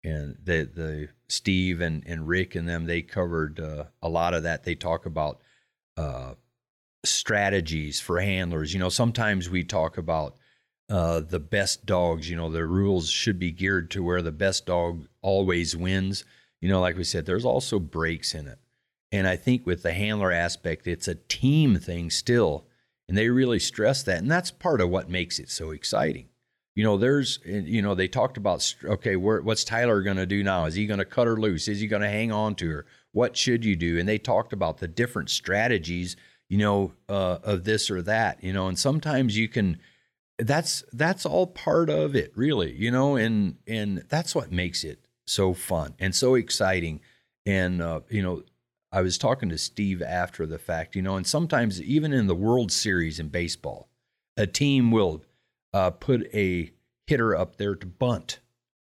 and 0.04 0.38
the, 0.44 0.70
the 0.74 1.10
Steve 1.30 1.82
and, 1.82 2.04
and 2.06 2.28
Rick 2.28 2.56
and 2.56 2.68
them, 2.68 2.86
they 2.86 3.02
covered 3.02 3.60
uh, 3.60 3.86
a 4.02 4.10
lot 4.10 4.34
of 4.34 4.44
that. 4.44 4.64
They 4.64 4.76
talk 4.76 5.06
about 5.06 5.42
uh, 5.98 6.34
strategies 7.06 8.00
for 8.00 8.20
handlers. 8.20 8.74
You 8.74 8.80
know, 8.80 8.90
sometimes 8.90 9.50
we 9.50 9.64
talk 9.64 9.98
about 9.98 10.36
uh, 10.90 11.20
the 11.22 11.40
best 11.40 11.86
dogs. 11.86 12.30
You 12.30 12.36
know, 12.36 12.52
the 12.52 12.66
rules 12.66 13.10
should 13.10 13.40
be 13.40 13.52
geared 13.52 13.92
to 13.92 14.04
where 14.04 14.22
the 14.22 14.32
best 14.32 14.66
dog 14.66 15.08
always 15.22 15.76
wins. 15.76 16.24
You 16.62 16.70
know, 16.70 16.82
like 16.82 16.98
we 16.98 17.04
said, 17.04 17.26
there's 17.26 17.46
also 17.46 17.80
breaks 17.80 18.34
in 18.34 18.48
it. 18.48 18.60
And 19.12 19.28
I 19.28 19.36
think 19.36 19.66
with 19.66 19.84
the 19.84 19.94
handler 19.94 20.32
aspect, 20.32 20.88
it's 20.88 21.08
a 21.08 21.16
team 21.16 21.78
thing 21.78 22.10
still. 22.10 22.66
And 23.08 23.18
they 23.18 23.30
really 23.30 23.60
stress 23.60 24.02
that. 24.04 24.20
And 24.20 24.32
that's 24.32 24.50
part 24.50 24.82
of 24.82 24.90
what 24.90 25.10
makes 25.10 25.40
it 25.40 25.50
so 25.50 25.72
exciting. 25.72 26.30
You 26.76 26.84
know, 26.84 26.98
there's, 26.98 27.40
you 27.46 27.82
know, 27.82 27.94
they 27.94 28.08
talked 28.08 28.38
about, 28.38 28.74
okay, 28.84 29.16
where, 29.16 29.42
what's 29.42 29.64
Tyler 29.64 30.02
going 30.02 30.18
to 30.18 30.26
do 30.26 30.42
now? 30.42 30.66
Is 30.66 30.74
he 30.74 30.88
going 30.88 30.98
to 31.00 31.06
cut 31.06 31.28
her 31.28 31.38
loose? 31.38 31.68
Is 31.68 31.82
he 31.82 31.88
going 31.88 32.02
to 32.02 32.10
hang 32.10 32.32
on 32.32 32.56
to 32.56 32.70
her? 32.72 32.86
What 33.12 33.38
should 33.38 33.64
you 33.64 33.76
do? 33.76 34.00
And 34.00 34.10
they 34.10 34.18
talked 34.18 34.54
about 34.54 34.80
the 34.80 34.88
different 34.88 35.30
strategies, 35.30 36.16
you 36.50 36.58
know, 36.58 36.94
uh, 37.08 37.38
of 37.44 37.64
this 37.66 37.92
or 37.92 38.02
that, 38.02 38.44
you 38.44 38.54
know, 38.54 38.68
and 38.68 38.80
sometimes 38.80 39.38
you 39.38 39.48
can, 39.48 39.78
that's, 40.38 40.84
that's 40.94 41.26
all 41.26 41.48
part 41.48 41.90
of 41.90 42.16
it, 42.16 42.32
really, 42.36 42.74
you 42.74 42.92
know, 42.92 43.16
and, 43.16 43.58
and 43.68 44.04
that's 44.10 44.34
what 44.34 44.52
makes 44.52 44.84
it 44.84 45.08
so 45.26 45.54
fun 45.54 45.96
and 46.00 46.14
so 46.14 46.36
exciting. 46.36 47.00
And, 47.46 47.82
uh, 47.82 48.02
you 48.10 48.22
know, 48.22 48.44
I 48.92 49.02
was 49.02 49.18
talking 49.18 49.50
to 49.50 49.58
Steve 49.58 50.02
after 50.02 50.46
the 50.46 50.60
fact, 50.60 50.96
you 50.96 51.02
know, 51.02 51.16
and 51.16 51.26
sometimes 51.26 51.82
even 51.82 52.14
in 52.14 52.28
the 52.28 52.36
World 52.36 52.72
Series 52.72 53.20
in 53.20 53.30
baseball, 53.30 53.90
a 54.38 54.46
team 54.46 54.92
will 54.92 55.24
uh, 55.74 55.90
put 55.90 56.28
a 56.34 56.72
hitter 57.08 57.36
up 57.36 57.58
there 57.58 57.76
to 57.76 57.88
bunt. 57.88 58.40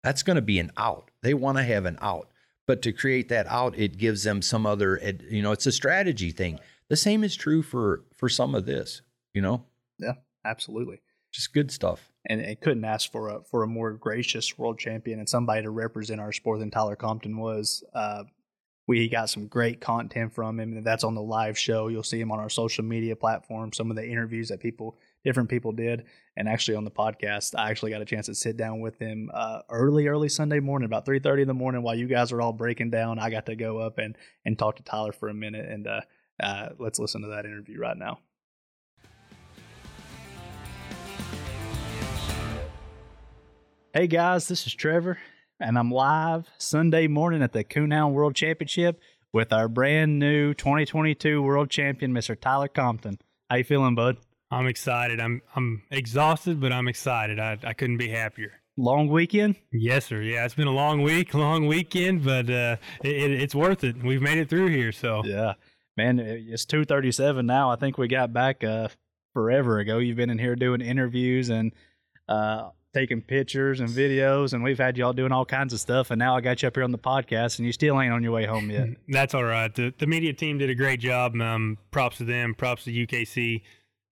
That's 0.03 0.23
going 0.23 0.37
to 0.37 0.43
be 0.43 0.59
an 0.59 0.71
out. 0.77 1.11
They 1.23 1.35
want 1.35 1.59
to 1.59 1.65
have 1.65 1.87
an 1.87 1.99
out. 2.01 2.29
But 2.67 2.83
to 2.83 2.93
create 2.93 3.29
that 3.29 3.47
out, 3.47 3.79
it 3.79 3.97
gives 3.97 4.25
them 4.25 4.43
some 4.43 4.67
other, 4.67 5.01
you 5.31 5.41
know, 5.41 5.53
it's 5.53 5.67
a 5.67 5.73
strategy 5.73 6.31
thing. 6.31 6.59
The 6.89 6.97
same 6.97 7.23
is 7.25 7.37
true 7.37 7.63
for 7.63 8.05
for 8.17 8.29
some 8.29 8.55
of 8.55 8.67
this, 8.67 9.03
you 9.35 9.41
know. 9.41 9.65
Yeah, 9.99 10.15
absolutely. 10.45 11.01
Just 11.37 11.53
good 11.53 11.71
stuff. 11.71 12.11
And 12.25 12.41
it 12.41 12.63
couldn't 12.63 12.87
ask 12.87 13.13
for 13.13 13.29
a 13.29 13.43
for 13.45 13.63
a 13.63 13.67
more 13.67 13.93
gracious 13.93 14.57
world 14.57 14.79
champion 14.79 15.19
and 15.19 15.29
somebody 15.29 15.61
to 15.63 15.71
represent 15.71 16.19
our 16.19 16.33
sport 16.33 16.61
than 16.61 16.71
Tyler 16.71 16.97
Compton 16.97 17.37
was. 17.37 17.85
Uh, 17.95 18.25
we 18.89 19.07
got 19.11 19.29
some 19.29 19.47
great 19.47 19.79
content 19.79 20.33
from 20.33 20.59
him, 20.59 20.73
and 20.73 20.87
that's 20.87 21.05
on 21.05 21.15
the 21.15 21.21
live 21.21 21.59
show. 21.59 21.89
You'll 21.89 22.03
see 22.03 22.19
him 22.19 22.33
on 22.33 22.39
our 22.39 22.49
social 22.49 22.85
media 22.85 23.15
platform. 23.17 23.71
Some 23.75 23.91
of 23.91 23.97
the 23.97 24.09
interviews 24.09 24.49
that 24.49 24.61
people, 24.61 24.97
different 25.25 25.51
people, 25.51 25.73
did, 25.73 26.05
and 26.39 26.49
actually 26.49 26.79
on 26.79 26.85
the 26.85 26.91
podcast, 26.91 27.55
I 27.55 27.71
actually 27.71 27.91
got 27.91 28.01
a 28.01 28.07
chance 28.07 28.27
to 28.27 28.35
sit 28.35 28.57
down 28.57 28.81
with 28.81 28.99
him 28.99 29.31
uh, 29.35 29.61
early, 29.69 30.07
early 30.07 30.31
Sunday 30.31 30.61
morning, 30.61 30.87
about 30.87 31.05
three 31.05 31.19
thirty 31.19 31.43
in 31.43 31.49
the 31.49 31.55
morning, 31.55 31.83
while 31.83 31.97
you 31.97 32.07
guys 32.07 32.33
are 32.33 32.41
all 32.41 32.55
breaking 32.55 32.89
down. 32.89 33.19
I 33.19 33.29
got 33.29 33.45
to 33.47 33.57
go 33.57 33.77
up 33.77 33.99
and 33.99 34.17
and 34.47 34.59
talk 34.59 34.77
to 34.77 34.83
Tyler 34.83 35.13
for 35.13 35.29
a 35.29 35.35
minute, 35.35 35.69
and 35.69 35.87
uh, 35.87 36.01
uh, 36.43 36.69
let's 36.79 36.99
listen 36.99 37.21
to 37.21 37.29
that 37.29 37.45
interview 37.45 37.79
right 37.79 37.99
now. 37.99 38.21
Hey 43.97 44.09
guys, 44.09 44.47
this 44.47 44.67
is 44.67 44.75
Trevor 44.75 45.17
and 45.59 45.79
I'm 45.79 45.91
live 45.91 46.51
Sunday 46.59 47.07
morning 47.07 47.43
at 47.43 47.55
the 47.55 47.65
Coonhound 47.65 48.13
World 48.13 48.35
Championship 48.35 49.01
with 49.33 49.55
our 49.55 49.69
brand 49.69 50.19
new 50.19 50.53
2022 50.53 51.41
World 51.41 51.71
Champion, 51.71 52.13
Mr. 52.13 52.39
Tyler 52.39 52.69
Compton. 52.69 53.19
How 53.49 53.57
you 53.57 53.65
feeling, 53.65 53.95
bud? 53.95 54.19
I'm 54.51 54.67
excited. 54.67 55.19
I'm 55.19 55.41
I'm 55.55 55.83
exhausted, 55.91 56.61
but 56.61 56.73
I'm 56.73 56.89
excited. 56.89 57.41
I, 57.41 57.57
I 57.65 57.73
couldn't 57.73 57.97
be 57.97 58.11
happier. 58.11 58.61
Long 58.77 59.09
weekend? 59.09 59.57
Yes, 59.73 60.05
sir. 60.05 60.21
Yeah, 60.21 60.45
it's 60.45 60.53
been 60.53 60.69
a 60.69 60.73
long 60.73 61.01
week, 61.01 61.33
long 61.35 61.67
weekend, 61.67 62.23
but 62.23 62.51
uh, 62.51 62.77
it, 63.03 63.31
it's 63.31 63.55
worth 63.55 63.83
it. 63.83 64.05
We've 64.05 64.21
made 64.21 64.37
it 64.37 64.51
through 64.51 64.69
here, 64.69 64.93
so 64.93 65.23
yeah, 65.25 65.55
man. 65.97 66.19
It's 66.19 66.67
two 66.67 66.85
thirty-seven 66.85 67.47
now. 67.47 67.71
I 67.71 67.77
think 67.77 67.97
we 67.97 68.09
got 68.09 68.31
back 68.31 68.63
uh, 68.63 68.89
forever 69.33 69.79
ago. 69.79 69.97
You've 69.97 70.19
been 70.19 70.29
in 70.29 70.39
here 70.39 70.55
doing 70.55 70.83
interviews 70.83 71.49
and 71.49 71.73
uh, 72.29 72.73
taking 72.97 73.21
pictures 73.21 73.81
and 73.81 73.91
videos, 73.91 74.55
and 74.55 74.65
we've 74.65 74.79
had 74.79 74.97
y'all 74.97 75.13
doing 75.13 75.31
all 75.31 75.45
kinds 75.45 75.75
of 75.75 75.81
stuff. 75.81 76.11
And 76.11 76.19
now 76.19 76.35
I 76.35 76.41
got 76.41 76.63
you 76.63 76.69
up 76.69 76.75
here 76.75 76.83
on 76.83 76.93
the 76.93 76.99
podcast, 76.99 77.59
and 77.59 77.67
you 77.67 77.73
still 77.73 78.01
ain't 78.01 78.13
on 78.13 78.23
your 78.23 78.33
way 78.33 78.47
home 78.47 78.71
yet. 78.71 78.89
That's 79.09 79.35
all 79.35 79.45
right. 79.45 79.73
The, 79.75 79.93
the 79.99 80.07
media 80.07 80.33
team 80.33 80.57
did 80.57 80.71
a 80.71 80.75
great 80.75 81.01
job. 81.01 81.35
Um, 81.39 81.77
props 81.91 82.17
to 82.19 82.25
them. 82.25 82.55
Props 82.55 82.85
to 82.85 82.93
UKC. 82.93 83.61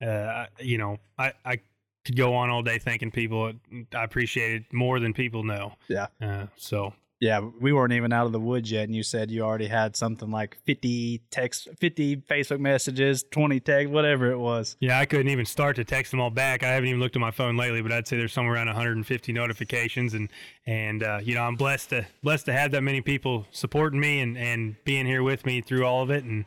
Uh, 0.07 0.47
you 0.61 0.77
know, 0.77 0.99
I, 1.19 1.33
I 1.47 1.61
could 2.05 2.17
go 2.17 2.35
on 2.35 2.51
all 2.51 2.63
day 2.63 2.79
thanking 2.79 3.11
people. 3.11 3.53
I 3.95 4.05
appreciate 4.05 4.53
it 4.53 4.73
more 4.73 5.01
than 5.01 5.15
people 5.15 5.45
know. 5.45 5.73
Yeah. 5.89 6.09
Uh, 6.21 6.47
so 6.57 6.93
yeah, 7.25 7.41
we 7.41 7.73
weren't 7.73 7.95
even 7.95 8.13
out 8.13 8.27
of 8.27 8.33
the 8.33 8.39
woods 8.39 8.71
yet, 8.71 8.85
and 8.85 8.95
you 8.95 9.03
said 9.03 9.31
you 9.31 9.41
already 9.41 9.67
had 9.67 9.97
something 9.97 10.31
like 10.31 10.59
fifty 10.67 11.23
text, 11.31 11.69
fifty 11.81 12.19
Facebook 12.19 12.61
messages, 12.61 13.25
twenty 13.31 13.61
text, 13.61 13.91
whatever 13.91 14.31
it 14.31 14.37
was. 14.37 14.77
Yeah, 14.79 14.99
I 14.99 15.07
couldn't 15.07 15.29
even 15.29 15.47
start 15.47 15.77
to 15.77 15.85
text 15.85 16.11
them 16.11 16.21
all 16.21 16.29
back. 16.29 16.63
I 16.63 16.69
haven't 16.69 16.91
even 16.91 17.01
looked 17.01 17.17
at 17.17 17.21
my 17.21 17.31
phone 17.31 17.57
lately, 17.57 17.81
but 17.81 17.93
I'd 17.93 18.07
say 18.07 18.19
there's 18.19 18.35
somewhere 18.35 18.57
around 18.57 18.67
150 18.67 19.33
notifications, 19.33 20.13
and 20.13 20.29
and 20.67 21.03
uh, 21.03 21.21
you 21.23 21.35
know 21.35 21.45
I'm 21.45 21.57
blessed 21.57 21.89
to 21.91 22.07
blessed 22.23 22.45
to 22.45 22.53
have 22.53 22.73
that 22.73 22.83
many 22.83 23.01
people 23.01 23.47
supporting 23.53 24.01
me 24.01 24.21
and 24.21 24.37
and 24.37 24.77
being 24.85 25.07
here 25.07 25.23
with 25.23 25.47
me 25.47 25.63
through 25.63 25.87
all 25.87 26.03
of 26.03 26.11
it, 26.11 26.25
and 26.25 26.45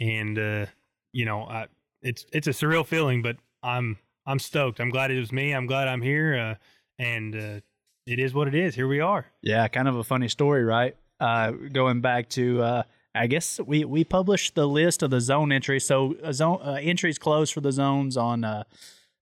and 0.00 0.38
uh, 0.40 0.66
you 1.12 1.24
know 1.24 1.42
I, 1.42 1.68
it's 2.02 2.26
it's 2.32 2.48
a 2.48 2.50
surreal 2.50 2.84
feeling, 2.84 3.22
but 3.22 3.36
I'm 3.62 3.96
I'm 4.26 4.40
stoked. 4.40 4.80
I'm 4.80 4.90
glad 4.90 5.12
it 5.12 5.20
was 5.20 5.30
me. 5.30 5.52
I'm 5.52 5.66
glad 5.66 5.86
I'm 5.86 6.02
here, 6.02 6.36
uh, 6.36 6.54
and 6.98 7.36
uh, 7.36 7.60
it 8.06 8.18
is 8.18 8.34
what 8.34 8.48
it 8.48 8.54
is. 8.54 8.74
Here 8.74 8.88
we 8.88 9.00
are. 9.00 9.26
Yeah, 9.42 9.66
kind 9.68 9.88
of 9.88 9.96
a 9.96 10.04
funny 10.04 10.28
story, 10.28 10.64
right? 10.64 10.96
Uh, 11.18 11.50
going 11.50 12.00
back 12.00 12.28
to, 12.30 12.62
uh, 12.62 12.82
I 13.14 13.26
guess 13.26 13.58
we 13.66 13.84
we 13.84 14.04
published 14.04 14.54
the 14.54 14.66
list 14.66 15.02
of 15.02 15.10
the 15.10 15.20
zone 15.20 15.50
entries. 15.52 15.84
So 15.84 16.14
zone 16.32 16.60
uh, 16.62 16.78
entries 16.80 17.18
closed 17.18 17.52
for 17.52 17.60
the 17.60 17.72
zones 17.72 18.16
on 18.16 18.44
uh, 18.44 18.64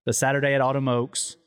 the 0.05 0.13
Saturday 0.13 0.53
at 0.53 0.61
Autumn 0.61 0.87
Oaks. 0.87 1.37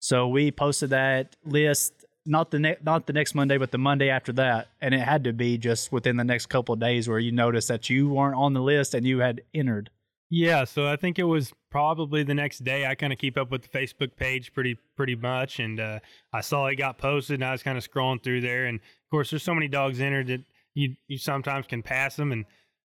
So 0.00 0.28
we 0.28 0.50
posted 0.50 0.90
that 0.90 1.36
list 1.44 2.04
not 2.26 2.50
the 2.50 2.58
ne- 2.58 2.76
not 2.82 3.06
the 3.06 3.12
next 3.12 3.34
Monday, 3.34 3.58
but 3.58 3.70
the 3.70 3.78
Monday 3.78 4.08
after 4.08 4.32
that, 4.34 4.68
and 4.80 4.94
it 4.94 5.00
had 5.00 5.24
to 5.24 5.32
be 5.32 5.58
just 5.58 5.92
within 5.92 6.16
the 6.16 6.24
next 6.24 6.46
couple 6.46 6.74
days 6.76 7.08
where 7.08 7.18
you 7.18 7.32
noticed 7.32 7.68
that 7.68 7.90
you 7.90 8.08
weren't 8.08 8.36
on 8.36 8.52
the 8.52 8.62
list 8.62 8.94
and 8.94 9.06
you 9.06 9.18
had 9.18 9.42
entered. 9.52 9.90
Yeah, 10.36 10.64
so 10.64 10.88
I 10.88 10.96
think 10.96 11.20
it 11.20 11.24
was 11.24 11.52
probably 11.70 12.24
the 12.24 12.34
next 12.34 12.64
day. 12.64 12.86
I 12.86 12.96
kind 12.96 13.12
of 13.12 13.20
keep 13.20 13.38
up 13.38 13.52
with 13.52 13.62
the 13.62 13.68
Facebook 13.68 14.16
page 14.16 14.52
pretty 14.52 14.76
pretty 14.96 15.14
much, 15.14 15.60
and 15.60 15.78
uh, 15.78 16.00
I 16.32 16.40
saw 16.40 16.66
it 16.66 16.74
got 16.74 16.98
posted, 16.98 17.34
and 17.34 17.44
I 17.44 17.52
was 17.52 17.62
kind 17.62 17.78
of 17.78 17.88
scrolling 17.88 18.20
through 18.20 18.40
there. 18.40 18.66
And 18.66 18.80
of 18.80 19.10
course, 19.12 19.30
there's 19.30 19.44
so 19.44 19.54
many 19.54 19.68
dogs 19.68 20.00
entered 20.00 20.26
that 20.26 20.40
you 20.74 20.96
you 21.06 21.18
sometimes 21.18 21.68
can 21.68 21.84
pass 21.84 22.16
them. 22.16 22.32
And 22.32 22.46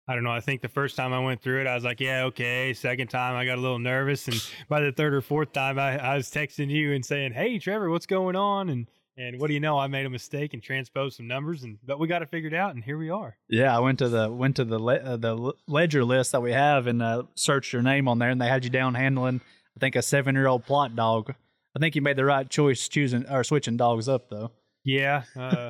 I 0.07 0.15
don't 0.15 0.23
know. 0.23 0.31
I 0.31 0.39
think 0.39 0.63
the 0.63 0.69
first 0.69 0.95
time 0.95 1.13
I 1.13 1.19
went 1.19 1.43
through 1.43 1.61
it, 1.61 1.67
I 1.67 1.75
was 1.75 1.83
like, 1.83 1.99
yeah, 1.99 2.23
okay. 2.23 2.73
Second 2.73 3.11
time, 3.11 3.35
I 3.35 3.45
got 3.45 3.59
a 3.59 3.61
little 3.61 3.77
nervous, 3.77 4.27
and 4.27 4.41
by 4.67 4.81
the 4.81 4.91
third 4.91 5.13
or 5.13 5.21
fourth 5.21 5.53
time, 5.53 5.77
I, 5.77 5.99
I 5.99 6.15
was 6.15 6.31
texting 6.31 6.71
you 6.71 6.93
and 6.93 7.05
saying, 7.05 7.33
hey, 7.33 7.59
Trevor, 7.59 7.91
what's 7.91 8.07
going 8.07 8.35
on? 8.35 8.69
And 8.69 8.87
and 9.17 9.39
what 9.39 9.47
do 9.47 9.53
you 9.53 9.59
know? 9.59 9.77
I 9.77 9.87
made 9.87 10.05
a 10.05 10.09
mistake 10.09 10.53
and 10.53 10.61
transposed 10.61 11.17
some 11.17 11.27
numbers, 11.27 11.63
and 11.63 11.77
but 11.85 11.99
we 11.99 12.07
got 12.07 12.21
it 12.21 12.29
figured 12.29 12.53
out, 12.53 12.75
and 12.75 12.83
here 12.83 12.97
we 12.97 13.09
are. 13.09 13.37
Yeah, 13.49 13.75
I 13.75 13.79
went 13.79 13.99
to 13.99 14.09
the 14.09 14.31
went 14.31 14.55
to 14.57 14.65
the 14.65 14.79
le- 14.79 14.95
uh, 14.95 15.17
the 15.17 15.53
ledger 15.67 16.03
list 16.03 16.31
that 16.31 16.41
we 16.41 16.51
have 16.51 16.87
and 16.87 17.01
uh, 17.01 17.23
searched 17.35 17.73
your 17.73 17.81
name 17.81 18.07
on 18.07 18.19
there, 18.19 18.29
and 18.29 18.41
they 18.41 18.47
had 18.47 18.63
you 18.63 18.69
down 18.69 18.95
handling, 18.95 19.41
I 19.75 19.79
think, 19.79 19.95
a 19.95 20.01
seven 20.01 20.35
year 20.35 20.47
old 20.47 20.65
Plott 20.65 20.95
dog. 20.95 21.33
I 21.75 21.79
think 21.79 21.95
you 21.95 22.01
made 22.01 22.17
the 22.17 22.25
right 22.25 22.49
choice 22.49 22.87
choosing 22.87 23.27
or 23.29 23.43
switching 23.43 23.77
dogs 23.77 24.07
up, 24.07 24.29
though. 24.29 24.51
Yeah, 24.83 25.23
uh, 25.35 25.69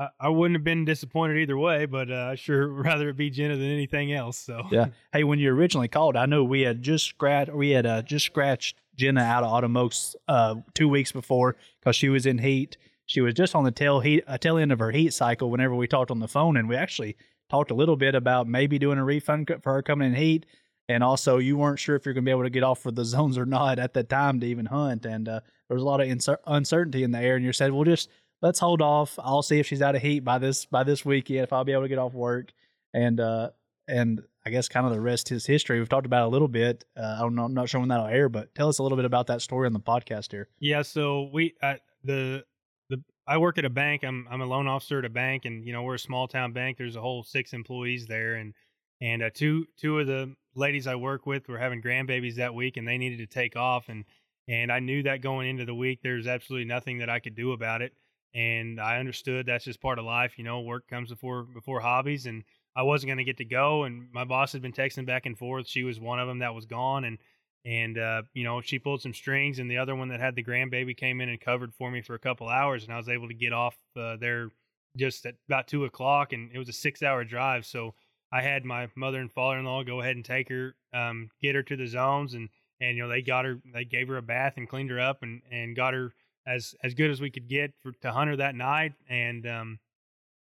I, 0.00 0.08
I 0.18 0.28
wouldn't 0.28 0.56
have 0.56 0.64
been 0.64 0.84
disappointed 0.84 1.36
either 1.38 1.58
way, 1.58 1.84
but 1.84 2.10
uh, 2.10 2.30
I 2.32 2.34
sure 2.34 2.68
rather 2.82 3.10
it 3.10 3.16
be 3.16 3.30
Jenna 3.30 3.56
than 3.56 3.70
anything 3.70 4.12
else. 4.12 4.38
So 4.38 4.62
yeah. 4.70 4.86
Hey, 5.12 5.24
when 5.24 5.38
you 5.38 5.52
originally 5.52 5.88
called, 5.88 6.16
I 6.16 6.26
know 6.26 6.42
we 6.42 6.62
had 6.62 6.82
just 6.82 7.06
scratched 7.06 7.52
we 7.52 7.70
had 7.70 7.86
uh, 7.86 8.02
just 8.02 8.26
scratched 8.26 8.79
Jenna 9.00 9.22
out 9.22 9.42
of 9.42 9.50
Autumn 9.50 9.76
Oaks 9.76 10.14
uh, 10.28 10.56
two 10.74 10.88
weeks 10.88 11.10
before 11.10 11.56
because 11.80 11.96
she 11.96 12.10
was 12.10 12.26
in 12.26 12.38
heat. 12.38 12.76
She 13.06 13.20
was 13.20 13.34
just 13.34 13.54
on 13.54 13.64
the 13.64 13.72
tail 13.72 14.00
heat, 14.00 14.22
uh, 14.26 14.38
tail 14.38 14.58
end 14.58 14.70
of 14.70 14.78
her 14.78 14.90
heat 14.90 15.14
cycle. 15.14 15.50
Whenever 15.50 15.74
we 15.74 15.88
talked 15.88 16.10
on 16.10 16.20
the 16.20 16.28
phone, 16.28 16.56
and 16.56 16.68
we 16.68 16.76
actually 16.76 17.16
talked 17.48 17.70
a 17.70 17.74
little 17.74 17.96
bit 17.96 18.14
about 18.14 18.46
maybe 18.46 18.78
doing 18.78 18.98
a 18.98 19.04
refund 19.04 19.50
for 19.62 19.72
her 19.72 19.82
coming 19.82 20.08
in 20.08 20.14
heat, 20.14 20.46
and 20.88 21.02
also 21.02 21.38
you 21.38 21.56
weren't 21.56 21.78
sure 21.78 21.96
if 21.96 22.04
you're 22.04 22.14
going 22.14 22.24
to 22.24 22.28
be 22.28 22.30
able 22.30 22.44
to 22.44 22.50
get 22.50 22.62
off 22.62 22.80
for 22.80 22.92
the 22.92 23.04
zones 23.16 23.38
or 23.38 23.46
not 23.46 23.78
at 23.78 23.94
that 23.94 24.08
time 24.08 24.38
to 24.40 24.46
even 24.46 24.66
hunt, 24.66 25.06
and 25.06 25.28
uh, 25.28 25.40
there 25.68 25.74
was 25.74 25.82
a 25.82 25.86
lot 25.86 26.00
of 26.00 26.06
inser- 26.06 26.38
uncertainty 26.46 27.02
in 27.02 27.10
the 27.10 27.18
air. 27.18 27.36
And 27.36 27.44
you 27.44 27.52
said, 27.52 27.72
"Well, 27.72 27.84
just 27.84 28.10
let's 28.42 28.60
hold 28.60 28.82
off. 28.82 29.18
I'll 29.18 29.42
see 29.42 29.58
if 29.58 29.66
she's 29.66 29.82
out 29.82 29.96
of 29.96 30.02
heat 30.02 30.20
by 30.20 30.38
this 30.38 30.66
by 30.66 30.84
this 30.84 31.04
weekend 31.04 31.40
if 31.40 31.52
I'll 31.52 31.64
be 31.64 31.72
able 31.72 31.82
to 31.82 31.88
get 31.88 31.98
off 31.98 32.12
work." 32.12 32.52
And 32.92 33.18
uh, 33.18 33.50
and 33.88 34.22
I 34.44 34.50
guess 34.50 34.68
kind 34.68 34.86
of 34.86 34.92
the 34.92 35.00
rest 35.00 35.30
is 35.32 35.44
history. 35.44 35.78
We've 35.78 35.88
talked 35.88 36.06
about 36.06 36.26
a 36.26 36.28
little 36.28 36.48
bit. 36.48 36.84
Uh, 36.96 37.16
I 37.18 37.20
don't 37.20 37.34
know. 37.34 37.44
I'm 37.44 37.54
not 37.54 37.68
sure 37.68 37.80
when 37.80 37.90
that'll 37.90 38.06
air, 38.06 38.28
but 38.28 38.54
tell 38.54 38.68
us 38.68 38.78
a 38.78 38.82
little 38.82 38.96
bit 38.96 39.04
about 39.04 39.26
that 39.26 39.42
story 39.42 39.66
on 39.66 39.72
the 39.72 39.80
podcast 39.80 40.30
here. 40.30 40.48
Yeah. 40.58 40.82
So 40.82 41.28
we 41.32 41.54
uh, 41.62 41.74
the 42.04 42.44
the 42.88 43.02
I 43.26 43.36
work 43.38 43.58
at 43.58 43.64
a 43.64 43.70
bank. 43.70 44.02
I'm 44.02 44.26
I'm 44.30 44.40
a 44.40 44.46
loan 44.46 44.66
officer 44.66 44.98
at 44.98 45.04
a 45.04 45.10
bank, 45.10 45.44
and 45.44 45.64
you 45.64 45.72
know 45.72 45.82
we're 45.82 45.96
a 45.96 45.98
small 45.98 46.26
town 46.26 46.52
bank. 46.52 46.78
There's 46.78 46.96
a 46.96 47.00
whole 47.00 47.22
six 47.22 47.52
employees 47.52 48.06
there, 48.06 48.36
and 48.36 48.54
and 49.00 49.22
uh, 49.22 49.30
two 49.34 49.66
two 49.76 49.98
of 49.98 50.06
the 50.06 50.34
ladies 50.54 50.86
I 50.86 50.94
work 50.94 51.26
with 51.26 51.46
were 51.48 51.58
having 51.58 51.82
grandbabies 51.82 52.36
that 52.36 52.54
week, 52.54 52.76
and 52.76 52.88
they 52.88 52.98
needed 52.98 53.18
to 53.18 53.26
take 53.26 53.56
off, 53.56 53.88
and 53.88 54.04
and 54.48 54.72
I 54.72 54.80
knew 54.80 55.02
that 55.02 55.20
going 55.20 55.48
into 55.48 55.64
the 55.64 55.74
week, 55.74 56.00
there's 56.02 56.26
absolutely 56.26 56.66
nothing 56.66 56.98
that 56.98 57.10
I 57.10 57.20
could 57.20 57.34
do 57.34 57.52
about 57.52 57.82
it, 57.82 57.92
and 58.34 58.80
I 58.80 58.98
understood 58.98 59.46
that's 59.46 59.64
just 59.64 59.82
part 59.82 59.98
of 59.98 60.06
life. 60.06 60.38
You 60.38 60.44
know, 60.44 60.60
work 60.60 60.88
comes 60.88 61.10
before 61.10 61.44
before 61.44 61.80
hobbies, 61.80 62.24
and 62.24 62.42
I 62.76 62.82
wasn't 62.82 63.08
going 63.08 63.18
to 63.18 63.24
get 63.24 63.38
to 63.38 63.44
go, 63.44 63.84
and 63.84 64.08
my 64.12 64.24
boss 64.24 64.52
had 64.52 64.62
been 64.62 64.72
texting 64.72 65.06
back 65.06 65.26
and 65.26 65.36
forth. 65.36 65.66
She 65.66 65.82
was 65.82 65.98
one 65.98 66.20
of 66.20 66.28
them 66.28 66.38
that 66.38 66.54
was 66.54 66.66
gone, 66.66 67.04
and 67.04 67.18
and 67.64 67.98
uh, 67.98 68.22
you 68.32 68.44
know 68.44 68.60
she 68.60 68.78
pulled 68.78 69.02
some 69.02 69.14
strings, 69.14 69.58
and 69.58 69.70
the 69.70 69.78
other 69.78 69.94
one 69.94 70.08
that 70.08 70.20
had 70.20 70.34
the 70.34 70.44
grandbaby 70.44 70.96
came 70.96 71.20
in 71.20 71.28
and 71.28 71.40
covered 71.40 71.74
for 71.74 71.90
me 71.90 72.00
for 72.00 72.14
a 72.14 72.18
couple 72.18 72.48
hours, 72.48 72.84
and 72.84 72.92
I 72.92 72.96
was 72.96 73.08
able 73.08 73.28
to 73.28 73.34
get 73.34 73.52
off 73.52 73.76
uh, 73.96 74.16
there 74.16 74.50
just 74.96 75.26
at 75.26 75.34
about 75.48 75.68
two 75.68 75.84
o'clock, 75.84 76.32
and 76.32 76.50
it 76.52 76.58
was 76.58 76.68
a 76.68 76.72
six-hour 76.72 77.24
drive. 77.24 77.64
So 77.66 77.94
I 78.32 78.42
had 78.42 78.64
my 78.64 78.88
mother 78.96 79.20
and 79.20 79.30
father-in-law 79.30 79.84
go 79.84 80.00
ahead 80.00 80.16
and 80.16 80.24
take 80.24 80.48
her, 80.48 80.74
um, 80.92 81.30
get 81.42 81.54
her 81.54 81.62
to 81.64 81.76
the 81.76 81.86
zones, 81.86 82.34
and 82.34 82.48
and 82.80 82.96
you 82.96 83.02
know 83.02 83.08
they 83.08 83.22
got 83.22 83.44
her, 83.44 83.60
they 83.74 83.84
gave 83.84 84.08
her 84.08 84.16
a 84.16 84.22
bath 84.22 84.54
and 84.56 84.68
cleaned 84.68 84.90
her 84.90 85.00
up, 85.00 85.22
and 85.22 85.42
and 85.50 85.76
got 85.76 85.94
her 85.94 86.12
as 86.46 86.74
as 86.82 86.94
good 86.94 87.10
as 87.10 87.20
we 87.20 87.30
could 87.30 87.48
get 87.48 87.72
for 87.82 87.92
to 88.02 88.12
hunt 88.12 88.30
her 88.30 88.36
that 88.36 88.54
night, 88.54 88.92
and 89.08 89.46
um, 89.46 89.78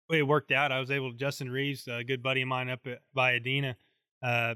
it 0.10 0.24
worked 0.24 0.52
out. 0.52 0.72
I 0.72 0.80
was 0.80 0.92
able 0.92 1.12
to, 1.12 1.18
Justin 1.18 1.50
Reeves, 1.50 1.88
a 1.88 2.04
good 2.04 2.22
buddy 2.22 2.42
of 2.42 2.48
mine 2.48 2.70
up 2.70 2.86
at, 2.86 3.00
by 3.14 3.40
Adena, 3.40 3.76
uh, 4.22 4.56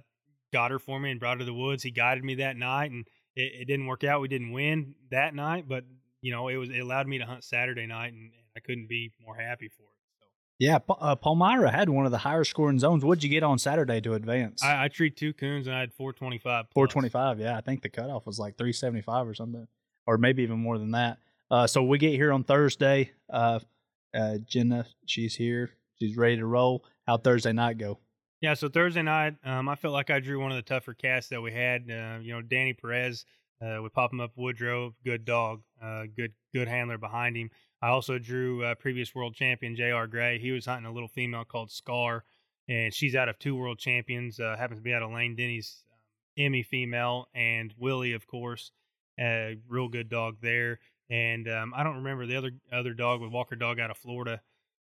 got 0.52 0.72
her 0.72 0.80
for 0.80 1.00
me 1.00 1.12
and 1.12 1.20
brought 1.20 1.38
her 1.38 1.40
to 1.40 1.46
the 1.46 1.54
woods. 1.54 1.84
He 1.84 1.92
guided 1.92 2.24
me 2.24 2.36
that 2.36 2.58
night 2.58 2.92
and 2.92 3.08
it, 3.36 3.62
it, 3.62 3.66
didn't 3.66 3.88
work 3.88 4.04
out. 4.04 4.22
We 4.22 4.28
didn't 4.28 4.52
win 4.52 4.96
that 5.12 5.36
night, 5.36 5.66
but 5.68 5.84
you 6.22 6.32
know, 6.32 6.48
it 6.48 6.58
was, 6.58 6.70
it 6.70 6.80
allowed 6.80 7.08
me 7.08 7.18
to 7.20 7.26
hunt 7.26 7.44
Saturday 7.44 7.86
night 7.86 8.14
and, 8.14 8.24
and 8.24 8.44
I 8.56 8.60
couldn't 8.60 8.88
be 8.88 9.12
more 9.24 9.36
happy 9.36 9.70
for 9.70 9.84
it. 9.84 10.00
So. 10.20 10.26
Yeah, 10.60 10.80
uh, 10.90 11.16
Palmyra 11.16 11.72
had 11.72 11.90
one 11.90 12.06
of 12.06 12.12
the 12.12 12.18
higher 12.20 12.44
scoring 12.44 12.80
zones. 12.80 13.04
What'd 13.04 13.24
you 13.24 13.30
get 13.30 13.44
on 13.44 13.60
Saturday 13.60 14.02
to 14.02 14.14
advance? 14.14 14.64
I, 14.64 14.86
I 14.86 14.88
treat 14.88 15.16
two 15.16 15.34
coons 15.34 15.68
and 15.68 15.76
I 15.76 15.82
had 15.82 15.94
425. 15.94 16.68
425, 16.74 17.40
yeah. 17.40 17.58
I 17.58 17.62
think 17.62 17.82
the 17.82 17.90
cutoff 17.90 18.26
was 18.26 18.40
like 18.40 18.58
375 18.58 19.28
or 19.28 19.34
something, 19.34 19.68
or 20.06 20.18
maybe 20.18 20.44
even 20.44 20.60
more 20.60 20.78
than 20.78 20.92
that. 20.92 21.20
Uh, 21.50 21.68
so 21.68 21.84
we 21.84 21.98
get 21.98 22.14
here 22.14 22.34
on 22.34 22.44
Thursday. 22.44 23.12
Uh, 24.14 24.38
Jenna, 24.46 24.86
she's 25.06 25.36
here. 25.36 25.72
She's 26.00 26.18
ready 26.18 26.38
to 26.38 26.46
roll. 26.46 26.86
How 27.06 27.18
Thursday 27.18 27.54
night 27.54 27.78
go? 27.78 28.00
Yeah, 28.42 28.54
so 28.54 28.70
Thursday 28.70 29.02
night, 29.02 29.36
um, 29.44 29.68
I 29.68 29.76
felt 29.76 29.94
like 29.94 30.10
I 30.10 30.20
drew 30.20 30.40
one 30.40 30.52
of 30.52 30.58
the 30.58 30.62
tougher 30.62 30.94
casts 30.94 31.30
that 31.32 31.42
we 31.42 31.52
had. 31.52 31.90
Uh, 31.90 32.20
you 32.22 32.34
know, 32.34 32.42
Danny 32.42 32.74
Perez 32.74 33.26
uh, 33.62 33.80
Pop 33.94 34.14
him 34.14 34.22
up 34.22 34.32
Woodrow, 34.36 34.94
good 35.04 35.26
dog, 35.26 35.62
uh, 35.82 36.04
good 36.16 36.34
good 36.54 36.68
handler 36.68 36.98
behind 36.98 37.36
him. 37.36 37.50
I 37.82 37.90
also 37.90 38.20
drew 38.20 38.64
uh, 38.64 38.76
previous 38.76 39.14
world 39.16 39.36
champion 39.36 39.76
J.R. 39.76 40.08
Gray. 40.08 40.40
He 40.40 40.52
was 40.52 40.66
hunting 40.66 40.86
a 40.86 40.94
little 40.94 41.08
female 41.08 41.46
called 41.46 41.72
Scar, 41.72 42.24
and 42.68 42.94
she's 42.94 43.16
out 43.16 43.30
of 43.30 43.40
two 43.40 43.56
world 43.56 43.80
champions. 43.80 44.40
Uh, 44.40 44.56
happens 44.58 44.80
to 44.80 44.84
be 44.84 44.94
out 44.94 45.02
of 45.02 45.12
Lane 45.12 45.36
Denny's 45.36 45.84
um, 45.92 46.44
Emmy 46.46 46.64
female, 46.64 47.30
and 47.34 47.74
Willie, 47.78 48.14
of 48.14 48.28
course, 48.28 48.72
a 49.20 49.58
real 49.68 49.88
good 49.88 50.10
dog 50.10 50.38
there 50.42 50.80
and 51.10 51.48
um, 51.50 51.74
I 51.76 51.84
don't 51.84 51.98
remember 51.98 52.26
the 52.26 52.36
other 52.38 52.52
other 52.72 52.94
dog 52.94 53.22
with 53.22 53.32
Walker 53.32 53.56
Dog 53.56 53.80
out 53.80 53.92
of 53.92 53.98
Florida. 53.98 54.42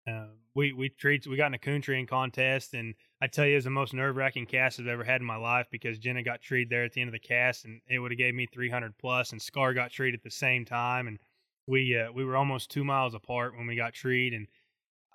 Uh, 0.09 0.27
we 0.55 0.73
we 0.73 0.89
treats 0.89 1.27
we 1.27 1.37
got 1.37 1.49
in 1.49 1.55
a 1.55 1.59
coon 1.59 1.83
treeing 1.83 2.07
contest, 2.07 2.75
and 2.75 2.95
I 3.21 3.27
tell 3.27 3.47
you, 3.47 3.53
it 3.53 3.57
was 3.57 3.65
the 3.65 3.71
most 3.71 3.95
nerve 3.95 4.17
wracking 4.17 4.47
cast 4.47 4.81
I've 4.81 4.87
ever 4.87 5.05
had 5.05 5.21
in 5.21 5.27
my 5.27 5.37
life 5.37 5.67
because 5.71 5.99
Jenna 5.99 6.23
got 6.23 6.41
treed 6.41 6.71
there 6.71 6.85
at 6.85 6.93
the 6.93 7.01
end 7.01 7.09
of 7.09 7.13
the 7.13 7.19
cast, 7.19 7.65
and 7.65 7.81
it 7.89 7.99
would 7.99 8.11
have 8.11 8.19
gave 8.19 8.35
me 8.35 8.47
300 8.47 8.97
plus, 8.99 9.33
and 9.33 9.41
Scar 9.41 9.75
got 9.75 9.91
treed 9.91 10.15
at 10.15 10.23
the 10.23 10.31
same 10.31 10.65
time, 10.65 11.07
and 11.07 11.19
we 11.67 11.97
uh, 11.97 12.11
we 12.13 12.25
were 12.25 12.37
almost 12.37 12.71
two 12.71 12.85
miles 12.85 13.15
apart 13.15 13.57
when 13.57 13.67
we 13.67 13.77
got 13.77 13.93
treed, 13.93 14.33
and 14.33 14.47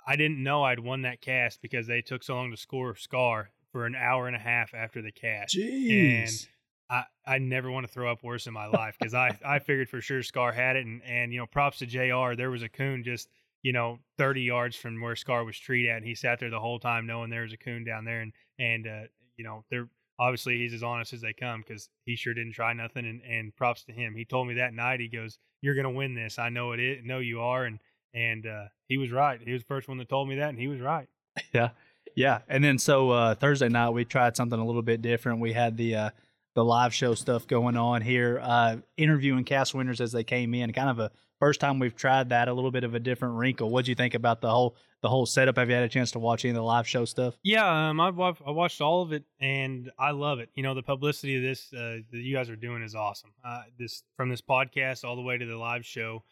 I 0.08 0.16
didn't 0.16 0.42
know 0.42 0.64
I'd 0.64 0.80
won 0.80 1.02
that 1.02 1.22
cast 1.22 1.62
because 1.62 1.88
they 1.88 2.02
took 2.02 2.24
so 2.24 2.36
long 2.36 2.52
to 2.52 2.58
score 2.58 2.96
Scar 2.96 3.50
for 3.72 3.86
an 3.86 3.96
hour 3.96 4.28
and 4.28 4.36
a 4.36 4.40
half 4.40 4.74
after 4.74 5.02
the 5.02 5.12
cast, 5.12 5.58
Jeez. 5.58 6.20
and 6.20 6.48
I, 6.90 7.04
I 7.26 7.38
never 7.40 7.72
want 7.72 7.88
to 7.88 7.92
throw 7.92 8.12
up 8.12 8.24
worse 8.24 8.48
in 8.48 8.54
my 8.54 8.68
life 8.68 8.96
because 9.00 9.14
I, 9.14 9.38
I 9.46 9.60
figured 9.60 9.90
for 9.90 10.02
sure 10.02 10.22
Scar 10.22 10.52
had 10.52 10.76
it 10.76 10.86
and, 10.86 11.02
and 11.04 11.34
you 11.34 11.40
know 11.40 11.48
props 11.48 11.80
to 11.80 11.86
J.R. 11.86 12.36
There 12.36 12.52
was 12.52 12.64
a 12.64 12.70
coon 12.70 13.04
just 13.04 13.28
you 13.64 13.74
know 13.74 14.00
30 14.18 14.42
yards 14.42 14.76
from 14.76 15.02
where 15.02 15.16
Scar 15.16 15.44
was 15.44 15.58
treed 15.58 15.90
at 15.90 15.98
and 15.98 16.06
he 16.06 16.16
sat 16.16 16.40
there 16.40 16.50
the 16.50 16.60
whole 16.60 16.80
time 16.80 17.08
knowing 17.08 17.30
there 17.30 17.42
was 17.42 17.54
a 17.54 17.58
coon 17.58 17.84
down 17.84 18.06
there 18.06 18.22
and 18.22 18.34
and 18.60 18.88
uh, 18.88 19.08
you 19.38 19.44
know 19.44 19.64
there 19.72 19.88
obviously 20.20 20.58
he's 20.58 20.74
as 20.74 20.84
honest 20.84 21.14
as 21.14 21.22
they 21.22 21.34
come 21.34 21.64
because 21.66 21.90
he 22.06 22.16
sure 22.16 22.34
didn't 22.34 22.54
try 22.54 22.74
nothing. 22.74 23.06
And, 23.06 23.22
and 23.22 23.56
props 23.56 23.84
to 23.86 23.92
him. 23.92 24.14
He 24.16 24.26
told 24.26 24.48
me 24.48 24.56
that 24.56 24.74
night. 24.74 25.00
He 25.00 25.08
goes, 25.08 25.38
"You're 25.62 25.76
gonna 25.76 25.92
win 25.92 26.16
this. 26.16 26.40
I 26.40 26.50
know 26.50 26.72
it 26.72 26.80
is. 26.80 27.04
Know 27.04 27.20
you 27.20 27.42
are." 27.42 27.66
And 27.66 27.80
and 28.14 28.46
uh, 28.46 28.66
he 28.88 28.98
was 28.98 29.12
right. 29.12 29.40
He 29.44 29.52
was 29.52 29.62
the 29.62 29.68
first 29.68 29.88
one 29.88 29.98
that 29.98 30.10
told 30.10 30.30
me 30.30 30.36
that, 30.36 30.50
and 30.50 30.60
he 30.60 30.68
was 30.68 30.82
right. 30.82 31.08
Yeah, 31.54 31.70
yeah. 32.16 32.40
And 32.48 32.64
then 32.64 32.78
so 32.78 33.12
uh, 33.12 33.36
Thursday 33.36 33.68
night 33.68 33.90
we 33.90 34.06
tried 34.06 34.38
something 34.38 34.60
a 34.60 34.66
little 34.66 34.82
bit 34.82 35.02
different. 35.02 35.42
We 35.42 35.54
had 35.54 35.76
the 35.76 35.96
uh, 35.96 36.10
the 36.56 36.64
live 36.64 36.94
show 36.94 37.14
stuff 37.14 37.46
going 37.48 37.78
on 37.78 38.02
here, 38.02 38.40
uh, 38.42 38.78
interviewing 38.98 39.44
cast 39.44 39.74
winners 39.76 40.02
as 40.02 40.12
they 40.12 40.24
came 40.24 40.54
in. 40.54 40.72
Kind 40.74 40.90
of 40.90 41.00
a 41.00 41.12
first 41.40 41.60
time 41.60 41.80
we've 41.80 41.96
tried 41.96 42.30
that. 42.30 42.48
A 42.48 42.54
little 42.54 42.72
bit 42.72 42.84
of 42.84 42.96
a 42.96 43.00
different 43.00 43.36
wrinkle. 43.36 43.70
What 43.70 43.86
do 43.86 43.92
you 43.92 43.96
think 43.96 44.14
about 44.14 44.42
the 44.42 44.50
whole 44.50 44.76
the 45.02 45.10
whole 45.10 45.26
setup? 45.26 45.58
Have 45.58 45.70
you 45.70 45.76
had 45.76 45.84
a 45.84 45.90
chance 45.90 46.12
to 46.12 46.20
watch 46.20 46.46
any 46.46 46.52
of 46.52 46.56
the 46.56 46.64
live 46.64 46.88
show 46.88 47.06
stuff? 47.06 47.38
Yeah, 47.44 47.90
um, 47.90 48.00
I've 48.00 48.20
I 48.20 48.52
watched 48.52 48.82
all 48.82 49.02
of 49.02 49.12
it 49.12 49.26
and 49.40 49.92
I 50.00 50.12
love 50.12 50.40
it. 50.40 50.50
You 50.56 50.64
know, 50.64 50.74
the 50.74 50.82
publicity 50.82 51.36
of 51.36 51.44
this 51.44 51.72
uh, 51.74 51.98
that 52.12 52.20
you 52.20 52.34
guys 52.34 52.50
are 52.50 52.56
doing 52.56 52.82
is 52.82 52.96
awesome. 52.96 53.32
Uh, 53.44 53.64
this 53.78 54.04
from 54.16 54.30
this 54.30 54.42
podcast 54.42 55.04
all 55.04 55.18
the 55.18 55.22
way 55.22 55.38
to 55.38 55.46
the 55.46 55.58
live 55.58 55.86
show, 55.86 56.24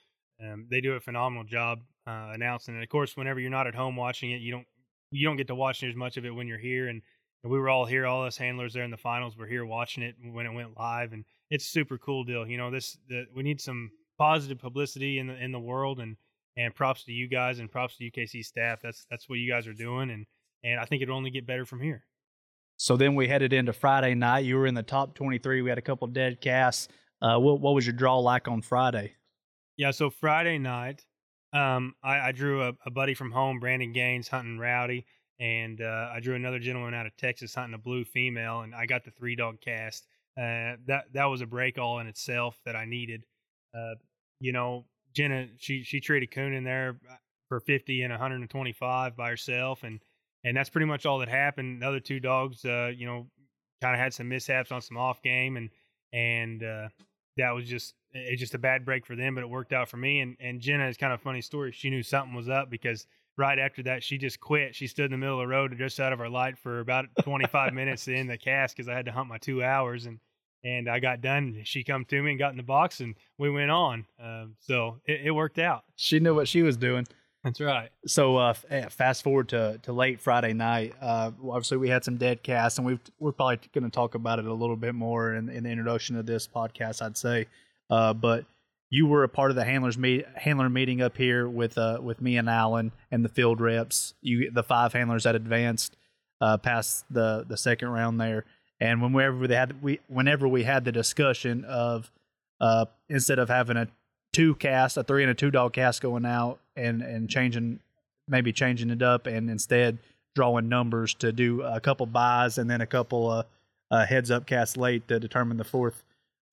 um, 0.42 0.68
they 0.72 0.80
do 0.80 0.94
a 0.94 1.00
phenomenal 1.02 1.44
job 1.44 1.80
uh, 2.08 2.32
announcing. 2.34 2.76
And 2.76 2.84
of 2.84 2.90
course, 2.90 3.18
whenever 3.18 3.42
you're 3.42 3.52
not 3.52 3.68
at 3.68 3.76
home 3.76 3.98
watching 3.98 4.32
it, 4.32 4.42
you 4.42 4.52
don't 4.52 4.68
you 5.12 5.28
don't 5.28 5.38
get 5.38 5.48
to 5.48 5.56
watch 5.56 5.84
as 5.84 5.96
much 5.96 6.16
of 6.16 6.26
it 6.26 6.32
when 6.32 6.48
you're 6.48 6.58
here. 6.58 6.88
And, 6.88 7.02
and 7.44 7.52
we 7.52 7.60
were 7.60 7.70
all 7.70 7.86
here, 7.86 8.06
all 8.06 8.26
us 8.26 8.38
handlers 8.38 8.74
there 8.74 8.84
in 8.84 8.92
the 8.92 8.98
finals 8.98 9.38
were 9.38 9.48
here 9.48 9.66
watching 9.66 10.04
it 10.04 10.16
when 10.32 10.46
it 10.46 10.54
went 10.54 10.78
live, 10.78 11.14
and 11.14 11.26
it's 11.50 11.66
super 11.66 11.98
cool 11.98 12.24
deal. 12.24 12.48
You 12.48 12.58
know, 12.58 12.72
this 12.72 12.98
the, 13.10 13.26
we 13.36 13.44
need 13.44 13.62
some 13.62 13.92
positive 14.18 14.60
publicity 14.60 15.20
in 15.20 15.28
the 15.28 15.44
in 15.44 15.52
the 15.52 15.60
world, 15.60 16.00
and 16.00 16.16
and 16.56 16.74
props 16.74 17.04
to 17.06 17.12
you 17.12 17.28
guys 17.28 17.60
and 17.60 17.72
props 17.72 17.98
to 17.98 18.10
UKC 18.10 18.44
staff. 18.44 18.80
That's 18.82 19.06
that's 19.10 19.28
what 19.28 19.40
you 19.40 19.52
guys 19.52 19.68
are 19.68 19.74
doing, 19.74 20.10
and 20.10 20.26
and 20.64 20.80
I 20.80 20.86
think 20.86 21.02
it'll 21.02 21.18
only 21.18 21.32
get 21.32 21.46
better 21.46 21.66
from 21.66 21.82
here. 21.82 22.06
So 22.78 22.98
then 22.98 23.16
we 23.16 23.28
headed 23.28 23.54
into 23.54 23.74
Friday 23.74 24.16
night. 24.16 24.46
You 24.46 24.58
were 24.58 24.68
in 24.68 24.74
the 24.74 24.84
top 24.84 25.16
23. 25.16 25.62
We 25.62 25.70
had 25.70 25.78
a 25.78 25.82
couple 25.82 26.08
dead 26.08 26.42
casts. 26.42 26.88
Uh, 27.22 27.38
what, 27.38 27.62
what 27.62 27.76
was 27.76 27.86
your 27.86 27.94
draw 27.94 28.18
like 28.20 28.48
on 28.48 28.62
Friday? 28.62 29.14
Yeah, 29.78 29.92
so 29.92 30.10
Friday 30.10 30.58
night, 30.58 31.06
um, 31.54 31.94
I, 32.04 32.20
I, 32.20 32.32
drew 32.32 32.64
a, 32.64 32.74
a, 32.86 32.92
buddy 32.92 33.14
from 33.14 33.32
home, 33.32 33.60
Brandon 33.60 33.94
Gaines, 33.94 34.28
hunting 34.28 34.58
rowdy, 34.58 35.06
and 35.40 35.82
uh, 35.82 36.10
I 36.14 36.20
drew 36.20 36.36
another 36.36 36.60
gentleman 36.60 36.94
out 36.94 37.06
of 37.06 37.16
Texas 37.18 37.56
hunting 37.56 37.74
a 37.74 37.78
blue 37.78 38.06
female, 38.06 38.62
and 38.62 38.74
I 38.74 38.86
got 38.86 39.04
the 39.04 39.12
three 39.12 39.36
dog 39.36 39.62
cast. 39.62 40.08
Uh, 40.38 40.78
that 40.88 41.06
that 41.14 41.26
was 41.26 41.42
a 41.42 41.46
break 41.46 41.78
all 41.78 42.00
in 42.00 42.08
itself 42.08 42.60
that 42.66 42.76
I 42.76 42.86
needed. 42.86 43.26
Uh, 43.76 43.96
you 44.40 44.52
know, 44.52 44.86
Jenna, 45.14 45.48
she 45.58 45.84
she 45.84 46.00
traded 46.00 46.32
coon 46.32 46.54
in 46.54 46.64
there 46.64 46.98
uh, 47.10 47.16
for 47.50 47.60
50 47.60 48.02
and 48.02 48.12
125 48.12 49.16
by 49.16 49.30
herself, 49.30 49.84
and 49.84 50.00
and 50.44 50.58
that's 50.58 50.70
pretty 50.70 50.88
much 50.88 51.06
all 51.06 51.20
that 51.20 51.30
happened. 51.30 51.82
The 51.82 51.88
other 51.88 52.00
two 52.00 52.20
dogs, 52.20 52.66
uh, 52.66 52.92
you 52.96 53.06
know, 53.06 53.28
kind 53.82 53.94
of 53.94 54.00
had 54.00 54.14
some 54.14 54.30
mishaps 54.30 54.72
on 54.72 54.82
some 54.82 54.98
off 54.98 55.22
game, 55.22 55.58
and 55.58 55.70
and 56.12 56.64
uh, 56.64 56.90
that 57.38 57.52
was 57.52 57.68
just 57.68 57.94
it's 58.12 58.40
just 58.40 58.54
a 58.54 58.60
bad 58.60 58.86
break 58.86 59.06
for 59.06 59.16
them, 59.16 59.36
but 59.36 59.44
it 59.44 59.50
worked 59.50 59.74
out 59.74 59.90
for 59.90 59.98
me. 59.98 60.20
And 60.20 60.36
and 60.40 60.62
Jenna 60.62 60.88
is 60.88 60.98
kind 60.98 61.14
of 61.14 61.22
funny 61.22 61.42
story. 61.42 61.72
She 61.72 61.90
knew 61.90 62.04
something 62.04 62.36
was 62.36 62.50
up 62.50 62.70
because 62.70 63.06
right 63.38 63.58
after 63.60 63.84
that 63.84 64.04
she 64.04 64.18
just 64.18 64.40
quit. 64.40 64.76
She 64.76 64.88
stood 64.88 65.06
in 65.06 65.12
the 65.12 65.18
middle 65.18 65.40
of 65.40 65.44
the 65.44 65.48
road 65.48 65.76
just 65.78 66.00
out 66.00 66.14
of 66.14 66.22
our 66.22 66.30
light 66.30 66.58
for 66.58 66.80
about 66.80 67.06
25 67.24 67.74
minutes 67.74 68.08
in 68.08 68.28
the 68.28 68.38
cast 68.38 68.76
because 68.76 68.90
I 68.90 68.94
had 68.94 69.06
to 69.06 69.12
hunt 69.12 69.28
my 69.30 69.38
two 69.38 69.64
hours 69.64 70.06
and 70.06 70.20
and 70.66 70.90
I 70.90 71.00
got 71.00 71.20
done. 71.20 71.60
She 71.66 71.84
come 71.84 72.06
to 72.06 72.22
me 72.22 72.32
and 72.32 72.40
got 72.40 72.52
in 72.52 72.58
the 72.58 72.64
box 72.64 73.02
and 73.02 73.16
we 73.38 73.50
went 73.50 73.70
on. 73.70 74.06
Um, 74.22 74.56
so 74.60 75.02
it, 75.06 75.22
it, 75.26 75.32
worked 75.32 75.60
out. 75.60 75.84
She 75.98 76.22
knew 76.22 76.34
what 76.34 76.48
she 76.48 76.62
was 76.62 76.78
doing. 76.78 77.06
That's 77.44 77.60
right. 77.60 77.90
So 78.08 78.38
uh, 78.38 78.54
eh, 78.70 78.88
fast 78.88 79.24
forward 79.24 79.50
to, 79.50 79.78
to 79.84 79.92
late 79.92 80.22
Friday 80.22 80.54
night. 80.54 80.94
Uh, 81.02 81.32
obviously, 81.44 81.76
we 81.76 81.90
had 81.90 82.06
some 82.06 82.16
dead 82.16 82.42
casts, 82.42 82.78
and 82.78 82.88
we 82.88 82.98
we're 83.20 83.34
probably 83.34 83.60
going 83.74 83.84
to 83.84 83.90
talk 83.90 84.16
about 84.16 84.40
it 84.40 84.46
a 84.46 84.54
little 84.54 84.78
bit 84.78 84.96
more 84.96 85.34
in, 85.34 85.50
in 85.50 85.64
the 85.64 85.70
introduction 85.70 86.16
of 86.16 86.26
this 86.26 86.48
podcast. 86.48 87.02
I'd 87.02 87.18
say. 87.18 87.48
Uh, 87.90 88.14
but 88.14 88.46
you 88.94 89.08
were 89.08 89.24
a 89.24 89.28
part 89.30 89.50
of 89.50 89.56
the 89.56 89.64
handlers 89.64 89.98
meet 89.98 90.24
handler 90.36 90.70
meeting 90.70 91.02
up 91.02 91.18
here 91.18 91.50
with 91.50 91.80
uh, 91.80 91.98
with 92.00 92.22
me 92.22 92.38
and 92.38 92.48
Allen 92.48 92.92
and 93.10 93.26
the 93.26 93.30
field 93.30 93.60
reps. 93.60 94.14
You 94.22 94.52
the 94.52 94.62
five 94.62 94.94
handlers 94.94 95.24
that 95.24 95.34
advanced 95.34 95.98
uh, 96.40 96.58
past 96.60 97.04
the 97.10 97.44
the 97.48 97.58
second 97.58 97.88
round 97.88 98.22
there. 98.22 98.46
And 98.80 99.02
whenever 99.02 99.36
we 99.36 99.52
had 99.52 99.82
we 99.82 100.00
whenever 100.08 100.48
we 100.48 100.62
had 100.62 100.86
the 100.86 100.92
discussion 100.92 101.66
of 101.66 102.12
uh, 102.62 102.86
instead 103.10 103.40
of 103.40 103.50
having 103.50 103.78
a 103.78 103.88
two 104.32 104.54
cast, 104.54 104.96
a 104.96 105.04
three 105.04 105.24
and 105.24 105.32
a 105.32 105.34
two 105.34 105.50
dog 105.50 105.74
cast 105.74 106.00
going 106.00 106.24
out 106.24 106.60
and 106.76 107.02
and 107.02 107.28
changing 107.28 107.80
maybe 108.28 108.54
changing 108.54 108.92
it 108.92 109.02
up 109.02 109.26
and 109.26 109.50
instead 109.50 109.98
drawing 110.36 110.70
numbers 110.70 111.16
to 111.16 111.32
do 111.32 111.64
a 111.64 111.80
couple 111.80 112.06
buys 112.06 112.60
and 112.60 112.70
then 112.70 112.80
a 112.80 112.86
couple 112.86 113.28
uh, 113.28 113.44
uh 113.90 114.06
heads 114.06 114.30
up 114.30 114.46
casts 114.46 114.78
late 114.78 115.08
to 115.08 115.20
determine 115.20 115.58
the 115.58 115.64
fourth 115.64 116.04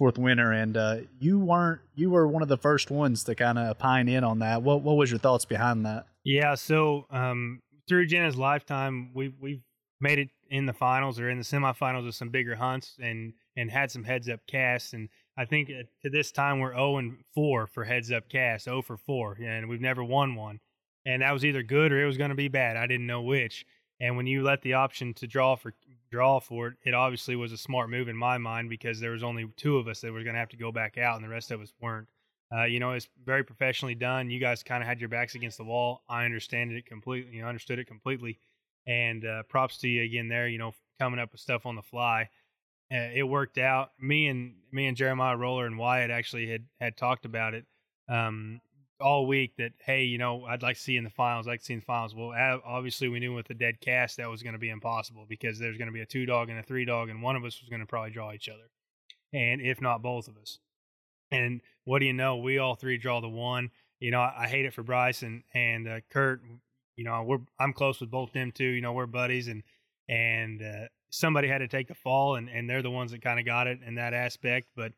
fourth 0.01 0.16
winner, 0.16 0.51
and 0.51 0.78
uh, 0.78 0.96
you 1.18 1.38
weren't 1.38 1.82
you 1.94 2.09
were 2.09 2.26
one 2.26 2.42
of 2.42 2.48
the 2.48 2.57
first 2.57 2.90
ones 2.90 3.22
to 3.24 3.34
kind 3.34 3.59
of 3.59 3.78
pine 3.78 4.09
in 4.09 4.24
on 4.24 4.38
that. 4.38 4.62
What 4.62 4.80
what 4.80 4.96
was 4.96 5.11
your 5.11 5.20
thoughts 5.20 5.44
behind 5.44 5.84
that? 5.84 6.07
Yeah, 6.24 6.55
so 6.55 7.05
um, 7.11 7.61
through 7.86 8.07
Jenna's 8.07 8.36
lifetime, 8.36 9.11
we've 9.14 9.34
we've 9.38 9.61
made 10.01 10.18
it 10.18 10.30
in 10.48 10.64
the 10.64 10.72
finals 10.72 11.20
or 11.20 11.28
in 11.28 11.36
the 11.36 11.44
semifinals 11.44 12.07
with 12.07 12.14
some 12.14 12.30
bigger 12.30 12.57
hunts 12.57 12.96
and 12.98 13.34
and 13.57 13.70
had 13.70 13.90
some 13.90 14.05
heads 14.05 14.26
up 14.26 14.40
casts. 14.48 14.94
And 14.94 15.11
I 15.36 15.44
think 15.44 15.68
to 15.68 16.09
this 16.09 16.32
time 16.32 16.61
we're 16.61 16.72
0 16.72 16.96
and 16.96 17.18
4 17.34 17.66
for 17.66 17.84
heads 17.84 18.11
up 18.11 18.26
casts, 18.30 18.64
0 18.64 18.80
for 18.80 18.96
4, 18.96 19.38
and 19.44 19.68
we've 19.68 19.82
never 19.82 20.03
won 20.03 20.34
one. 20.34 20.61
And 21.05 21.20
that 21.20 21.32
was 21.32 21.44
either 21.44 21.62
good 21.62 21.92
or 21.92 22.03
it 22.03 22.07
was 22.07 22.16
going 22.16 22.30
to 22.30 22.36
be 22.36 22.48
bad. 22.48 22.78
I 22.78 22.86
didn't 22.86 23.07
know 23.07 23.22
which. 23.22 23.66
And 24.01 24.16
when 24.16 24.26
you 24.26 24.42
let 24.42 24.62
the 24.62 24.74
option 24.74 25.14
to 25.14 25.26
draw 25.26 25.57
for 25.57 25.74
draw 26.11 26.40
for 26.40 26.68
it, 26.68 26.74
it 26.84 26.94
obviously 26.94 27.36
was 27.36 27.53
a 27.53 27.57
smart 27.57 27.90
move 27.90 28.09
in 28.09 28.16
my 28.16 28.38
mind 28.38 28.68
because 28.68 28.98
there 28.98 29.12
was 29.12 29.22
only 29.22 29.46
two 29.57 29.76
of 29.76 29.86
us 29.86 30.01
that 30.01 30.12
were 30.12 30.24
going 30.24 30.34
to 30.34 30.40
have 30.40 30.48
to 30.51 30.57
go 30.57 30.72
back 30.72 30.98
out, 30.98 31.16
and 31.16 31.24
the 31.24 31.28
rest 31.28 31.51
of 31.51 31.61
us 31.61 31.72
weren't. 31.80 32.09
Uh, 32.53 32.64
you 32.64 32.80
know, 32.80 32.90
it's 32.92 33.09
very 33.24 33.44
professionally 33.44 33.94
done. 33.94 34.28
You 34.28 34.40
guys 34.40 34.64
kind 34.64 34.82
of 34.82 34.88
had 34.88 34.98
your 34.98 35.09
backs 35.09 35.36
against 35.36 35.57
the 35.57 35.64
wall. 35.64 36.03
I 36.09 36.24
understand 36.24 36.72
it 36.72 36.86
completely. 36.86 37.36
You 37.36 37.42
know, 37.42 37.48
understood 37.48 37.78
it 37.78 37.86
completely. 37.86 38.40
And 38.86 39.24
uh, 39.24 39.42
props 39.48 39.78
to 39.78 39.88
you 39.88 40.03
again 40.03 40.28
there. 40.28 40.48
You 40.48 40.59
know, 40.59 40.72
coming 40.98 41.20
up 41.20 41.32
with 41.32 41.40
stuff 41.40 41.66
on 41.66 41.76
the 41.76 41.82
fly. 41.82 42.28
Uh, 42.92 43.09
it 43.14 43.22
worked 43.22 43.59
out. 43.59 43.90
Me 44.01 44.26
and 44.26 44.55
me 44.72 44.86
and 44.86 44.96
Jeremiah 44.96 45.36
Roller 45.36 45.66
and 45.66 45.78
Wyatt 45.78 46.11
actually 46.11 46.48
had 46.48 46.64
had 46.80 46.96
talked 46.96 47.24
about 47.24 47.55
it. 47.55 47.66
Um, 48.09 48.61
all 49.01 49.26
week 49.26 49.57
that 49.59 49.72
hey, 49.84 50.05
you 50.05 50.18
know, 50.18 50.44
I'd 50.44 50.62
like 50.62 50.76
to 50.76 50.82
see 50.82 50.96
in 50.96 51.05
the 51.05 51.11
finals. 51.11 51.46
I'd 51.46 51.51
like 51.51 51.61
to 51.61 51.66
see 51.66 51.74
in 51.74 51.80
the 51.80 51.84
finals. 51.84 52.14
Well, 52.14 52.32
obviously 52.64 53.09
we 53.09 53.20
knew 53.20 53.34
with 53.34 53.48
the 53.48 53.55
dead 53.55 53.80
cast 53.80 54.16
that 54.16 54.30
was 54.30 54.42
going 54.42 54.53
to 54.55 54.59
be 54.59 54.70
impossible 54.70 55.26
because 55.28 55.59
there's 55.59 55.78
going 55.78 55.88
to 55.88 55.92
be 55.92 56.01
a 56.01 56.07
two 56.07 56.26
dog 56.26 56.51
and 56.51 56.59
a 56.59 56.62
three 56.62 56.84
dog, 56.84 57.09
and 57.09 57.22
one 57.22 57.36
of 57.36 57.44
us 57.44 57.61
was 57.61 57.68
going 57.68 57.80
to 57.80 57.86
probably 57.86 58.11
draw 58.11 58.32
each 58.32 58.48
other, 58.48 58.70
and 59.32 59.61
if 59.61 59.80
not 59.80 60.03
both 60.03 60.28
of 60.28 60.36
us. 60.36 60.59
And 61.30 61.61
what 61.84 62.01
do 62.01 62.07
you 62.07 62.12
know? 62.12 62.36
We 62.36 62.59
all 62.59 62.74
three 62.74 62.98
draw 62.98 63.20
the 63.20 63.28
one. 63.28 63.70
You 64.01 64.11
know, 64.11 64.20
I, 64.20 64.44
I 64.44 64.48
hate 64.48 64.64
it 64.64 64.74
for 64.74 64.82
Bryce 64.82 65.22
and 65.22 65.42
and 65.55 65.88
uh, 65.88 66.01
Kurt. 66.11 66.42
You 66.96 67.05
know, 67.05 67.22
we're 67.22 67.38
I'm 67.59 67.72
close 67.72 68.01
with 68.01 68.11
both 68.11 68.32
them 68.32 68.53
too. 68.53 68.64
You 68.64 68.80
know, 68.80 68.92
we're 68.92 69.07
buddies, 69.07 69.48
and 69.48 69.62
and 70.09 70.62
uh, 70.62 70.88
somebody 71.11 71.48
had 71.48 71.59
to 71.59 71.68
take 71.68 71.88
the 71.88 71.94
fall, 71.94 72.36
and 72.36 72.48
and 72.48 72.68
they're 72.68 72.82
the 72.82 72.90
ones 72.90 73.12
that 73.12 73.22
kind 73.22 73.38
of 73.38 73.46
got 73.46 73.66
it 73.66 73.80
in 73.86 73.94
that 73.96 74.14
aspect, 74.14 74.68
but 74.74 74.92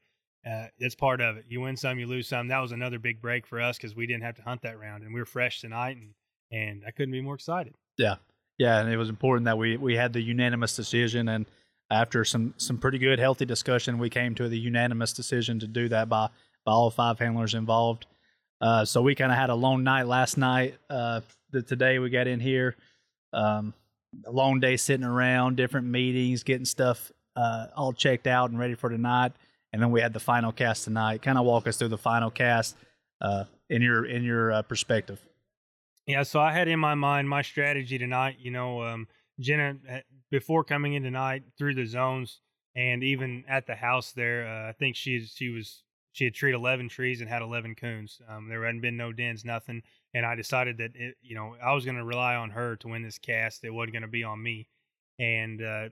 uh, 0.49 0.66
it's 0.78 0.95
part 0.95 1.20
of 1.20 1.36
it. 1.36 1.45
You 1.49 1.61
win 1.61 1.76
some, 1.76 1.99
you 1.99 2.07
lose 2.07 2.28
some. 2.28 2.49
That 2.49 2.59
was 2.59 2.72
another 2.72 2.99
big 2.99 3.20
break 3.20 3.47
for 3.47 3.61
us 3.61 3.76
because 3.76 3.95
we 3.95 4.07
didn't 4.07 4.24
have 4.24 4.36
to 4.36 4.43
hunt 4.43 4.62
that 4.62 4.78
round, 4.78 5.05
and 5.05 5.14
we 5.14 5.20
were 5.20 5.26
fresh 5.26 5.61
tonight, 5.61 5.97
and 5.97 6.14
and 6.51 6.82
I 6.86 6.90
couldn't 6.90 7.12
be 7.12 7.20
more 7.20 7.34
excited. 7.34 7.74
Yeah, 7.97 8.16
yeah, 8.59 8.80
and 8.80 8.93
it 8.93 8.97
was 8.97 9.09
important 9.09 9.45
that 9.45 9.57
we 9.57 9.76
we 9.76 9.97
had 9.97 10.12
the 10.12 10.20
unanimous 10.20 10.74
decision, 10.74 11.28
and 11.28 11.47
after 11.90 12.24
some 12.24 12.55
some 12.57 12.78
pretty 12.78 12.99
good 12.99 13.20
healthy 13.20 13.45
discussion, 13.45 13.99
we 13.99 14.11
came 14.11 14.34
to 14.34 14.49
the 14.49 14.59
unanimous 14.59 15.12
decision 15.12 15.61
to 15.61 15.68
do 15.68 15.88
that 15.88 16.09
by 16.09 16.28
by 16.64 16.72
all 16.72 16.90
five 16.90 17.20
handlers 17.20 17.55
involved. 17.55 18.07
Uh, 18.61 18.84
so 18.84 19.03
we 19.03 19.14
kind 19.14 19.32
of 19.32 19.38
had 19.38 19.51
a 19.51 19.55
long 19.55 19.84
night 19.84 20.07
last 20.07 20.36
night. 20.36 20.76
Uh, 20.90 21.20
the, 21.51 21.62
today 21.62 21.99
we 21.99 22.11
got 22.11 22.26
in 22.26 22.40
here, 22.40 22.76
um, 23.32 23.74
a 24.24 24.30
long 24.30 24.61
day 24.61 24.76
sitting 24.76 25.07
around, 25.07 25.57
different 25.57 25.86
meetings, 25.86 26.43
getting 26.43 26.64
stuff 26.64 27.12
uh, 27.36 27.66
all 27.76 27.93
checked 27.93 28.26
out 28.26 28.51
and 28.51 28.59
ready 28.59 28.74
for 28.74 28.90
tonight 28.90 29.32
and 29.72 29.80
then 29.80 29.90
we 29.90 30.00
had 30.00 30.12
the 30.12 30.20
final 30.20 30.52
cast 30.52 30.84
tonight. 30.84 31.22
Kind 31.22 31.38
of 31.38 31.44
walk 31.44 31.66
us 31.66 31.76
through 31.76 31.88
the 31.88 31.98
final 31.98 32.30
cast 32.30 32.76
uh, 33.20 33.44
in 33.68 33.82
your 33.82 34.04
in 34.04 34.22
your 34.22 34.52
uh, 34.52 34.62
perspective. 34.62 35.20
Yeah, 36.06 36.24
so 36.24 36.40
I 36.40 36.52
had 36.52 36.68
in 36.68 36.80
my 36.80 36.94
mind 36.94 37.28
my 37.28 37.42
strategy 37.42 37.98
tonight. 37.98 38.36
You 38.38 38.50
know, 38.50 38.82
um, 38.82 39.08
Jenna 39.40 39.76
uh, 39.90 39.98
before 40.30 40.64
coming 40.64 40.94
in 40.94 41.02
tonight 41.02 41.44
through 41.56 41.74
the 41.74 41.86
zones 41.86 42.40
and 42.74 43.04
even 43.04 43.44
at 43.48 43.66
the 43.66 43.74
house 43.74 44.12
there, 44.12 44.46
uh, 44.46 44.70
I 44.70 44.72
think 44.72 44.96
she 44.96 45.20
she 45.20 45.50
was 45.50 45.82
she 46.12 46.24
had 46.24 46.34
treated 46.34 46.56
eleven 46.56 46.88
trees 46.88 47.20
and 47.20 47.28
had 47.28 47.42
eleven 47.42 47.74
coons. 47.74 48.20
Um, 48.28 48.48
there 48.48 48.64
hadn't 48.64 48.80
been 48.80 48.96
no 48.96 49.12
dens, 49.12 49.44
nothing, 49.44 49.82
and 50.14 50.24
I 50.24 50.34
decided 50.34 50.78
that 50.78 50.92
it, 50.94 51.16
you 51.22 51.34
know 51.34 51.54
I 51.62 51.72
was 51.72 51.84
going 51.84 51.96
to 51.96 52.04
rely 52.04 52.34
on 52.34 52.50
her 52.50 52.76
to 52.76 52.88
win 52.88 53.02
this 53.02 53.18
cast. 53.18 53.64
It 53.64 53.70
wasn't 53.70 53.92
going 53.92 54.02
to 54.02 54.08
be 54.08 54.24
on 54.24 54.42
me, 54.42 54.68
and 55.18 55.62
uh, 55.62 55.88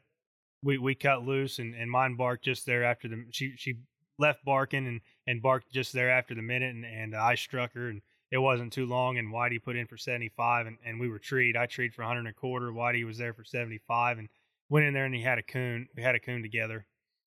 we 0.62 0.78
we 0.78 0.94
cut 0.94 1.24
loose 1.24 1.58
and, 1.58 1.74
and 1.74 1.90
mine 1.90 2.16
barked 2.16 2.44
just 2.44 2.66
there 2.66 2.84
after 2.84 3.08
the 3.08 3.24
she 3.30 3.54
she 3.56 3.76
left 4.18 4.44
barking 4.44 4.86
and 4.86 5.00
and 5.26 5.42
barked 5.42 5.72
just 5.72 5.92
there 5.92 6.10
after 6.10 6.34
the 6.34 6.42
minute 6.42 6.74
and, 6.74 6.84
and 6.84 7.16
I 7.16 7.34
struck 7.34 7.72
her 7.74 7.88
and 7.88 8.02
it 8.30 8.38
wasn't 8.38 8.72
too 8.72 8.86
long 8.86 9.18
and 9.18 9.32
Whitey 9.32 9.62
put 9.62 9.76
in 9.76 9.86
for 9.86 9.96
75 9.96 10.66
and, 10.66 10.78
and 10.84 11.00
we 11.00 11.08
were 11.08 11.18
treed. 11.18 11.56
I 11.56 11.66
treed 11.66 11.92
for 11.92 12.02
100 12.02 12.20
and 12.20 12.28
a 12.28 12.32
quarter. 12.32 12.70
Whitey 12.70 13.04
was 13.04 13.18
there 13.18 13.34
for 13.34 13.42
75 13.42 14.18
and 14.18 14.28
went 14.68 14.86
in 14.86 14.94
there 14.94 15.04
and 15.04 15.14
he 15.14 15.22
had 15.22 15.38
a 15.38 15.42
coon. 15.42 15.88
We 15.96 16.02
had 16.02 16.14
a 16.14 16.20
coon 16.20 16.42
together. 16.42 16.86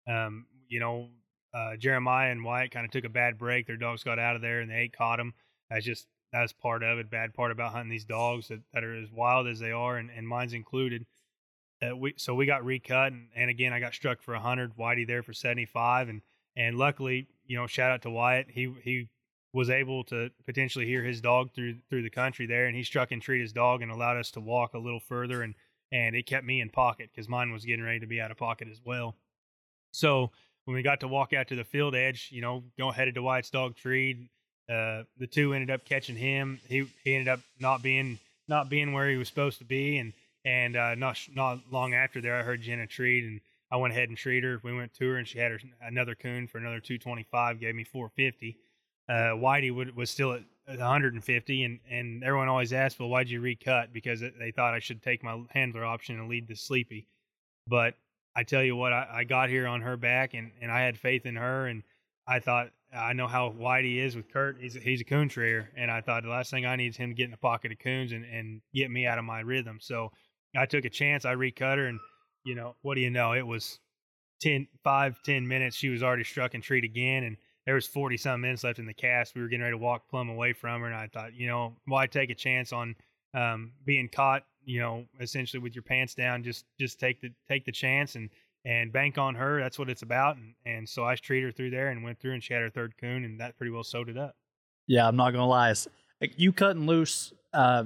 Um, 0.07 0.47
you 0.67 0.79
know, 0.81 1.09
uh, 1.53 1.77
Jeremiah 1.77 2.31
and 2.31 2.43
Wyatt 2.43 2.71
kind 2.71 2.85
of 2.85 2.91
took 2.91 3.05
a 3.05 3.09
bad 3.09 3.37
break. 3.37 3.67
Their 3.67 3.77
dogs 3.77 4.03
got 4.03 4.19
out 4.19 4.35
of 4.35 4.41
there 4.41 4.59
and 4.59 4.69
they 4.69 4.89
caught 4.89 5.17
them. 5.17 5.33
That's 5.69 5.85
just 5.85 6.07
that's 6.33 6.53
part 6.53 6.83
of 6.83 6.97
it. 6.97 7.09
Bad 7.09 7.33
part 7.33 7.51
about 7.51 7.71
hunting 7.71 7.89
these 7.89 8.05
dogs 8.05 8.47
that, 8.47 8.61
that 8.73 8.83
are 8.83 8.95
as 8.95 9.11
wild 9.11 9.47
as 9.47 9.59
they 9.59 9.71
are, 9.71 9.97
and, 9.97 10.09
and 10.09 10.27
mine's 10.27 10.53
included. 10.53 11.05
Uh, 11.83 11.95
we 11.95 12.13
so 12.17 12.35
we 12.35 12.45
got 12.45 12.63
recut, 12.63 13.11
and, 13.11 13.27
and 13.35 13.49
again 13.49 13.73
I 13.73 13.79
got 13.79 13.93
struck 13.93 14.21
for 14.21 14.35
hundred. 14.35 14.75
Whitey 14.77 15.07
there 15.07 15.23
for 15.23 15.33
seventy 15.33 15.65
five, 15.65 16.09
and 16.09 16.21
and 16.55 16.77
luckily, 16.77 17.27
you 17.45 17.57
know, 17.57 17.67
shout 17.67 17.91
out 17.91 18.01
to 18.03 18.09
Wyatt. 18.09 18.47
He 18.49 18.73
he 18.83 19.07
was 19.53 19.69
able 19.69 20.03
to 20.05 20.29
potentially 20.45 20.85
hear 20.85 21.03
his 21.03 21.21
dog 21.21 21.51
through 21.53 21.77
through 21.89 22.03
the 22.03 22.09
country 22.09 22.45
there, 22.45 22.67
and 22.67 22.75
he 22.75 22.83
struck 22.83 23.11
and 23.11 23.21
treated 23.21 23.43
his 23.43 23.53
dog 23.53 23.81
and 23.81 23.91
allowed 23.91 24.17
us 24.17 24.31
to 24.31 24.39
walk 24.39 24.73
a 24.73 24.79
little 24.79 24.99
further, 24.99 25.41
and 25.41 25.55
and 25.91 26.15
it 26.15 26.25
kept 26.25 26.45
me 26.45 26.61
in 26.61 26.69
pocket 26.69 27.09
because 27.11 27.27
mine 27.27 27.51
was 27.51 27.65
getting 27.65 27.83
ready 27.83 27.99
to 27.99 28.07
be 28.07 28.21
out 28.21 28.31
of 28.31 28.37
pocket 28.37 28.67
as 28.71 28.79
well. 28.85 29.15
So 29.91 30.31
when 30.65 30.75
we 30.75 30.83
got 30.83 31.01
to 31.01 31.07
walk 31.07 31.33
out 31.33 31.47
to 31.49 31.55
the 31.55 31.63
field 31.63 31.95
edge, 31.95 32.29
you 32.31 32.41
know, 32.41 32.63
go 32.77 32.91
headed 32.91 33.15
to 33.15 33.21
Wyatt's 33.21 33.49
dog 33.49 33.75
treed. 33.75 34.29
Uh, 34.69 35.03
the 35.17 35.27
two 35.27 35.53
ended 35.53 35.69
up 35.69 35.83
catching 35.83 36.15
him. 36.15 36.59
He 36.67 36.87
he 37.03 37.15
ended 37.15 37.27
up 37.27 37.39
not 37.59 37.81
being 37.81 38.19
not 38.47 38.69
being 38.69 38.93
where 38.93 39.09
he 39.09 39.17
was 39.17 39.27
supposed 39.27 39.57
to 39.59 39.65
be, 39.65 39.97
and 39.97 40.13
and 40.45 40.75
uh, 40.75 40.95
not 40.95 41.17
not 41.33 41.59
long 41.71 41.93
after 41.93 42.21
there, 42.21 42.39
I 42.39 42.43
heard 42.43 42.61
Jenna 42.61 42.87
treat, 42.87 43.23
and 43.23 43.41
I 43.71 43.77
went 43.77 43.93
ahead 43.93 44.09
and 44.09 44.17
treated 44.17 44.43
her. 44.43 44.59
We 44.63 44.75
went 44.75 44.93
to 44.95 45.09
her, 45.09 45.17
and 45.17 45.27
she 45.27 45.39
had 45.39 45.51
her, 45.51 45.59
another 45.81 46.15
coon 46.15 46.47
for 46.47 46.57
another 46.57 46.79
225, 46.79 47.59
gave 47.59 47.75
me 47.75 47.83
450. 47.83 48.57
Uh, 49.07 49.13
Whitey 49.35 49.73
would, 49.73 49.95
was 49.95 50.09
still 50.09 50.33
at 50.33 50.43
150, 50.67 51.63
and 51.63 51.79
and 51.89 52.23
everyone 52.23 52.47
always 52.47 52.73
asked, 52.73 52.99
well, 52.99 53.09
why'd 53.09 53.29
you 53.29 53.41
recut? 53.41 53.93
Because 53.93 54.21
they 54.21 54.51
thought 54.51 54.73
I 54.73 54.79
should 54.79 55.01
take 55.01 55.23
my 55.23 55.41
handler 55.49 55.85
option 55.85 56.19
and 56.19 56.29
lead 56.29 56.47
the 56.47 56.55
sleepy. 56.55 57.07
But 57.67 57.95
I 58.35 58.43
tell 58.43 58.63
you 58.63 58.75
what, 58.75 58.93
I, 58.93 59.07
I 59.11 59.23
got 59.23 59.49
here 59.49 59.67
on 59.67 59.81
her 59.81 59.97
back, 59.97 60.33
and 60.33 60.51
and 60.61 60.71
I 60.71 60.81
had 60.81 60.97
faith 60.97 61.25
in 61.25 61.35
her, 61.35 61.67
and 61.67 61.83
I 62.27 62.39
thought 62.39 62.71
I 62.93 63.13
know 63.13 63.27
how 63.27 63.49
wide 63.49 63.85
he 63.85 63.99
is 63.99 64.15
with 64.15 64.31
Kurt. 64.31 64.57
He's 64.59 64.75
a, 64.75 64.79
he's 64.79 65.01
a 65.01 65.05
coon 65.05 65.29
trayer, 65.29 65.67
and 65.75 65.89
I 65.89 66.01
thought 66.01 66.23
the 66.23 66.29
last 66.29 66.51
thing 66.51 66.65
I 66.65 66.75
need 66.75 66.89
is 66.89 66.97
him 66.97 67.09
to 67.09 67.15
get 67.15 67.25
in 67.25 67.31
the 67.31 67.37
pocket 67.37 67.71
of 67.71 67.79
coons 67.79 68.11
and, 68.11 68.25
and 68.25 68.61
get 68.73 68.91
me 68.91 69.05
out 69.05 69.17
of 69.17 69.25
my 69.25 69.39
rhythm. 69.39 69.77
So 69.81 70.11
I 70.55 70.65
took 70.65 70.85
a 70.85 70.89
chance. 70.89 71.25
I 71.25 71.31
recut 71.31 71.77
her, 71.77 71.87
and 71.87 71.99
you 72.43 72.55
know 72.55 72.75
what 72.81 72.95
do 72.95 73.01
you 73.01 73.09
know? 73.09 73.33
It 73.33 73.45
was 73.45 73.79
10, 74.41 74.67
5, 74.83 75.23
10 75.23 75.47
minutes. 75.47 75.75
She 75.75 75.89
was 75.89 76.03
already 76.03 76.23
struck 76.23 76.53
and 76.53 76.63
treat 76.63 76.83
again, 76.83 77.23
and 77.23 77.37
there 77.65 77.75
was 77.75 77.87
forty 77.87 78.17
some 78.17 78.41
minutes 78.41 78.63
left 78.63 78.79
in 78.79 78.85
the 78.85 78.93
cast. 78.93 79.35
We 79.35 79.41
were 79.41 79.47
getting 79.47 79.63
ready 79.63 79.73
to 79.73 79.77
walk 79.77 80.09
plumb 80.09 80.29
away 80.29 80.53
from 80.53 80.81
her, 80.81 80.87
and 80.87 80.95
I 80.95 81.07
thought, 81.07 81.33
you 81.33 81.47
know, 81.47 81.75
why 81.85 82.07
take 82.07 82.29
a 82.29 82.35
chance 82.35 82.73
on 82.73 82.95
um, 83.33 83.71
being 83.85 84.09
caught? 84.09 84.43
You 84.63 84.79
know, 84.79 85.05
essentially 85.19 85.61
with 85.61 85.75
your 85.75 85.83
pants 85.83 86.13
down. 86.13 86.43
Just 86.43 86.65
just 86.79 86.99
take 86.99 87.21
the 87.21 87.29
take 87.47 87.65
the 87.65 87.71
chance 87.71 88.15
and 88.15 88.29
and 88.65 88.91
bank 88.91 89.17
on 89.17 89.35
her. 89.35 89.59
That's 89.59 89.79
what 89.79 89.89
it's 89.89 90.01
about. 90.01 90.37
And, 90.37 90.53
and 90.65 90.87
so 90.87 91.03
I 91.03 91.15
treated 91.15 91.47
her 91.47 91.51
through 91.51 91.71
there 91.71 91.89
and 91.89 92.03
went 92.03 92.19
through 92.19 92.33
and 92.33 92.43
she 92.43 92.53
had 92.53 92.61
her 92.61 92.69
third 92.69 92.93
coon 92.99 93.23
and 93.23 93.39
that 93.39 93.57
pretty 93.57 93.71
well 93.71 93.83
sewed 93.83 94.09
it 94.09 94.17
up. 94.17 94.35
Yeah, 94.87 95.07
I'm 95.07 95.15
not 95.15 95.31
gonna 95.31 95.47
lie. 95.47 95.73
You 96.35 96.51
cutting 96.51 96.85
loose, 96.85 97.33
uh, 97.53 97.85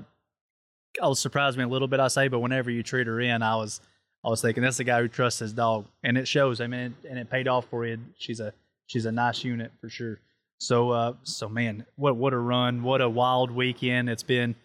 will 1.01 1.15
surprise 1.15 1.57
me 1.57 1.63
a 1.63 1.67
little 1.67 1.87
bit. 1.87 1.99
I 1.99 2.07
say, 2.07 2.27
but 2.27 2.39
whenever 2.39 2.69
you 2.69 2.83
treat 2.83 3.07
her 3.07 3.19
in, 3.19 3.41
I 3.41 3.55
was, 3.55 3.81
I 4.23 4.29
was 4.29 4.41
thinking 4.41 4.63
that's 4.63 4.77
the 4.77 4.83
guy 4.83 5.01
who 5.01 5.07
trusts 5.07 5.39
his 5.39 5.53
dog, 5.53 5.85
and 6.03 6.17
it 6.17 6.27
shows. 6.27 6.61
I 6.61 6.67
mean, 6.67 6.79
it, 6.79 7.09
and 7.09 7.19
it 7.19 7.29
paid 7.29 7.47
off 7.47 7.65
for 7.65 7.85
you. 7.85 7.99
She's 8.17 8.39
a, 8.39 8.53
she's 8.87 9.05
a 9.05 9.11
nice 9.11 9.43
unit 9.43 9.71
for 9.79 9.89
sure. 9.89 10.19
So, 10.57 10.91
uh, 10.91 11.13
so 11.23 11.49
man, 11.49 11.85
what 11.95 12.15
what 12.15 12.33
a 12.33 12.37
run! 12.37 12.81
What 12.83 13.01
a 13.01 13.09
wild 13.09 13.51
weekend! 13.51 14.09
It's 14.09 14.23
been 14.23 14.55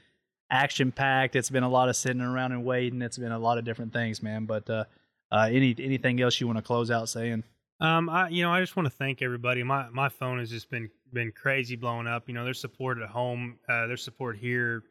action 0.50 0.92
packed. 0.92 1.36
It's 1.36 1.50
been 1.50 1.62
a 1.62 1.68
lot 1.68 1.88
of 1.88 1.96
sitting 1.96 2.20
around 2.22 2.52
and 2.52 2.64
waiting. 2.64 3.02
It's 3.02 3.18
been 3.18 3.32
a 3.32 3.38
lot 3.38 3.58
of 3.58 3.64
different 3.64 3.92
things, 3.92 4.22
man. 4.22 4.46
But 4.46 4.68
uh, 4.70 4.84
uh, 5.30 5.48
any 5.50 5.74
anything 5.78 6.20
else 6.20 6.40
you 6.40 6.46
want 6.46 6.58
to 6.58 6.62
close 6.62 6.90
out 6.90 7.08
saying? 7.08 7.44
Um, 7.80 8.08
I 8.08 8.28
you 8.28 8.42
know 8.42 8.52
I 8.52 8.60
just 8.60 8.76
want 8.76 8.86
to 8.86 8.94
thank 8.94 9.22
everybody. 9.22 9.62
My 9.62 9.88
my 9.90 10.08
phone 10.08 10.38
has 10.38 10.50
just 10.50 10.70
been 10.70 10.90
been 11.12 11.32
crazy 11.32 11.76
blowing 11.76 12.06
up. 12.06 12.28
You 12.28 12.34
know, 12.34 12.44
their 12.44 12.54
support 12.54 12.98
at 12.98 13.08
home, 13.08 13.58
uh, 13.68 13.94
support 13.96 14.36
here, 14.38 14.84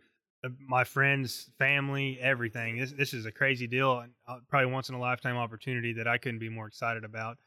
my 0.67 0.83
friends, 0.83 1.49
family, 1.57 2.17
everything. 2.21 2.77
This 2.77 2.91
this 2.91 3.13
is 3.13 3.25
a 3.25 3.31
crazy 3.31 3.67
deal. 3.67 4.05
Uh, 4.27 4.37
probably 4.49 4.71
once 4.71 4.89
in 4.89 4.95
a 4.95 4.99
lifetime 4.99 5.37
opportunity 5.37 5.93
that 5.93 6.07
I 6.07 6.17
couldn't 6.17 6.39
be 6.39 6.49
more 6.49 6.67
excited 6.67 7.03
about. 7.03 7.37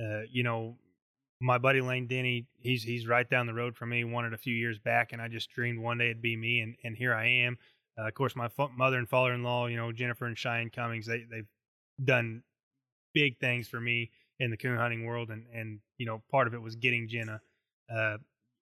Uh, 0.00 0.22
you 0.30 0.42
know, 0.42 0.76
my 1.40 1.58
buddy 1.58 1.80
Lane 1.80 2.06
Denny, 2.06 2.46
he's 2.58 2.82
he's 2.82 3.06
right 3.06 3.28
down 3.28 3.46
the 3.46 3.54
road 3.54 3.76
from 3.76 3.90
me. 3.90 4.04
Wanted 4.04 4.34
a 4.34 4.38
few 4.38 4.54
years 4.54 4.78
back, 4.78 5.12
and 5.12 5.22
I 5.22 5.28
just 5.28 5.50
dreamed 5.50 5.78
one 5.78 5.98
day 5.98 6.06
it'd 6.06 6.22
be 6.22 6.36
me, 6.36 6.60
and 6.60 6.74
and 6.84 6.96
here 6.96 7.14
I 7.14 7.26
am. 7.26 7.56
Uh, 7.98 8.08
of 8.08 8.14
course, 8.14 8.34
my 8.34 8.48
mother 8.76 8.98
and 8.98 9.08
father-in-law, 9.08 9.66
you 9.66 9.76
know, 9.76 9.92
Jennifer 9.92 10.26
and 10.26 10.36
Cheyenne 10.36 10.70
Cummings, 10.70 11.06
they 11.06 11.24
they've 11.30 11.48
done 12.04 12.42
big 13.14 13.38
things 13.38 13.68
for 13.68 13.80
me 13.80 14.10
in 14.38 14.50
the 14.50 14.56
coon 14.56 14.76
hunting 14.76 15.04
world, 15.04 15.30
and 15.30 15.46
and 15.54 15.80
you 15.98 16.06
know 16.06 16.22
part 16.30 16.46
of 16.46 16.54
it 16.54 16.62
was 16.62 16.76
getting 16.76 17.08
Jenna. 17.08 17.40
Uh, 17.94 18.18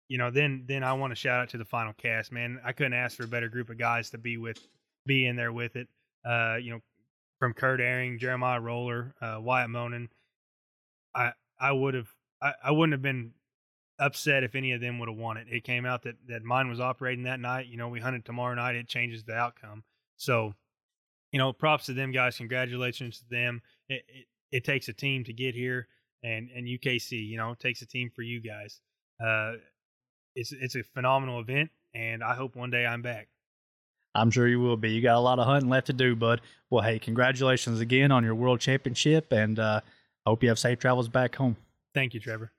you 0.07 0.17
know, 0.17 0.31
then 0.31 0.63
then 0.67 0.83
I 0.83 0.93
want 0.93 1.11
to 1.11 1.15
shout 1.15 1.41
out 1.41 1.49
to 1.49 1.57
the 1.57 1.65
final 1.65 1.93
cast, 1.93 2.31
man. 2.31 2.59
I 2.63 2.71
couldn't 2.71 2.93
ask 2.93 3.17
for 3.17 3.23
a 3.23 3.27
better 3.27 3.49
group 3.49 3.69
of 3.69 3.77
guys 3.77 4.09
to 4.11 4.17
be 4.17 4.37
with, 4.37 4.59
be 5.05 5.25
in 5.25 5.35
there 5.35 5.51
with 5.51 5.75
it. 5.75 5.87
Uh, 6.25 6.55
you 6.61 6.71
know, 6.71 6.79
from 7.39 7.53
Kurt 7.53 7.79
Airing, 7.79 8.19
Jeremiah 8.19 8.59
Roller, 8.59 9.13
uh, 9.21 9.37
Wyatt 9.41 9.69
Monin. 9.69 10.09
I 11.15 11.31
I 11.59 11.71
would 11.71 11.93
have 11.93 12.09
I, 12.41 12.53
I 12.65 12.71
wouldn't 12.71 12.93
have 12.93 13.01
been 13.01 13.33
upset 13.99 14.43
if 14.43 14.55
any 14.55 14.73
of 14.73 14.81
them 14.81 14.99
would 14.99 15.09
have 15.09 15.17
won 15.17 15.37
it. 15.37 15.47
It 15.49 15.63
came 15.63 15.85
out 15.85 16.03
that 16.03 16.15
that 16.27 16.43
mine 16.43 16.69
was 16.69 16.79
operating 16.79 17.23
that 17.23 17.39
night. 17.39 17.67
You 17.67 17.77
know, 17.77 17.89
we 17.89 17.99
hunted 17.99 18.25
tomorrow 18.25 18.55
night. 18.55 18.75
It 18.75 18.87
changes 18.87 19.23
the 19.23 19.33
outcome. 19.33 19.83
So 20.17 20.53
you 21.31 21.39
know, 21.39 21.51
props 21.53 21.87
to 21.87 21.93
them 21.93 22.11
guys. 22.11 22.37
Congratulations 22.37 23.19
to 23.19 23.25
them. 23.29 23.61
It, 23.89 24.03
it, 24.07 24.25
it 24.51 24.63
takes 24.63 24.87
a 24.87 24.93
team 24.93 25.23
to 25.25 25.33
get 25.33 25.55
here, 25.55 25.87
and 26.23 26.49
and 26.55 26.65
UKC, 26.65 27.27
you 27.27 27.37
know, 27.37 27.53
takes 27.55 27.81
a 27.81 27.85
team 27.85 28.09
for 28.09 28.21
you 28.21 28.41
guys. 28.41 28.79
Uh, 29.23 29.53
it's 30.37 30.51
it's 30.51 30.75
a 30.75 30.83
phenomenal 30.83 31.39
event, 31.39 31.71
and 31.93 32.23
I 32.23 32.35
hope 32.35 32.55
one 32.55 32.69
day 32.69 32.85
I'm 32.85 33.01
back. 33.01 33.27
I'm 34.15 34.31
sure 34.31 34.47
you 34.47 34.59
will 34.59 34.77
be. 34.77 34.91
You 34.91 35.01
got 35.01 35.15
a 35.15 35.19
lot 35.19 35.39
of 35.39 35.45
hunting 35.45 35.69
left 35.69 35.87
to 35.87 35.93
do, 35.93 36.15
bud. 36.15 36.41
Well, 36.69 36.83
hey, 36.83 36.99
congratulations 36.99 37.79
again 37.79 38.11
on 38.11 38.23
your 38.23 38.35
world 38.35 38.59
championship, 38.59 39.31
and 39.31 39.59
uh, 39.59 39.81
hope 40.25 40.43
you 40.43 40.49
have 40.49 40.59
safe 40.59 40.79
travels 40.79 41.09
back 41.09 41.35
home. 41.35 41.57
Thank 41.93 42.13
you, 42.13 42.19
Trevor. 42.19 42.51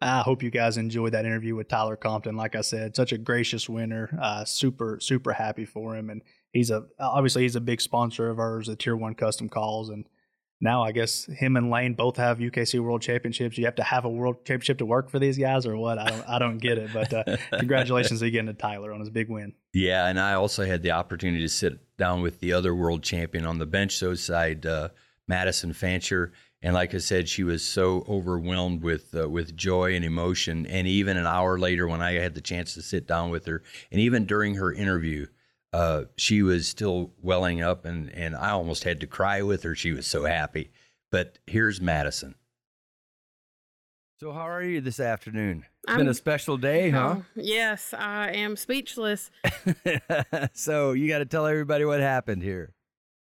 I 0.00 0.20
hope 0.20 0.42
you 0.42 0.50
guys 0.50 0.76
enjoyed 0.76 1.12
that 1.12 1.24
interview 1.24 1.54
with 1.56 1.68
Tyler 1.68 1.96
Compton. 1.96 2.36
Like 2.36 2.54
I 2.54 2.60
said, 2.60 2.94
such 2.94 3.12
a 3.12 3.18
gracious 3.18 3.68
winner. 3.68 4.16
Uh, 4.20 4.44
super, 4.44 4.98
super 5.00 5.32
happy 5.32 5.64
for 5.64 5.96
him, 5.96 6.10
and 6.10 6.22
he's 6.52 6.70
a 6.70 6.84
obviously 6.98 7.42
he's 7.42 7.56
a 7.56 7.60
big 7.60 7.80
sponsor 7.80 8.30
of 8.30 8.38
ours, 8.38 8.68
the 8.68 8.76
Tier 8.76 8.96
One 8.96 9.14
Custom 9.14 9.48
Calls, 9.48 9.90
and 9.90 10.06
now 10.60 10.82
I 10.82 10.92
guess 10.92 11.24
him 11.26 11.56
and 11.56 11.70
Lane 11.70 11.94
both 11.94 12.16
have 12.16 12.38
UKC 12.38 12.80
World 12.80 13.02
Championships. 13.02 13.58
You 13.58 13.64
have 13.66 13.74
to 13.76 13.82
have 13.82 14.04
a 14.04 14.08
World 14.08 14.44
Championship 14.44 14.78
to 14.78 14.86
work 14.86 15.10
for 15.10 15.18
these 15.18 15.38
guys, 15.38 15.66
or 15.66 15.76
what? 15.76 15.98
I 15.98 16.08
don't, 16.08 16.28
I 16.28 16.38
don't 16.38 16.58
get 16.58 16.78
it. 16.78 16.90
But 16.92 17.12
uh, 17.12 17.36
congratulations 17.58 18.22
again 18.22 18.46
to 18.46 18.54
Tyler 18.54 18.92
on 18.92 19.00
his 19.00 19.10
big 19.10 19.28
win. 19.28 19.52
Yeah, 19.72 20.06
and 20.06 20.18
I 20.18 20.34
also 20.34 20.64
had 20.64 20.82
the 20.82 20.92
opportunity 20.92 21.42
to 21.42 21.48
sit 21.48 21.96
down 21.96 22.22
with 22.22 22.40
the 22.40 22.52
other 22.52 22.74
world 22.74 23.02
champion 23.02 23.46
on 23.46 23.58
the 23.58 23.66
bench 23.66 23.92
show 23.92 24.14
side, 24.14 24.66
uh, 24.66 24.90
Madison 25.28 25.72
Fancher 25.72 26.32
and 26.62 26.74
like 26.74 26.94
I 26.94 26.98
said, 26.98 27.28
she 27.28 27.44
was 27.44 27.64
so 27.64 28.04
overwhelmed 28.08 28.82
with 28.82 29.14
uh, 29.14 29.28
with 29.28 29.56
joy 29.56 29.94
and 29.94 30.04
emotion. 30.04 30.66
And 30.66 30.86
even 30.88 31.16
an 31.16 31.26
hour 31.26 31.58
later, 31.58 31.86
when 31.86 32.00
I 32.00 32.14
had 32.14 32.34
the 32.34 32.40
chance 32.40 32.74
to 32.74 32.82
sit 32.82 33.06
down 33.06 33.30
with 33.30 33.46
her, 33.46 33.62
and 33.92 34.00
even 34.00 34.24
during 34.24 34.54
her 34.56 34.72
interview, 34.72 35.26
uh, 35.76 36.04
she 36.16 36.42
was 36.42 36.66
still 36.66 37.12
welling 37.20 37.60
up, 37.60 37.84
and 37.84 38.10
and 38.12 38.34
I 38.34 38.50
almost 38.50 38.84
had 38.84 38.98
to 39.00 39.06
cry 39.06 39.42
with 39.42 39.62
her. 39.62 39.74
She 39.74 39.92
was 39.92 40.06
so 40.06 40.24
happy. 40.24 40.70
But 41.12 41.38
here's 41.46 41.82
Madison. 41.82 42.34
So 44.18 44.32
how 44.32 44.48
are 44.48 44.62
you 44.62 44.80
this 44.80 44.98
afternoon? 44.98 45.66
It's 45.84 45.92
I'm, 45.92 45.98
been 45.98 46.08
a 46.08 46.14
special 46.14 46.56
day, 46.56 46.88
huh? 46.88 47.16
Yes, 47.34 47.92
I 47.92 48.30
am 48.30 48.56
speechless. 48.56 49.30
so 50.54 50.92
you 50.92 51.08
got 51.08 51.18
to 51.18 51.26
tell 51.26 51.46
everybody 51.46 51.84
what 51.84 52.00
happened 52.00 52.42
here. 52.42 52.72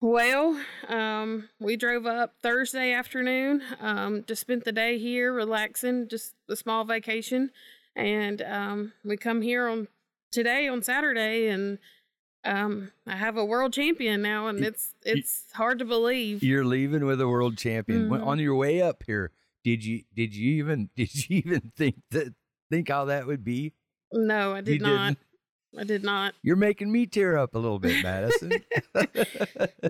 Well, 0.00 0.60
um, 0.86 1.48
we 1.58 1.76
drove 1.76 2.06
up 2.06 2.34
Thursday 2.40 2.92
afternoon, 2.92 3.62
um, 3.80 4.22
just 4.28 4.42
spent 4.42 4.62
the 4.62 4.70
day 4.70 4.96
here 4.96 5.32
relaxing, 5.32 6.06
just 6.06 6.34
a 6.48 6.54
small 6.54 6.84
vacation. 6.84 7.50
And 7.96 8.40
um, 8.42 8.92
we 9.04 9.16
come 9.16 9.42
here 9.42 9.66
on 9.66 9.88
today 10.30 10.68
on 10.68 10.82
Saturday 10.82 11.48
and 11.48 11.78
um, 12.44 12.92
I 13.06 13.16
have 13.16 13.36
a 13.36 13.44
world 13.44 13.72
champion 13.72 14.22
now 14.22 14.46
and 14.48 14.64
it's 14.64 14.94
it's 15.04 15.44
hard 15.52 15.78
to 15.80 15.84
believe. 15.84 16.42
You're 16.42 16.64
leaving 16.64 17.04
with 17.04 17.20
a 17.20 17.28
world 17.28 17.56
champion. 17.56 18.08
Mm-hmm. 18.08 18.24
On 18.24 18.38
your 18.38 18.54
way 18.54 18.80
up 18.80 19.02
here, 19.06 19.32
did 19.64 19.84
you 19.84 20.02
did 20.14 20.34
you 20.34 20.54
even 20.54 20.90
did 20.96 21.14
you 21.14 21.38
even 21.44 21.72
think 21.76 21.96
that 22.10 22.34
think 22.70 22.88
how 22.88 23.06
that 23.06 23.26
would 23.26 23.44
be? 23.44 23.74
No, 24.12 24.54
I 24.54 24.60
did 24.60 24.80
you 24.80 24.86
not. 24.86 25.08
Didn't? 25.08 25.18
I 25.78 25.84
did 25.84 26.02
not. 26.02 26.34
You're 26.42 26.56
making 26.56 26.90
me 26.90 27.06
tear 27.06 27.36
up 27.36 27.54
a 27.54 27.58
little 27.58 27.78
bit, 27.78 28.02
Madison. 28.02 28.52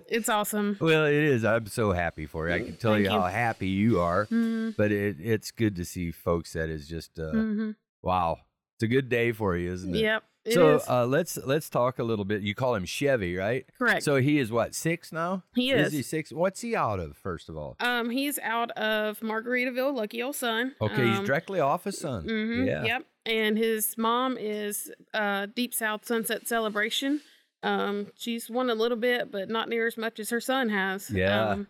it's 0.09 0.29
awesome. 0.29 0.77
Well, 0.81 1.05
it 1.05 1.15
is. 1.15 1.45
I'm 1.45 1.66
so 1.66 1.93
happy 1.93 2.27
for 2.27 2.49
you. 2.49 2.55
I 2.55 2.59
can 2.59 2.77
tell 2.77 2.99
you, 2.99 3.05
you, 3.05 3.11
how 3.11 3.23
happy 3.23 3.69
you 3.69 4.01
are. 4.01 4.25
Mm-hmm. 4.27 4.70
But 4.77 4.91
it, 4.91 5.16
it's 5.20 5.53
good 5.53 5.77
to 5.77 5.85
see 5.85 6.11
folks 6.11 6.55
that 6.55 6.69
is 6.69 6.89
just 6.89 7.19
uh, 7.19 7.31
mm-hmm. 7.33 7.70
wow. 8.03 8.39
It's 8.77 8.83
a 8.83 8.89
good 8.89 9.09
day 9.09 9.31
for 9.31 9.57
you, 9.57 9.73
isn't 9.73 9.95
it? 9.95 10.01
Yep. 10.01 10.25
It 10.49 10.55
So 10.55 10.81
uh, 10.89 11.07
let's 11.07 11.37
let's 11.45 11.69
talk 11.70 11.99
a 11.99 12.05
little 12.05 12.25
bit. 12.25 12.43
You 12.43 12.55
call 12.55 12.75
him 12.75 12.85
Chevy, 12.85 13.37
right? 13.37 13.65
correct. 13.79 14.03
So 14.03 14.16
he 14.16 14.39
is 14.39 14.51
what 14.51 14.75
six 14.75 15.12
now? 15.12 15.43
he 15.55 15.70
Is 15.70 15.89
is. 15.89 15.93
he 15.93 16.03
six? 16.03 16.33
What's 16.33 16.61
he 16.61 16.75
out 16.77 17.01
of? 17.01 17.16
First 17.16 17.49
of 17.49 17.57
all, 17.57 17.77
um, 17.81 18.11
he's 18.11 18.39
out 18.41 18.70
of 18.73 19.20
Margaritaville, 19.20 19.95
Lucky 19.95 20.23
Old 20.23 20.37
Son. 20.37 20.75
okay, 20.81 21.09
he's 21.09 21.19
Um, 21.19 21.25
directly 21.25 21.61
off 21.61 21.85
his 21.85 21.99
son. 21.99 22.25
mhm, 22.27 22.66
Yeah. 22.66 22.85
Yep. 22.85 23.03
And 23.27 23.59
his 23.59 23.97
mom 23.99 24.39
is 24.39 24.91
uh, 25.15 25.47
Deep 25.55 25.75
South 25.75 26.07
Sunset 26.07 26.49
Celebration. 26.49 27.20
Um, 27.62 28.07
she's 28.16 28.49
won 28.49 28.70
a 28.70 28.75
little 28.75 28.97
bit, 28.97 29.31
but 29.33 29.49
not 29.49 29.69
near 29.69 29.87
as 29.87 29.97
much 29.97 30.19
as 30.20 30.31
her 30.31 30.41
son 30.41 30.69
has. 30.70 31.11
Yeah. 31.11 31.49
Um, 31.51 31.66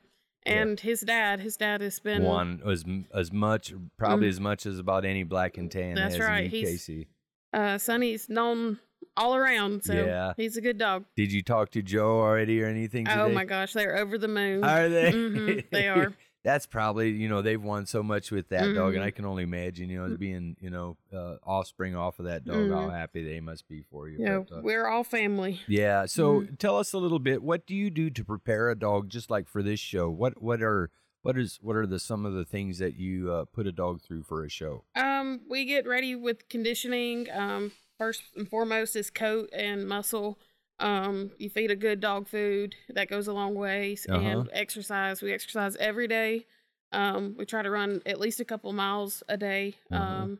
and 0.46 0.78
his 0.80 1.00
dad, 1.00 1.40
his 1.40 1.56
dad 1.56 1.80
has 1.80 1.98
been 1.98 2.22
One 2.22 2.62
as 2.66 2.84
as 3.12 3.32
much, 3.32 3.74
probably 3.98 4.28
as 4.28 4.38
much 4.40 4.66
as 4.66 4.78
about 4.78 5.04
any 5.04 5.22
black 5.22 5.58
and 5.58 5.70
tan 5.70 5.92
Mm. 5.92 5.96
That's 5.96 6.18
right, 6.18 6.44
in 6.44 6.50
he's- 6.50 6.68
Casey. 6.70 7.08
Uh, 7.58 7.78
Sonny's 7.78 8.28
known 8.28 8.78
all 9.16 9.34
around, 9.34 9.82
so 9.84 9.92
Yeah. 9.94 10.32
he's 10.36 10.56
a 10.56 10.60
good 10.60 10.78
dog. 10.78 11.04
Did 11.16 11.32
you 11.32 11.42
talk 11.42 11.70
to 11.72 11.82
Joe 11.82 12.20
already 12.20 12.62
or 12.62 12.66
anything? 12.66 13.04
Today? 13.06 13.20
Oh 13.20 13.28
my 13.28 13.44
gosh, 13.44 13.72
they're 13.72 13.96
over 13.96 14.16
the 14.18 14.28
moon. 14.28 14.62
Are 14.64 14.88
they? 14.88 15.12
Mhm, 15.12 15.70
they 15.70 15.88
are. 15.96 16.12
That's 16.44 16.66
probably 16.66 17.10
you 17.10 17.28
know 17.28 17.42
they've 17.42 17.62
won 17.62 17.84
so 17.86 18.00
much 18.02 18.30
with 18.30 18.48
that 18.50 18.72
dog, 18.74 18.94
and 18.94 19.02
Mhm. 19.02 19.06
I 19.06 19.10
can 19.10 19.24
only 19.24 19.42
imagine 19.42 19.90
you 19.90 19.98
know 19.98 20.06
as 20.12 20.16
being 20.16 20.56
you 20.60 20.70
know 20.70 20.96
uh, 21.12 21.34
offspring 21.44 21.96
off 21.96 22.20
of 22.20 22.26
that 22.26 22.44
dog, 22.44 22.56
Mm-hmm. 22.56 22.72
how 22.74 22.88
happy 22.90 23.24
they 23.24 23.40
must 23.40 23.68
be 23.68 23.82
for 23.90 24.08
you. 24.08 24.18
Know, 24.24 24.46
But, 24.48 24.58
uh, 24.58 24.60
we're 24.62 24.86
all 24.86 25.02
family. 25.04 25.60
yeah. 25.66 26.06
So 26.06 26.42
Mm-hmm. 26.42 26.54
tell 26.54 26.78
us 26.78 26.92
a 26.92 26.98
little 26.98 27.18
bit. 27.18 27.42
What 27.42 27.66
do 27.66 27.74
you 27.74 27.90
do 27.90 28.08
to 28.10 28.24
prepare 28.24 28.70
a 28.70 28.78
dog, 28.78 29.08
just 29.08 29.30
like 29.30 29.48
for 29.48 29.62
this 29.64 29.80
show? 29.80 30.08
What 30.08 30.40
what 30.40 30.62
are 30.62 30.90
what 31.22 31.36
is 31.38 31.58
what 31.62 31.76
are 31.76 31.86
the 31.86 31.98
some 31.98 32.24
of 32.26 32.32
the 32.34 32.44
things 32.44 32.78
that 32.78 32.96
you 32.96 33.32
uh, 33.32 33.44
put 33.44 33.66
a 33.66 33.72
dog 33.72 34.00
through 34.02 34.22
for 34.22 34.44
a 34.44 34.48
show? 34.50 34.84
Um, 34.94 35.40
we 35.48 35.64
get 35.64 35.86
ready 35.86 36.14
with 36.14 36.48
conditioning. 36.48 37.28
Um, 37.32 37.72
first 37.98 38.22
and 38.36 38.48
foremost 38.48 38.94
is 38.96 39.10
coat 39.10 39.50
and 39.52 39.86
muscle. 39.88 40.38
Um, 40.80 41.32
you 41.38 41.50
feed 41.50 41.72
a 41.72 41.76
good 41.76 41.98
dog 42.00 42.28
food 42.28 42.76
that 42.88 43.08
goes 43.08 43.26
a 43.26 43.32
long 43.32 43.56
ways, 43.56 44.06
Uh-huh. 44.08 44.20
and 44.20 44.48
exercise. 44.52 45.20
We 45.22 45.32
exercise 45.32 45.74
every 45.76 46.06
day. 46.06 46.46
Um, 46.92 47.34
we 47.36 47.44
try 47.44 47.62
to 47.62 47.70
run 47.70 48.00
at 48.06 48.20
least 48.20 48.38
a 48.40 48.44
couple 48.44 48.72
miles 48.72 49.22
a 49.28 49.36
day. 49.36 49.74
Uh-huh. 49.90 50.02
Um, 50.02 50.38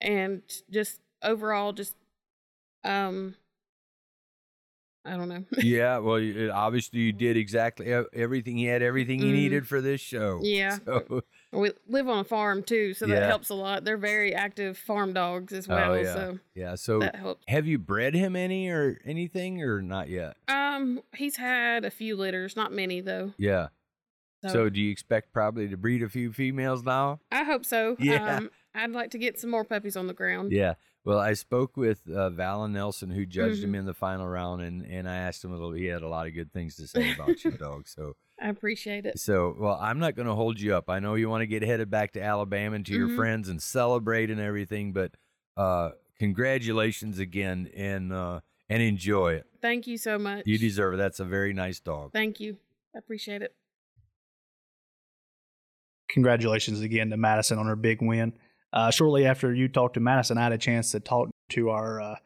and 0.00 0.42
just 0.70 1.00
overall, 1.22 1.72
just 1.72 1.94
um, 2.82 3.36
I 5.06 5.16
don't 5.16 5.28
know. 5.28 5.44
yeah. 5.58 5.98
Well, 5.98 6.18
you- 6.18 6.50
obviously 6.50 7.00
you 7.00 7.12
did 7.12 7.36
exactly 7.36 7.92
everything. 8.12 8.56
He 8.56 8.64
had 8.64 8.82
everything 8.82 9.20
he 9.20 9.30
Mhm. 9.30 9.34
needed 9.34 9.68
for 9.68 9.80
this 9.80 10.00
show. 10.00 10.40
Yeah. 10.42 10.78
So, 10.86 11.60
we 11.60 11.70
live 11.88 12.08
on 12.08 12.18
a 12.18 12.24
farm 12.24 12.62
too, 12.64 12.92
so 12.92 13.06
that 13.06 13.14
Yeah. 13.22 13.26
helps 13.28 13.48
a 13.50 13.54
lot. 13.54 13.84
They're 13.84 13.96
very 13.96 14.34
active 14.34 14.76
farm 14.76 15.12
dogs 15.14 15.52
as 15.52 15.66
well, 15.68 15.92
oh 15.92 15.94
yeah. 15.94 16.12
so 16.14 16.38
yeah. 16.54 16.74
So 16.74 16.98
that 16.98 17.14
helps. 17.16 17.44
have 17.48 17.66
you 17.66 17.78
bred 17.78 18.14
him 18.14 18.34
any 18.36 18.68
or 18.68 18.98
anything 19.06 19.62
or 19.62 19.80
not 19.80 20.08
yet? 20.10 20.36
Um, 20.48 21.00
he's 21.14 21.36
had 21.36 21.84
a 21.84 21.90
few 21.90 22.16
litters, 22.16 22.56
not 22.56 22.72
many 22.72 23.00
though. 23.00 23.32
Yeah. 23.38 23.68
So, 24.42 24.48
So 24.50 24.68
do 24.68 24.80
you 24.80 24.90
expect 24.90 25.32
probably 25.32 25.68
to 25.68 25.76
breed 25.76 26.02
a 26.02 26.08
few 26.10 26.32
females 26.32 26.82
now? 26.84 27.20
I 27.32 27.44
hope 27.44 27.64
so. 27.64 27.96
Yeah. 28.00 28.36
Um, 28.36 28.50
I'd 28.74 28.90
like 28.90 29.12
to 29.12 29.18
get 29.18 29.40
some 29.40 29.48
more 29.50 29.64
puppies 29.64 29.96
on 29.96 30.08
the 30.08 30.14
ground. 30.14 30.52
Yeah. 30.52 30.74
Well, 31.06 31.18
I 31.20 31.34
spoke 31.34 31.76
with 31.76 32.02
uh, 32.08 32.30
Valen 32.30 32.72
Nelson, 32.72 33.10
who 33.10 33.24
judged 33.24 33.62
him 33.62 33.72
Mhm. 33.74 33.78
in 33.78 33.86
the 33.86 33.94
final 33.94 34.26
round, 34.26 34.60
and, 34.60 34.84
and 34.84 35.08
I 35.08 35.14
asked 35.18 35.44
him 35.44 35.52
a 35.52 35.54
little. 35.54 35.70
He 35.72 35.84
had 35.86 36.02
a 36.02 36.08
lot 36.08 36.26
of 36.26 36.34
good 36.34 36.52
things 36.52 36.74
to 36.76 36.88
say 36.88 37.12
about 37.14 37.44
your 37.44 37.52
dog. 37.56 37.86
So, 37.86 38.16
I 38.42 38.48
appreciate 38.48 39.06
it. 39.06 39.18
so 39.20 39.54
well, 39.58 39.78
I'm 39.80 40.00
not 40.00 40.16
going 40.16 40.26
to 40.26 40.34
hold 40.34 40.60
you 40.60 40.74
up. 40.74 40.90
I 40.90 40.98
know 40.98 41.14
you 41.14 41.30
want 41.30 41.42
to 41.42 41.46
get 41.46 41.62
headed 41.62 41.90
back 41.90 42.12
to 42.14 42.20
Alabama 42.22 42.74
and 42.74 42.84
to 42.86 42.92
your 42.92 43.08
Mhm. 43.08 43.16
friends 43.16 43.48
and 43.48 43.62
celebrate 43.62 44.30
and 44.32 44.40
everything, 44.40 44.92
but 44.92 45.12
uh, 45.56 45.92
congratulations 46.18 47.20
again 47.20 47.70
and 47.76 48.12
uh, 48.12 48.40
and 48.68 48.82
enjoy 48.82 49.34
it. 49.34 49.46
Thank 49.62 49.86
you 49.86 49.96
so 49.98 50.18
much. 50.18 50.42
You 50.44 50.58
deserve 50.58 50.94
it. 50.94 50.96
That's 50.96 51.20
a 51.20 51.24
very 51.24 51.52
nice 51.54 51.78
dog. 51.78 52.12
Thank 52.12 52.40
you. 52.40 52.56
I 52.94 52.98
appreciate 52.98 53.42
it. 53.42 53.54
congratulations 56.08 56.80
again 56.80 57.10
to 57.10 57.16
Madison 57.16 57.58
on 57.58 57.66
her 57.66 57.76
big 57.76 58.00
win. 58.00 58.32
Uh, 58.76 58.90
shortly 58.90 59.24
after 59.24 59.54
you 59.54 59.68
talked 59.68 59.94
to 59.94 60.00
Madison, 60.00 60.36
I 60.36 60.42
had 60.42 60.52
a 60.52 60.58
chance 60.58 60.90
to 60.90 61.00
talk 61.00 61.30
to 61.48 61.70
our 61.70 61.98
uh, 61.98 62.16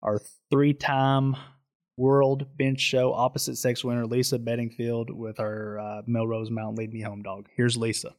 our 0.00 0.20
three 0.48 0.72
time 0.72 1.34
world 1.96 2.46
bench 2.56 2.78
show 2.78 3.12
opposite 3.12 3.56
sex 3.56 3.82
winner 3.82 4.06
Lisa 4.06 4.38
Beddingfield 4.38 5.10
with 5.10 5.38
her 5.38 5.80
uh, 5.80 6.02
Melrose 6.06 6.52
Mountain 6.52 6.76
Lead 6.76 6.92
Me 6.92 7.00
Home 7.00 7.22
dog. 7.22 7.48
Here's 7.56 7.76
Lisa. 7.76 8.14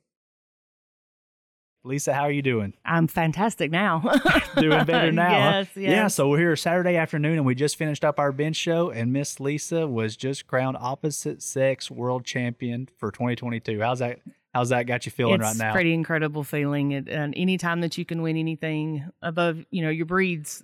Lisa, 1.85 2.13
how 2.13 2.23
are 2.23 2.31
you 2.31 2.41
doing? 2.41 2.73
I'm 2.83 3.07
fantastic 3.07 3.71
now. 3.71 3.99
Doing 4.57 4.83
better 4.83 5.13
now. 5.13 5.29
huh? 5.29 5.57
Yes, 5.59 5.67
yes. 5.75 5.91
Yeah, 5.91 6.07
so 6.07 6.27
we're 6.27 6.37
here 6.37 6.55
Saturday 6.57 6.97
afternoon 6.97 7.37
and 7.37 7.45
we 7.45 7.55
just 7.55 7.77
finished 7.77 8.03
up 8.03 8.19
our 8.19 8.33
bench 8.33 8.57
show 8.57 8.89
and 8.89 9.13
Miss 9.13 9.39
Lisa 9.39 9.87
was 9.87 10.17
just 10.17 10.45
crowned 10.45 10.75
opposite 10.77 11.41
sex 11.41 11.89
world 11.89 12.25
champion 12.25 12.89
for 12.97 13.13
2022. 13.13 13.79
How's 13.79 13.99
that 13.99 14.19
how's 14.53 14.69
that 14.69 14.83
got 14.83 15.05
you 15.05 15.11
feeling 15.11 15.35
it's 15.35 15.43
right 15.43 15.55
now? 15.57 15.69
It's 15.69 15.73
pretty 15.75 15.93
incredible 15.93 16.43
feeling. 16.43 16.91
It, 16.91 17.07
and 17.07 17.33
anytime 17.37 17.81
that 17.81 17.97
you 17.97 18.05
can 18.05 18.21
win 18.21 18.37
anything 18.37 19.09
above, 19.21 19.65
you 19.71 19.81
know, 19.83 19.89
your 19.89 20.05
breeds 20.05 20.63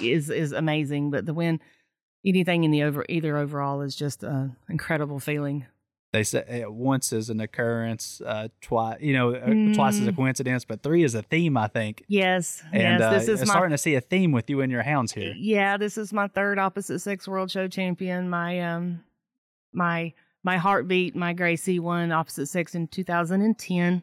is 0.00 0.30
is 0.30 0.52
amazing. 0.52 1.10
But 1.10 1.26
the 1.26 1.34
win 1.34 1.60
anything 2.24 2.64
in 2.64 2.70
the 2.70 2.82
over 2.84 3.04
either 3.08 3.36
overall 3.36 3.80
is 3.82 3.94
just 3.94 4.22
an 4.22 4.56
incredible 4.68 5.20
feeling. 5.20 5.66
they 6.12 6.22
say 6.22 6.62
uh, 6.62 6.70
once 6.70 7.12
is 7.12 7.28
an 7.28 7.40
occurrence, 7.40 8.22
uh, 8.24 8.46
twice, 8.60 8.98
you 9.00 9.12
know, 9.12 9.34
uh, 9.34 9.74
twice 9.74 9.96
is 9.96 10.06
a 10.06 10.12
Mm. 10.12 10.16
coincidence, 10.16 10.64
but 10.64 10.80
three 10.80 11.02
is 11.02 11.16
a 11.16 11.22
theme, 11.22 11.56
I 11.56 11.66
think. 11.66 12.04
Yes, 12.06 12.62
And 12.72 13.00
yes. 13.00 13.02
uh, 13.02 13.10
this 13.18 13.28
is 13.28 13.40
I'm 13.42 13.48
my 13.48 13.52
starting 13.54 13.72
to 13.72 13.78
see 13.78 13.96
a 13.96 14.00
theme 14.00 14.30
with 14.30 14.48
you 14.48 14.60
and 14.60 14.70
your 14.70 14.82
hounds 14.84 15.12
here. 15.12 15.34
Yeah, 15.36 15.76
this 15.76 15.98
is 15.98 16.12
my 16.12 16.28
third 16.28 16.58
opposite 16.60 17.00
sex 17.00 17.26
world 17.26 17.50
show 17.50 17.66
champion. 17.66 18.30
My 18.30 18.60
um 18.60 19.02
my 19.72 20.12
my 20.44 20.58
heartbeat, 20.58 21.16
my 21.16 21.32
Gracie 21.32 21.78
won 21.78 22.12
opposite 22.12 22.46
sex 22.46 22.74
in 22.74 22.86
2010. 22.86 24.02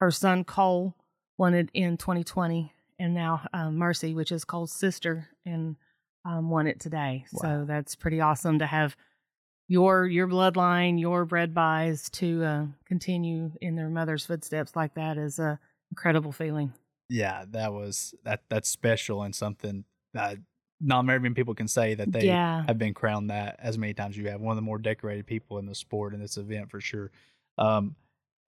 Her 0.00 0.10
son 0.10 0.42
Cole 0.44 0.94
won 1.38 1.54
it 1.54 1.70
in 1.74 1.96
2020, 1.98 2.72
and 2.98 3.14
now 3.14 3.42
um, 3.52 3.76
Mercy, 3.76 4.14
which 4.14 4.32
is 4.32 4.44
Cole's 4.44 4.72
sister, 4.72 5.28
and 5.44 5.76
um, 6.24 6.50
won 6.50 6.66
it 6.66 6.80
today. 6.80 7.26
Wow. 7.32 7.40
So 7.40 7.64
that's 7.66 7.94
pretty 7.94 8.20
awesome 8.20 8.58
to 8.58 8.66
have 8.66 8.96
your 9.68 10.06
your 10.06 10.26
bloodline, 10.26 10.98
your 10.98 11.24
bred 11.24 11.54
buys 11.54 12.08
to 12.10 12.44
uh, 12.44 12.66
continue 12.86 13.52
in 13.60 13.76
their 13.76 13.88
mother's 13.88 14.24
footsteps 14.26 14.74
like 14.74 14.94
that 14.94 15.18
is 15.18 15.38
a 15.38 15.58
incredible 15.90 16.32
feeling. 16.32 16.72
Yeah, 17.08 17.44
that 17.50 17.72
was 17.72 18.14
that 18.24 18.42
that's 18.48 18.68
special 18.68 19.22
and 19.22 19.34
something 19.34 19.84
that 20.14 20.38
many 20.80 21.30
people 21.30 21.54
can 21.54 21.68
say 21.68 21.94
that 21.94 22.12
they 22.12 22.26
yeah. 22.26 22.64
have 22.66 22.78
been 22.78 22.94
crowned 22.94 23.30
that 23.30 23.56
as 23.58 23.78
many 23.78 23.94
times 23.94 24.14
as 24.14 24.18
you 24.18 24.28
have. 24.28 24.40
One 24.40 24.52
of 24.52 24.56
the 24.56 24.62
more 24.62 24.78
decorated 24.78 25.26
people 25.26 25.58
in 25.58 25.66
the 25.66 25.74
sport 25.74 26.14
in 26.14 26.20
this 26.20 26.36
event 26.36 26.70
for 26.70 26.80
sure. 26.80 27.10
Um, 27.58 27.96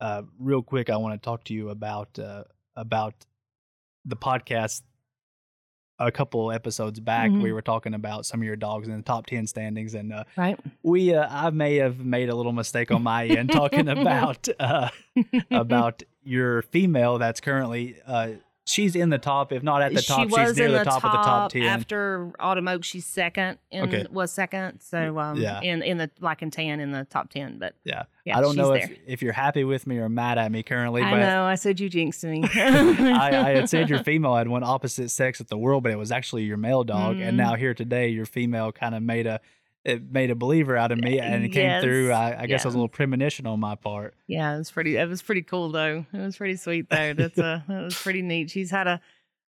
uh, 0.00 0.22
real 0.38 0.62
quick, 0.62 0.90
I 0.90 0.96
want 0.96 1.20
to 1.20 1.24
talk 1.24 1.44
to 1.44 1.54
you 1.54 1.70
about 1.70 2.18
uh, 2.18 2.44
about 2.76 3.14
the 4.04 4.16
podcast. 4.16 4.82
A 6.00 6.12
couple 6.12 6.52
episodes 6.52 7.00
back, 7.00 7.32
we 7.32 7.38
Mhm. 7.50 7.54
were 7.54 7.62
talking 7.62 7.92
about 7.92 8.24
some 8.24 8.40
of 8.40 8.46
your 8.46 8.54
dogs 8.54 8.86
in 8.86 8.96
the 8.96 9.02
top 9.02 9.26
ten 9.26 9.48
standings, 9.48 9.94
and 9.94 10.12
uh, 10.12 10.22
Right. 10.36 10.56
we 10.84 11.12
uh, 11.12 11.26
I 11.28 11.50
may 11.50 11.74
have 11.76 11.98
made 11.98 12.28
a 12.28 12.36
little 12.36 12.52
mistake 12.52 12.92
on 12.92 13.02
my 13.02 13.26
end 13.26 13.50
talking 13.50 13.88
about 13.98 14.46
uh, 14.60 14.90
about 15.50 16.04
your 16.22 16.62
female 16.62 17.18
that's 17.18 17.40
currently 17.40 17.96
uh, 18.06 18.34
she's 18.68 18.94
in 18.94 19.08
the 19.08 19.18
top, 19.18 19.52
if 19.52 19.62
not 19.62 19.80
at 19.82 19.94
the 19.94 20.02
top, 20.02 20.20
she 20.20 20.26
was 20.26 20.48
she's 20.50 20.56
near 20.58 20.66
in 20.66 20.72
the, 20.72 20.84
top, 20.84 21.04
of 21.04 21.10
the 21.12 21.18
top 21.18 21.50
ten. 21.52 21.62
After 21.62 22.30
Autumn 22.38 22.68
Oak, 22.68 22.84
she's 22.84 23.06
second. 23.06 23.58
In, 23.70 23.84
Okay. 23.84 24.06
Was 24.10 24.30
second. 24.30 24.80
So 24.80 25.18
um, 25.18 25.38
Yeah. 25.40 25.60
in 25.62 25.82
in 25.82 25.96
the 25.98 26.10
black 26.20 26.42
and 26.42 26.52
tan 26.52 26.78
in 26.80 26.90
the 26.92 27.04
top 27.04 27.30
ten. 27.30 27.58
But 27.58 27.74
yeah. 27.84 28.04
yeah, 28.24 28.36
I 28.36 28.40
don't 28.40 28.56
know 28.56 28.72
if, 28.74 28.90
if 29.06 29.22
you're 29.22 29.32
happy 29.32 29.64
with 29.64 29.86
me 29.86 29.98
or 29.98 30.08
mad 30.08 30.36
at 30.38 30.52
me 30.52 30.62
currently, 30.62 31.02
I 31.02 31.10
but 31.10 31.20
know. 31.20 31.44
I 31.44 31.54
said 31.54 31.80
you 31.80 31.88
jinxed 31.88 32.24
me. 32.24 32.44
I, 32.54 33.28
I 33.32 33.50
had 33.54 33.68
said 33.70 33.88
your 33.88 34.02
female 34.04 34.36
had 34.36 34.48
one 34.48 34.62
opposite 34.62 35.10
sex 35.10 35.40
at 35.40 35.48
the 35.48 35.56
world, 35.58 35.82
but 35.82 35.92
it 35.92 35.96
was 35.98 36.12
actually 36.12 36.44
your 36.44 36.56
male 36.58 36.84
dog. 36.84 37.16
And 37.18 37.34
Mhm. 37.34 37.36
now 37.44 37.54
here 37.54 37.74
today, 37.74 38.08
your 38.08 38.26
female 38.26 38.70
kind 38.72 38.94
of 38.94 39.02
made 39.02 39.26
a 39.26 39.40
it 39.88 40.10
made 40.10 40.30
a 40.30 40.34
believer 40.34 40.76
out 40.76 40.92
of 40.92 40.98
me, 40.98 41.18
and 41.18 41.44
it 41.44 41.48
came 41.48 41.80
through. 41.82 42.08
Yes. 42.08 42.16
I, 42.38 42.42
I 42.42 42.46
guess 42.46 42.64
it 42.64 42.68
was 42.68 42.74
a 42.74 42.78
little 42.78 42.88
premonition 42.88 43.46
on 43.46 43.58
my 43.60 43.74
part. 43.74 44.14
Yeah, 44.26 44.54
it 44.54 44.58
was 44.58 44.70
pretty. 44.70 44.96
It 44.96 45.08
was 45.08 45.22
pretty 45.22 45.42
cool 45.42 45.70
though. 45.70 46.04
It 46.12 46.18
was 46.18 46.36
pretty 46.36 46.56
sweet 46.56 46.88
though. 46.90 47.14
That's 47.16 47.38
a 47.38 47.64
that 47.68 47.82
was 47.84 47.94
pretty 48.00 48.22
neat. 48.22 48.50
She's 48.50 48.70
had 48.70 48.86
a. 48.86 49.00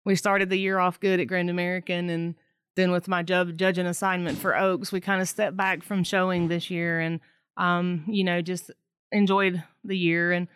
We 0.05 0.15
started 0.15 0.49
the 0.49 0.57
year 0.57 0.79
off 0.79 0.99
good 0.99 1.19
at 1.19 1.25
Grand 1.25 1.49
American, 1.49 2.09
and 2.09 2.35
then 2.75 2.91
with 2.91 3.07
my 3.07 3.23
ju- 3.23 3.51
judging 3.51 3.87
assignment 3.87 4.37
for 4.37 4.55
Oaks, 4.57 4.91
we 4.91 5.01
kind 5.01 5.21
of 5.21 5.27
stepped 5.27 5.57
back 5.57 5.83
from 5.83 6.03
showing 6.03 6.47
this 6.47 6.69
year, 6.69 6.99
and 7.01 7.19
um, 7.57 8.03
you 8.07 8.23
know, 8.23 8.41
just 8.41 8.71
enjoyed 9.11 9.63
the 9.83 9.97
year 9.97 10.31
and 10.31 10.47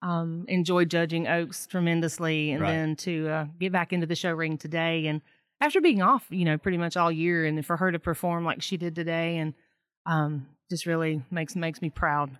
um 0.00 0.44
enjoyed 0.48 0.88
judging 0.90 1.26
Oaks 1.26 1.66
tremendously, 1.66 2.50
and 2.52 2.62
Right. 2.62 2.70
then 2.72 2.96
to 2.96 3.28
uh, 3.28 3.46
get 3.58 3.72
back 3.72 3.92
into 3.92 4.06
the 4.06 4.14
show 4.14 4.32
ring 4.32 4.58
today, 4.58 5.06
and 5.06 5.22
after 5.60 5.80
being 5.80 6.02
off, 6.02 6.26
you 6.30 6.44
know, 6.44 6.58
pretty 6.58 6.78
much 6.78 6.96
all 6.96 7.10
year, 7.12 7.44
and 7.44 7.64
for 7.64 7.76
her 7.76 7.90
to 7.92 7.98
perform 7.98 8.44
like 8.44 8.62
she 8.62 8.76
did 8.76 8.94
today, 8.94 9.38
and 9.38 9.54
um, 10.06 10.46
just 10.70 10.86
really 10.86 11.22
makes 11.30 11.56
makes 11.56 11.82
me 11.82 11.90
proud. 11.90 12.38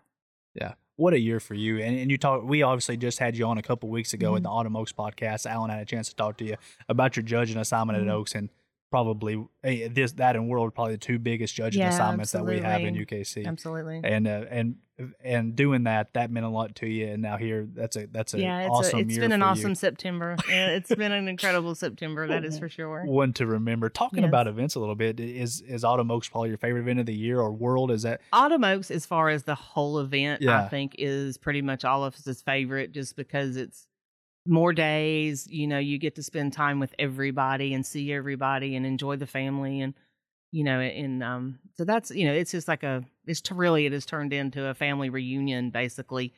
Yeah, 0.54 0.74
what 0.96 1.14
a 1.14 1.18
year 1.18 1.38
for 1.40 1.54
you. 1.54 1.78
And, 1.78 1.98
and 1.98 2.10
you 2.10 2.18
talk, 2.18 2.42
we 2.44 2.62
obviously 2.62 2.96
just 2.96 3.18
had 3.18 3.36
you 3.36 3.46
on 3.46 3.58
a 3.58 3.62
couple 3.62 3.88
weeks 3.88 4.12
ago 4.14 4.28
Mm-hmm. 4.30 4.36
in 4.38 4.42
the 4.44 4.48
Autumn 4.48 4.76
Oaks 4.76 4.92
podcast. 4.92 5.46
Allen 5.46 5.70
had 5.70 5.80
a 5.80 5.84
chance 5.84 6.08
to 6.08 6.16
talk 6.16 6.36
to 6.38 6.44
you 6.44 6.56
about 6.88 7.16
your 7.16 7.22
judging 7.24 7.56
assignment 7.58 7.98
Mhm. 7.98 8.02
at 8.02 8.08
Oaks 8.08 8.34
and 8.34 8.48
probably 8.90 9.44
eh, 9.64 9.88
this, 9.90 10.12
that 10.12 10.36
and 10.36 10.48
World, 10.48 10.74
probably 10.74 10.94
the 10.94 10.98
two 10.98 11.18
biggest 11.18 11.54
judging 11.54 11.80
Yeah, 11.82 11.90
assignments 11.90 12.32
that 12.32 12.44
we 12.44 12.60
have 12.60 12.80
in. 12.80 12.94
UKC. 12.94 13.46
Absolutely. 13.46 14.00
And, 14.04 14.26
uh, 14.26 14.44
and, 14.50 14.76
and 15.22 15.54
doing 15.54 15.84
that, 15.84 16.12
that 16.14 16.30
meant 16.30 16.44
a 16.44 16.48
lot 16.48 16.74
to 16.76 16.86
you. 16.88 17.06
And 17.08 17.22
now 17.22 17.36
here, 17.36 17.68
that's 17.72 17.96
a, 17.96 18.06
that's 18.06 18.34
a 18.34 18.40
yeah, 18.40 18.62
it's, 18.62 18.70
awesome 18.70 18.98
a, 18.98 19.02
it's 19.02 19.16
been 19.18 19.30
an 19.32 19.40
for 19.40 19.44
you. 19.46 19.50
awesome 19.50 19.74
September. 19.74 20.36
Yeah, 20.48 20.68
it's 20.70 20.92
been 20.94 21.12
an 21.12 21.28
incredible 21.28 21.74
September, 21.74 22.26
that 22.28 22.44
is 22.44 22.58
for 22.58 22.68
sure. 22.68 23.04
one 23.04 23.32
to 23.34 23.46
remember. 23.46 23.88
Talking 23.90 24.20
Yes. 24.22 24.28
about 24.28 24.46
events 24.48 24.74
a 24.74 24.80
little 24.80 24.94
bit, 24.94 25.20
is 25.20 25.60
is 25.60 25.84
Autumn 25.84 26.10
Oaks 26.10 26.28
probably 26.28 26.48
your 26.48 26.58
favorite 26.58 26.80
event 26.80 27.00
of 27.00 27.06
the 27.06 27.14
year 27.14 27.38
or 27.40 27.52
world? 27.52 27.90
Is 27.90 28.02
that 28.02 28.22
Autumn 28.32 28.64
Oaks, 28.64 28.90
as 28.90 29.04
far 29.06 29.28
as 29.28 29.42
the 29.44 29.54
whole 29.54 29.98
event, 29.98 30.40
Yeah. 30.42 30.64
I 30.64 30.68
think 30.68 30.94
is 30.98 31.36
pretty 31.36 31.60
much 31.62 31.84
all 31.84 32.02
of 32.04 32.14
us' 32.14 32.40
favorite 32.42 32.92
just 32.92 33.14
because 33.16 33.56
it's 33.56 33.86
more 34.48 34.72
days. 34.72 35.46
You 35.46 35.66
know, 35.66 35.78
you 35.78 35.98
get 35.98 36.14
to 36.16 36.22
spend 36.22 36.52
time 36.52 36.80
with 36.80 36.94
everybody 36.98 37.74
and 37.74 37.84
see 37.86 38.12
everybody 38.12 38.74
and 38.76 38.84
enjoy 38.86 39.16
the 39.16 39.26
family 39.26 39.80
and 39.80 39.94
you 40.50 40.64
know, 40.64 40.80
and 40.80 41.22
um, 41.22 41.58
so 41.76 41.84
that's 41.84 42.10
you 42.10 42.26
know, 42.26 42.32
it's 42.32 42.52
just 42.52 42.68
like 42.68 42.82
a 42.82 43.04
it's 43.26 43.42
to 43.42 43.54
really 43.54 43.84
it 43.86 43.92
has 43.92 44.06
turned 44.06 44.32
into 44.32 44.64
a 44.66 44.74
family 44.74 45.10
reunion 45.10 45.70
basically 45.70 46.32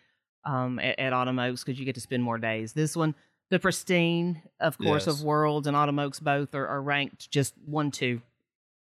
um 0.44 0.78
at, 0.80 0.98
at 0.98 1.12
Autumn 1.12 1.38
Oaks 1.38 1.62
because 1.62 1.78
you 1.78 1.84
get 1.86 1.94
to 1.94 2.00
spend 2.00 2.22
more 2.22 2.36
days. 2.38 2.72
This 2.72 2.96
one, 2.96 3.14
the 3.50 3.58
pristine, 3.60 4.42
of 4.58 4.76
course, 4.78 5.06
Yes. 5.06 5.18
of 5.20 5.24
Worlds 5.24 5.66
and 5.68 5.76
Autumn 5.76 5.98
Oaks 6.00 6.18
both 6.18 6.54
are, 6.56 6.66
are 6.66 6.82
ranked 6.82 7.30
just 7.30 7.54
one 7.64 7.90
two 7.92 8.20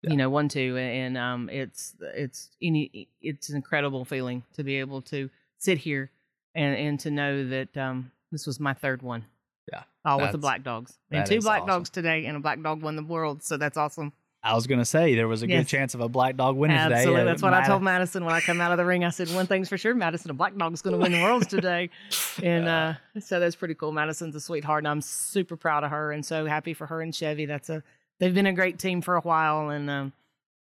Yeah. 0.03 0.11
you 0.11 0.17
know 0.17 0.29
one 0.31 0.49
two 0.49 0.77
and 0.77 1.17
um 1.17 1.49
it's 1.49 1.95
it's 2.01 2.51
any 2.61 3.09
it's 3.23 3.49
an 3.51 3.57
incredible 3.57 4.05
feeling 4.05 4.43
to 4.55 4.65
be 4.65 4.77
able 4.81 5.01
to 5.03 5.31
sit 5.59 5.79
here 5.79 6.11
and 6.57 6.77
and 6.77 7.01
to 7.01 7.11
know 7.13 7.49
that 7.49 7.77
um 7.77 8.11
this 8.35 8.47
was 8.47 8.59
my 8.59 8.75
third 8.75 9.01
one. 9.01 9.25
Yeah, 9.73 9.85
all 10.05 10.21
with 10.21 10.33
the 10.33 10.39
black 10.39 10.63
dogs. 10.63 10.99
And 11.11 11.21
that 11.21 11.29
two 11.29 11.37
is 11.37 11.45
black 11.45 11.63
awesome. 11.63 11.69
dogs 11.69 11.91
today 11.91 12.27
and 12.27 12.37
a 12.37 12.41
black 12.41 12.61
dog 12.61 12.83
won 12.83 12.97
the 12.97 13.03
world 13.03 13.43
so 13.43 13.57
that's 13.57 13.77
awesome. 13.77 14.13
I 14.43 14.55
was 14.55 14.67
gonna 14.67 14.85
say 14.85 15.15
there 15.15 15.29
was 15.29 15.41
a 15.41 15.47
good 15.47 15.67
chance 15.67 15.95
of 15.95 16.01
a 16.03 16.09
black 16.09 16.37
dog 16.37 16.57
winning 16.57 16.77
absolutely. 16.77 17.13
today. 17.13 17.23
Uh, 17.23 17.25
that's 17.25 17.43
what 17.43 17.55
i 17.55 17.67
told 17.67 17.83
madison 17.83 18.27
when 18.27 18.35
i 18.35 18.41
come 18.41 18.61
out 18.61 18.73
of 18.73 18.79
the 18.79 18.85
ring. 18.85 19.05
I 19.05 19.09
said 19.09 19.31
one 19.31 19.47
thing's 19.47 19.71
for 19.71 19.79
sure 19.79 19.95
madison 19.95 20.31
a 20.31 20.35
black 20.35 20.55
dog's 20.57 20.83
going 20.83 20.93
to 20.93 20.99
win 20.99 21.13
the 21.13 21.23
worlds 21.23 21.47
today. 21.47 21.91
And 22.43 22.69
uh 22.69 22.95
so 23.21 23.39
that's 23.39 23.55
pretty 23.55 23.75
cool. 23.75 23.93
Madison's 23.93 24.35
a 24.35 24.41
sweetheart 24.41 24.81
and 24.81 24.89
i'm 24.89 25.01
super 25.01 25.57
proud 25.57 25.85
of 25.85 25.91
her 25.93 26.13
and 26.13 26.27
so 26.27 26.45
happy 26.47 26.75
for 26.75 26.87
her 26.87 27.01
and 27.01 27.15
chevy. 27.15 27.47
That's 27.47 27.71
a 27.71 27.83
they've 28.19 28.35
been 28.35 28.47
a 28.47 28.53
great 28.53 28.79
team 28.79 29.01
for 29.01 29.15
a 29.15 29.21
while 29.21 29.71
and 29.71 29.89
um 29.89 30.13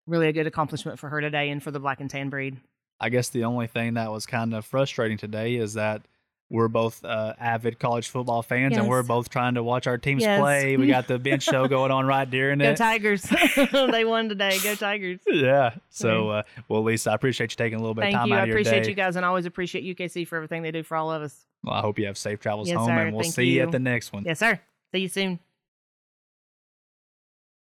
really 0.08 0.28
a 0.28 0.34
good 0.34 0.48
accomplishment 0.48 0.98
for 0.98 1.10
her 1.10 1.22
today 1.22 1.50
and 1.50 1.62
for 1.62 1.70
the 1.70 1.80
black 1.80 2.00
and 2.00 2.10
tan 2.10 2.30
breed. 2.30 2.58
I 3.00 3.10
guess 3.10 3.30
the 3.30 3.44
only 3.44 3.68
thing 3.68 3.94
that 3.94 4.12
was 4.12 4.26
kind 4.26 4.56
of 4.56 4.66
frustrating 4.66 5.18
today 5.18 5.56
is 5.56 5.74
that 5.74 6.02
we're 6.50 6.70
both 6.70 7.04
uh, 7.04 7.34
avid 7.40 7.78
college 7.78 8.08
football 8.10 8.42
fans, 8.42 8.78
and 8.78 8.88
we're 8.88 9.04
both 9.04 9.30
trying 9.30 9.56
to 9.56 9.64
watch 9.64 9.86
our 9.86 9.98
teams 9.98 10.24
Yes. 10.24 10.40
play. 10.40 10.78
We 10.78 10.88
got 10.88 11.08
the 11.08 11.20
bench 11.20 11.44
show 11.44 11.68
going 11.68 11.92
on 11.92 12.06
right 12.06 12.30
during 12.30 12.60
Go 12.60 12.70
it. 12.72 12.78
Tigers. 12.78 13.24
they 13.72 14.06
won 14.06 14.30
today. 14.30 14.58
Go 14.64 14.76
Tigers. 14.76 15.20
Yeah. 15.28 15.76
So, 15.90 16.30
uh, 16.30 16.44
well, 16.70 16.84
Lisa, 16.84 17.12
I 17.12 17.16
appreciate 17.16 17.52
you 17.52 17.58
taking 17.58 17.78
a 17.80 17.82
little 17.82 17.94
bit 17.96 18.04
Thank 18.04 18.16
of 18.16 18.20
time 18.22 18.28
you. 18.30 18.34
out 18.36 18.40
I 18.40 18.42
of 18.44 18.48
your 18.48 18.58
appreciate 18.60 18.88
you 18.88 18.94
guys 18.94 19.16
and 19.18 19.26
I 19.26 19.30
always 19.30 19.46
appreciate 19.46 19.84
UKC 19.98 20.26
for 20.28 20.38
everything 20.38 20.62
they 20.64 20.72
do 20.72 20.84
for 20.84 20.96
all 20.96 21.12
of 21.12 21.22
us. 21.22 21.46
Well, 21.64 21.74
I 21.76 21.82
hope 21.82 22.00
you 22.00 22.06
have 22.06 22.18
safe 22.18 22.40
travels 22.40 22.70
Yes, 22.70 22.78
home, 22.78 22.88
sir. 22.88 22.94
and 22.94 23.14
we'll 23.16 23.24
Thank 23.24 23.34
see 23.36 23.46
you 23.46 23.64
at 23.64 23.72
the 23.72 23.80
next 23.80 24.14
one. 24.14 24.24
Yes, 24.24 24.40
sir. 24.40 24.60
See 24.94 25.02
you 25.02 25.10
soon. 25.10 25.40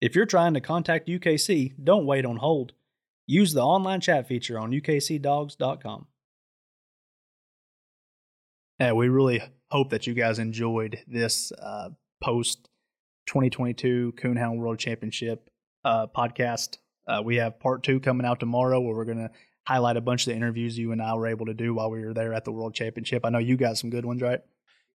If 0.02 0.14
you're 0.14 0.26
trying 0.26 0.52
to 0.54 0.60
contact 0.60 1.08
UKC, 1.08 1.72
don't 1.82 2.04
wait 2.04 2.26
on 2.26 2.36
hold. 2.36 2.74
Use 3.26 3.54
the 3.54 3.62
online 3.62 4.00
chat 4.00 4.28
feature 4.28 4.58
on 4.58 4.70
ukcdogs.com. 4.70 6.06
And 8.78 8.96
we 8.96 9.08
really 9.08 9.42
hope 9.70 9.90
that 9.90 10.06
you 10.06 10.14
guys 10.14 10.38
enjoyed 10.38 10.98
this 11.06 11.52
uh, 11.52 11.90
post 12.22 12.68
2022 13.26 14.14
Coonhound 14.16 14.58
World 14.58 14.78
Championship 14.78 15.48
uh, 15.84 16.06
podcast. 16.06 16.78
Uh, 17.06 17.22
we 17.24 17.36
have 17.36 17.58
part 17.58 17.82
two 17.82 18.00
coming 18.00 18.26
out 18.26 18.40
tomorrow 18.40 18.80
where 18.80 18.94
we're 18.94 19.04
going 19.04 19.18
to 19.18 19.30
highlight 19.66 19.96
a 19.96 20.00
bunch 20.00 20.26
of 20.26 20.32
the 20.32 20.36
interviews 20.36 20.78
you 20.78 20.92
and 20.92 21.02
I 21.02 21.14
were 21.14 21.26
able 21.26 21.46
to 21.46 21.54
do 21.54 21.74
while 21.74 21.90
we 21.90 22.04
were 22.04 22.14
there 22.14 22.34
at 22.34 22.44
the 22.44 22.52
World 22.52 22.74
Championship. 22.74 23.24
I 23.24 23.30
know 23.30 23.38
you 23.38 23.56
got 23.56 23.78
some 23.78 23.90
good 23.90 24.04
ones, 24.04 24.22
right? 24.22 24.40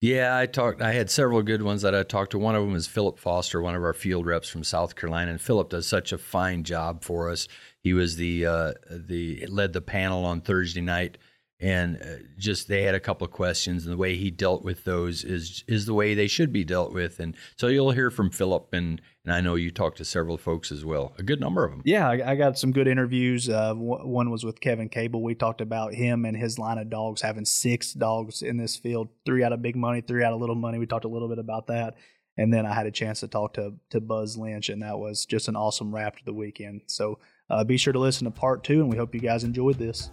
Yeah, 0.00 0.36
I 0.36 0.46
talked. 0.46 0.80
I 0.80 0.92
had 0.92 1.10
several 1.10 1.42
good 1.42 1.60
ones 1.60 1.82
that 1.82 1.94
I 1.94 2.02
talked 2.04 2.30
to. 2.30 2.38
One 2.38 2.54
of 2.54 2.64
them 2.64 2.74
is 2.74 2.86
Philip 2.86 3.18
Foster, 3.18 3.60
one 3.60 3.74
of 3.74 3.84
our 3.84 3.92
field 3.92 4.24
reps 4.24 4.48
from 4.48 4.64
South 4.64 4.96
Carolina, 4.96 5.30
and 5.30 5.40
Philip 5.40 5.68
does 5.68 5.86
such 5.86 6.12
a 6.12 6.18
fine 6.18 6.64
job 6.64 7.04
for 7.04 7.28
us. 7.28 7.48
He 7.82 7.92
was 7.92 8.16
the 8.16 8.46
uh, 8.46 8.72
the 8.90 9.46
led 9.48 9.74
the 9.74 9.82
panel 9.82 10.24
on 10.24 10.40
Thursday 10.40 10.80
night, 10.80 11.18
and 11.60 11.96
uh, 11.96 12.24
just 12.38 12.68
they 12.68 12.82
had 12.82 12.94
a 12.94 13.00
couple 13.00 13.24
of 13.24 13.32
questions, 13.32 13.84
and 13.84 13.92
the 13.92 13.98
way 13.98 14.16
he 14.16 14.30
dealt 14.30 14.64
with 14.64 14.84
those 14.84 15.24
is 15.24 15.62
is 15.68 15.86
the 15.86 15.94
way 15.94 16.14
they 16.14 16.26
should 16.26 16.52
be 16.52 16.64
dealt 16.64 16.92
with. 16.92 17.20
And 17.20 17.36
so 17.56 17.68
you'll 17.68 17.90
hear 17.90 18.10
from 18.10 18.30
Philip, 18.30 18.72
and 18.72 19.00
and 19.24 19.34
I 19.34 19.40
know 19.42 19.54
you 19.54 19.70
talked 19.70 19.98
to 19.98 20.04
several 20.04 20.38
folks 20.38 20.72
as 20.72 20.84
well, 20.84 21.14
a 21.18 21.22
good 21.22 21.40
number 21.40 21.64
of 21.64 21.72
them. 21.72 21.82
Yeah, 21.84 22.08
I, 22.08 22.32
I 22.32 22.34
got 22.36 22.58
some 22.58 22.72
good 22.72 22.88
interviews. 22.88 23.48
Uh, 23.48 23.74
one 23.74 24.30
was 24.30 24.44
with 24.44 24.60
Kevin 24.60 24.88
Cable. 24.88 25.22
We 25.22 25.34
talked 25.34 25.60
about 25.60 25.92
him 25.92 26.24
and 26.24 26.36
his 26.36 26.58
line 26.58 26.78
of 26.78 26.88
dogs 26.88 27.20
having 27.20 27.44
six 27.44 27.92
dogs 27.92 28.40
in 28.40 28.56
this 28.56 28.76
field, 28.76 29.08
three 29.26 29.44
out 29.44 29.52
of 29.52 29.60
big 29.60 29.76
money, 29.76 30.00
three 30.00 30.24
out 30.24 30.32
of 30.32 30.40
little 30.40 30.56
money. 30.56 30.78
We 30.78 30.86
talked 30.86 31.04
a 31.04 31.08
little 31.08 31.28
bit 31.28 31.38
about 31.38 31.66
that. 31.66 31.96
And 32.38 32.50
then 32.50 32.64
I 32.64 32.72
had 32.72 32.86
a 32.86 32.90
chance 32.90 33.20
to 33.20 33.28
talk 33.28 33.54
to, 33.54 33.74
to 33.90 34.00
Buzz 34.00 34.38
Lynch, 34.38 34.70
and 34.70 34.80
that 34.82 34.98
was 34.98 35.26
just 35.26 35.48
an 35.48 35.56
awesome 35.56 35.94
wrap 35.94 36.16
to 36.16 36.24
the 36.24 36.32
weekend. 36.32 36.82
So 36.86 37.18
uh, 37.50 37.64
be 37.64 37.76
sure 37.76 37.92
to 37.92 37.98
listen 37.98 38.24
to 38.24 38.30
part 38.30 38.64
two, 38.64 38.80
and 38.80 38.88
we 38.88 38.96
hope 38.96 39.14
you 39.14 39.20
guys 39.20 39.44
enjoyed 39.44 39.76
this. 39.78 40.10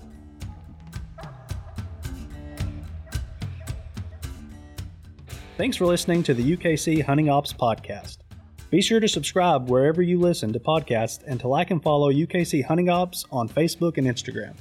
Thanks 5.57 5.75
for 5.75 5.87
listening 5.87 6.21
to 6.21 6.35
the 6.35 6.55
UKC 6.55 7.03
Hunting 7.03 7.31
Ops 7.31 7.51
Podcast. 7.51 8.17
Be 8.69 8.79
sure 8.79 8.99
to 8.99 9.07
subscribe 9.07 9.71
wherever 9.71 10.03
you 10.03 10.19
listen 10.19 10.53
to 10.53 10.59
podcasts 10.59 11.23
and 11.25 11.39
to 11.39 11.47
like 11.47 11.71
and 11.71 11.81
follow 11.81 12.11
UKC 12.11 12.63
Hunting 12.63 12.89
Ops 12.89 13.25
on 13.31 13.49
Facebook 13.49 13.97
and 13.97 14.05
Instagram. 14.05 14.53